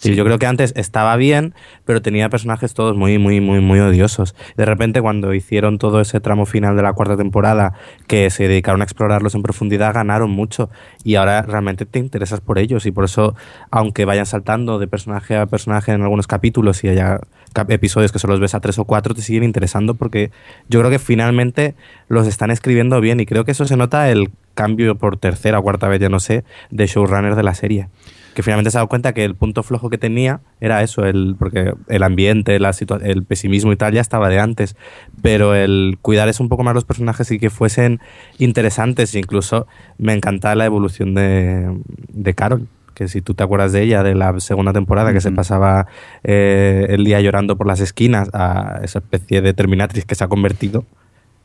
Sí, 0.04 0.14
yo 0.14 0.22
creo 0.22 0.38
que 0.38 0.44
antes 0.44 0.74
estaba 0.76 1.16
bien, 1.16 1.54
pero 1.86 2.02
tenía 2.02 2.28
personajes 2.28 2.74
todos 2.74 2.94
muy, 2.94 3.16
muy, 3.16 3.40
muy, 3.40 3.60
muy 3.60 3.80
odiosos. 3.80 4.34
De 4.54 4.66
repente, 4.66 5.00
cuando 5.00 5.32
hicieron 5.32 5.78
todo 5.78 6.02
ese 6.02 6.20
tramo 6.20 6.44
final 6.44 6.76
de 6.76 6.82
la 6.82 6.92
cuarta 6.92 7.16
temporada, 7.16 7.72
que 8.06 8.28
se 8.28 8.46
dedicaron 8.46 8.82
a 8.82 8.84
explorarlos 8.84 9.34
en 9.34 9.42
profundidad, 9.42 9.94
ganaron 9.94 10.30
mucho. 10.30 10.68
Y 11.04 11.14
ahora 11.14 11.40
realmente 11.40 11.86
te 11.86 12.00
interesas 12.00 12.42
por 12.42 12.58
ellos. 12.58 12.84
Y 12.84 12.90
por 12.90 13.04
eso, 13.04 13.34
aunque 13.70 14.04
vayan 14.04 14.26
saltando 14.26 14.78
de 14.78 14.88
personaje 14.88 15.38
a 15.38 15.46
personaje 15.46 15.92
en 15.92 16.02
algunos 16.02 16.26
capítulos 16.26 16.84
y 16.84 16.88
haya 16.88 17.20
episodios 17.68 18.12
que 18.12 18.18
solo 18.18 18.34
los 18.34 18.40
ves 18.40 18.54
a 18.54 18.60
tres 18.60 18.78
o 18.78 18.84
cuatro, 18.84 19.14
te 19.14 19.22
siguen 19.22 19.44
interesando 19.44 19.94
porque 19.94 20.32
yo 20.68 20.80
creo 20.80 20.90
que 20.90 20.98
finalmente 20.98 21.76
los 22.08 22.26
están 22.26 22.50
escribiendo 22.50 23.00
bien. 23.00 23.20
Y 23.20 23.24
creo 23.24 23.46
que 23.46 23.52
eso 23.52 23.64
se 23.64 23.78
nota 23.78 24.10
el 24.10 24.30
cambio 24.52 24.96
por 24.96 25.16
tercera 25.16 25.60
o 25.60 25.62
cuarta 25.62 25.88
vez, 25.88 25.98
ya 25.98 26.10
no 26.10 26.20
sé, 26.20 26.44
de 26.70 26.86
showrunner 26.86 27.36
de 27.36 27.42
la 27.42 27.54
serie 27.54 27.88
que 28.34 28.42
finalmente 28.42 28.70
se 28.70 28.76
ha 28.76 28.80
dado 28.80 28.88
cuenta 28.88 29.14
que 29.14 29.24
el 29.24 29.36
punto 29.36 29.62
flojo 29.62 29.88
que 29.90 29.98
tenía 29.98 30.40
era 30.60 30.82
eso, 30.82 31.04
el, 31.06 31.36
porque 31.38 31.72
el 31.88 32.02
ambiente, 32.02 32.58
la 32.58 32.74
el 33.02 33.24
pesimismo 33.24 33.72
y 33.72 33.76
tal 33.76 33.92
ya 33.94 34.00
estaba 34.00 34.28
de 34.28 34.40
antes, 34.40 34.76
pero 35.22 35.54
el 35.54 35.98
cuidar 36.02 36.28
es 36.28 36.40
un 36.40 36.48
poco 36.48 36.64
más 36.64 36.74
los 36.74 36.84
personajes 36.84 37.30
y 37.30 37.38
que 37.38 37.50
fuesen 37.50 38.00
interesantes, 38.38 39.14
incluso 39.14 39.66
me 39.98 40.12
encantaba 40.12 40.54
la 40.56 40.66
evolución 40.66 41.14
de, 41.14 41.78
de 42.08 42.34
Carol, 42.34 42.66
que 42.94 43.08
si 43.08 43.22
tú 43.22 43.34
te 43.34 43.42
acuerdas 43.42 43.72
de 43.72 43.82
ella, 43.82 44.02
de 44.02 44.14
la 44.14 44.38
segunda 44.40 44.72
temporada, 44.72 45.12
que 45.12 45.20
se 45.20 45.28
Ujú. 45.28 45.36
pasaba 45.36 45.86
eh, 46.22 46.86
el 46.90 47.04
día 47.04 47.20
llorando 47.20 47.56
por 47.56 47.66
las 47.66 47.80
esquinas 47.80 48.30
a 48.32 48.80
esa 48.82 48.98
especie 48.98 49.42
de 49.42 49.54
Terminatrix 49.54 50.04
que 50.04 50.14
se 50.14 50.24
ha 50.24 50.28
convertido, 50.28 50.84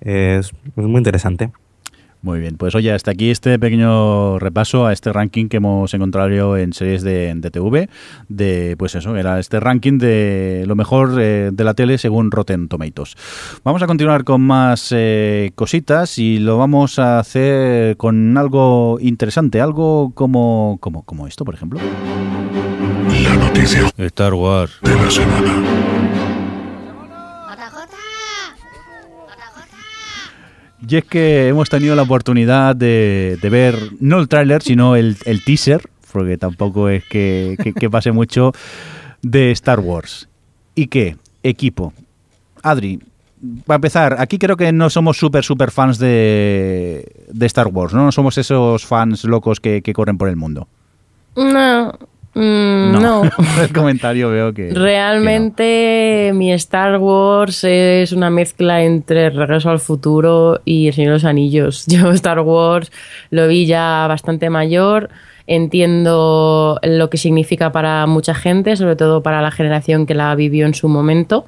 es, 0.01 0.51
es 0.75 0.83
muy 0.83 0.97
interesante. 0.97 1.51
Muy 2.21 2.41
bien, 2.41 2.57
pues 2.57 2.75
oye, 2.75 2.91
hasta 2.91 3.11
aquí 3.11 3.29
este 3.29 3.57
pequeño 3.59 4.39
repaso 4.39 4.85
a 4.85 4.91
este 4.91 5.13
ranking 5.13 5.47
que 5.47 5.57
hemos 5.57 5.93
encontrado 5.93 6.57
en 6.57 6.73
series 6.73 7.01
de, 7.01 7.33
de 7.33 7.49
TV, 7.49 7.89
de 8.27 8.75
pues 8.77 8.95
eso, 8.95 9.15
era 9.15 9.39
este 9.39 9.61
ranking 9.61 9.97
de 9.99 10.65
lo 10.67 10.75
mejor 10.75 11.15
eh, 11.17 11.51
de 11.53 11.63
la 11.63 11.73
tele 11.75 11.97
según 11.97 12.29
Rotten 12.29 12.67
Tomatoes. 12.67 13.15
Vamos 13.63 13.81
a 13.83 13.87
continuar 13.87 14.25
con 14.25 14.41
más 14.41 14.93
eh, 14.93 15.51
cositas 15.55 16.17
y 16.17 16.39
lo 16.39 16.57
vamos 16.57 16.99
a 16.99 17.19
hacer 17.19 17.95
con 17.95 18.37
algo 18.37 18.97
interesante, 18.99 19.61
algo 19.61 20.11
como, 20.13 20.77
como, 20.81 21.03
como 21.03 21.25
esto, 21.25 21.45
por 21.45 21.53
ejemplo. 21.53 21.79
La 23.23 23.35
noticia 23.35 23.89
Star 23.97 24.33
Wars. 24.33 24.77
de 24.81 24.95
la 24.95 25.09
semana. 25.09 25.98
Y 30.87 30.95
es 30.95 31.05
que 31.05 31.47
hemos 31.47 31.69
tenido 31.69 31.95
la 31.95 32.03
oportunidad 32.03 32.75
de, 32.75 33.37
ver, 33.51 33.75
no 33.99 34.19
el 34.19 34.27
tráiler, 34.27 34.61
sino 34.61 34.95
el, 34.95 35.17
teaser, 35.45 35.89
porque 36.11 36.37
tampoco 36.37 36.89
es 36.89 37.03
que 37.05 37.89
pase 37.91 38.11
mucho, 38.11 38.53
de 39.21 39.51
Star 39.51 39.79
Wars. 39.79 40.27
¿Y 40.75 40.87
qué? 40.87 41.17
Equipo. 41.43 41.93
Adri, 42.63 42.99
para 43.65 43.75
empezar, 43.75 44.15
aquí 44.19 44.37
creo 44.37 44.57
que 44.57 44.71
no 44.71 44.89
somos 44.89 45.17
súper, 45.17 45.43
súper 45.43 45.71
fans 45.71 45.97
de, 45.97 47.05
de 47.31 47.45
Star 47.45 47.67
Wars, 47.67 47.93
¿no? 47.93 48.05
No 48.05 48.11
somos 48.11 48.37
esos 48.37 48.85
fans 48.85 49.23
locos 49.23 49.59
que, 49.59 49.81
que 49.81 49.93
corren 49.93 50.17
por 50.17 50.29
el 50.29 50.35
mundo. 50.35 50.67
No, 51.35 51.97
mm, 52.33 53.01
no. 53.01 53.23
el 53.61 53.73
comentario 53.73 54.29
veo 54.29 54.53
que... 54.53 54.67
que 54.67 54.73
no. 54.73 54.79
Realmente 54.81 56.31
mi 56.33 56.51
Star 56.53 56.97
Wars 56.97 57.63
es 57.63 58.11
una 58.11 58.29
mezcla 58.29 58.83
entre 58.83 59.29
Regreso 59.29 59.69
al 59.69 59.79
Futuro 59.79 60.61
y 60.65 60.87
El 60.87 60.93
Señor 60.93 61.09
de 61.09 61.13
los 61.15 61.25
Anillos. 61.25 61.85
Yo 61.87 62.11
Star 62.11 62.39
Wars 62.39 62.91
lo 63.29 63.47
vi 63.47 63.65
ya 63.65 64.05
bastante 64.07 64.49
mayor, 64.49 65.09
entiendo 65.47 66.79
lo 66.83 67.09
que 67.09 67.17
significa 67.17 67.71
para 67.71 68.05
mucha 68.05 68.33
gente, 68.33 68.75
sobre 68.75 68.95
todo 68.95 69.23
para 69.23 69.41
la 69.41 69.51
generación 69.51 70.05
que 70.05 70.13
la 70.13 70.33
vivió 70.35 70.65
en 70.65 70.73
su 70.73 70.87
momento 70.87 71.45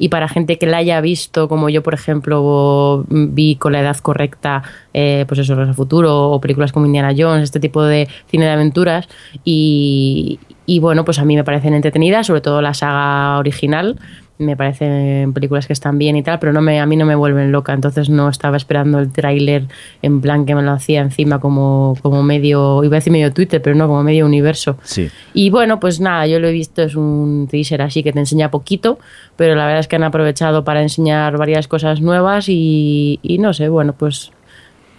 y 0.00 0.08
para 0.08 0.28
gente 0.28 0.58
que 0.58 0.66
la 0.66 0.78
haya 0.78 1.00
visto, 1.02 1.46
como 1.46 1.68
yo, 1.68 1.82
por 1.82 1.92
ejemplo, 1.92 3.04
vi 3.08 3.56
con 3.56 3.72
la 3.72 3.80
edad 3.80 3.98
correcta, 3.98 4.62
eh, 4.94 5.26
pues 5.28 5.40
eso, 5.40 5.52
al 5.52 5.74
Futuro 5.74 6.30
o 6.30 6.40
películas 6.40 6.72
como 6.72 6.86
Indiana 6.86 7.14
Jones, 7.16 7.44
este 7.44 7.60
tipo 7.60 7.84
de 7.84 8.08
cine 8.30 8.46
de 8.46 8.50
aventuras. 8.50 9.08
Y, 9.44 10.40
y 10.64 10.78
bueno, 10.78 11.04
pues 11.04 11.18
a 11.18 11.24
mí 11.26 11.36
me 11.36 11.44
parecen 11.44 11.74
entretenidas, 11.74 12.26
sobre 12.26 12.40
todo 12.40 12.62
la 12.62 12.72
saga 12.72 13.38
original. 13.38 13.98
Me 14.40 14.56
parecen 14.56 15.32
películas 15.32 15.66
que 15.66 15.72
están 15.72 15.98
bien 15.98 16.16
y 16.16 16.22
tal, 16.22 16.38
pero 16.38 16.52
no 16.52 16.60
me, 16.62 16.80
a 16.80 16.86
mí 16.86 16.96
no 16.96 17.04
me 17.04 17.14
vuelven 17.14 17.52
loca, 17.52 17.72
entonces 17.72 18.08
no 18.08 18.28
estaba 18.28 18.56
esperando 18.56 18.98
el 18.98 19.12
tráiler 19.12 19.66
en 20.02 20.20
plan 20.20 20.46
que 20.46 20.54
me 20.54 20.62
lo 20.62 20.72
hacía 20.72 21.02
encima 21.02 21.38
como, 21.38 21.96
como 22.02 22.22
medio, 22.22 22.82
iba 22.82 22.96
a 22.96 23.00
decir 23.00 23.12
medio 23.12 23.32
Twitter, 23.32 23.60
pero 23.60 23.76
no, 23.76 23.86
como 23.86 24.02
medio 24.02 24.24
universo. 24.24 24.78
Sí. 24.82 25.10
Y 25.34 25.50
bueno, 25.50 25.78
pues 25.78 26.00
nada, 26.00 26.26
yo 26.26 26.40
lo 26.40 26.48
he 26.48 26.52
visto, 26.52 26.82
es 26.82 26.96
un 26.96 27.48
teaser 27.50 27.82
así 27.82 28.02
que 28.02 28.12
te 28.12 28.18
enseña 28.18 28.50
poquito, 28.50 28.98
pero 29.36 29.54
la 29.54 29.66
verdad 29.66 29.80
es 29.80 29.88
que 29.88 29.96
han 29.96 30.04
aprovechado 30.04 30.64
para 30.64 30.82
enseñar 30.82 31.36
varias 31.36 31.68
cosas 31.68 32.00
nuevas 32.00 32.48
y, 32.48 33.20
y 33.22 33.38
no 33.38 33.52
sé, 33.52 33.68
bueno, 33.68 33.92
pues 33.92 34.32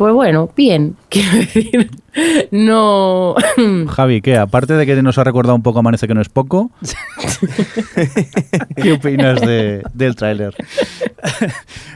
pues 0.02 0.16
bueno, 0.16 0.50
bien, 0.58 0.96
quiero 1.10 1.38
decir, 1.38 1.92
no... 2.52 3.36
Javi, 3.90 4.22
¿qué? 4.22 4.38
Aparte 4.38 4.74
de 4.74 4.86
que 4.86 5.02
nos 5.02 5.18
ha 5.18 5.24
recordado 5.24 5.56
un 5.56 5.64
poco 5.64 5.80
Amanece 5.80 6.08
que 6.08 6.14
no 6.14 6.22
es 6.22 6.30
poco, 6.30 6.72
¿qué 8.82 8.94
opinas 8.94 9.42
de, 9.42 9.84
del 9.94 10.16
tráiler? 10.16 10.54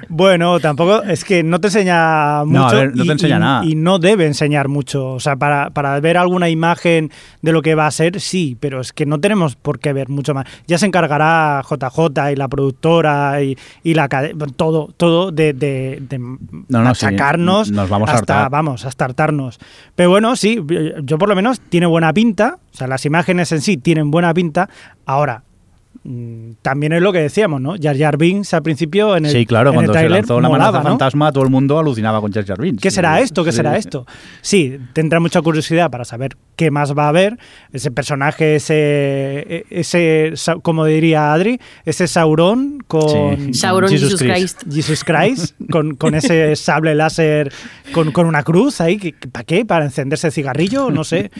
Bueno, 0.07 0.59
tampoco, 0.59 1.01
es 1.03 1.23
que 1.25 1.43
no 1.43 1.59
te 1.59 1.67
enseña 1.67 2.45
mucho. 2.45 2.59
No, 2.59 2.67
a 2.67 2.73
ver, 2.73 2.95
no 2.95 3.03
te 3.03 3.07
y- 3.07 3.11
enseña 3.11 3.37
y- 3.37 3.39
nada. 3.39 3.65
Y 3.65 3.75
no 3.75 3.99
debe 3.99 4.25
enseñar 4.27 4.67
mucho. 4.67 5.13
O 5.13 5.19
sea, 5.19 5.35
para, 5.35 5.71
para 5.71 5.99
ver 5.99 6.17
alguna 6.17 6.47
imagen 6.49 7.11
de 7.41 7.51
lo 7.51 7.61
que 7.61 7.75
va 7.75 7.87
a 7.87 7.91
ser, 7.91 8.19
sí, 8.21 8.55
pero 8.59 8.81
es 8.81 8.93
que 8.93 9.05
no 9.05 9.19
tenemos 9.19 9.55
por 9.55 9.79
qué 9.79 9.93
ver 9.93 10.09
mucho 10.09 10.33
más. 10.33 10.45
Ya 10.67 10.77
se 10.77 10.85
encargará 10.85 11.61
JJ 11.67 12.31
y 12.31 12.35
la 12.35 12.47
productora 12.47 13.41
y, 13.41 13.57
y 13.83 13.93
la 13.95 14.07
todo, 14.55 14.93
todo 14.95 15.31
de, 15.31 15.53
de, 15.53 15.99
de 16.07 16.17
no, 16.19 16.81
machacarnos 16.81 17.67
sí, 17.67 17.73
nos 17.73 17.89
vamos 17.89 18.09
a 18.09 18.13
hasta, 18.13 18.35
hartar. 18.37 18.51
vamos, 18.51 18.85
hasta 18.85 19.05
hartarnos. 19.05 19.59
Pero 19.95 20.04
bueno, 20.07 20.35
sí, 20.35 20.59
yo 21.03 21.17
por 21.17 21.29
lo 21.29 21.35
menos 21.35 21.59
tiene 21.59 21.85
buena 21.85 22.13
pinta. 22.13 22.59
O 22.73 22.77
sea, 22.77 22.87
las 22.87 23.05
imágenes 23.05 23.51
en 23.51 23.61
sí 23.61 23.77
tienen 23.77 24.11
buena 24.11 24.33
pinta. 24.33 24.69
Ahora, 25.05 25.43
también 26.61 26.93
es 26.93 27.01
lo 27.01 27.11
que 27.11 27.19
decíamos, 27.19 27.61
¿no? 27.61 27.75
Jar 27.81 27.97
Jar 27.97 28.17
Binks 28.17 28.53
al 28.53 28.61
principio 28.63 29.15
en 29.17 29.25
el 29.25 29.31
Sí, 29.31 29.45
claro, 29.45 29.69
en 29.71 29.79
el 29.79 29.85
cuando 29.85 29.93
se 29.99 30.09
lanzó 30.09 30.39
la 30.41 30.49
molaba, 30.49 30.79
¿no? 30.79 30.89
fantasma, 30.89 31.31
todo 31.31 31.43
el 31.43 31.49
mundo 31.49 31.79
alucinaba 31.79 32.21
con 32.21 32.31
Jar 32.31 32.45
Jar 32.45 32.59
Binks. 32.61 32.81
¿Qué 32.81 32.91
será 32.91 33.19
esto? 33.21 33.43
¿Qué 33.43 33.51
sí. 33.51 33.57
será 33.57 33.77
esto? 33.77 34.05
Sí, 34.41 34.77
tendrá 34.93 35.19
mucha 35.19 35.41
curiosidad 35.41 35.89
para 35.89 36.05
saber 36.05 36.37
qué 36.55 36.71
más 36.71 36.93
va 36.97 37.05
a 37.05 37.09
haber. 37.09 37.37
Ese 37.73 37.91
personaje, 37.91 38.55
ese, 38.55 39.65
ese 39.69 40.31
sa- 40.35 40.55
como 40.55 40.85
diría 40.85 41.33
Adri, 41.33 41.59
ese 41.85 42.07
Sauron 42.07 42.83
con... 42.87 43.37
Sí. 43.47 43.53
Sauron 43.55 43.89
Jesus 43.89 44.11
Jesus, 44.13 44.21
Christ. 44.21 44.61
Christ. 44.63 44.75
Jesus 44.75 45.03
Christ, 45.03 45.55
con, 45.71 45.95
con 45.95 46.15
ese 46.15 46.55
sable 46.55 46.95
láser, 46.95 47.51
con, 47.93 48.11
con 48.11 48.27
una 48.27 48.43
cruz 48.43 48.81
ahí. 48.81 48.97
que- 48.97 49.13
¿Para 49.31 49.43
qué? 49.43 49.65
¿Para 49.65 49.85
encenderse 49.85 50.31
cigarrillo? 50.31 50.91
No 50.91 51.03
sé. 51.03 51.31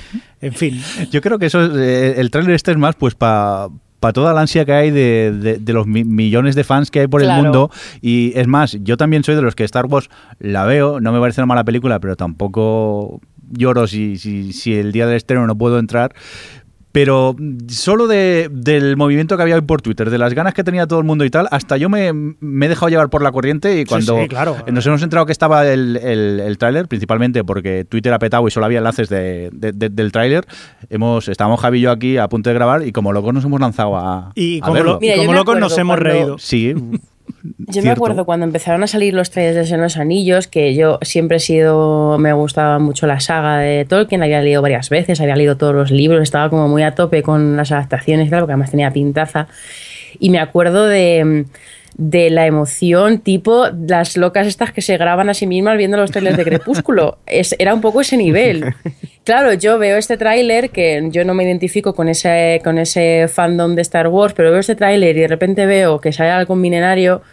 En 0.41 0.53
fin. 0.53 0.81
Yo 1.11 1.21
creo 1.21 1.39
que 1.39 1.45
eso 1.47 1.63
es, 1.63 1.71
eh, 1.75 2.19
el 2.19 2.29
tráiler 2.31 2.55
este 2.55 2.71
es 2.71 2.77
más 2.77 2.95
pues 2.95 3.15
para 3.15 3.67
toda 4.13 4.33
la 4.33 4.41
ansia 4.41 4.65
que 4.65 4.73
hay 4.73 4.91
de, 4.91 5.31
de- 5.31 5.57
de 5.57 5.73
los 5.73 5.87
mi- 5.87 6.03
millones 6.03 6.55
de 6.55 6.63
fans 6.63 6.91
que 6.91 6.99
hay 7.01 7.07
por 7.07 7.21
el 7.21 7.27
Claro. 7.27 7.43
mundo 7.43 7.71
y 8.01 8.31
es 8.35 8.47
más, 8.47 8.77
yo 8.83 8.97
también 8.97 9.23
soy 9.23 9.35
de 9.35 9.41
los 9.41 9.55
que 9.55 9.63
Star 9.63 9.85
Wars 9.87 10.09
la 10.39 10.65
veo, 10.65 10.99
no 11.01 11.11
me 11.11 11.19
parece 11.19 11.41
una 11.41 11.47
mala 11.47 11.63
película, 11.63 11.99
pero 11.99 12.15
tampoco 12.15 13.19
lloro 13.51 13.87
si, 13.87 14.17
si, 14.17 14.53
si 14.53 14.73
el 14.75 14.91
día 14.91 15.05
del 15.07 15.17
estreno 15.17 15.45
no 15.47 15.55
puedo 15.57 15.79
entrar. 15.79 16.13
Pero 16.95 17.35
solo 17.67 18.07
de, 18.07 18.47
del 18.53 18.95
movimiento 18.95 19.35
que 19.35 19.43
había 19.43 19.55
hoy 19.55 19.61
por 19.63 19.81
Twitter, 19.81 20.09
de 20.09 20.17
las 20.17 20.33
ganas 20.33 20.53
que 20.53 20.63
tenía 20.63 20.87
todo 20.87 20.97
el 20.99 21.03
mundo 21.05 21.25
y 21.25 21.29
tal, 21.29 21.49
hasta 21.51 21.75
yo 21.75 21.89
me, 21.89 22.13
me 22.13 22.65
he 22.65 22.69
dejado 22.69 22.87
llevar 22.87 23.09
por 23.09 23.21
la 23.21 23.33
corriente 23.33 23.81
y 23.81 23.83
cuando 23.83 24.17
sí, 24.21 24.29
claro. 24.29 24.55
nos 24.71 24.87
hemos 24.87 25.03
enterado 25.03 25.25
que 25.25 25.33
estaba 25.33 25.67
el, 25.67 25.97
el, 25.97 26.39
el 26.39 26.57
tráiler, 26.57 26.87
principalmente 26.87 27.43
porque 27.43 27.83
Twitter 27.83 28.13
ha 28.13 28.19
petado 28.19 28.47
y 28.47 28.51
solo 28.51 28.65
había 28.65 28.77
enlaces 28.77 29.09
de, 29.09 29.49
de- 29.51 29.73
de- 29.73 29.89
del 29.89 30.13
tráiler, 30.13 30.45
hemos, 30.89 31.27
estábamos 31.27 31.59
Javi 31.59 31.79
y 31.79 31.81
yo 31.81 31.91
aquí 31.91 32.15
a 32.17 32.29
punto 32.29 32.49
de 32.49 32.53
grabar 32.53 32.87
y 32.87 32.93
como 32.93 33.11
locos 33.11 33.33
nos 33.33 33.43
hemos 33.43 33.59
lanzado 33.59 33.97
a, 33.97 34.31
Y 34.33 34.59
a 34.59 34.61
como, 34.61 34.73
verlo. 34.73 34.99
lo- 35.01 35.33
locos 35.33 35.59
nos 35.59 35.77
hemos 35.77 35.99
reído. 35.99 36.37
Sí. 36.37 36.73
Yo 37.43 37.65
me 37.67 37.81
cierto. 37.81 37.91
acuerdo 37.91 38.25
cuando 38.25 38.45
empezaron 38.45 38.83
a 38.83 38.87
salir 38.87 39.13
los 39.13 39.31
trailers 39.31 39.69
de 39.69 39.77
los 39.77 39.97
Anillos, 39.97 40.47
que 40.47 40.75
yo 40.75 40.99
siempre 41.01 41.37
he 41.37 41.39
sido, 41.39 42.17
me 42.17 42.33
gustaba 42.33 42.79
mucho 42.79 43.07
la 43.07 43.19
saga 43.19 43.57
de 43.57 43.85
Tolkien, 43.85 44.19
la 44.19 44.25
había 44.25 44.41
leído 44.41 44.61
varias 44.61 44.89
veces, 44.89 45.21
había 45.21 45.35
leído 45.35 45.57
todos 45.57 45.73
los 45.73 45.91
libros, 45.91 46.21
estaba 46.21 46.49
como 46.49 46.67
muy 46.67 46.83
a 46.83 46.95
tope 46.95 47.23
con 47.23 47.57
las 47.57 47.71
adaptaciones, 47.71 48.29
claro, 48.29 48.43
porque 48.43 48.53
además 48.53 48.71
tenía 48.71 48.91
pintaza. 48.91 49.47
Y 50.19 50.29
me 50.29 50.39
acuerdo 50.39 50.85
de, 50.85 51.45
de 51.97 52.29
la 52.29 52.45
emoción, 52.45 53.19
tipo 53.19 53.67
las 53.87 54.17
locas 54.17 54.47
estas 54.47 54.73
que 54.73 54.81
se 54.81 54.97
graban 54.97 55.29
a 55.29 55.33
sí 55.33 55.47
mismas 55.47 55.77
viendo 55.77 55.97
los 55.97 56.11
trailers 56.11 56.37
de 56.37 56.43
Crepúsculo. 56.43 57.17
Es, 57.25 57.55
era 57.57 57.73
un 57.73 57.81
poco 57.81 58.01
ese 58.01 58.17
nivel. 58.17 58.73
Claro, 59.23 59.53
yo 59.53 59.79
veo 59.79 59.97
este 59.97 60.17
tráiler 60.17 60.69
que 60.69 61.07
yo 61.11 61.25
no 61.25 61.33
me 61.33 61.43
identifico 61.43 61.95
con 61.95 62.07
ese, 62.07 62.61
con 62.63 62.77
ese 62.77 63.27
fandom 63.27 63.73
de 63.73 63.81
Star 63.81 64.07
Wars, 64.07 64.33
pero 64.35 64.51
veo 64.51 64.59
este 64.59 64.75
tráiler 64.75 65.17
y 65.17 65.21
de 65.21 65.27
repente 65.27 65.65
veo 65.65 65.99
que 65.99 66.11
sale 66.11 66.29
algo 66.29 66.55
milenario 66.55 67.23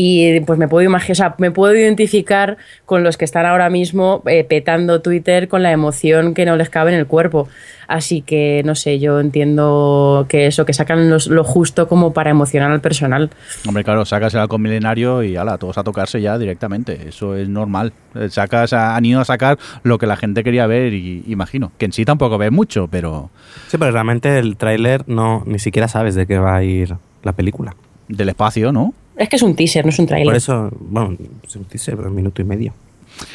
y 0.00 0.38
pues 0.42 0.60
me 0.60 0.68
puedo 0.68 0.84
imaginar, 0.86 1.10
o 1.12 1.14
sea, 1.16 1.34
me 1.38 1.50
puedo 1.50 1.74
identificar 1.74 2.56
con 2.86 3.02
los 3.02 3.16
que 3.16 3.24
están 3.24 3.46
ahora 3.46 3.68
mismo 3.68 4.22
eh, 4.26 4.44
petando 4.44 5.00
Twitter 5.02 5.48
con 5.48 5.64
la 5.64 5.72
emoción 5.72 6.34
que 6.34 6.44
no 6.46 6.54
les 6.56 6.70
cabe 6.70 6.92
en 6.92 6.98
el 7.00 7.06
cuerpo. 7.06 7.48
Así 7.88 8.20
que 8.22 8.62
no 8.64 8.74
sé, 8.76 8.98
yo 9.00 9.18
entiendo 9.18 10.26
que 10.28 10.46
eso, 10.46 10.64
que 10.66 10.72
sacan 10.72 11.10
los- 11.10 11.26
lo 11.26 11.42
justo 11.42 11.88
como 11.88 12.12
para 12.12 12.30
emocionar 12.30 12.70
al 12.70 12.80
personal. 12.80 13.30
Hombre, 13.66 13.82
claro, 13.82 14.04
sacas 14.04 14.34
el 14.34 14.40
halcón 14.40 14.62
milenario 14.62 15.22
y 15.24 15.34
ala, 15.36 15.58
todos 15.58 15.78
a 15.78 15.82
tocarse 15.84 16.20
ya 16.20 16.38
directamente. 16.38 17.08
Eso 17.08 17.34
es 17.34 17.48
normal. 17.48 17.92
Eh, 18.14 18.28
Sacas, 18.30 18.72
a- 18.74 18.94
han 18.94 19.04
ido 19.04 19.20
a 19.20 19.24
sacar 19.24 19.58
lo 19.82 19.98
que 19.98 20.06
la 20.06 20.16
gente 20.16 20.44
quería 20.44 20.66
ver 20.68 20.92
y 20.94 21.24
imagino. 21.26 21.72
Que 21.78 21.86
en 21.86 21.92
sí 21.92 22.04
tampoco 22.04 22.38
ve 22.38 22.50
mucho, 22.50 22.86
pero 22.88 23.30
Sí, 23.68 23.78
pero 23.78 23.90
realmente 23.90 24.38
el 24.38 24.56
tráiler 24.56 25.02
no 25.08 25.42
ni 25.46 25.58
siquiera 25.58 25.88
sabes 25.88 26.14
de 26.14 26.26
qué 26.26 26.38
va 26.38 26.54
a 26.56 26.62
ir 26.62 26.94
la 27.24 27.32
película. 27.32 27.74
del 28.10 28.30
espacio, 28.30 28.72
¿no? 28.72 28.94
Es 29.18 29.28
que 29.28 29.36
es 29.36 29.42
un 29.42 29.54
teaser, 29.56 29.84
no 29.84 29.90
es 29.90 29.98
un 29.98 30.06
Por 30.06 30.10
tráiler. 30.10 30.36
eso, 30.36 30.70
bueno, 30.80 31.16
es 31.46 31.56
un 31.56 31.64
teaser, 31.64 31.96
pero 31.96 32.08
un 32.08 32.14
minuto 32.14 32.40
y 32.40 32.44
medio. 32.44 32.72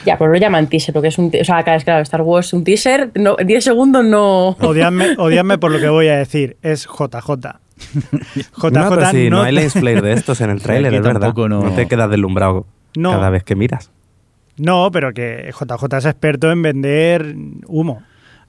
Ya, 0.05 0.17
pero 0.17 0.31
lo 0.31 0.37
llaman 0.39 0.67
teaser, 0.67 0.93
porque 0.93 1.09
es 1.09 1.17
un... 1.17 1.27
O 1.27 1.43
sea, 1.43 1.61
claro, 1.63 1.77
es 1.77 1.83
claro, 1.83 2.01
Star 2.03 2.21
Wars, 2.21 2.53
un 2.53 2.63
teaser, 2.63 3.11
no, 3.15 3.35
10 3.35 3.63
segundos 3.63 4.05
no... 4.05 4.49
Odiadme, 4.61 5.15
odiadme 5.17 5.57
por 5.57 5.71
lo 5.71 5.79
que 5.79 5.89
voy 5.89 6.07
a 6.07 6.15
decir. 6.17 6.55
Es 6.61 6.85
JJ. 6.87 7.59
JJ 8.55 8.71
no, 8.71 8.89
pero 8.89 9.09
si 9.11 9.29
no, 9.29 9.37
no 9.37 9.43
hay 9.43 9.51
lens 9.53 9.73
flare 9.73 10.01
de 10.01 10.13
estos 10.13 10.39
en 10.41 10.51
el 10.51 10.61
tráiler, 10.63 10.93
es 10.93 11.01
verdad. 11.01 11.33
no- 11.35 11.47
No 11.49 11.71
te 11.73 11.87
quedas 11.87 12.09
deslumbrado 12.09 12.65
No. 12.95 13.11
cada 13.11 13.29
vez 13.29 13.43
que 13.43 13.55
miras. 13.55 13.91
No, 14.55 14.89
pero 14.91 15.13
que 15.13 15.51
JJ 15.51 15.97
es 15.97 16.05
experto 16.05 16.49
en 16.51 16.61
vender 16.61 17.35
humo. 17.67 18.03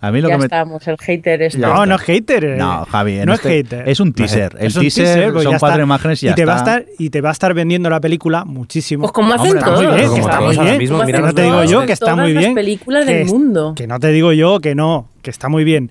A 0.07 0.13
mí 0.13 0.21
lo 0.21 0.29
ya 0.29 0.35
que 0.35 0.39
me... 0.39 0.45
estamos, 0.45 0.87
el 0.89 0.97
hater 0.99 1.43
este. 1.43 1.59
No, 1.59 1.87
no 1.87 1.95
es 1.97 2.01
hater. 2.03 2.45
eh. 2.45 2.57
No, 2.57 2.85
Javi, 2.85 3.19
en 3.19 3.27
no 3.27 3.35
este- 3.35 3.61
es 3.61 3.65
hater. 3.65 3.89
es 3.89 4.01
un 4.01 4.13
teaser. 4.13 4.57
El 4.59 4.67
Es 4.67 4.77
un 4.77 4.83
teaser, 4.83 5.33
pues 5.33 5.45
son 5.45 5.53
cuatro 5.59 5.69
está. 5.77 5.83
imágenes 5.83 6.23
y 6.23 6.27
ya 6.27 6.35
te 6.35 6.45
Va 6.45 6.55
a 6.55 6.57
está. 6.59 6.77
estar, 6.79 6.93
y 6.99 7.11
te 7.11 7.21
va 7.21 7.29
a 7.31 7.33
estar 7.33 7.55
vendiendo 7.55 7.89
la 7.91 8.01
película 8.01 8.45
muchísimo. 8.45 9.03
Pues 9.03 9.13
como 9.13 9.29
hacen 9.33 9.41
Hombre, 9.47 9.59
está 9.61 9.71
todos. 9.71 9.85
muy 9.87 9.97
bien, 9.97 10.15
que 10.15 10.21
está 10.21 10.41
muy 10.41 10.57
bien. 10.59 10.79
mismo, 10.79 11.05
que 11.05 11.13
no 11.13 11.33
te 11.35 11.43
digo 11.43 11.65
yo 11.65 11.87
que 11.87 11.93
está 11.93 12.17
muy 12.17 12.33
bien. 12.33 12.55
películas 12.55 13.07
del 13.07 13.17
es- 13.23 13.33
mundo. 13.33 13.73
Que 13.77 13.87
no 13.87 13.99
te 14.01 14.09
digo 14.09 14.33
yo 14.33 14.61
que 14.61 14.75
no, 14.75 15.09
que 15.23 15.31
está 15.31 15.49
muy 15.49 15.65
bien. 15.65 15.91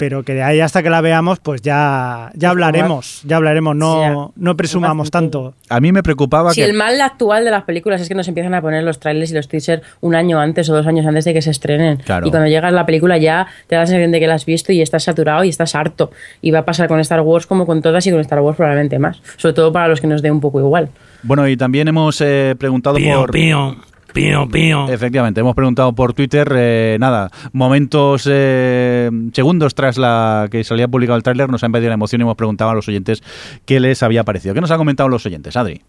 Pero 0.00 0.22
que 0.22 0.32
de 0.32 0.42
ahí 0.42 0.60
hasta 0.60 0.82
que 0.82 0.88
la 0.88 1.02
veamos, 1.02 1.40
pues 1.40 1.60
ya, 1.60 2.30
ya 2.32 2.48
hablaremos. 2.48 3.20
Ya 3.26 3.36
hablaremos. 3.36 3.76
No, 3.76 4.32
no 4.34 4.56
presumamos 4.56 5.10
tanto. 5.10 5.52
A 5.68 5.78
mí 5.78 5.92
me 5.92 6.02
preocupaba 6.02 6.54
Si 6.54 6.62
que... 6.62 6.66
el 6.66 6.72
mal 6.72 6.98
actual 7.02 7.44
de 7.44 7.50
las 7.50 7.64
películas 7.64 8.00
es 8.00 8.08
que 8.08 8.14
nos 8.14 8.26
empiezan 8.26 8.54
a 8.54 8.62
poner 8.62 8.82
los 8.82 8.98
trailers 8.98 9.30
y 9.30 9.34
los 9.34 9.46
teasers 9.46 9.82
un 10.00 10.14
año 10.14 10.40
antes 10.40 10.70
o 10.70 10.74
dos 10.74 10.86
años 10.86 11.04
antes 11.04 11.26
de 11.26 11.34
que 11.34 11.42
se 11.42 11.50
estrenen. 11.50 11.98
Claro. 11.98 12.26
Y 12.26 12.30
cuando 12.30 12.48
llegas 12.48 12.72
a 12.72 12.74
la 12.74 12.86
película 12.86 13.18
ya 13.18 13.46
te 13.66 13.74
da 13.74 13.82
la 13.82 13.86
sensación 13.86 14.10
de 14.10 14.20
que 14.20 14.26
la 14.26 14.36
has 14.36 14.46
visto 14.46 14.72
y 14.72 14.80
estás 14.80 15.02
saturado 15.02 15.44
y 15.44 15.50
estás 15.50 15.74
harto. 15.74 16.12
Y 16.40 16.50
va 16.50 16.60
a 16.60 16.64
pasar 16.64 16.88
con 16.88 16.98
Star 17.00 17.20
Wars 17.20 17.46
como 17.46 17.66
con 17.66 17.82
todas 17.82 18.06
y 18.06 18.10
con 18.10 18.20
Star 18.20 18.40
Wars 18.40 18.56
probablemente 18.56 18.98
más. 18.98 19.20
Sobre 19.36 19.52
todo 19.52 19.70
para 19.70 19.86
los 19.86 20.00
que 20.00 20.06
nos 20.06 20.22
dé 20.22 20.30
un 20.30 20.40
poco 20.40 20.60
igual. 20.60 20.88
Bueno, 21.22 21.46
y 21.46 21.58
también 21.58 21.88
hemos 21.88 22.22
eh, 22.22 22.54
preguntado 22.58 22.96
por... 22.96 23.32
pío, 23.32 23.76
pío, 24.12 24.48
pío. 24.48 24.88
Efectivamente, 24.88 25.40
hemos 25.40 25.54
preguntado 25.54 25.94
por 25.94 26.14
Twitter, 26.14 26.52
eh, 26.56 26.96
nada, 27.00 27.30
momentos, 27.52 28.28
eh, 28.30 29.10
segundos 29.32 29.74
tras 29.74 29.98
la 29.98 30.48
que 30.50 30.64
salía 30.64 30.88
publicado 30.88 31.16
el 31.16 31.22
tráiler, 31.22 31.48
nos 31.48 31.62
ha 31.62 31.66
invadido 31.66 31.88
la 31.88 31.94
emoción 31.94 32.20
y 32.20 32.24
hemos 32.24 32.36
preguntado 32.36 32.70
a 32.70 32.74
los 32.74 32.88
oyentes 32.88 33.22
qué 33.64 33.80
les 33.80 34.02
había 34.02 34.24
parecido. 34.24 34.54
¿Qué 34.54 34.60
nos 34.60 34.70
han 34.70 34.78
comentado 34.78 35.08
los 35.08 35.24
oyentes, 35.26 35.56
Adri? 35.56 35.82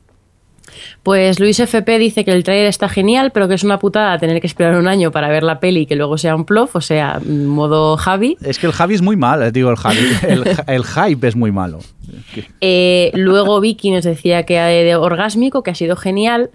Pues 1.03 1.39
Luis 1.39 1.59
FP 1.59 1.97
dice 1.97 2.23
que 2.23 2.31
el 2.31 2.43
trailer 2.43 2.67
está 2.67 2.87
genial, 2.87 3.31
pero 3.31 3.47
que 3.47 3.55
es 3.55 3.63
una 3.63 3.79
putada 3.79 4.17
tener 4.19 4.39
que 4.39 4.47
esperar 4.47 4.75
un 4.75 4.87
año 4.87 5.11
para 5.11 5.29
ver 5.29 5.43
la 5.43 5.59
peli 5.59 5.81
y 5.81 5.85
que 5.85 5.95
luego 5.95 6.17
sea 6.17 6.35
un 6.35 6.45
plof, 6.45 6.75
o 6.75 6.81
sea, 6.81 7.19
modo 7.25 7.97
Javi. 7.97 8.37
Es 8.41 8.59
que 8.59 8.67
el 8.67 8.71
Javi 8.71 8.95
es 8.95 9.01
muy 9.01 9.15
mal, 9.15 9.51
digo, 9.51 9.69
el 9.69 9.77
Javi, 9.77 9.99
el, 10.27 10.43
el 10.67 10.83
hype 10.83 11.27
es 11.27 11.35
muy 11.35 11.51
malo. 11.51 11.79
Eh, 12.61 13.11
luego 13.15 13.59
Vicky 13.59 13.91
nos 13.91 14.03
decía 14.03 14.43
que 14.43 14.59
de 14.59 14.95
orgásmico, 14.95 15.63
que 15.63 15.71
ha 15.71 15.75
sido 15.75 15.95
genial. 15.95 16.51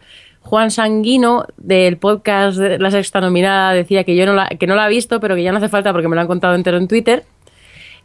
Juan 0.47 0.71
Sanguino, 0.71 1.45
del 1.57 1.97
podcast 1.97 2.59
La 2.59 2.93
Sexta 2.93 3.21
Nominada, 3.21 3.73
decía 3.73 4.05
que 4.05 4.15
yo 4.15 4.27
no 4.27 4.33
la, 4.33 4.49
que 4.49 4.69
no 4.69 4.77
la 4.77 4.85
ha 4.85 4.89
visto, 4.89 5.19
pero 5.19 5.35
que 5.35 5.43
ya 5.43 5.51
no 5.51 5.59
hace 5.59 5.69
falta 5.69 5.93
porque 5.93 6.07
me 6.07 6.15
lo 6.15 6.21
han 6.21 6.29
contado 6.29 6.55
entero 6.55 6.77
en 6.77 6.87
Twitter. 6.87 7.25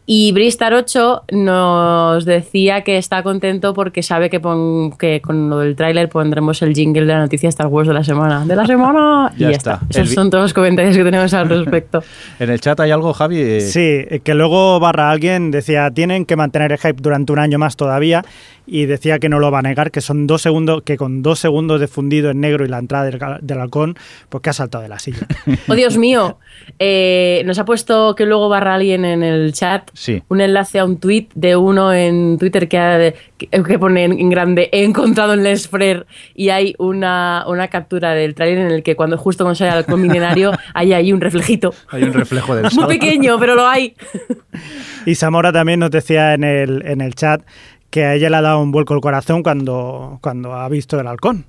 Y 0.07 0.31
Bristar 0.33 0.73
8 0.73 1.23
nos 1.31 2.25
decía 2.25 2.81
que 2.81 2.97
está 2.97 3.23
contento 3.23 3.73
porque 3.73 4.03
sabe 4.03 4.29
que, 4.29 4.39
pon- 4.39 4.91
que 4.97 5.21
con 5.21 5.49
lo 5.49 5.59
del 5.59 5.75
tráiler 5.75 6.09
pondremos 6.09 6.61
el 6.63 6.73
jingle 6.73 7.01
de 7.05 7.13
la 7.13 7.19
noticia 7.19 7.47
Star 7.49 7.67
Wars 7.67 7.87
de 7.87 7.93
la 7.93 8.03
semana. 8.03 8.43
¡De 8.45 8.55
la 8.55 8.65
semana! 8.65 9.31
Ya 9.37 9.47
y 9.47 9.51
ya 9.51 9.57
está. 9.57 9.79
está. 9.89 10.01
Esos 10.01 10.13
son 10.13 10.29
todos 10.29 10.43
los 10.45 10.53
comentarios 10.53 10.97
que 10.97 11.03
tenemos 11.03 11.33
al 11.33 11.47
respecto. 11.47 12.03
En 12.39 12.49
el 12.49 12.59
chat 12.59 12.79
hay 12.79 12.91
algo, 12.91 13.13
Javi. 13.13 13.39
Eh, 13.39 13.61
Sí, 13.61 14.19
que 14.23 14.33
luego 14.33 14.79
barra 14.79 15.11
alguien 15.11 15.51
decía, 15.51 15.89
tienen 15.91 16.25
que 16.25 16.35
mantener 16.35 16.71
el 16.73 16.77
hype 16.79 17.01
durante 17.01 17.31
un 17.31 17.39
año 17.39 17.59
más 17.59 17.75
todavía 17.77 18.25
y 18.67 18.85
decía 18.85 19.19
que 19.19 19.27
no 19.27 19.39
lo 19.39 19.51
va 19.51 19.59
a 19.59 19.61
negar, 19.63 19.91
que 19.91 20.01
son 20.01 20.27
dos 20.27 20.41
segundos, 20.41 20.83
que 20.83 20.95
con 20.97 21.21
dos 21.23 21.39
segundos 21.39 21.79
de 21.79 21.87
fundido 21.87 22.29
en 22.29 22.39
negro 22.41 22.63
y 22.63 22.69
la 22.69 22.77
entrada 22.79 23.09
del 23.41 23.59
halcón, 23.59 23.95
pues 24.29 24.41
que 24.41 24.49
ha 24.49 24.53
saltado 24.53 24.81
de 24.83 24.89
la 24.89 24.99
silla. 24.99 25.27
¡Oh, 25.67 25.73
Dios 25.75 25.97
mío! 25.97 26.37
Eh, 26.79 27.41
nos 27.45 27.59
ha 27.59 27.65
puesto 27.65 28.15
que 28.15 28.25
luego 28.25 28.47
barra 28.49 28.75
alguien 28.75 29.03
en 29.03 29.23
el 29.23 29.51
chat 29.53 29.89
Sí. 30.03 30.23
un 30.29 30.41
enlace 30.41 30.79
a 30.79 30.85
un 30.85 30.97
tweet 30.97 31.27
de 31.35 31.55
uno 31.55 31.93
en 31.93 32.39
Twitter 32.39 32.67
que, 32.67 32.79
ha- 32.79 33.13
que, 33.37 33.77
pone 33.77 34.03
en, 34.05 34.29
grande 34.31 34.67
he 34.71 34.83
encontrado 34.83 35.33
en 35.35 35.43
Les 35.43 35.69
Frères 35.69 36.05
y 36.33 36.49
hay 36.49 36.73
una, 36.79 37.45
una 37.47 37.67
captura 37.67 38.15
del 38.15 38.33
trailer 38.33 38.65
en 38.65 38.71
el 38.71 38.81
que 38.81 38.95
cuando 38.95 39.15
justo 39.19 39.43
cuando 39.43 39.53
sale 39.53 39.69
al 39.69 39.77
halcón 39.77 40.01
milenario 40.01 40.53
hay 40.73 40.93
ahí 40.93 41.13
un 41.13 41.21
reflejito. 41.21 41.71
Hay 41.89 42.01
un 42.01 42.13
reflejo 42.13 42.55
del 42.55 42.63
Muy 42.71 42.71
sol. 42.71 42.87
pequeño, 42.87 43.37
pero 43.39 43.53
lo 43.53 43.67
hay. 43.67 43.93
Y 45.05 45.13
Zamora 45.13 45.51
también 45.51 45.79
nos 45.79 45.91
decía 45.91 46.33
en 46.33 46.43
el, 46.43 46.83
en 46.85 47.01
el 47.01 47.13
chat 47.13 47.43
que 47.91 48.05
a 48.05 48.15
ella 48.15 48.31
le 48.31 48.37
ha 48.37 48.41
dado 48.41 48.59
un 48.59 48.71
vuelco 48.71 48.95
el 48.95 49.01
corazón 49.01 49.43
cuando, 49.43 50.17
cuando 50.21 50.53
ha 50.55 50.67
visto 50.67 50.99
el 50.99 51.05
halcón. 51.05 51.45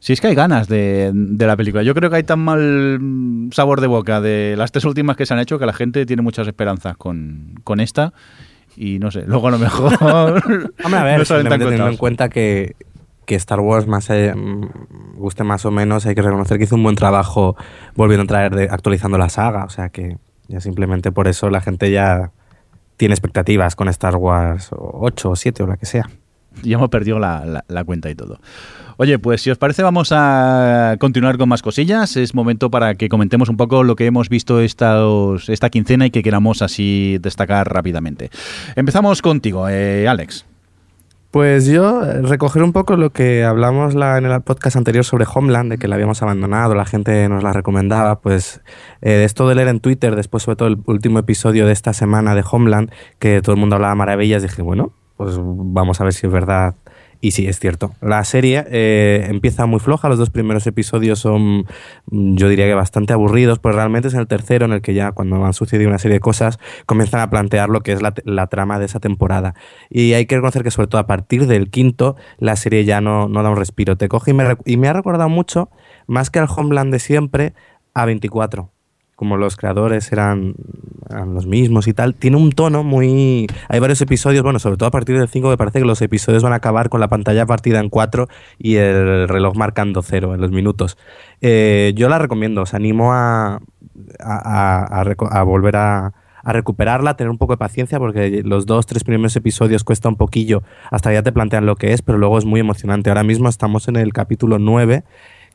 Si 0.00 0.12
es 0.14 0.20
que 0.20 0.26
hay 0.28 0.34
ganas 0.34 0.66
de, 0.66 1.10
de 1.14 1.46
la 1.46 1.56
película. 1.56 1.82
Yo 1.82 1.94
creo 1.94 2.10
que 2.10 2.16
hay 2.16 2.22
tan 2.24 2.40
mal 2.40 3.48
sabor 3.52 3.80
de 3.80 3.86
boca 3.86 4.20
de 4.20 4.54
las 4.56 4.72
tres 4.72 4.84
últimas 4.86 5.16
que 5.16 5.26
se 5.26 5.34
han 5.34 5.40
hecho 5.40 5.58
que 5.58 5.66
la 5.66 5.72
gente 5.74 6.06
tiene 6.06 6.22
muchas 6.22 6.46
esperanzas 6.48 6.96
con, 6.96 7.54
con 7.64 7.80
esta. 7.80 8.12
Y 8.76 8.98
no 8.98 9.10
sé, 9.10 9.24
luego 9.26 9.48
a 9.48 9.50
lo 9.50 9.58
mejor. 9.58 9.92
Hombre, 10.84 11.00
a 11.00 11.04
ver, 11.04 11.18
no 11.18 11.50
teniendo 11.58 11.84
en 11.88 11.96
cuenta 11.98 12.28
que, 12.30 12.76
que 13.26 13.34
Star 13.34 13.60
Wars, 13.60 13.86
más 13.86 14.08
mm, 14.08 15.16
guste 15.16 15.44
más 15.44 15.66
o 15.66 15.70
menos, 15.70 16.06
hay 16.06 16.14
que 16.14 16.22
reconocer 16.22 16.56
que 16.56 16.64
hizo 16.64 16.76
un 16.76 16.82
buen 16.82 16.96
trabajo 16.96 17.56
volviendo 17.94 18.24
a 18.24 18.26
traer, 18.26 18.54
de, 18.54 18.68
actualizando 18.70 19.18
la 19.18 19.28
saga. 19.28 19.64
O 19.64 19.70
sea 19.70 19.90
que 19.90 20.16
ya 20.48 20.60
simplemente 20.60 21.12
por 21.12 21.28
eso 21.28 21.50
la 21.50 21.60
gente 21.60 21.90
ya 21.90 22.32
tiene 22.96 23.12
expectativas 23.14 23.76
con 23.76 23.88
Star 23.88 24.16
Wars 24.16 24.70
8 24.72 25.30
o 25.30 25.36
7 25.36 25.62
o 25.62 25.66
la 25.66 25.76
que 25.76 25.84
sea. 25.86 26.08
Ya 26.62 26.76
hemos 26.76 26.88
perdido 26.88 27.18
la, 27.18 27.44
la- 27.44 27.64
la 27.68 27.84
cuenta 27.84 28.08
y 28.10 28.14
todo. 28.14 28.38
Oye, 29.02 29.18
pues 29.18 29.40
si 29.40 29.50
os 29.50 29.56
parece 29.56 29.82
vamos 29.82 30.10
a 30.12 30.96
continuar 31.00 31.38
con 31.38 31.48
más 31.48 31.62
cosillas. 31.62 32.18
Es 32.18 32.34
momento 32.34 32.70
para 32.70 32.96
que 32.96 33.08
comentemos 33.08 33.48
un 33.48 33.56
poco 33.56 33.82
lo 33.82 33.96
que 33.96 34.04
hemos 34.04 34.28
visto 34.28 34.60
esta 34.60 35.70
quincena 35.70 36.04
y 36.04 36.10
que 36.10 36.22
queramos 36.22 36.60
así 36.60 37.16
destacar 37.22 37.72
rápidamente. 37.72 38.28
Empezamos 38.76 39.22
contigo, 39.22 39.70
eh, 39.70 40.06
Alex. 40.06 40.44
Pues 41.30 41.64
yo 41.64 42.04
eh, 42.04 42.20
recoger 42.20 42.62
un 42.62 42.74
poco 42.74 42.98
lo 42.98 43.08
que 43.08 43.42
hablamos 43.42 43.94
la- 43.94 44.18
en 44.18 44.26
el 44.26 44.42
podcast 44.42 44.76
anterior 44.76 45.02
sobre 45.06 45.24
Homeland, 45.32 45.70
de 45.70 45.78
que 45.78 45.88
la 45.88 45.94
habíamos 45.94 46.20
abandonado, 46.20 46.74
la 46.74 46.84
gente 46.84 47.26
nos 47.30 47.42
la 47.42 47.54
recomendaba, 47.54 48.20
pues 48.20 48.60
eh, 49.00 49.22
esto 49.24 49.48
de 49.48 49.54
leer 49.54 49.68
en 49.68 49.80
Twitter, 49.80 50.14
después 50.14 50.42
sobre 50.42 50.56
todo 50.56 50.68
el 50.68 50.76
último 50.84 51.20
episodio 51.20 51.64
de 51.64 51.72
esta 51.72 51.94
semana 51.94 52.34
de 52.34 52.44
Homeland, 52.50 52.90
que 53.18 53.40
todo 53.40 53.54
el 53.54 53.60
mundo 53.60 53.76
hablaba 53.76 53.94
maravillas, 53.94 54.42
dije, 54.42 54.60
bueno, 54.60 54.92
pues 55.16 55.36
vamos 55.40 56.02
a 56.02 56.04
ver 56.04 56.12
si 56.12 56.26
es 56.26 56.32
verdad. 56.32 56.74
Y 57.22 57.32
sí, 57.32 57.46
es 57.46 57.58
cierto. 57.58 57.94
La 58.00 58.24
serie 58.24 58.64
eh, 58.70 59.26
empieza 59.28 59.66
muy 59.66 59.78
floja, 59.78 60.08
los 60.08 60.18
dos 60.18 60.30
primeros 60.30 60.66
episodios 60.66 61.18
son, 61.18 61.66
mm, 62.10 62.36
yo 62.36 62.48
diría 62.48 62.66
que 62.66 62.74
bastante 62.74 63.12
aburridos, 63.12 63.58
pero 63.58 63.74
realmente 63.74 64.08
es 64.08 64.14
en 64.14 64.20
el 64.20 64.26
tercero 64.26 64.64
en 64.64 64.72
el 64.72 64.80
que 64.80 64.94
ya 64.94 65.12
cuando 65.12 65.44
han 65.44 65.52
sucedido 65.52 65.88
una 65.88 65.98
serie 65.98 66.14
de 66.14 66.20
cosas 66.20 66.58
comienzan 66.86 67.20
a 67.20 67.28
plantear 67.28 67.68
lo 67.68 67.82
que 67.82 67.92
es 67.92 68.00
la, 68.00 68.14
la 68.24 68.46
trama 68.46 68.78
de 68.78 68.86
esa 68.86 69.00
temporada. 69.00 69.54
Y 69.90 70.14
hay 70.14 70.24
que 70.24 70.36
reconocer 70.36 70.62
que 70.62 70.70
sobre 70.70 70.88
todo 70.88 71.00
a 71.00 71.06
partir 71.06 71.46
del 71.46 71.68
quinto 71.70 72.16
la 72.38 72.56
serie 72.56 72.84
ya 72.84 73.02
no, 73.02 73.28
no 73.28 73.42
da 73.42 73.50
un 73.50 73.56
respiro. 73.56 73.96
Te 73.96 74.08
coge 74.08 74.30
y 74.30 74.34
me, 74.34 74.56
y 74.64 74.78
me 74.78 74.88
ha 74.88 74.94
recordado 74.94 75.28
mucho, 75.28 75.68
más 76.06 76.30
que 76.30 76.38
al 76.38 76.48
Homeland 76.48 76.92
de 76.92 77.00
siempre, 77.00 77.52
a 77.92 78.06
24 78.06 78.70
como 79.20 79.36
los 79.36 79.58
creadores 79.58 80.10
eran, 80.12 80.54
los 81.26 81.44
mismos 81.44 81.86
y 81.88 81.92
tal, 81.92 82.14
tiene 82.14 82.38
un 82.38 82.52
tono 82.52 82.84
muy... 82.84 83.46
Hay 83.68 83.78
varios 83.78 84.00
episodios, 84.00 84.42
bueno, 84.42 84.58
sobre 84.58 84.78
todo 84.78 84.86
a 84.86 84.90
partir 84.90 85.18
del 85.18 85.28
5 85.28 85.46
me 85.50 85.58
parece 85.58 85.78
que 85.78 85.84
los 85.84 86.00
episodios 86.00 86.42
van 86.42 86.54
a 86.54 86.56
acabar 86.56 86.88
con 86.88 87.00
la 87.00 87.08
pantalla 87.08 87.44
partida 87.44 87.80
en 87.80 87.90
4 87.90 88.28
y 88.56 88.76
el 88.76 89.28
reloj 89.28 89.56
marcando 89.56 90.00
cero 90.00 90.34
en 90.34 90.40
los 90.40 90.52
minutos. 90.52 90.96
Eh, 91.42 91.92
yo 91.96 92.08
la 92.08 92.18
recomiendo, 92.18 92.62
os 92.62 92.72
animo 92.72 93.12
a, 93.12 93.60
a, 94.20 95.42
volver 95.44 95.76
a, 95.76 96.14
a 96.42 96.52
recuperarla, 96.54 97.18
tener 97.18 97.30
un 97.30 97.36
poco 97.36 97.52
de 97.52 97.58
paciencia 97.58 97.98
porque 97.98 98.40
los 98.42 98.64
dos, 98.64 98.86
tres 98.86 99.04
primeros 99.04 99.36
episodios 99.36 99.84
cuesta 99.84 100.08
un 100.08 100.16
poquillo 100.16 100.62
hasta 100.90 101.12
ya 101.12 101.22
te 101.22 101.30
plantean 101.30 101.66
lo 101.66 101.76
que 101.76 101.92
es, 101.92 102.00
pero 102.00 102.16
luego 102.16 102.38
es 102.38 102.46
muy 102.46 102.60
emocionante. 102.60 103.10
Ahora 103.10 103.22
mismo 103.22 103.50
estamos 103.50 103.86
en 103.88 103.96
el 103.96 104.14
capítulo 104.14 104.58
9 104.58 105.04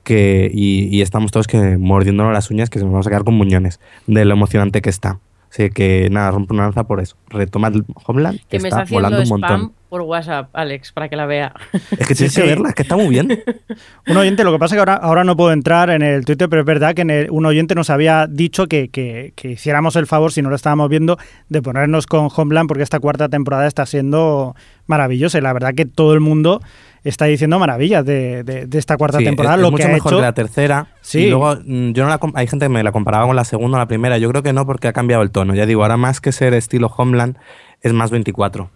que, 0.05 0.49
y, 0.53 0.87
y 0.95 1.01
estamos 1.01 1.31
todos 1.31 1.47
que 1.47 1.77
mordiéndonos 1.77 2.31
las 2.31 2.49
uñas 2.49 2.69
que 2.69 2.79
se 2.79 2.85
nos 2.85 2.93
vamos 2.93 3.07
a 3.07 3.09
quedar 3.09 3.25
con 3.25 3.33
muñones 3.33 3.81
de 4.07 4.23
lo 4.23 4.33
emocionante 4.33 4.81
que 4.81 4.89
está. 4.89 5.19
Así 5.51 5.69
que 5.69 6.09
nada, 6.11 6.31
rompo 6.31 6.53
una 6.53 6.63
lanza 6.63 6.83
por 6.83 6.99
eso. 6.99 7.15
Retoma 7.29 7.69
el 7.69 7.85
Homeland, 8.05 8.39
que, 8.41 8.57
Que 8.57 8.59
me 8.59 8.69
está, 8.69 8.85
volando 8.89 9.19
un 9.19 9.25
spam 9.25 9.41
montón. 9.41 9.73
Por 9.95 10.01
WhatsApp, 10.01 10.49
Alex, 10.51 10.91
para 10.91 11.07
que 11.07 11.15
la 11.15 11.25
vea. 11.25 11.53
Es 11.97 12.05
que 12.05 12.15
tienes 12.15 12.33
Sí, 12.33 12.41
que 12.41 12.47
sí. 12.47 12.47
verla, 12.49 12.67
es 12.69 12.75
que 12.75 12.81
está 12.81 12.97
muy 12.97 13.07
bien. 13.07 13.29
Un 14.09 14.17
oyente, 14.17 14.43
lo 14.43 14.51
que 14.51 14.59
pasa 14.59 14.75
es 14.75 14.77
que 14.77 14.79
ahora, 14.79 14.95
ahora 14.95 15.23
no 15.23 15.37
puedo 15.37 15.53
entrar 15.53 15.89
en 15.89 16.01
el 16.01 16.25
Twitter, 16.25 16.49
pero 16.49 16.63
es 16.63 16.65
verdad 16.65 16.93
que 16.93 17.03
en 17.03 17.09
el- 17.11 17.31
un 17.31 17.45
oyente 17.45 17.75
nos 17.75 17.89
había 17.89 18.27
dicho 18.27 18.67
que, 18.67 18.89
que- 18.89 19.31
que 19.37 19.51
hiciéramos 19.51 19.95
el 19.95 20.05
favor, 20.05 20.33
si 20.33 20.41
no 20.41 20.49
lo 20.49 20.57
estábamos 20.57 20.89
viendo, 20.89 21.17
de 21.47 21.61
ponernos 21.61 22.07
con 22.07 22.27
Homeland, 22.35 22.67
porque 22.67 22.83
esta 22.83 22.99
cuarta 22.99 23.29
temporada 23.29 23.67
está 23.67 23.85
siendo 23.85 24.53
maravillosa. 24.85 25.37
Y 25.37 25.41
la 25.41 25.53
verdad 25.53 25.73
que 25.73 25.85
todo 25.85 26.13
el 26.13 26.19
mundo 26.19 26.61
está 27.05 27.23
diciendo 27.25 27.57
maravillas 27.57 28.03
de, 28.03 28.43
de- 28.43 28.65
de 28.65 28.77
esta 28.77 28.97
cuarta 28.97 29.19
Sí, 29.19 29.23
temporada. 29.23 29.55
es, 29.55 29.61
lo 29.61 29.67
es 29.67 29.71
mucho 29.71 29.83
que 29.85 29.89
ha 29.91 29.93
mejor 29.93 30.11
hecho, 30.11 30.17
que 30.17 30.21
la 30.23 30.33
tercera. 30.33 30.87
Sí. 30.99 31.19
Y 31.19 31.29
luego, 31.29 31.55
mm, 31.65 31.91
yo 31.93 32.03
no 32.03 32.09
la 32.09 32.19
hay 32.33 32.47
gente 32.47 32.65
que 32.65 32.69
me 32.69 32.83
la 32.83 32.91
comparaba 32.91 33.27
con 33.27 33.35
la 33.37 33.45
segunda 33.45 33.77
o 33.77 33.79
la 33.79 33.87
primera. 33.87 34.17
Yo 34.17 34.27
creo 34.29 34.43
que 34.43 34.51
no, 34.51 34.65
porque 34.65 34.89
ha 34.89 34.93
cambiado 34.93 35.23
el 35.23 35.31
tono. 35.31 35.55
Ya 35.55 35.65
digo, 35.65 35.83
ahora 35.83 35.95
más 35.95 36.19
que 36.19 36.33
ser 36.33 36.53
estilo 36.53 36.87
Homeland, 36.97 37.37
es 37.81 37.93
más 37.93 38.11
24. 38.11 38.69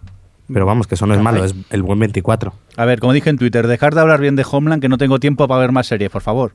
Pero 0.52 0.66
vamos, 0.66 0.86
que 0.86 0.94
eso 0.94 1.06
no 1.06 1.14
es 1.14 1.20
malo, 1.20 1.44
es 1.44 1.54
el 1.70 1.82
buen 1.82 1.98
24. 1.98 2.52
A 2.76 2.84
ver, 2.84 3.00
como 3.00 3.12
dije 3.12 3.30
en 3.30 3.38
Twitter, 3.38 3.66
dejar 3.66 3.94
de 3.94 4.00
hablar 4.00 4.20
bien 4.20 4.36
de 4.36 4.44
Homeland, 4.50 4.82
que 4.82 4.88
no 4.88 4.98
tengo 4.98 5.20
tiempo 5.20 5.46
para 5.46 5.60
ver 5.60 5.72
más 5.72 5.86
series, 5.86 6.10
por 6.10 6.22
favor. 6.22 6.54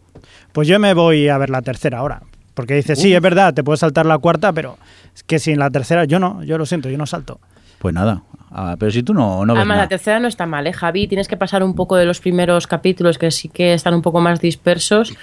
Pues 0.52 0.68
yo 0.68 0.80
me 0.80 0.94
voy 0.94 1.30
a 1.30 1.38
ver 1.38 1.50
la 1.50 1.62
tercera 1.62 2.00
ahora. 2.00 2.22
Porque 2.54 2.74
dice, 2.74 2.96
sí, 2.96 3.14
es 3.14 3.22
verdad, 3.22 3.54
te 3.54 3.64
puedes 3.64 3.82
saltar 3.82 4.06
la 4.06 4.18
cuarta, 4.18 4.54
pero 4.54 4.78
es 5.14 5.24
que 5.24 5.40
sin 5.40 5.60
la 5.60 5.70
tercera, 5.70 6.06
yo 6.06 6.20
no, 6.20 6.42
yo 6.44 6.58
lo 6.58 6.66
siento, 6.66 6.90
yo 6.90 6.98
no 6.98 7.06
salto. 7.06 7.40
Pues 7.80 7.94
nada. 7.94 8.24
Ah, 8.50 8.78
pero 8.80 8.90
si 8.90 9.04
tú 9.04 9.14
no, 9.14 9.46
no 9.46 9.54
ves 9.54 9.60
Además, 9.60 9.76
nada. 9.76 9.82
la 9.84 9.90
tercera 9.90 10.20
no 10.22 10.30
está 10.30 10.46
mal, 10.46 10.66
¿eh, 10.66 10.72
Javi? 10.72 11.08
Tienes 11.08 11.28
que 11.28 11.36
pasar 11.36 11.62
un 11.62 11.76
poco 11.76 11.98
de 11.98 12.06
los 12.06 12.22
primeros 12.22 12.68
capítulos 12.68 13.18
que 13.18 13.30
sí 13.32 13.50
que 13.50 13.74
están 13.74 13.94
un 13.94 14.02
poco 14.02 14.22
más 14.22 14.40
dispersos, 14.40 15.14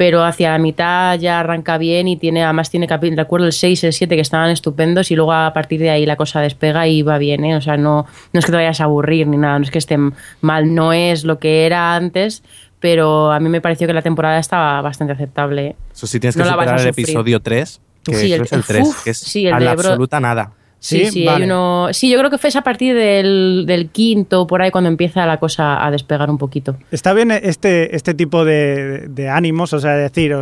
pero 0.00 0.24
hacia 0.24 0.52
la 0.52 0.58
mitad 0.58 1.18
ya 1.18 1.40
arranca 1.40 1.76
bien 1.76 2.08
y 2.08 2.16
tiene, 2.16 2.42
además 2.42 2.70
tiene 2.70 2.86
recuerdo 2.86 3.44
el 3.44 3.52
6, 3.52 3.84
el 3.84 3.92
7 3.92 4.14
que 4.14 4.22
estaban 4.22 4.48
estupendos 4.48 5.10
y 5.10 5.14
luego 5.14 5.34
a 5.34 5.52
partir 5.52 5.78
de 5.78 5.90
ahí 5.90 6.06
la 6.06 6.16
cosa 6.16 6.40
despega 6.40 6.86
y 6.88 7.02
va 7.02 7.18
bien, 7.18 7.44
¿eh? 7.44 7.54
O 7.54 7.60
sea, 7.60 7.76
no, 7.76 8.06
no 8.32 8.38
es 8.40 8.46
que 8.46 8.50
te 8.50 8.56
vayas 8.56 8.80
a 8.80 8.84
aburrir 8.84 9.26
ni 9.26 9.36
nada, 9.36 9.58
no 9.58 9.64
es 9.66 9.70
que 9.70 9.76
esté 9.76 9.98
mal, 10.40 10.74
no 10.74 10.94
es 10.94 11.24
lo 11.24 11.38
que 11.38 11.66
era 11.66 11.94
antes, 11.96 12.42
pero 12.78 13.30
a 13.30 13.40
mí 13.40 13.50
me 13.50 13.60
pareció 13.60 13.86
que 13.86 13.92
la 13.92 14.00
temporada 14.00 14.38
estaba 14.38 14.80
bastante 14.80 15.12
aceptable. 15.12 15.66
¿eh? 15.66 15.76
Eso 15.92 16.06
sí, 16.06 16.18
tienes 16.18 16.34
que 16.34 16.44
No 16.44 16.50
superar 16.50 16.80
el 16.80 16.86
episodio 16.86 17.40
3, 17.40 17.82
que 18.02 18.14
Sí, 18.14 18.32
el- 18.32 18.40
es 18.40 18.52
el 18.54 18.60
uf, 18.60 18.66
3, 18.68 18.96
que 19.04 19.10
es 19.10 19.18
sí, 19.18 19.46
el 19.48 19.52
a 19.52 19.60
la 19.60 19.72
absoluta 19.72 20.18
nada. 20.18 20.52
Sí, 20.80 21.04
Sí, 21.04 21.10
sí, 21.10 21.24
vale. 21.26 21.44
hay 21.44 21.50
uno. 21.50 21.88
Sí, 21.92 22.10
yo 22.10 22.18
creo 22.18 22.30
que 22.30 22.38
fue 22.38 22.48
esa 22.48 22.60
a 22.60 22.64
partir 22.64 22.94
del, 22.96 23.64
del 23.66 23.90
quinto, 23.90 24.46
por 24.46 24.62
ahí, 24.62 24.70
cuando 24.70 24.88
empieza 24.88 25.26
la 25.26 25.36
cosa 25.38 25.84
a 25.84 25.90
despegar 25.90 26.30
un 26.30 26.38
poquito. 26.38 26.76
Está 26.90 27.12
bien 27.12 27.30
este, 27.30 27.94
este 27.94 28.14
tipo 28.14 28.46
de, 28.46 29.06
de 29.08 29.28
ánimos, 29.28 29.74
o 29.74 29.78
sea, 29.78 29.92
decir, 29.92 30.34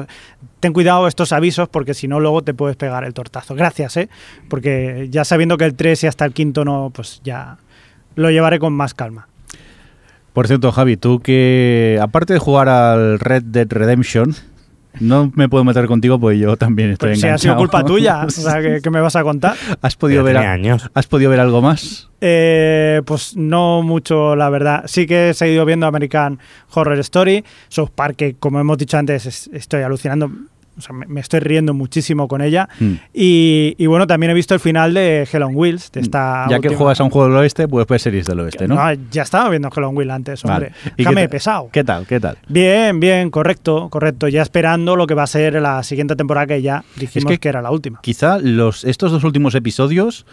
ten 0.60 0.72
cuidado 0.72 1.08
estos 1.08 1.32
avisos 1.32 1.68
porque 1.68 1.92
si 1.92 2.06
no 2.06 2.20
luego 2.20 2.42
te 2.42 2.54
puedes 2.54 2.76
pegar 2.76 3.02
el 3.02 3.14
tortazo. 3.14 3.56
Gracias, 3.56 3.96
¿eh? 3.96 4.08
Porque 4.48 5.08
ya 5.10 5.24
sabiendo 5.24 5.56
que 5.58 5.64
el 5.64 5.74
3 5.74 6.04
y 6.04 6.06
hasta 6.06 6.24
el 6.24 6.32
quinto 6.32 6.64
no, 6.64 6.92
pues 6.94 7.20
ya 7.24 7.58
lo 8.14 8.30
llevaré 8.30 8.60
con 8.60 8.72
más 8.72 8.94
calma. 8.94 9.26
Por 10.32 10.46
cierto, 10.46 10.70
Javi, 10.70 10.96
tú 10.96 11.18
que, 11.18 11.98
aparte 12.00 12.32
de 12.34 12.38
jugar 12.38 12.68
al 12.68 13.18
Red 13.18 13.42
Dead 13.42 13.66
Redemption, 13.68 14.36
no 15.00 15.30
me 15.34 15.48
puedo 15.48 15.64
meter 15.64 15.86
contigo 15.86 16.18
porque 16.18 16.38
yo 16.38 16.56
también 16.56 16.90
estoy 16.90 17.10
Pues 17.10 17.20
si 17.20 17.26
enganchado. 17.26 17.52
ha 17.52 17.56
sido 17.56 17.56
culpa 17.56 17.84
tuya, 17.84 18.24
o 18.24 18.30
sea, 18.30 18.60
¿qué, 18.60 18.80
qué 18.82 18.90
me 18.90 19.00
vas 19.00 19.16
a 19.16 19.22
contar? 19.22 19.56
¿Has 19.82 19.96
podido, 19.96 20.24
ver 20.24 20.36
a- 20.38 20.52
años. 20.52 20.90
¿Has 20.94 21.06
podido 21.06 21.30
ver 21.30 21.40
algo 21.40 21.62
más? 21.62 22.08
Eh, 22.20 23.02
pues 23.06 23.36
no 23.36 23.82
mucho, 23.82 24.34
la 24.34 24.50
verdad. 24.50 24.84
Sí 24.86 25.06
que 25.06 25.30
he 25.30 25.34
seguido 25.34 25.64
viendo 25.64 25.86
American 25.86 26.38
Horror 26.74 26.98
Story, 27.00 27.44
South 27.68 27.90
Park, 27.94 28.16
que 28.16 28.34
como 28.34 28.58
hemos 28.60 28.76
dicho 28.78 28.96
antes, 28.98 29.26
es- 29.26 29.50
estoy 29.52 29.82
alucinando. 29.82 30.30
O 30.78 30.80
sea, 30.80 30.94
me, 30.94 31.06
me 31.06 31.20
estoy 31.20 31.40
riendo 31.40 31.74
muchísimo 31.74 32.28
con 32.28 32.40
ella. 32.40 32.68
Mm. 32.80 32.92
Y, 33.12 33.74
y 33.78 33.86
bueno, 33.86 34.06
también 34.06 34.30
he 34.30 34.34
visto 34.34 34.54
el 34.54 34.60
final 34.60 34.94
de 34.94 35.28
Hell 35.30 35.42
on 35.42 35.54
Wheels, 35.54 35.90
de 35.92 36.00
esta 36.00 36.46
Ya 36.48 36.60
que 36.60 36.68
última- 36.68 36.78
juegas 36.78 37.00
a 37.00 37.04
un 37.04 37.10
juego 37.10 37.28
del 37.28 37.36
oeste, 37.38 37.68
pues 37.68 37.86
pues 37.86 38.00
series 38.02 38.26
del 38.26 38.40
oeste, 38.40 38.68
¿no? 38.68 38.76
No, 38.76 38.92
ya 39.10 39.22
estaba 39.22 39.48
viendo 39.50 39.68
Hell 39.74 39.84
on 39.84 39.96
Wheels 39.96 40.12
antes, 40.12 40.44
hombre. 40.44 40.70
Vale. 40.70 40.92
¿Y 40.96 41.02
Déjame 41.02 41.22
qué 41.22 41.28
pesado. 41.28 41.68
¿Qué 41.72 41.84
tal? 41.84 42.06
¿Qué 42.06 42.20
tal? 42.20 42.38
Bien, 42.48 43.00
bien, 43.00 43.30
correcto, 43.30 43.88
correcto. 43.90 44.28
Ya 44.28 44.42
esperando 44.42 44.96
lo 44.96 45.06
que 45.06 45.14
va 45.14 45.24
a 45.24 45.26
ser 45.26 45.54
la 45.60 45.82
siguiente 45.82 46.16
temporada 46.16 46.46
que 46.46 46.62
ya 46.62 46.84
dijimos 46.96 47.30
que- 47.32 47.38
que, 47.38 47.48
era 47.48 47.60
la 47.62 47.70
última. 47.70 48.00
Quizá 48.02 48.38
los, 48.38 48.84
estos 48.84 49.10
dos 49.12 49.24
últimos 49.24 49.54
episodios 49.54 50.26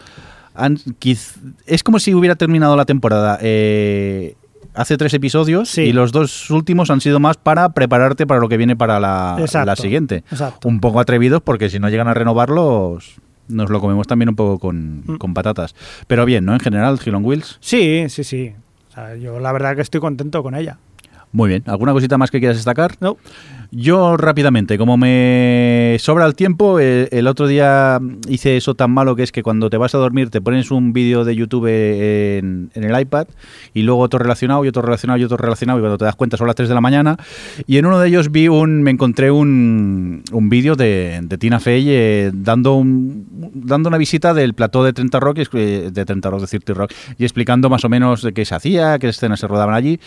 han, 0.53 0.77
quiz- 0.99 1.35
es 1.65 1.84
como 1.84 1.99
si 1.99 2.13
hubiera 2.13 2.35
terminado 2.35 2.76
la 2.77 2.85
temporada 2.85 3.38
eh, 3.41 4.35
hace 4.76 4.97
tres 4.97 5.14
episodios 5.14 5.69
Sí. 5.69 5.81
y 5.81 5.93
los 5.93 6.11
dos 6.11 6.49
últimos 6.52 6.89
han 6.91 7.02
sido 7.02 7.19
más 7.19 7.38
para 7.38 7.69
prepararte 7.69 8.27
para 8.27 8.39
lo 8.39 8.49
que 8.49 8.57
viene 8.57 8.76
para 8.76 8.99
la, 8.99 9.35
Exacto, 9.39 9.65
la 9.65 9.76
siguiente. 9.76 10.18
exacto. 10.31 10.68
Un 10.68 10.80
poco 10.80 10.99
atrevidos 10.99 11.41
porque 11.41 11.69
si 11.69 11.80
no 11.80 11.89
llegan 11.89 12.07
a 12.07 12.14
renovarlos 12.14 13.15
nos 13.47 13.69
lo 13.69 13.80
comemos 13.80 14.07
también 14.07 14.30
un 14.30 14.35
poco 14.35 14.57
con, 14.60 15.03
Mm. 15.06 15.18
con 15.18 15.34
patatas. 15.35 15.76
Pero 16.07 16.26
bien, 16.26 16.45
¿no? 16.45 16.53
En 16.53 16.60
general, 16.60 16.99
Hill 17.06 17.14
on 17.15 17.23
Wheels. 17.23 17.57
Sí, 17.60 18.06
sí, 18.10 18.23
sí. 18.23 18.53
O 18.89 18.93
sea, 18.93 19.15
yo 19.15 19.39
la 19.39 19.52
verdad 19.52 19.76
que 19.76 19.81
estoy 19.84 20.02
contento 20.02 20.41
con 20.41 20.56
ella. 20.56 20.77
Muy 21.31 21.49
bien. 21.49 21.64
¿Alguna 21.68 21.91
cosita 21.93 22.18
más 22.18 22.31
que 22.31 22.39
quieras 22.39 22.57
destacar? 22.57 22.95
No. 23.02 23.18
Yo 23.71 24.15
rápidamente, 24.17 24.77
como 24.77 24.97
me 24.97 25.97
sobra 25.99 26.25
el 26.25 26.35
tiempo, 26.35 26.79
eh, 26.79 27.09
el 27.11 27.27
otro 27.27 27.47
día 27.47 27.99
hice 28.29 28.57
eso 28.57 28.75
tan 28.75 28.91
malo 28.91 29.15
que 29.15 29.23
es 29.23 29.31
que 29.31 29.43
cuando 29.43 29.69
te 29.69 29.77
vas 29.77 29.93
a 29.95 29.97
dormir 29.97 30.29
te 30.29 30.39
pones 30.41 30.71
un 30.71 30.93
vídeo 30.93 31.25
de 31.25 31.35
YouTube 31.35 31.67
en, 31.67 32.69
el 32.73 32.99
iPad 32.99 33.27
y 33.73 33.81
luego 33.81 34.01
otro 34.01 34.19
relacionado 34.19 34.63
y 34.63 34.67
otro 34.67 34.81
relacionado 34.81 35.19
y 35.19 35.23
otro 35.23 35.37
relacionado 35.37 35.79
y 35.79 35.81
cuando 35.81 35.97
te 35.97 36.05
das 36.05 36.15
cuenta 36.15 36.37
son 36.37 36.47
las 36.47 36.55
3 36.55 36.69
de 36.69 36.75
la 36.75 36.81
mañana 36.81 37.17
y 37.67 37.77
en 37.77 37.85
uno 37.85 37.99
de 37.99 38.07
ellos 38.07 38.31
vi 38.31 38.47
un, 38.47 38.81
me 38.83 38.91
encontré 38.91 39.31
un, 39.31 40.23
un 40.31 40.49
vídeo 40.49 40.75
de, 40.75 41.25
Tina 41.39 41.59
Fey 41.59 41.85
eh, 41.89 42.31
dando, 42.33 42.75
un, 42.75 43.25
dando 43.53 43.89
una 43.89 43.97
visita 43.97 44.33
del 44.33 44.53
plató 44.53 44.83
de 44.83 44.93
30 44.93 45.19
Rock, 45.19 45.37
y 45.39 45.41
es- 45.41 45.49
eh, 45.53 45.89
de 45.91 46.05
30 46.05 46.29
Rock, 46.29 46.41
de 46.41 46.47
30 46.47 46.73
Rock, 46.73 46.91
y 47.17 47.23
explicando 47.23 47.69
más 47.69 47.83
o 47.83 47.89
menos 47.89 48.21
de 48.21 48.33
qué 48.33 48.45
se 48.45 48.55
hacía, 48.55 48.97
qué 48.99 49.09
escenas 49.09 49.39
se 49.39 49.47
rodaban 49.47 49.75
allí. 49.75 49.99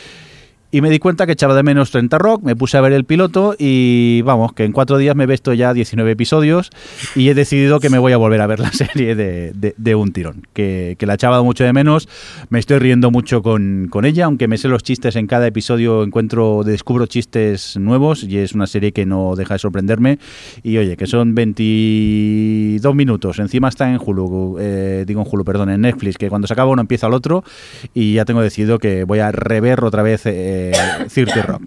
Y 0.70 0.82
me 0.82 0.90
di 0.90 0.98
cuenta 0.98 1.24
que 1.24 1.32
echaba 1.32 1.54
de 1.54 1.62
menos 1.62 1.90
30 1.90 2.18
Rock, 2.18 2.42
me 2.42 2.54
puse 2.54 2.76
a 2.76 2.82
ver 2.82 2.92
el 2.92 3.04
piloto 3.04 3.54
y 3.58 4.20
vamos, 4.22 4.52
que 4.52 4.64
en 4.64 4.72
cuatro 4.72 4.98
días 4.98 5.16
me 5.16 5.24
he 5.24 5.26
visto 5.26 5.54
ya 5.54 5.72
19 5.72 6.10
episodios 6.10 6.68
y 7.16 7.30
he 7.30 7.34
decidido 7.34 7.80
que 7.80 7.88
me 7.88 7.98
voy 7.98 8.12
a 8.12 8.18
volver 8.18 8.42
a 8.42 8.46
ver 8.46 8.60
la 8.60 8.70
serie 8.72 9.14
de, 9.14 9.52
de- 9.54 9.74
de 9.78 9.94
un 9.94 10.12
tirón, 10.12 10.46
que, 10.52 10.96
que 10.98 11.06
la 11.06 11.14
echaba 11.14 11.42
mucho 11.42 11.64
de 11.64 11.72
menos, 11.72 12.06
me 12.50 12.58
estoy 12.58 12.78
riendo 12.80 13.10
mucho 13.10 13.42
con, 13.42 13.86
con 13.90 14.04
ella, 14.04 14.26
aunque 14.26 14.46
me 14.46 14.58
sé 14.58 14.68
los 14.68 14.82
chistes 14.82 15.16
en 15.16 15.26
cada 15.26 15.46
episodio, 15.46 16.02
encuentro, 16.04 16.62
descubro 16.64 17.06
chistes 17.06 17.78
nuevos 17.78 18.22
y 18.24 18.36
es 18.36 18.52
una 18.52 18.66
serie 18.66 18.92
que 18.92 19.06
no 19.06 19.36
deja 19.36 19.54
de 19.54 19.58
sorprenderme. 19.60 20.18
Y 20.62 20.76
oye, 20.76 20.98
que 20.98 21.06
son 21.06 21.34
22 21.34 22.94
minutos, 22.94 23.38
encima 23.38 23.68
está 23.68 23.90
en 23.90 23.98
Hulu, 24.04 24.56
eh, 24.60 25.04
digo 25.06 25.22
en 25.22 25.28
Hulu, 25.30 25.44
perdón, 25.44 25.70
en 25.70 25.80
Netflix, 25.80 26.18
que 26.18 26.28
cuando 26.28 26.46
se 26.46 26.52
acaba 26.52 26.70
uno 26.70 26.82
empieza 26.82 27.06
el 27.06 27.14
otro 27.14 27.42
y 27.94 28.14
ya 28.14 28.24
tengo 28.24 28.42
decidido 28.42 28.78
que 28.78 29.04
voy 29.04 29.20
a 29.20 29.32
rever 29.32 29.82
otra 29.84 30.02
vez 30.02 30.26
eh, 30.26 30.57
30 31.12 31.42
Rock. 31.42 31.62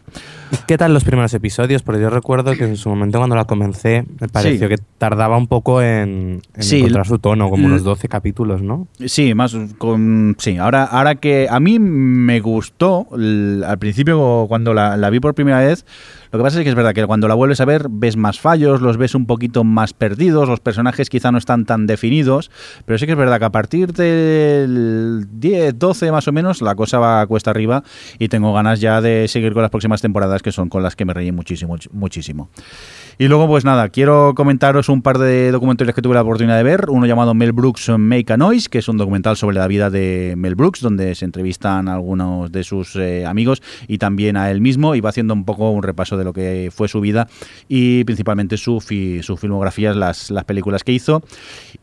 ¿Qué 0.68 0.78
tal 0.78 0.94
los 0.94 1.06
primeros 1.06 1.34
episodios? 1.34 1.82
Porque 1.82 2.02
yo 2.02 2.10
recuerdo 2.10 2.54
que 2.56 2.66
en 2.66 2.76
su 2.76 2.90
momento 2.90 3.18
cuando 3.20 3.36
la 3.38 3.46
comencé 3.46 4.04
me 4.20 4.28
pareció 4.28 4.68
Sí. 4.68 4.76
que 4.76 4.82
tardaba 4.98 5.38
un 5.38 5.48
poco 5.48 5.82
en, 5.82 6.42
en 6.56 6.64
Sí, 6.64 6.80
encontrar 6.80 7.08
su 7.08 7.20
tono, 7.20 7.50
como 7.50 7.64
l- 7.64 7.74
unos 7.74 7.84
12 7.86 8.10
capítulos, 8.10 8.62
¿no? 8.62 8.88
Sí, 9.06 9.34
más 9.34 9.56
con 9.78 10.36
sí. 10.40 10.58
Ahora, 10.58 10.84
ahora 10.84 11.16
que 11.16 11.48
a 11.50 11.60
mí 11.62 11.80
me 11.80 12.42
gustó 12.42 13.08
al 13.14 13.78
principio 13.80 14.46
cuando 14.50 14.74
la, 14.74 14.98
la 14.98 15.10
vi 15.10 15.22
por 15.22 15.34
primera 15.34 15.60
vez. 15.60 15.86
Lo 16.32 16.40
que 16.40 16.44
pasa 16.44 16.60
es 16.60 16.64
que 16.64 16.70
es 16.70 16.76
verdad 16.76 16.94
que 16.94 17.06
cuando 17.06 17.28
la 17.28 17.34
vuelves 17.34 17.60
a 17.60 17.66
ver 17.66 17.88
ves 17.90 18.16
más 18.16 18.40
fallos, 18.40 18.82
los 18.82 18.98
ves 18.98 19.16
un 19.16 19.26
poquito 19.26 19.64
más 19.64 19.94
perdidos, 19.94 20.48
los 20.48 20.62
personajes 20.62 21.10
quizá 21.10 21.32
no 21.32 21.38
están 21.38 21.66
tan 21.66 21.88
definidos, 21.88 22.52
pero 22.86 22.98
sí 22.98 23.06
que 23.06 23.12
es 23.12 23.18
verdad 23.18 23.40
que 23.40 23.46
a 23.46 23.52
partir 23.52 23.92
del 23.92 25.28
10, 25.32 25.78
12 25.78 26.12
más 26.12 26.28
o 26.28 26.32
menos 26.32 26.62
la 26.62 26.76
cosa 26.76 27.00
va 27.00 27.28
cuesta 27.28 27.52
arriba 27.52 27.84
y 28.18 28.30
tengo 28.30 28.54
ganas 28.54 28.80
ya 28.80 29.02
de 29.02 29.28
seguir 29.28 29.54
con 29.54 29.62
las 29.62 29.72
próximas 29.72 30.02
temporadas 30.02 30.42
que 30.42 30.52
son 30.52 30.70
con 30.70 30.84
las 30.84 30.96
que 30.96 31.04
me 31.04 31.14
reí 31.14 31.32
muchísimo, 31.32 31.76
muchísimo. 31.92 32.50
Y 33.18 33.28
luego, 33.28 33.48
pues 33.48 33.66
nada, 33.66 33.90
quiero 33.90 34.34
comentaros 34.36 34.90
un 34.90 35.02
par 35.02 35.18
de 35.18 35.52
documentales 35.52 35.94
que 35.94 36.02
tuve 36.02 36.16
la 36.16 36.22
oportunidad 36.22 36.58
de 36.58 36.64
ver. 36.64 36.86
Uno 36.90 37.06
llamado 37.06 37.34
Mel 37.34 37.52
Brooks 37.52 37.90
Make 37.98 38.34
a 38.34 38.38
Noise, 38.38 38.70
que 38.70 38.80
es 38.80 38.88
un 38.88 38.98
documental 38.98 39.38
sobre 39.38 39.58
la 39.58 39.68
vida 39.68 39.90
de 39.90 40.34
Mel 40.38 40.56
Brooks, 40.56 40.82
donde 40.82 41.14
se 41.16 41.26
entrevistan 41.26 41.88
a 41.88 41.94
algunos 41.94 42.52
de 42.52 42.64
sus 42.64 42.96
eh, 42.96 43.26
amigos 43.26 43.62
y 43.88 43.98
también 43.98 44.38
a 44.38 44.50
él 44.50 44.62
mismo, 44.62 44.96
y 44.96 45.02
va 45.02 45.10
haciendo 45.10 45.34
un 45.34 45.46
poco 45.46 45.70
un 45.72 45.84
repaso 45.84 46.18
de 46.18 46.24
lo 46.24 46.34
que 46.34 46.70
fue 46.74 46.88
su 46.88 47.02
vida 47.02 47.28
y 47.68 48.04
principalmente 48.06 48.58
su, 48.58 48.80
fi- 48.80 49.22
su 49.22 49.38
filmografía, 49.38 49.94
las, 49.94 50.32
las 50.32 50.46
películas 50.46 50.84
que 50.84 50.92
hizo. 50.92 51.22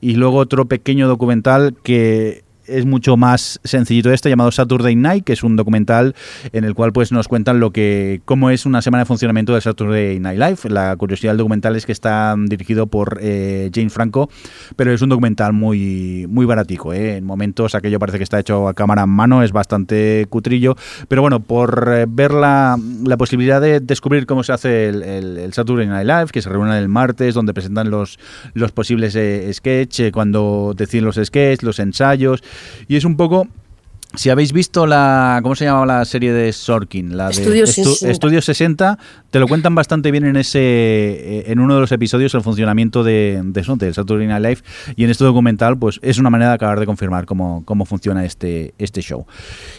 Y 0.00 0.14
luego 0.14 0.38
otro 0.38 0.66
pequeño 0.66 1.09
documental 1.09 1.74
que 1.82 2.44
es 2.69 2.86
mucho 2.86 3.16
más 3.16 3.61
sencillito 3.65 4.12
este 4.12 4.28
llamado 4.28 4.51
Saturday 4.51 4.95
Night, 4.97 5.24
que 5.24 5.32
es 5.32 5.43
un 5.43 5.57
documental 5.57 6.15
en 6.53 6.65
el 6.65 6.74
cual 6.74 6.93
pues 6.93 7.12
nos 7.12 7.28
cuentan 7.28 7.61
lo 7.61 7.70
que 7.70 8.20
cómo 8.24 8.51
es 8.51 8.66
una 8.66 8.82
semana 8.82 9.03
de 9.03 9.07
funcionamiento 9.07 9.55
de 9.55 9.61
Saturday 9.61 10.20
Night 10.20 10.39
Live. 10.39 10.59
La 10.73 10.97
curiosidad 10.97 11.32
del 11.32 11.39
documental 11.39 11.77
es 11.77 11.86
que 11.86 11.93
está 11.93 12.35
dirigido 12.39 12.86
por 12.86 13.19
eh, 13.20 13.70
Jane 13.74 13.90
Franco, 13.90 14.31
pero 14.77 14.93
es 14.93 15.03
un 15.03 15.09
documental 15.09 15.53
muy 15.53 16.27
muy 16.28 16.47
baratico. 16.47 16.93
¿eh? 16.93 17.16
En 17.16 17.24
momentos 17.24 17.74
aquello 17.74 17.99
parece 17.99 18.19
que 18.19 18.24
está 18.24 18.39
hecho 18.39 18.69
a 18.69 18.74
cámara 18.74 19.03
en 19.03 19.11
mano, 19.11 19.43
es 19.43 19.53
bastante 19.53 20.27
cutrillo, 20.28 20.77
pero 21.09 21.23
bueno, 21.23 21.40
por 21.40 21.89
eh, 21.93 22.07
ver 22.09 22.32
la, 22.32 22.78
la 23.05 23.16
posibilidad 23.16 23.61
de 23.61 23.81
descubrir 23.81 24.27
cómo 24.27 24.43
se 24.43 24.53
hace 24.53 24.89
el, 24.89 25.53
Saturday 25.53 25.86
Night 25.86 26.07
Live, 26.07 26.27
que 26.27 26.43
se 26.43 26.49
reúnen 26.49 26.74
el 26.74 26.89
martes, 26.89 27.35
donde 27.35 27.55
presentan 27.55 27.90
los, 27.90 28.19
los 28.55 28.73
posibles 28.73 29.16
eh, 29.16 29.51
sketch, 29.53 30.01
eh, 30.01 30.12
cuando 30.12 30.74
deciden 30.77 31.07
los 31.07 31.16
sketch, 31.16 31.62
los 31.62 31.78
ensayos, 31.78 32.43
y 32.89 32.97
es 32.97 33.05
un 33.05 33.16
poco... 33.16 33.47
Si 34.14 34.30
habéis 34.30 34.55
visto 34.55 34.86
la. 34.86 35.40
¿Cómo 35.43 35.55
se 35.55 35.66
llamaba 35.66 35.85
la 35.85 36.05
serie 36.06 36.32
de 36.32 36.51
Sorkin? 36.55 37.18
La 37.18 37.26
de 37.26 37.32
Estudio 37.32 37.66
60. 37.66 38.10
Estudio 38.10 38.40
60. 38.40 38.98
Te 39.30 39.39
lo 39.39 39.47
cuentan 39.47 39.74
bastante 39.74 40.10
bien 40.10 40.24
en 40.24 40.36
ese 40.36 40.60
eh, 40.60 41.44
en 41.52 41.60
uno 41.60 41.74
de 41.74 41.82
los 41.82 41.93
episodios 41.93 42.35
el 42.35 42.40
funcionamiento 42.40 43.05
de, 43.05 43.39
de 43.44 43.60
eso, 43.60 43.76
del 43.76 43.93
Saturday 43.93 44.26
Night 44.26 44.43
Live. 44.43 44.59
Y 44.97 45.05
en 45.05 45.10
este 45.10 45.24
documental, 45.24 45.78
pues 45.78 46.01
es 46.02 46.18
una 46.18 46.30
manera 46.30 46.51
de 46.51 46.55
acabar 46.55 46.80
de 46.80 46.86
confirmar 46.86 47.26
cómo, 47.26 47.62
cómo 47.66 47.85
funciona 47.85 48.24
este, 48.24 48.72
este 48.78 49.02
show. 49.02 49.26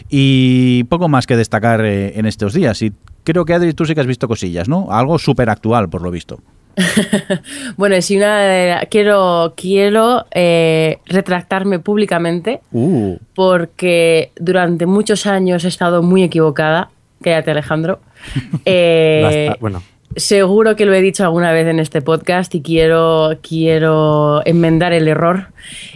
Y 0.08 0.84
poco 0.84 1.08
más 1.08 1.26
que 1.26 1.36
destacar 1.36 1.84
eh, 1.84 2.16
en 2.16 2.24
estos 2.24 2.54
días. 2.54 2.80
Y 2.82 2.92
creo 3.24 3.44
que 3.44 3.54
Adri, 3.54 3.72
tú 3.72 3.84
sí 3.84 3.94
que 3.94 4.00
has 4.00 4.06
visto 4.06 4.28
cosillas, 4.28 4.68
¿no? 4.68 4.92
Algo 4.92 5.18
súper 5.18 5.50
actual, 5.50 5.88
por 5.90 6.02
lo 6.02 6.10
visto. 6.12 6.40
Bueno, 7.76 8.00
si 8.02 8.16
una 8.16 8.40
de- 8.40 8.88
quiero 8.90 9.54
quiero 9.56 10.26
eh, 10.32 10.98
retractarme 11.06 11.78
públicamente 11.78 12.60
Uh, 12.72 13.16
porque 13.34 14.30
durante 14.36 14.86
muchos 14.86 15.26
años 15.26 15.64
he 15.64 15.68
estado 15.68 16.02
muy 16.02 16.22
equivocada. 16.22 16.90
Cállate, 17.22 17.50
Alejandro. 17.50 18.00
Eh, 18.64 19.46
Basta- 19.48 19.56
bueno, 19.60 19.82
Seguro 20.16 20.74
que 20.74 20.86
lo 20.86 20.92
he 20.92 21.00
dicho 21.00 21.22
alguna 21.22 21.52
vez 21.52 21.68
en 21.68 21.78
este 21.78 22.02
podcast 22.02 22.52
y 22.56 22.62
quiero, 22.62 23.38
quiero 23.48 24.42
enmendar 24.44 24.92
el 24.92 25.06
error. 25.06 25.46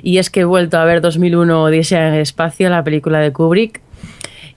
Y 0.05 0.19
es 0.19 0.31
que 0.31 0.41
he 0.41 0.45
vuelto 0.45 0.79
a 0.79 0.85
ver 0.85 1.01
2001 1.01 1.65
Odisea 1.65 2.07
en 2.09 2.15
el 2.15 2.21
espacio, 2.21 2.71
la 2.71 2.85
película 2.85 3.19
de 3.19 3.33
Kubrick, 3.33 3.81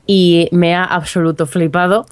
y 0.07 0.47
me 0.51 0.73
ha 0.73 0.85
absoluto 0.85 1.45
flipado. 1.45 2.05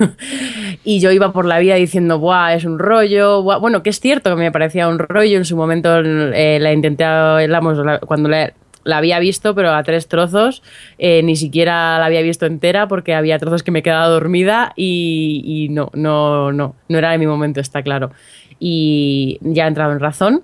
y 0.84 1.00
yo 1.00 1.10
iba 1.10 1.32
por 1.32 1.44
la 1.44 1.58
vida 1.58 1.74
diciendo, 1.74 2.18
¡buah, 2.18 2.54
es 2.54 2.64
un 2.64 2.78
rollo! 2.78 3.42
buah". 3.42 3.58
Bueno, 3.58 3.82
que 3.82 3.90
es 3.90 4.00
cierto 4.00 4.30
que 4.30 4.36
me 4.36 4.52
parecía 4.52 4.88
un 4.88 4.98
rollo. 4.98 5.36
En 5.36 5.44
su 5.44 5.56
momento 5.56 5.98
eh, 5.98 6.58
la 6.60 6.72
intenté, 6.72 7.04
la- 7.04 7.98
cuando 8.06 8.28
la, 8.28 8.52
la 8.84 8.96
había 8.98 9.18
visto, 9.18 9.54
pero 9.54 9.72
a 9.74 9.82
tres 9.82 10.08
trozos. 10.08 10.62
eh, 10.98 11.22
ni 11.22 11.36
siquiera 11.36 11.98
la 11.98 12.06
había 12.06 12.22
visto 12.22 12.46
entera 12.46 12.86
porque 12.88 13.14
había 13.14 13.38
trozos 13.38 13.62
que 13.62 13.70
me 13.70 13.82
quedaba 13.82 14.06
dormida 14.06 14.72
y, 14.76 15.42
y 15.44 15.68
no, 15.68 15.90
no, 15.94 16.52
no, 16.52 16.74
no 16.88 16.98
era 16.98 17.12
en 17.14 17.20
mi 17.20 17.26
momento, 17.26 17.60
está 17.60 17.82
claro. 17.82 18.10
Y 18.58 19.38
ya 19.42 19.64
he 19.64 19.68
entrado 19.68 19.92
en 19.92 20.00
razón. 20.00 20.42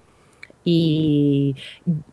Y 0.71 1.57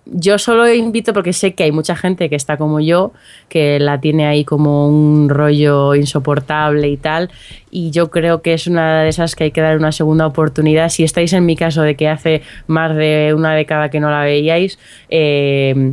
yo 0.06 0.38
solo 0.38 0.72
invito 0.74 1.12
porque 1.12 1.34
sé 1.34 1.56
que 1.56 1.66
hay 1.66 1.74
mucha 1.74 1.94
gente 1.94 2.30
que 2.30 2.38
está 2.38 2.56
como 2.56 2.80
yo, 2.80 3.12
que 3.50 3.80
la 3.82 4.00
tiene 4.00 4.28
ahí 4.28 4.46
como 4.46 4.88
un 4.88 5.28
rollo 5.28 5.94
insoportable 5.94 6.88
y 6.88 6.96
tal. 6.96 7.32
Y 7.70 7.92
yo 7.92 8.10
creo 8.10 8.42
que 8.42 8.54
es 8.54 8.68
una 8.68 9.02
de 9.02 9.10
esas 9.10 9.36
que 9.36 9.44
hay 9.44 9.52
que 9.52 9.60
dar 9.60 9.76
una 9.76 9.92
segunda 9.92 10.26
oportunidad. 10.26 10.88
Si 10.88 11.04
estáis 11.04 11.34
en 11.34 11.46
mi 11.46 11.58
caso 11.58 11.82
de 11.82 11.98
que 11.98 12.08
hace 12.08 12.44
más 12.68 12.96
de 12.96 13.34
una 13.36 13.54
década 13.54 13.90
que 13.90 14.00
no 14.00 14.10
la 14.10 14.22
veíais, 14.22 14.80
eh, 15.10 15.92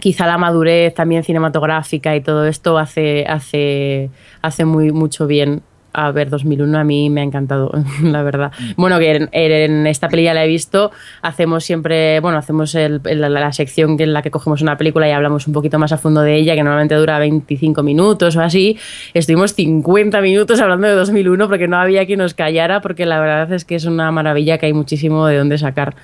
quizá 0.00 0.28
la 0.28 0.38
madurez 0.38 0.94
también 0.94 1.24
cinematográfica 1.24 2.14
y 2.14 2.20
todo 2.20 2.46
esto 2.46 2.78
hace, 2.78 3.26
hace, 3.26 4.10
hace 4.40 4.64
muy 4.64 4.92
mucho 4.92 5.26
bien 5.26 5.62
a 5.92 6.10
ver 6.12 6.30
2001, 6.30 6.78
a 6.78 6.84
mí 6.84 7.10
me 7.10 7.20
ha 7.20 7.24
encantado, 7.24 7.70
la 8.02 8.22
verdad. 8.22 8.52
Bueno, 8.76 8.98
que 8.98 9.28
en, 9.30 9.86
esta 9.86 10.08
peli 10.08 10.24
la 10.24 10.44
he 10.44 10.48
visto, 10.48 10.90
hacemos 11.22 11.64
siempre, 11.64 12.20
bueno, 12.20 12.38
hacemos 12.38 12.74
la, 12.74 13.28
la 13.28 13.52
sección 13.52 13.96
en 13.98 14.12
la 14.12 14.22
que 14.22 14.30
cogemos 14.30 14.62
una 14.62 14.76
película 14.76 15.08
y 15.08 15.12
hablamos 15.12 15.46
un 15.46 15.52
poquito 15.52 15.78
más 15.78 15.92
a 15.92 15.98
fondo 15.98 16.20
de 16.22 16.36
ella, 16.36 16.54
que 16.54 16.62
normalmente 16.62 16.94
dura 16.94 17.18
25 17.18 17.82
minutos 17.82 18.36
o 18.36 18.40
así. 18.40 18.78
Estuvimos 19.14 19.54
50 19.54 20.20
minutos 20.20 20.60
hablando 20.60 20.86
de 20.86 20.94
2001 20.94 21.48
porque 21.48 21.68
no 21.68 21.78
había 21.78 22.06
quien 22.06 22.18
nos 22.18 22.34
callara, 22.34 22.80
porque 22.80 23.06
la 23.06 23.20
verdad 23.20 23.52
es 23.52 23.64
que 23.64 23.74
es 23.74 23.84
una 23.84 24.10
maravilla 24.10 24.58
que 24.58 24.66
hay 24.66 24.72
muchísimo 24.72 25.26
de 25.26 25.38
dónde 25.38 25.58
sacar. 25.58 25.94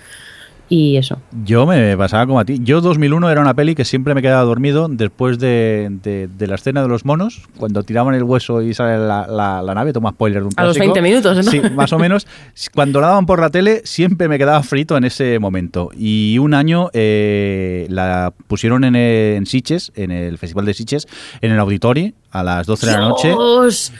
Y 0.69 0.97
eso. 0.97 1.21
Yo 1.45 1.67
me 1.67 1.95
pasaba 1.97 2.27
como 2.27 2.41
a 2.41 2.45
ti. 2.47 2.59
Yo 2.63 2.81
2001 2.81 3.29
era 3.31 3.41
una 3.43 3.53
peli 3.53 3.75
que 3.75 3.85
siempre 3.85 4.15
me 4.15 4.23
quedaba 4.23 4.43
dormido 4.45 4.89
después 4.89 5.39
de, 5.39 5.89
de- 6.03 6.27
de 6.27 6.47
la 6.47 6.55
escena 6.55 6.81
de 6.81 6.89
los 6.89 7.05
monos, 7.05 7.43
cuando 7.59 7.83
tiraban 7.83 8.15
el 8.15 8.23
hueso 8.23 8.63
y 8.63 8.73
sale 8.73 8.97
la, 8.97 9.27
la- 9.27 9.61
la 9.63 9.75
nave, 9.75 9.93
toma 9.93 10.11
spoiler 10.13 10.41
de 10.41 10.47
un 10.49 10.53
A 10.57 10.65
los 10.65 10.77
clásico. 10.77 10.95
20 10.95 11.03
minutos, 11.11 11.37
¿no? 11.37 11.43
Sí, 11.51 11.61
más 11.75 11.93
o 11.93 11.99
menos. 11.99 12.27
Cuando 12.75 13.01
la 13.03 13.09
daban 13.09 13.27
por 13.27 13.41
la 13.41 13.51
tele 13.51 13.83
siempre 13.85 14.27
me 14.27 14.39
quedaba 14.39 14.63
frito 14.63 14.97
en 14.97 15.05
ese 15.05 15.39
momento. 15.39 15.91
Y 15.99 16.39
un 16.39 16.55
año 16.55 16.89
eh, 16.95 17.87
la 17.91 18.33
pusieron 18.47 18.85
en, 18.85 18.97
en 18.97 19.45
Sitges, 19.47 19.93
en 19.95 20.11
el 20.11 20.39
Festival 20.39 20.65
de 20.65 20.73
Sitges, 20.75 21.07
en 21.43 21.53
el 21.53 21.59
Auditori, 21.61 22.15
a 22.31 22.43
las 22.43 22.67
12 22.67 22.87
de 22.87 22.93
la 22.93 22.99
noche. 23.01 23.29
¡Dios! 23.29 23.93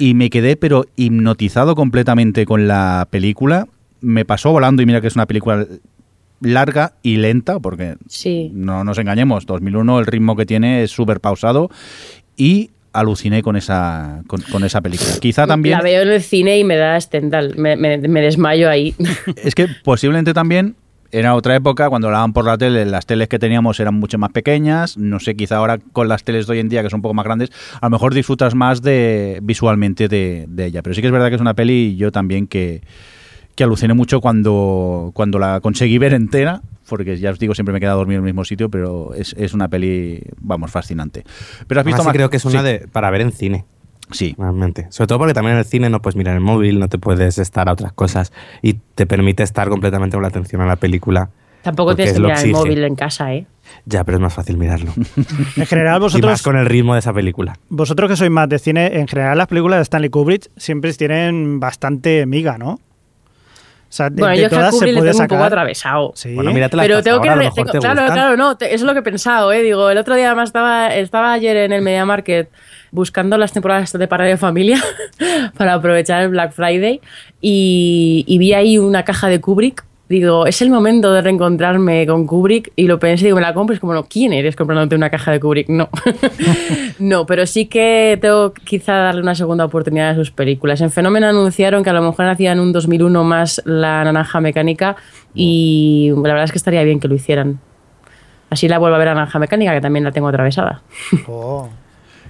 Y 0.00 0.14
me 0.14 0.30
quedé 0.30 0.56
pero 0.56 0.84
hipnotizado 0.96 1.76
completamente 1.76 2.44
con 2.44 2.66
la 2.66 3.06
película. 3.08 3.66
Me 4.00 4.24
pasó 4.24 4.50
volando 4.52 4.82
y 4.82 4.86
mira 4.86 5.00
que 5.00 5.06
es 5.08 5.14
una 5.16 5.26
película 5.26 5.64
larga 6.40 6.94
y 7.02 7.16
lenta, 7.16 7.58
porque 7.60 7.96
Sí. 8.08 8.50
no 8.54 8.84
nos 8.84 8.98
engañemos, 8.98 9.46
2001 9.46 9.98
el 10.00 10.06
ritmo 10.06 10.36
que 10.36 10.46
tiene 10.46 10.82
es 10.82 10.90
súper 10.90 11.20
pausado 11.20 11.70
y 12.36 12.70
aluciné 12.92 13.42
con 13.42 13.56
esa, 13.56 14.22
con, 14.26 14.40
con 14.42 14.64
esa 14.64 14.80
película. 14.80 15.10
Quizá 15.20 15.46
también... 15.46 15.76
La 15.76 15.82
veo 15.82 16.02
en 16.02 16.08
el 16.08 16.22
cine 16.22 16.58
y 16.58 16.64
me 16.64 16.76
da 16.76 16.96
estendal, 16.96 17.54
me, 17.56 17.76
me- 17.76 17.98
me 17.98 18.20
desmayo 18.20 18.68
ahí. 18.70 18.94
Es 19.36 19.54
que 19.54 19.66
posiblemente 19.84 20.32
también 20.34 20.74
era 21.10 21.34
otra 21.34 21.54
época, 21.56 21.88
cuando 21.88 22.08
la 22.10 22.18
daban 22.18 22.32
por 22.32 22.44
la 22.44 22.58
tele, 22.58 22.84
las 22.86 23.06
teles 23.06 23.28
que 23.28 23.38
teníamos 23.38 23.78
eran 23.80 23.94
mucho 23.94 24.18
más 24.18 24.30
pequeñas. 24.30 24.96
No 24.98 25.20
sé, 25.20 25.36
quizá 25.36 25.56
ahora 25.56 25.78
con 25.78 26.06
las 26.08 26.22
teles 26.24 26.46
de 26.46 26.52
hoy 26.52 26.58
en 26.60 26.68
día, 26.68 26.82
que 26.82 26.90
son 26.90 26.98
un 26.98 27.02
poco 27.02 27.14
más 27.14 27.24
grandes, 27.24 27.50
a 27.80 27.86
lo 27.86 27.90
mejor 27.90 28.14
disfrutas 28.14 28.54
más 28.54 28.82
de 28.82 29.38
visualmente 29.42 30.08
de, 30.08 30.46
de 30.48 30.66
ella. 30.66 30.82
Pero 30.82 30.94
sí 30.94 31.00
que 31.00 31.06
es 31.06 31.12
verdad 31.12 31.28
que 31.28 31.36
es 31.36 31.40
una 31.40 31.54
peli 31.54 31.92
y 31.92 31.96
yo 31.96 32.10
también 32.12 32.46
que, 32.46 32.82
que 33.58 33.64
aluciné 33.64 33.92
mucho 33.92 34.20
cuando, 34.20 35.10
cuando 35.14 35.40
la 35.40 35.58
conseguí 35.60 35.98
ver 35.98 36.14
entera. 36.14 36.62
Porque 36.88 37.16
ya 37.18 37.32
os 37.32 37.40
digo, 37.40 37.54
siempre 37.56 37.72
me 37.72 37.80
queda 37.80 37.90
dormido 37.92 38.20
en 38.20 38.24
el 38.24 38.32
mismo 38.32 38.44
sitio, 38.44 38.70
pero 38.70 39.12
es, 39.14 39.34
es 39.36 39.52
una 39.52 39.66
peli, 39.68 40.22
vamos, 40.40 40.70
fascinante. 40.70 41.24
Pero 41.66 41.80
has 41.80 41.84
visto 41.84 42.04
más- 42.04 42.12
creo 42.14 42.30
que 42.30 42.36
es 42.36 42.44
una 42.44 42.60
sí, 42.60 42.64
de 42.64 42.86
para 42.90 43.10
ver 43.10 43.20
en 43.22 43.32
cine. 43.32 43.64
Sí, 44.12 44.36
Realmente. 44.38 44.86
Sobre 44.90 45.08
todo 45.08 45.18
porque 45.18 45.34
también 45.34 45.54
en 45.54 45.58
el 45.58 45.64
cine 45.64 45.90
no 45.90 46.00
puedes 46.00 46.14
mirar 46.14 46.34
el 46.36 46.40
móvil, 46.40 46.78
no 46.78 46.88
te 46.88 46.98
puedes 46.98 47.36
estar 47.38 47.68
a 47.68 47.72
otras 47.72 47.92
cosas 47.92 48.32
y 48.62 48.74
te 48.94 49.06
permite 49.06 49.42
estar 49.42 49.68
completamente 49.68 50.14
con 50.16 50.22
la 50.22 50.28
atención 50.28 50.62
a 50.62 50.66
la 50.66 50.76
película. 50.76 51.28
Tampoco 51.62 51.96
tienes 51.96 52.14
que 52.14 52.20
mirar 52.20 52.44
el 52.44 52.52
móvil 52.52 52.84
en 52.84 52.94
casa, 52.94 53.34
¿eh? 53.34 53.44
Ya, 53.84 54.04
pero 54.04 54.18
es 54.18 54.22
más 54.22 54.32
fácil 54.32 54.56
mirarlo. 54.56 54.92
En 55.56 55.66
general, 55.66 55.96
y 55.96 56.00
más 56.00 56.12
vosotros, 56.12 56.42
con 56.42 56.56
el 56.56 56.64
ritmo 56.64 56.94
de 56.94 57.00
esa 57.00 57.12
película. 57.12 57.58
vosotros 57.68 58.08
que 58.08 58.16
sois 58.16 58.30
más 58.30 58.48
de 58.48 58.60
cine, 58.60 58.98
en 59.00 59.08
general 59.08 59.36
las 59.36 59.48
películas 59.48 59.78
de 59.80 59.82
Stanley 59.82 60.08
Kubrick 60.10 60.48
siempre 60.56 60.92
tienen 60.94 61.58
bastante 61.60 62.24
miga, 62.24 62.56
¿no? 62.56 62.78
O 63.88 63.92
sea, 63.92 64.10
de, 64.10 64.20
Bueno, 64.20 64.36
de 64.36 64.42
yo 64.42 64.48
todas 64.50 64.74
se 64.78 64.78
puede 64.80 64.92
tengo 64.94 65.06
un 65.06 65.12
poco 65.12 65.18
sacar. 65.18 65.42
atravesado. 65.46 66.12
Sí. 66.14 66.34
Bueno, 66.34 66.52
mírate 66.52 66.76
Pero 66.76 67.02
tengo 67.02 67.20
que 67.22 67.28
ahora, 67.30 67.32
a 67.32 67.36
lo 67.36 67.40
re- 67.40 67.44
mejor 67.46 67.56
tengo- 67.56 67.70
te 67.72 67.78
claro, 67.78 68.00
gustan. 68.02 68.14
claro, 68.16 68.36
no, 68.36 68.56
te- 68.58 68.66
eso 68.66 68.74
es 68.74 68.82
lo 68.82 68.92
que 68.92 68.98
he 68.98 69.02
pensado, 69.02 69.50
eh. 69.52 69.62
Digo, 69.62 69.88
el 69.88 69.96
otro 69.96 70.14
día 70.14 70.26
además 70.26 70.50
estaba, 70.50 70.94
estaba 70.94 71.32
ayer 71.32 71.56
en 71.56 71.72
el 71.72 71.80
Media 71.80 72.04
Market 72.04 72.50
buscando 72.90 73.38
las 73.38 73.52
temporadas 73.52 73.90
de 73.92 74.06
Para 74.08 74.24
de 74.26 74.36
Familia 74.36 74.78
para 75.56 75.72
aprovechar 75.74 76.22
el 76.22 76.28
Black 76.28 76.52
Friday 76.52 77.00
y, 77.40 78.24
y 78.26 78.38
vi 78.38 78.52
ahí 78.52 78.76
una 78.78 79.04
caja 79.04 79.28
de 79.28 79.40
Kubrick. 79.40 79.84
Digo, 80.08 80.46
es 80.46 80.62
el 80.62 80.70
momento 80.70 81.12
de 81.12 81.20
reencontrarme 81.20 82.06
con 82.06 82.26
Kubrick 82.26 82.72
y 82.76 82.86
lo 82.86 82.98
pensé, 82.98 83.26
digo, 83.26 83.36
me 83.36 83.42
la 83.42 83.52
compro. 83.52 83.74
Es 83.74 83.80
como, 83.80 83.92
no, 83.92 84.04
¿quién 84.04 84.32
eres 84.32 84.56
comprándote 84.56 84.94
una 84.94 85.10
caja 85.10 85.32
de 85.32 85.40
Kubrick? 85.40 85.68
No. 85.68 85.90
no, 86.98 87.26
pero 87.26 87.44
sí 87.46 87.66
que 87.66 88.18
tengo 88.20 88.54
quizá 88.54 88.94
darle 88.94 89.20
una 89.20 89.34
segunda 89.34 89.66
oportunidad 89.66 90.10
a 90.10 90.14
sus 90.14 90.30
películas. 90.30 90.80
En 90.80 90.90
Fenómeno 90.90 91.26
anunciaron 91.26 91.84
que 91.84 91.90
a 91.90 91.92
lo 91.92 92.00
mejor 92.00 92.24
hacían 92.26 92.58
un 92.58 92.72
2001 92.72 93.22
más 93.22 93.60
La 93.66 94.02
Naranja 94.02 94.40
Mecánica 94.40 94.96
y 95.34 96.10
la 96.14 96.22
verdad 96.22 96.44
es 96.44 96.52
que 96.52 96.58
estaría 96.58 96.82
bien 96.84 97.00
que 97.00 97.08
lo 97.08 97.14
hicieran. 97.14 97.60
Así 98.48 98.66
la 98.66 98.78
vuelvo 98.78 98.96
a 98.96 98.98
ver 98.98 99.08
a 99.08 99.14
Naranja 99.14 99.38
Mecánica, 99.38 99.74
que 99.74 99.82
también 99.82 100.04
la 100.04 100.12
tengo 100.12 100.28
atravesada. 100.28 100.82
Oh. 101.28 101.68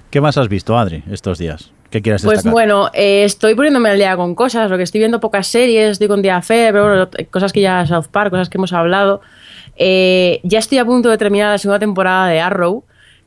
¿Qué 0.09 0.21
más 0.21 0.37
has 0.37 0.49
visto, 0.49 0.77
Adri, 0.77 1.03
estos 1.11 1.37
días? 1.37 1.71
¿Qué 1.89 2.01
quieres 2.01 2.23
Pues 2.23 2.37
destacar? 2.37 2.53
bueno, 2.53 2.89
eh, 2.93 3.23
estoy 3.23 3.55
poniéndome 3.55 3.89
al 3.89 3.97
día 3.97 4.15
con 4.15 4.35
cosas, 4.35 4.69
lo 4.69 4.77
que 4.77 4.83
estoy 4.83 4.99
viendo 4.99 5.19
pocas 5.19 5.47
series, 5.47 5.91
estoy 5.91 6.07
con 6.07 6.21
Día 6.21 6.41
Fe, 6.41 6.69
pero 6.71 6.87
bueno, 6.87 7.09
cosas 7.31 7.51
que 7.51 7.61
ya 7.61 7.85
South 7.87 8.07
Park, 8.11 8.29
cosas 8.31 8.49
que 8.49 8.57
hemos 8.57 8.73
hablado. 8.73 9.21
Eh, 9.75 10.39
ya 10.43 10.59
estoy 10.59 10.77
a 10.77 10.85
punto 10.85 11.09
de 11.09 11.17
terminar 11.17 11.51
la 11.51 11.57
segunda 11.57 11.79
temporada 11.79 12.27
de 12.27 12.39
Arrow, 12.41 12.83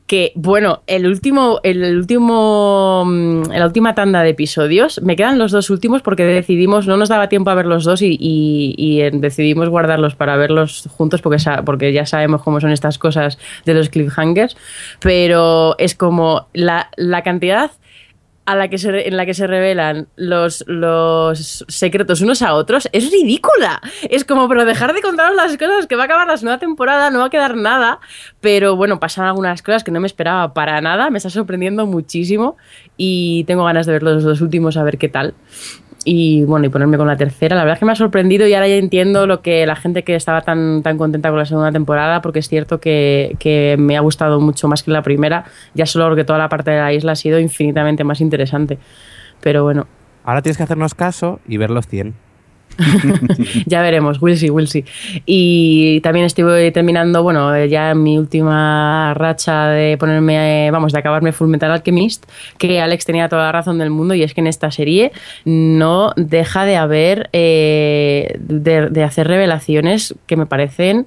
que 0.06 0.32
bueno, 0.34 0.82
el 0.86 1.06
último, 1.06 1.60
el 1.62 1.96
último, 1.96 3.04
mm, 3.06 3.44
la 3.52 3.64
última 3.66 3.94
tanda 3.94 4.22
de 4.22 4.30
episodios, 4.30 5.00
me 5.02 5.16
quedan 5.16 5.38
los 5.38 5.52
dos 5.52 5.70
últimos 5.70 6.02
porque 6.02 6.24
decidimos, 6.24 6.86
no 6.86 6.96
nos 6.98 7.08
daba 7.08 7.28
tiempo 7.28 7.48
a 7.50 7.54
ver 7.54 7.66
los 7.66 7.84
dos 7.84 8.02
y, 8.02 8.16
y- 8.20 8.74
y, 8.76 9.00
eh, 9.00 9.10
decidimos 9.14 9.68
guardarlos 9.70 10.14
para 10.14 10.36
verlos 10.36 10.88
juntos 10.96 11.22
porque, 11.22 11.38
porque 11.64 11.92
ya 11.92 12.04
sabemos 12.04 12.42
cómo 12.42 12.60
son 12.60 12.72
estas 12.72 12.98
cosas 12.98 13.38
de 13.64 13.74
los 13.74 13.88
cliffhangers, 13.88 14.56
pero 15.00 15.76
es 15.78 15.94
como 15.94 16.48
la, 16.52 16.90
la 16.96 17.22
cantidad 17.22 17.70
a 18.44 18.56
la 18.56 18.68
que 18.68 18.78
se, 18.78 19.06
en 19.06 19.16
la 19.16 19.24
que 19.24 19.34
se 19.34 19.46
revelan 19.46 20.08
los, 20.16 20.64
los 20.66 21.64
secretos 21.68 22.20
unos 22.20 22.42
a 22.42 22.54
otros 22.54 22.88
es 22.92 23.10
ridícula. 23.10 23.80
Es 24.10 24.24
como, 24.24 24.48
pero 24.48 24.64
dejar 24.64 24.94
de 24.94 25.00
contaros 25.00 25.36
las 25.36 25.56
cosas, 25.56 25.86
que 25.86 25.94
va 25.94 26.02
a 26.02 26.04
acabar 26.06 26.26
la 26.26 26.36
segunda 26.36 26.58
temporada, 26.58 27.10
no 27.10 27.20
va 27.20 27.26
a 27.26 27.30
quedar 27.30 27.56
nada. 27.56 28.00
Pero 28.40 28.74
bueno, 28.76 28.98
pasan 28.98 29.26
algunas 29.26 29.62
cosas 29.62 29.84
que 29.84 29.92
no 29.92 30.00
me 30.00 30.06
esperaba 30.06 30.54
para 30.54 30.80
nada, 30.80 31.10
me 31.10 31.18
está 31.18 31.30
sorprendiendo 31.30 31.86
muchísimo 31.86 32.56
y 32.96 33.44
tengo 33.44 33.64
ganas 33.64 33.86
de 33.86 33.92
ver 33.92 34.02
los 34.02 34.24
dos 34.24 34.40
últimos 34.40 34.76
a 34.76 34.82
ver 34.82 34.98
qué 34.98 35.08
tal. 35.08 35.34
Y 36.04 36.44
bueno, 36.44 36.66
y 36.66 36.68
ponerme 36.68 36.96
con 36.96 37.06
la 37.06 37.16
tercera. 37.16 37.56
La 37.56 37.62
verdad 37.62 37.74
es 37.74 37.78
que 37.78 37.86
me 37.86 37.92
ha 37.92 37.96
sorprendido 37.96 38.46
y 38.46 38.54
ahora 38.54 38.68
ya 38.68 38.76
entiendo 38.76 39.26
lo 39.26 39.40
que 39.40 39.66
la 39.66 39.76
gente 39.76 40.02
que 40.02 40.14
estaba 40.14 40.40
tan, 40.40 40.82
tan 40.82 40.98
contenta 40.98 41.28
con 41.30 41.38
la 41.38 41.44
segunda 41.44 41.70
temporada, 41.70 42.22
porque 42.22 42.40
es 42.40 42.48
cierto 42.48 42.80
que, 42.80 43.36
que 43.38 43.76
me 43.78 43.96
ha 43.96 44.00
gustado 44.00 44.40
mucho 44.40 44.68
más 44.68 44.82
que 44.82 44.90
la 44.90 45.02
primera, 45.02 45.44
ya 45.74 45.86
solo 45.86 46.06
porque 46.06 46.24
toda 46.24 46.38
la 46.38 46.48
parte 46.48 46.72
de 46.72 46.78
la 46.78 46.92
isla 46.92 47.12
ha 47.12 47.16
sido 47.16 47.38
infinitamente 47.38 48.04
más 48.04 48.20
interesante. 48.20 48.78
Pero 49.40 49.64
bueno, 49.64 49.86
Ahora 50.24 50.42
tienes 50.42 50.56
que 50.56 50.62
hacernos 50.62 50.94
caso 50.94 51.40
y 51.46 51.56
ver 51.56 51.70
los 51.70 51.86
100. 51.86 52.14
ya 53.66 53.82
veremos, 53.82 54.20
we'll 54.20 54.36
see, 54.36 54.50
we'll 54.50 54.66
see. 54.66 54.84
Y 55.26 56.00
también 56.00 56.26
estoy 56.26 56.70
terminando, 56.72 57.22
bueno, 57.22 57.64
ya 57.64 57.94
mi 57.94 58.18
última 58.18 59.14
racha 59.14 59.68
de 59.68 59.96
ponerme, 59.98 60.70
vamos, 60.70 60.92
de 60.92 60.98
acabarme 60.98 61.32
Full 61.32 61.48
Metal 61.48 61.70
Alchemist, 61.70 62.26
que 62.58 62.80
Alex 62.80 63.04
tenía 63.04 63.28
toda 63.28 63.44
la 63.44 63.52
razón 63.52 63.78
del 63.78 63.90
mundo 63.90 64.14
y 64.14 64.22
es 64.22 64.34
que 64.34 64.40
en 64.40 64.46
esta 64.46 64.70
serie 64.70 65.12
no 65.44 66.12
deja 66.16 66.64
de 66.64 66.76
haber, 66.76 67.30
eh, 67.32 68.36
de 68.38 69.04
hacer 69.04 69.26
revelaciones 69.28 70.14
que 70.26 70.36
me 70.36 70.46
parecen... 70.46 71.06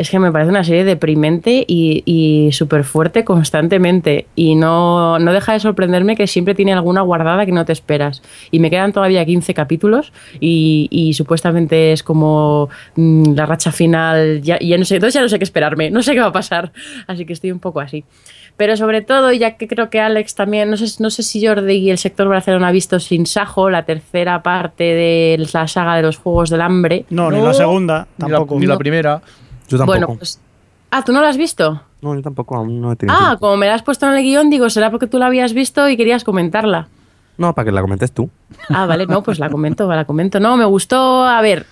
Es 0.00 0.08
que 0.08 0.18
me 0.18 0.32
parece 0.32 0.48
una 0.50 0.64
serie 0.64 0.84
deprimente 0.84 1.62
y, 1.68 2.02
y 2.06 2.52
súper 2.52 2.84
fuerte 2.84 3.22
constantemente. 3.22 4.26
Y 4.34 4.54
no, 4.54 5.18
no 5.18 5.32
deja 5.34 5.52
de 5.52 5.60
sorprenderme 5.60 6.16
que 6.16 6.26
siempre 6.26 6.54
tiene 6.54 6.72
alguna 6.72 7.02
guardada 7.02 7.44
que 7.44 7.52
no 7.52 7.66
te 7.66 7.72
esperas. 7.74 8.22
Y 8.50 8.60
me 8.60 8.70
quedan 8.70 8.94
todavía 8.94 9.26
15 9.26 9.52
capítulos 9.52 10.12
y, 10.40 10.88
y 10.90 11.12
supuestamente 11.12 11.92
es 11.92 12.02
como 12.02 12.70
mm, 12.96 13.34
la 13.34 13.44
racha 13.44 13.72
final. 13.72 14.40
Ya, 14.40 14.56
y 14.58 14.68
ya 14.68 14.78
no 14.78 14.86
sé, 14.86 14.94
entonces 14.94 15.12
ya 15.14 15.20
no 15.20 15.28
sé 15.28 15.38
qué 15.38 15.44
esperarme, 15.44 15.90
no 15.90 16.02
sé 16.02 16.14
qué 16.14 16.20
va 16.20 16.28
a 16.28 16.32
pasar. 16.32 16.72
Así 17.06 17.26
que 17.26 17.34
estoy 17.34 17.52
un 17.52 17.58
poco 17.60 17.80
así. 17.80 18.02
Pero 18.56 18.76
sobre 18.78 19.02
todo, 19.02 19.32
ya 19.32 19.56
que 19.58 19.68
creo 19.68 19.90
que 19.90 20.00
Alex 20.00 20.34
también, 20.34 20.70
no 20.70 20.78
sé, 20.78 21.02
no 21.02 21.10
sé 21.10 21.22
si 21.22 21.46
Jordi 21.46 21.74
y 21.74 21.90
el 21.90 21.98
sector 21.98 22.26
Barcelona 22.28 22.68
ha 22.68 22.72
visto 22.72 22.98
Sin 23.00 23.26
Sajo, 23.26 23.68
la 23.68 23.84
tercera 23.84 24.42
parte 24.42 24.84
de 24.84 25.46
la 25.52 25.68
saga 25.68 25.96
de 25.96 26.02
los 26.02 26.16
Juegos 26.16 26.48
del 26.48 26.62
Hambre. 26.62 27.04
No, 27.10 27.30
ni 27.30 27.40
la 27.42 27.52
segunda, 27.52 28.06
Ni 28.18 28.30
la- 28.30 28.38
tampoco. 28.38 28.58
Ni 28.60 28.66
la, 28.66 28.78
primera. 28.78 29.20
Yo 29.70 29.78
tampoco. 29.78 29.98
Bueno, 29.98 30.14
pues. 30.18 30.38
Ah, 30.90 31.02
¿tú 31.04 31.12
no 31.12 31.20
la 31.22 31.28
has 31.28 31.36
visto? 31.38 31.80
No, 32.02 32.14
yo 32.14 32.20
tampoco, 32.22 32.56
aún 32.56 32.80
no 32.80 32.92
he 32.92 32.96
tenido 32.96 33.16
Ah, 33.16 33.20
tiempo. 33.28 33.40
como 33.40 33.56
me 33.56 33.66
la 33.66 33.74
has 33.74 33.82
puesto 33.82 34.06
en 34.06 34.14
el 34.18 34.22
guion, 34.22 34.50
digo, 34.50 34.68
será 34.68 34.90
porque 34.90 35.06
tú 35.06 35.18
la 35.18 35.26
habías 35.26 35.52
visto 35.52 35.88
y 35.88 35.96
querías 35.96 36.24
comentarla. 36.24 36.88
No, 37.38 37.54
para 37.54 37.64
que 37.66 37.72
la 37.72 37.80
comentes 37.80 38.12
tú. 38.12 38.28
Ah, 38.68 38.84
vale, 38.86 39.06
no, 39.06 39.22
pues 39.22 39.38
la 39.38 39.48
comento, 39.48 39.88
la 39.88 40.04
comento. 40.04 40.40
No, 40.40 40.56
me 40.58 40.64
gustó, 40.66 41.24
a 41.24 41.40
ver, 41.40 41.64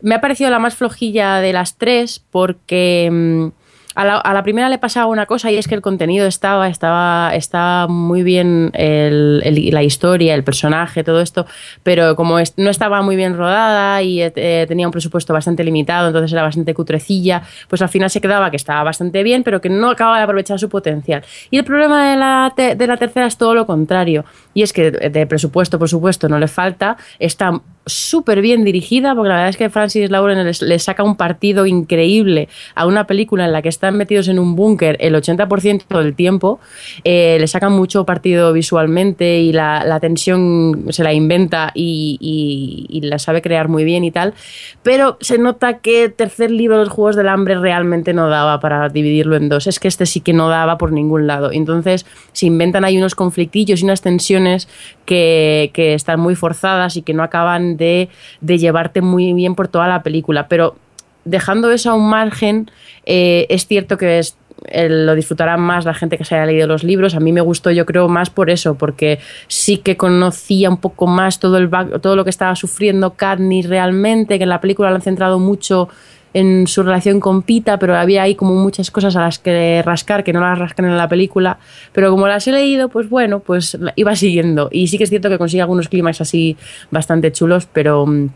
me 0.00 0.14
ha 0.16 0.20
parecido 0.20 0.50
la 0.50 0.58
más 0.58 0.74
flojilla 0.74 1.36
de 1.36 1.52
las 1.52 1.76
tres 1.76 2.24
porque 2.30 3.08
mm, 3.12 3.48
a 3.94 4.32
la, 4.32 4.42
primera 4.42 4.68
le 4.68 4.78
pasaba 4.78 5.06
una 5.06 5.26
cosa 5.26 5.50
y 5.50 5.56
es 5.56 5.68
que 5.68 5.74
el 5.74 5.82
contenido 5.82 6.26
estaba, 6.26 6.68
estaba, 6.68 7.34
estaba 7.34 7.88
muy 7.88 8.22
bien 8.22 8.70
la 8.74 9.82
historia, 9.82 10.34
el 10.34 10.44
personaje, 10.44 11.04
todo 11.04 11.20
esto, 11.20 11.46
pero 11.82 12.16
como 12.16 12.38
no 12.56 12.70
estaba 12.70 13.02
muy 13.02 13.16
bien 13.16 13.36
rodada 13.36 14.02
y 14.02 14.22
eh, 14.22 14.64
tenía 14.68 14.86
un 14.86 14.92
presupuesto 14.92 15.32
bastante 15.32 15.64
limitado, 15.64 16.08
entonces 16.08 16.32
era 16.32 16.42
bastante 16.42 16.74
cutrecilla, 16.74 17.42
pues 17.68 17.82
al 17.82 17.88
final 17.88 18.10
se 18.10 18.20
quedaba 18.20 18.50
que 18.50 18.56
estaba 18.56 18.82
bastante 18.82 19.22
bien, 19.22 19.42
pero 19.42 19.60
que 19.60 19.68
no 19.68 19.90
acababa 19.90 20.18
de 20.18 20.24
aprovechar 20.24 20.58
su 20.58 20.68
potencial. 20.68 21.22
Y 21.50 21.58
el 21.58 21.64
problema 21.64 22.10
de 22.10 22.16
la, 22.16 22.52
te- 22.56 22.74
de 22.74 22.86
la 22.86 22.96
tercera 22.96 23.26
es 23.26 23.36
todo 23.36 23.54
lo 23.54 23.66
contrario, 23.66 24.24
y 24.54 24.62
es 24.62 24.72
que 24.72 24.90
de 24.90 25.26
presupuesto, 25.26 25.78
por 25.78 25.88
supuesto, 25.88 26.28
no 26.28 26.38
le 26.38 26.48
falta, 26.48 26.96
está 27.18 27.60
súper 27.86 28.40
bien 28.40 28.64
dirigida, 28.64 29.14
porque 29.14 29.28
la 29.28 29.34
verdad 29.36 29.48
es 29.50 29.56
que 29.56 29.70
Francis 29.70 30.10
Lauren 30.10 30.46
le 30.60 30.78
saca 30.78 31.02
un 31.02 31.16
partido 31.16 31.66
increíble 31.66 32.48
a 32.74 32.86
una 32.86 33.06
película 33.06 33.44
en 33.44 33.52
la 33.52 33.62
que 33.62 33.68
están 33.68 33.96
metidos 33.96 34.28
en 34.28 34.38
un 34.38 34.54
búnker 34.54 34.96
el 35.00 35.14
80% 35.14 35.86
del 35.88 36.14
tiempo, 36.14 36.60
eh, 37.04 37.38
le 37.40 37.46
sacan 37.46 37.72
mucho 37.72 38.04
partido 38.04 38.52
visualmente 38.52 39.40
y 39.40 39.52
la, 39.52 39.98
tensión 40.00 40.86
se 40.90 41.02
la 41.02 41.12
inventa 41.12 41.72
y, 41.74 43.00
la 43.02 43.18
sabe 43.18 43.42
crear 43.42 43.68
muy 43.68 43.84
bien 43.84 44.04
y 44.04 44.10
tal, 44.10 44.34
pero 44.82 45.18
se 45.20 45.38
nota 45.38 45.78
que 45.78 46.04
el 46.04 46.12
tercer 46.12 46.50
libro 46.50 46.78
de 46.78 46.84
los 46.84 46.92
Juegos 46.92 47.16
del 47.16 47.28
Hambre 47.28 47.58
realmente 47.58 48.12
no 48.12 48.28
daba 48.28 48.60
para 48.60 48.88
dividirlo 48.88 49.36
en 49.36 49.48
dos, 49.48 49.66
es 49.66 49.80
que 49.80 49.88
este 49.88 50.06
sí 50.06 50.20
que 50.20 50.32
no 50.32 50.48
daba 50.48 50.78
por 50.78 50.92
ningún 50.92 51.26
lado, 51.26 51.50
entonces 51.52 52.06
se 52.32 52.46
inventan 52.46 52.84
ahí 52.84 52.96
unos 52.96 53.14
conflictillos 53.14 53.80
y 53.80 53.84
unas 53.84 54.02
tensiones 54.02 54.68
que 55.04 55.70
están 55.74 56.20
muy 56.20 56.36
forzadas 56.36 56.96
y 56.96 57.02
que 57.02 57.12
no 57.12 57.22
acaban 57.22 57.71
de, 57.76 58.08
llevarte 58.40 59.00
muy 59.00 59.32
bien 59.32 59.54
por 59.54 59.68
toda 59.68 59.88
la 59.88 60.02
película. 60.02 60.48
Pero 60.48 60.76
dejando 61.24 61.70
eso 61.70 61.90
a 61.90 61.94
un 61.94 62.08
margen, 62.08 62.70
eh, 63.06 63.46
es 63.48 63.66
cierto 63.66 63.98
que 63.98 64.18
es, 64.18 64.36
eh, 64.66 64.88
lo 64.88 65.14
disfrutará 65.14 65.56
más 65.56 65.84
la 65.84 65.94
gente 65.94 66.18
que 66.18 66.24
se 66.24 66.34
haya 66.34 66.46
leído 66.46 66.66
los 66.66 66.84
libros. 66.84 67.14
A 67.14 67.20
mí 67.20 67.32
me 67.32 67.40
gustó, 67.40 67.70
yo 67.70 67.86
creo, 67.86 68.08
más 68.08 68.30
por 68.30 68.50
eso, 68.50 68.74
porque 68.74 69.18
sí 69.48 69.78
que 69.78 69.96
conocía 69.96 70.70
un 70.70 70.78
poco 70.78 71.06
más 71.06 71.40
todo, 71.40 71.58
el 71.58 71.70
todo 72.00 72.16
lo 72.16 72.24
que 72.24 72.30
estaba 72.30 72.54
sufriendo 72.56 73.14
Katniss 73.14 73.68
realmente, 73.68 74.38
que 74.38 74.44
en 74.44 74.50
la 74.50 74.60
película 74.60 74.90
lo 74.90 74.96
han 74.96 75.02
centrado 75.02 75.38
mucho 75.38 75.88
en 76.34 76.66
su 76.66 76.82
relación 76.82 77.20
con 77.20 77.42
Pita, 77.42 77.78
pero 77.78 77.96
había 77.96 78.22
ahí 78.22 78.34
como 78.34 78.54
muchas 78.54 78.90
cosas 78.90 79.16
a 79.16 79.20
las 79.20 79.38
que 79.38 79.82
rascar 79.84 80.24
que 80.24 80.32
no 80.32 80.40
las 80.40 80.58
rascan 80.58 80.86
en 80.86 80.96
la 80.96 81.08
película. 81.08 81.58
Pero 81.92 82.10
como 82.10 82.26
las 82.26 82.46
he 82.48 82.52
leído, 82.52 82.88
pues 82.88 83.08
bueno, 83.10 83.40
pues 83.40 83.78
iba 83.96 84.16
siguiendo. 84.16 84.68
Y 84.72 84.86
sí 84.88 84.98
que 84.98 85.04
es 85.04 85.10
cierto 85.10 85.28
que 85.28 85.38
consigue 85.38 85.60
algunos 85.62 85.88
clímax 85.88 86.20
así 86.20 86.56
bastante 86.90 87.32
chulos, 87.32 87.66
pero 87.72 88.06
mm, 88.06 88.28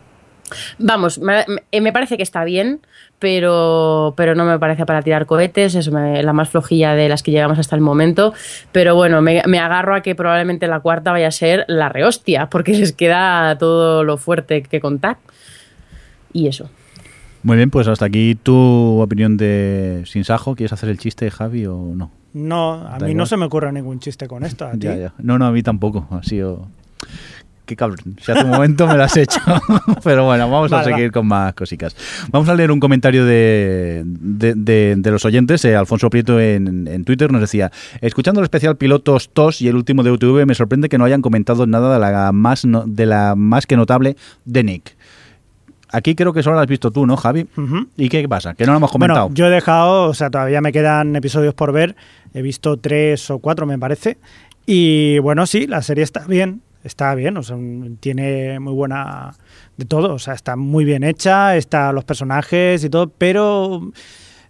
vamos, 0.79 1.19
me, 1.19 1.43
me- 1.81 1.91
parece 1.91 2.17
que 2.17 2.23
está 2.23 2.43
bien, 2.43 2.81
pero, 3.19 4.13
pero 4.15 4.35
no 4.35 4.45
me 4.45 4.59
parece 4.59 4.85
para 4.85 5.01
tirar 5.01 5.25
cohetes, 5.25 5.73
es 5.73 5.87
la 5.87 6.33
más 6.33 6.49
flojilla 6.49 6.93
de 6.93 7.09
las 7.09 7.23
que 7.23 7.31
llegamos 7.31 7.57
hasta 7.57 7.75
el 7.75 7.81
momento. 7.81 8.33
Pero 8.71 8.93
bueno, 8.95 9.21
me, 9.23 9.41
me 9.47 9.57
agarro 9.59 9.95
a 9.95 10.01
que 10.01 10.13
probablemente 10.13 10.67
la 10.67 10.79
cuarta 10.81 11.11
vaya 11.11 11.29
a 11.29 11.31
ser 11.31 11.65
la 11.67 11.89
rehostia, 11.89 12.47
porque 12.47 12.73
les 12.77 12.93
queda 12.93 13.57
todo 13.57 14.03
lo 14.03 14.17
fuerte 14.17 14.61
que 14.61 14.79
contar. 14.79 15.17
Y 16.31 16.47
eso. 16.47 16.69
Muy 17.47 17.55
bien, 17.55 17.69
pues 17.69 17.87
hasta 17.87 18.03
aquí 18.03 18.35
tu 18.35 18.99
opinión 18.99 19.37
de 19.37 20.03
Sin 20.05 20.25
Sajo. 20.25 20.53
¿Quieres 20.53 20.73
hacer 20.73 20.89
el 20.89 20.97
chiste, 20.97 21.31
Javi, 21.31 21.65
o 21.65 21.77
no? 21.95 22.11
No, 22.33 22.73
a 22.73 22.83
Da 22.83 23.05
mí 23.05 23.11
igual. 23.11 23.15
no 23.15 23.25
se 23.25 23.37
me 23.37 23.45
ocurre 23.45 23.71
ningún 23.71 23.99
chiste 24.01 24.27
con 24.27 24.43
esto. 24.43 24.65
¿A 24.65 24.71
ti? 24.73 24.79
Ya, 24.79 24.95
ya. 24.97 25.13
No, 25.19 25.39
no, 25.39 25.45
a 25.45 25.51
mí 25.53 25.63
tampoco. 25.63 26.05
Ha 26.11 26.23
sido. 26.23 26.67
Qué 27.65 27.77
cabrón. 27.77 28.17
Si 28.21 28.29
hace 28.31 28.43
un 28.43 28.49
momento 28.51 28.85
me 28.85 28.95
lo 28.97 29.03
has 29.03 29.15
hecho. 29.15 29.39
Pero 30.03 30.25
bueno, 30.25 30.49
vamos 30.49 30.73
a 30.73 30.83
seguir 30.83 31.07
va. 31.07 31.11
con 31.13 31.27
más 31.27 31.53
cositas. 31.53 31.95
Vamos 32.31 32.49
a 32.49 32.55
leer 32.55 32.69
un 32.71 32.81
comentario 32.81 33.25
de, 33.25 34.03
de, 34.05 34.53
de- 34.55 34.95
de 34.97 35.11
los 35.11 35.23
oyentes. 35.23 35.63
Eh, 35.63 35.75
Alfonso 35.75 36.09
Prieto 36.09 36.39
en, 36.41 36.85
en 36.89 37.05
Twitter 37.05 37.31
nos 37.31 37.39
decía: 37.39 37.71
Escuchando 38.01 38.41
el 38.41 38.43
especial 38.45 38.75
Pilotos 38.75 39.29
TOS 39.31 39.61
y 39.61 39.69
el 39.69 39.75
último 39.77 40.03
de 40.03 40.11
UTV, 40.11 40.45
me 40.45 40.53
sorprende 40.53 40.89
que 40.89 40.97
no 40.97 41.05
hayan 41.05 41.21
comentado 41.21 41.65
nada 41.65 41.93
de 41.93 41.99
la 41.99 42.31
más, 42.33 42.65
no- 42.65 42.83
de 42.85 43.05
la 43.05 43.35
más 43.37 43.65
que 43.65 43.77
notable 43.77 44.17
de 44.43 44.63
Nick. 44.65 44.96
Aquí 45.91 46.15
creo 46.15 46.33
que 46.33 46.43
solo 46.43 46.55
lo 46.55 46.61
has 46.61 46.67
visto 46.67 46.91
tú, 46.91 47.05
¿no, 47.05 47.15
Javi? 47.15 47.47
Ujú. 47.55 47.87
¿Y 47.95 48.09
qué 48.09 48.27
pasa? 48.27 48.53
Que 48.53 48.65
no 48.65 48.73
lo 48.73 48.77
hemos 48.77 48.91
comentado. 48.91 49.27
Bueno, 49.27 49.35
yo 49.35 49.47
he 49.47 49.49
dejado, 49.49 50.09
o 50.09 50.13
sea, 50.13 50.29
todavía 50.29 50.61
me 50.61 50.71
quedan 50.71 51.15
episodios 51.15 51.53
por 51.53 51.71
ver. 51.71 51.95
He 52.33 52.41
visto 52.41 52.77
tres 52.77 53.29
o 53.31 53.39
cuatro, 53.39 53.65
me 53.65 53.79
parece. 53.79 54.17
Y 54.65 55.19
bueno, 55.19 55.45
sí, 55.45 55.65
la 55.65 55.81
serie 55.81 56.03
está 56.03 56.25
bien. 56.25 56.61
Está 56.83 57.15
bien, 57.15 57.35
o 57.35 57.43
sea, 57.43 57.57
tiene 57.99 58.59
muy 58.59 58.73
buena 58.73 59.33
de 59.75 59.85
todo. 59.85 60.13
O 60.13 60.19
sea, 60.19 60.33
está 60.33 60.55
muy 60.55 60.85
bien 60.85 61.03
hecha, 61.03 61.57
está 61.57 61.91
los 61.91 62.05
personajes 62.05 62.83
y 62.83 62.89
todo, 62.89 63.09
pero 63.09 63.91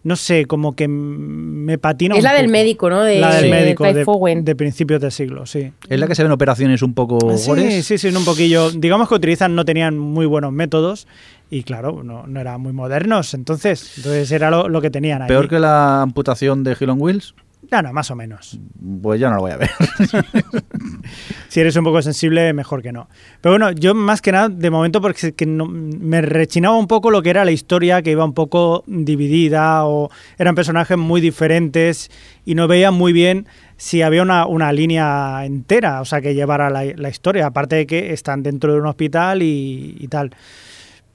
no 0.07 0.15
sé, 0.15 0.45
como 0.45 0.73
que 0.73 0.87
me 0.87 1.77
patina. 1.77 2.15
es 2.15 2.19
un 2.19 2.23
la 2.23 2.33
del 2.33 2.47
médico, 2.47 2.89
¿no? 2.89 3.03
De, 3.03 3.19
la 3.19 3.35
del 3.35 3.43
de 3.43 3.49
médico, 3.51 3.83
de, 3.83 4.55
principios 4.55 5.01
de 5.01 5.11
siglo, 5.11 5.45
sí. 5.45 5.73
Es 5.89 5.99
la 5.99 6.07
que 6.07 6.15
se 6.15 6.23
ven 6.23 6.31
operaciones 6.31 6.81
un 6.81 6.93
poco 6.93 7.19
Ah, 7.29 7.35
Sí, 7.35 7.49
gores. 7.49 7.85
sí, 7.85 7.97
sí, 7.97 8.07
un 8.07 8.23
poquillo. 8.23 8.71
Digamos 8.71 9.09
que 9.09 9.15
utilizan, 9.15 9.53
no 9.53 9.65
tenían 9.65 9.99
muy 9.99 10.25
buenos 10.25 10.53
métodos 10.53 11.07
y 11.49 11.63
claro, 11.63 12.03
no, 12.03 12.25
no 12.25 12.39
eran 12.39 12.61
muy 12.61 12.71
modernos. 12.71 13.33
Entonces, 13.33 13.97
entonces 13.97 14.31
era 14.31 14.49
lo, 14.49 14.69
lo 14.69 14.79
que 14.81 14.89
tenían 14.89 15.23
ahí. 15.23 15.27
Peor 15.27 15.49
que 15.49 15.59
la 15.59 16.01
amputación 16.03 16.63
de 16.63 16.77
Hill 16.79 16.89
on 16.89 16.99
Ya 17.69 17.81
no, 17.81 17.91
más 17.91 18.09
o 18.11 18.15
menos. 18.15 18.57
Pues 19.01 19.19
ya 19.19 19.29
no 19.29 19.35
lo 19.35 19.41
voy 19.41 19.51
a 19.51 19.57
ver. 19.57 19.69
Si 21.49 21.59
eres 21.61 21.75
un 21.77 21.83
poco 21.85 22.01
sensible, 22.01 22.53
mejor 22.53 22.81
que 22.81 22.91
no. 22.91 23.07
Pero 23.41 23.53
bueno, 23.53 23.71
yo 23.71 23.95
más 23.95 24.21
que 24.21 24.31
nada, 24.31 24.49
de 24.49 24.69
momento, 24.69 25.01
porque 25.01 25.33
que 25.33 25.45
no- 25.45 25.65
me 25.65 26.21
rechinaba 26.21 26.77
un 26.77 26.87
poco 26.87 27.09
lo 27.09 27.21
que 27.23 27.29
era 27.29 27.45
la 27.45 27.51
historia, 27.51 28.01
que 28.01 28.11
iba 28.11 28.25
un 28.25 28.33
poco 28.33 28.83
dividida 28.87 29.85
o 29.85 30.09
eran 30.37 30.55
personajes 30.55 30.97
muy 30.97 31.21
diferentes 31.21 32.11
y 32.45 32.55
no 32.55 32.67
veía 32.67 32.91
muy 32.91 33.13
bien 33.13 33.47
si 33.77 34.01
había 34.01 34.21
una, 34.21 34.45
una 34.45 34.71
línea 34.73 35.45
entera, 35.45 36.01
o 36.01 36.05
sea, 36.05 36.19
que 36.21 36.35
llevara 36.35 36.69
la, 36.69 36.83
la 36.95 37.09
historia, 37.09 37.47
aparte 37.47 37.75
de 37.77 37.87
que 37.87 38.11
están 38.13 38.43
dentro 38.43 38.73
de 38.73 38.79
un 38.81 38.87
hospital 38.87 39.41
y, 39.41 39.95
y 39.99 40.07
tal. 40.09 40.31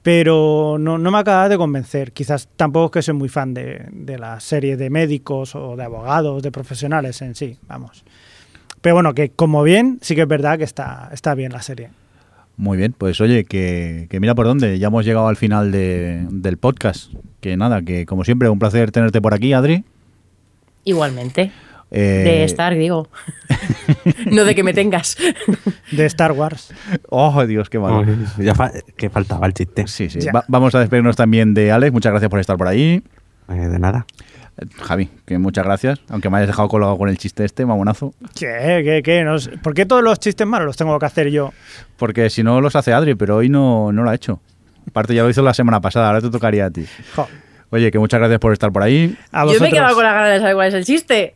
Pero 0.03 0.75
no, 0.79 0.97
no 0.97 1.11
me 1.11 1.17
acaba 1.17 1.47
de 1.49 1.57
convencer. 1.57 2.11
Quizás 2.11 2.49
tampoco 2.57 2.85
es 2.87 2.91
que 2.91 3.01
soy 3.03 3.15
muy 3.15 3.29
fan 3.29 3.53
de, 3.53 3.85
de 3.91 4.19
la 4.19 4.39
serie 4.41 4.75
de 4.77 4.89
médicos 4.89 5.55
o 5.55 5.75
de 5.77 5.83
abogados, 5.83 6.43
de 6.43 6.51
profesionales 6.51 7.21
en 7.21 7.35
sí, 7.35 7.57
vamos. 7.67 8.03
Pero 8.81 8.95
bueno, 8.95 9.13
que 9.13 9.29
como 9.29 9.63
bien, 9.63 9.99
sí 10.01 10.13
que 10.13 10.23
es 10.23 10.27
verdad 10.27 10.57
que 10.57 10.65
está, 10.65 11.09
está 11.13 11.33
bien 11.35 11.53
la 11.53 11.61
serie. 11.61 11.89
Muy 12.57 12.77
bien, 12.77 12.93
pues 12.95 13.19
oye, 13.21 13.45
que, 13.45 14.07
que 14.09 14.19
mira 14.19 14.35
por 14.35 14.45
dónde. 14.45 14.77
Ya 14.77 14.87
hemos 14.87 15.05
llegado 15.05 15.27
al 15.27 15.37
final 15.37 15.71
de- 15.71 16.27
del 16.29 16.57
podcast. 16.57 17.11
Que 17.39 17.55
nada, 17.57 17.81
que 17.81 18.05
como 18.05 18.25
siempre, 18.25 18.49
un 18.49 18.59
placer 18.59 18.91
tenerte 18.91 19.21
por 19.21 19.33
aquí, 19.33 19.53
Adri. 19.53 19.85
Igualmente. 20.83 21.51
Eh, 21.95 22.23
De 22.25 22.43
estar, 22.43 22.73
digo. 22.75 23.07
no 24.25 24.45
de 24.45 24.55
que 24.55 24.63
me 24.63 24.73
tengas. 24.73 25.15
De 25.91 26.05
Star 26.07 26.31
Wars. 26.31 26.73
Oh, 27.09 27.45
Dios, 27.45 27.69
qué 27.69 27.77
malo. 27.77 27.99
Uy, 27.99 28.45
ya 28.45 28.55
fa- 28.55 28.71
que 28.97 29.09
faltaba 29.11 29.45
el 29.45 29.53
chiste. 29.53 29.85
Sí, 29.87 30.09
sí. 30.09 30.19
Va- 30.35 30.43
vamos 30.47 30.73
a 30.73 30.79
despedirnos 30.79 31.15
también 31.15 31.53
de 31.53 31.71
Alex. 31.71 31.93
Muchas 31.93 32.11
gracias 32.11 32.29
por 32.31 32.39
estar 32.39 32.57
por 32.57 32.67
ahí. 32.67 33.03
Eh, 33.49 33.53
de 33.53 33.77
nada. 33.77 34.07
Eh, 34.59 34.65
Javi, 34.81 35.09
que 35.25 35.37
muchas 35.37 35.65
gracias. 35.65 35.99
Aunque 36.09 36.29
me 36.31 36.37
hayas 36.37 36.47
dejado 36.47 36.67
colgado 36.67 36.97
con 36.97 37.09
el 37.09 37.17
chiste 37.19 37.45
este, 37.45 37.63
mamonazo. 37.65 38.13
¿Qué? 38.35 38.81
¿Qué? 38.83 39.01
¿Qué? 39.03 39.23
No 39.23 39.37
sé. 39.37 39.51
¿Por 39.59 39.75
qué 39.75 39.85
todos 39.85 40.03
los 40.03 40.19
chistes 40.19 40.47
malos 40.47 40.65
los 40.65 40.77
tengo 40.77 40.97
que 40.97 41.05
hacer 41.05 41.29
yo? 41.29 41.53
Porque 41.97 42.29
si 42.31 42.41
no 42.41 42.59
los 42.59 42.75
hace 42.75 42.91
Adri, 42.91 43.13
pero 43.13 43.35
hoy 43.37 43.49
no, 43.49 43.91
no 43.91 44.03
lo 44.03 44.09
ha 44.09 44.15
hecho. 44.15 44.39
Aparte 44.87 45.13
ya 45.13 45.21
lo 45.23 45.29
hizo 45.29 45.43
la 45.43 45.53
semana 45.53 45.79
pasada, 45.79 46.07
ahora 46.07 46.21
te 46.21 46.29
tocaría 46.31 46.65
a 46.65 46.71
ti. 46.71 46.85
Jo, 47.15 47.27
Oye, 47.69 47.89
que 47.91 47.97
muchas 47.99 48.19
gracias 48.19 48.39
por 48.39 48.51
estar 48.53 48.71
por 48.71 48.83
ahí. 48.83 49.15
a 49.31 49.45
Yo 49.45 49.59
me 49.59 49.69
he 49.69 49.71
quedado 49.71 49.95
con 49.95 50.03
la 50.03 50.13
gana 50.13 50.27
de 50.27 50.39
saber 50.39 50.53
cuál 50.55 50.67
es 50.67 50.73
el 50.75 50.85
chiste. 50.85 51.35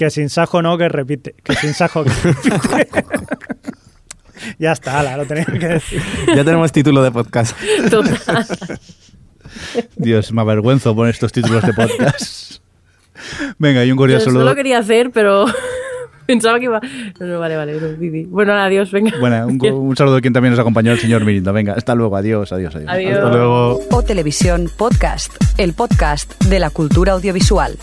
Que 0.00 0.08
sin 0.08 0.30
sajo 0.30 0.62
no, 0.62 0.78
que 0.78 0.88
repite. 0.88 1.34
Que 1.44 1.54
sin 1.56 1.74
sajo 1.74 2.04
que 2.04 2.10
repite. 2.10 3.04
ya 4.58 4.72
está, 4.72 5.00
ala, 5.00 5.18
lo 5.18 5.26
tenía 5.26 5.44
que 5.44 5.58
decir. 5.58 6.00
Ya 6.26 6.42
tenemos 6.42 6.72
título 6.72 7.02
de 7.02 7.10
podcast. 7.10 7.54
Total. 7.90 8.46
Dios, 9.96 10.32
me 10.32 10.40
avergüenzo 10.40 10.96
por 10.96 11.06
estos 11.06 11.32
títulos 11.32 11.62
de 11.66 11.74
podcast. 11.74 12.62
Venga, 13.58 13.84
y 13.84 13.92
un 13.92 13.98
cordial 13.98 14.22
saludo. 14.22 14.40
solo 14.40 14.54
quería 14.54 14.78
hacer, 14.78 15.10
pero 15.10 15.44
pensaba 16.26 16.58
que 16.58 16.64
iba. 16.64 16.80
No, 17.20 17.26
no, 17.26 17.38
vale, 17.38 17.56
vale. 17.56 17.78
no. 17.78 18.30
Bueno, 18.30 18.54
adiós, 18.54 18.90
venga. 18.92 19.12
Bueno, 19.20 19.48
un, 19.48 19.62
un 19.62 19.96
saludo 19.98 20.14
de 20.14 20.20
quien 20.22 20.32
también 20.32 20.52
nos 20.52 20.60
acompañó, 20.60 20.92
el 20.92 20.98
señor 20.98 21.26
Mirindo. 21.26 21.52
Venga, 21.52 21.74
hasta 21.74 21.94
luego. 21.94 22.16
Adiós, 22.16 22.50
adiós, 22.54 22.74
adiós. 22.74 22.88
Adiós. 22.90 23.18
Hasta 23.18 23.36
luego. 23.36 23.80
O 23.90 24.02
Televisión 24.02 24.70
Podcast, 24.78 25.30
el 25.58 25.74
podcast 25.74 26.42
de 26.44 26.58
la 26.58 26.70
cultura 26.70 27.12
audiovisual. 27.12 27.76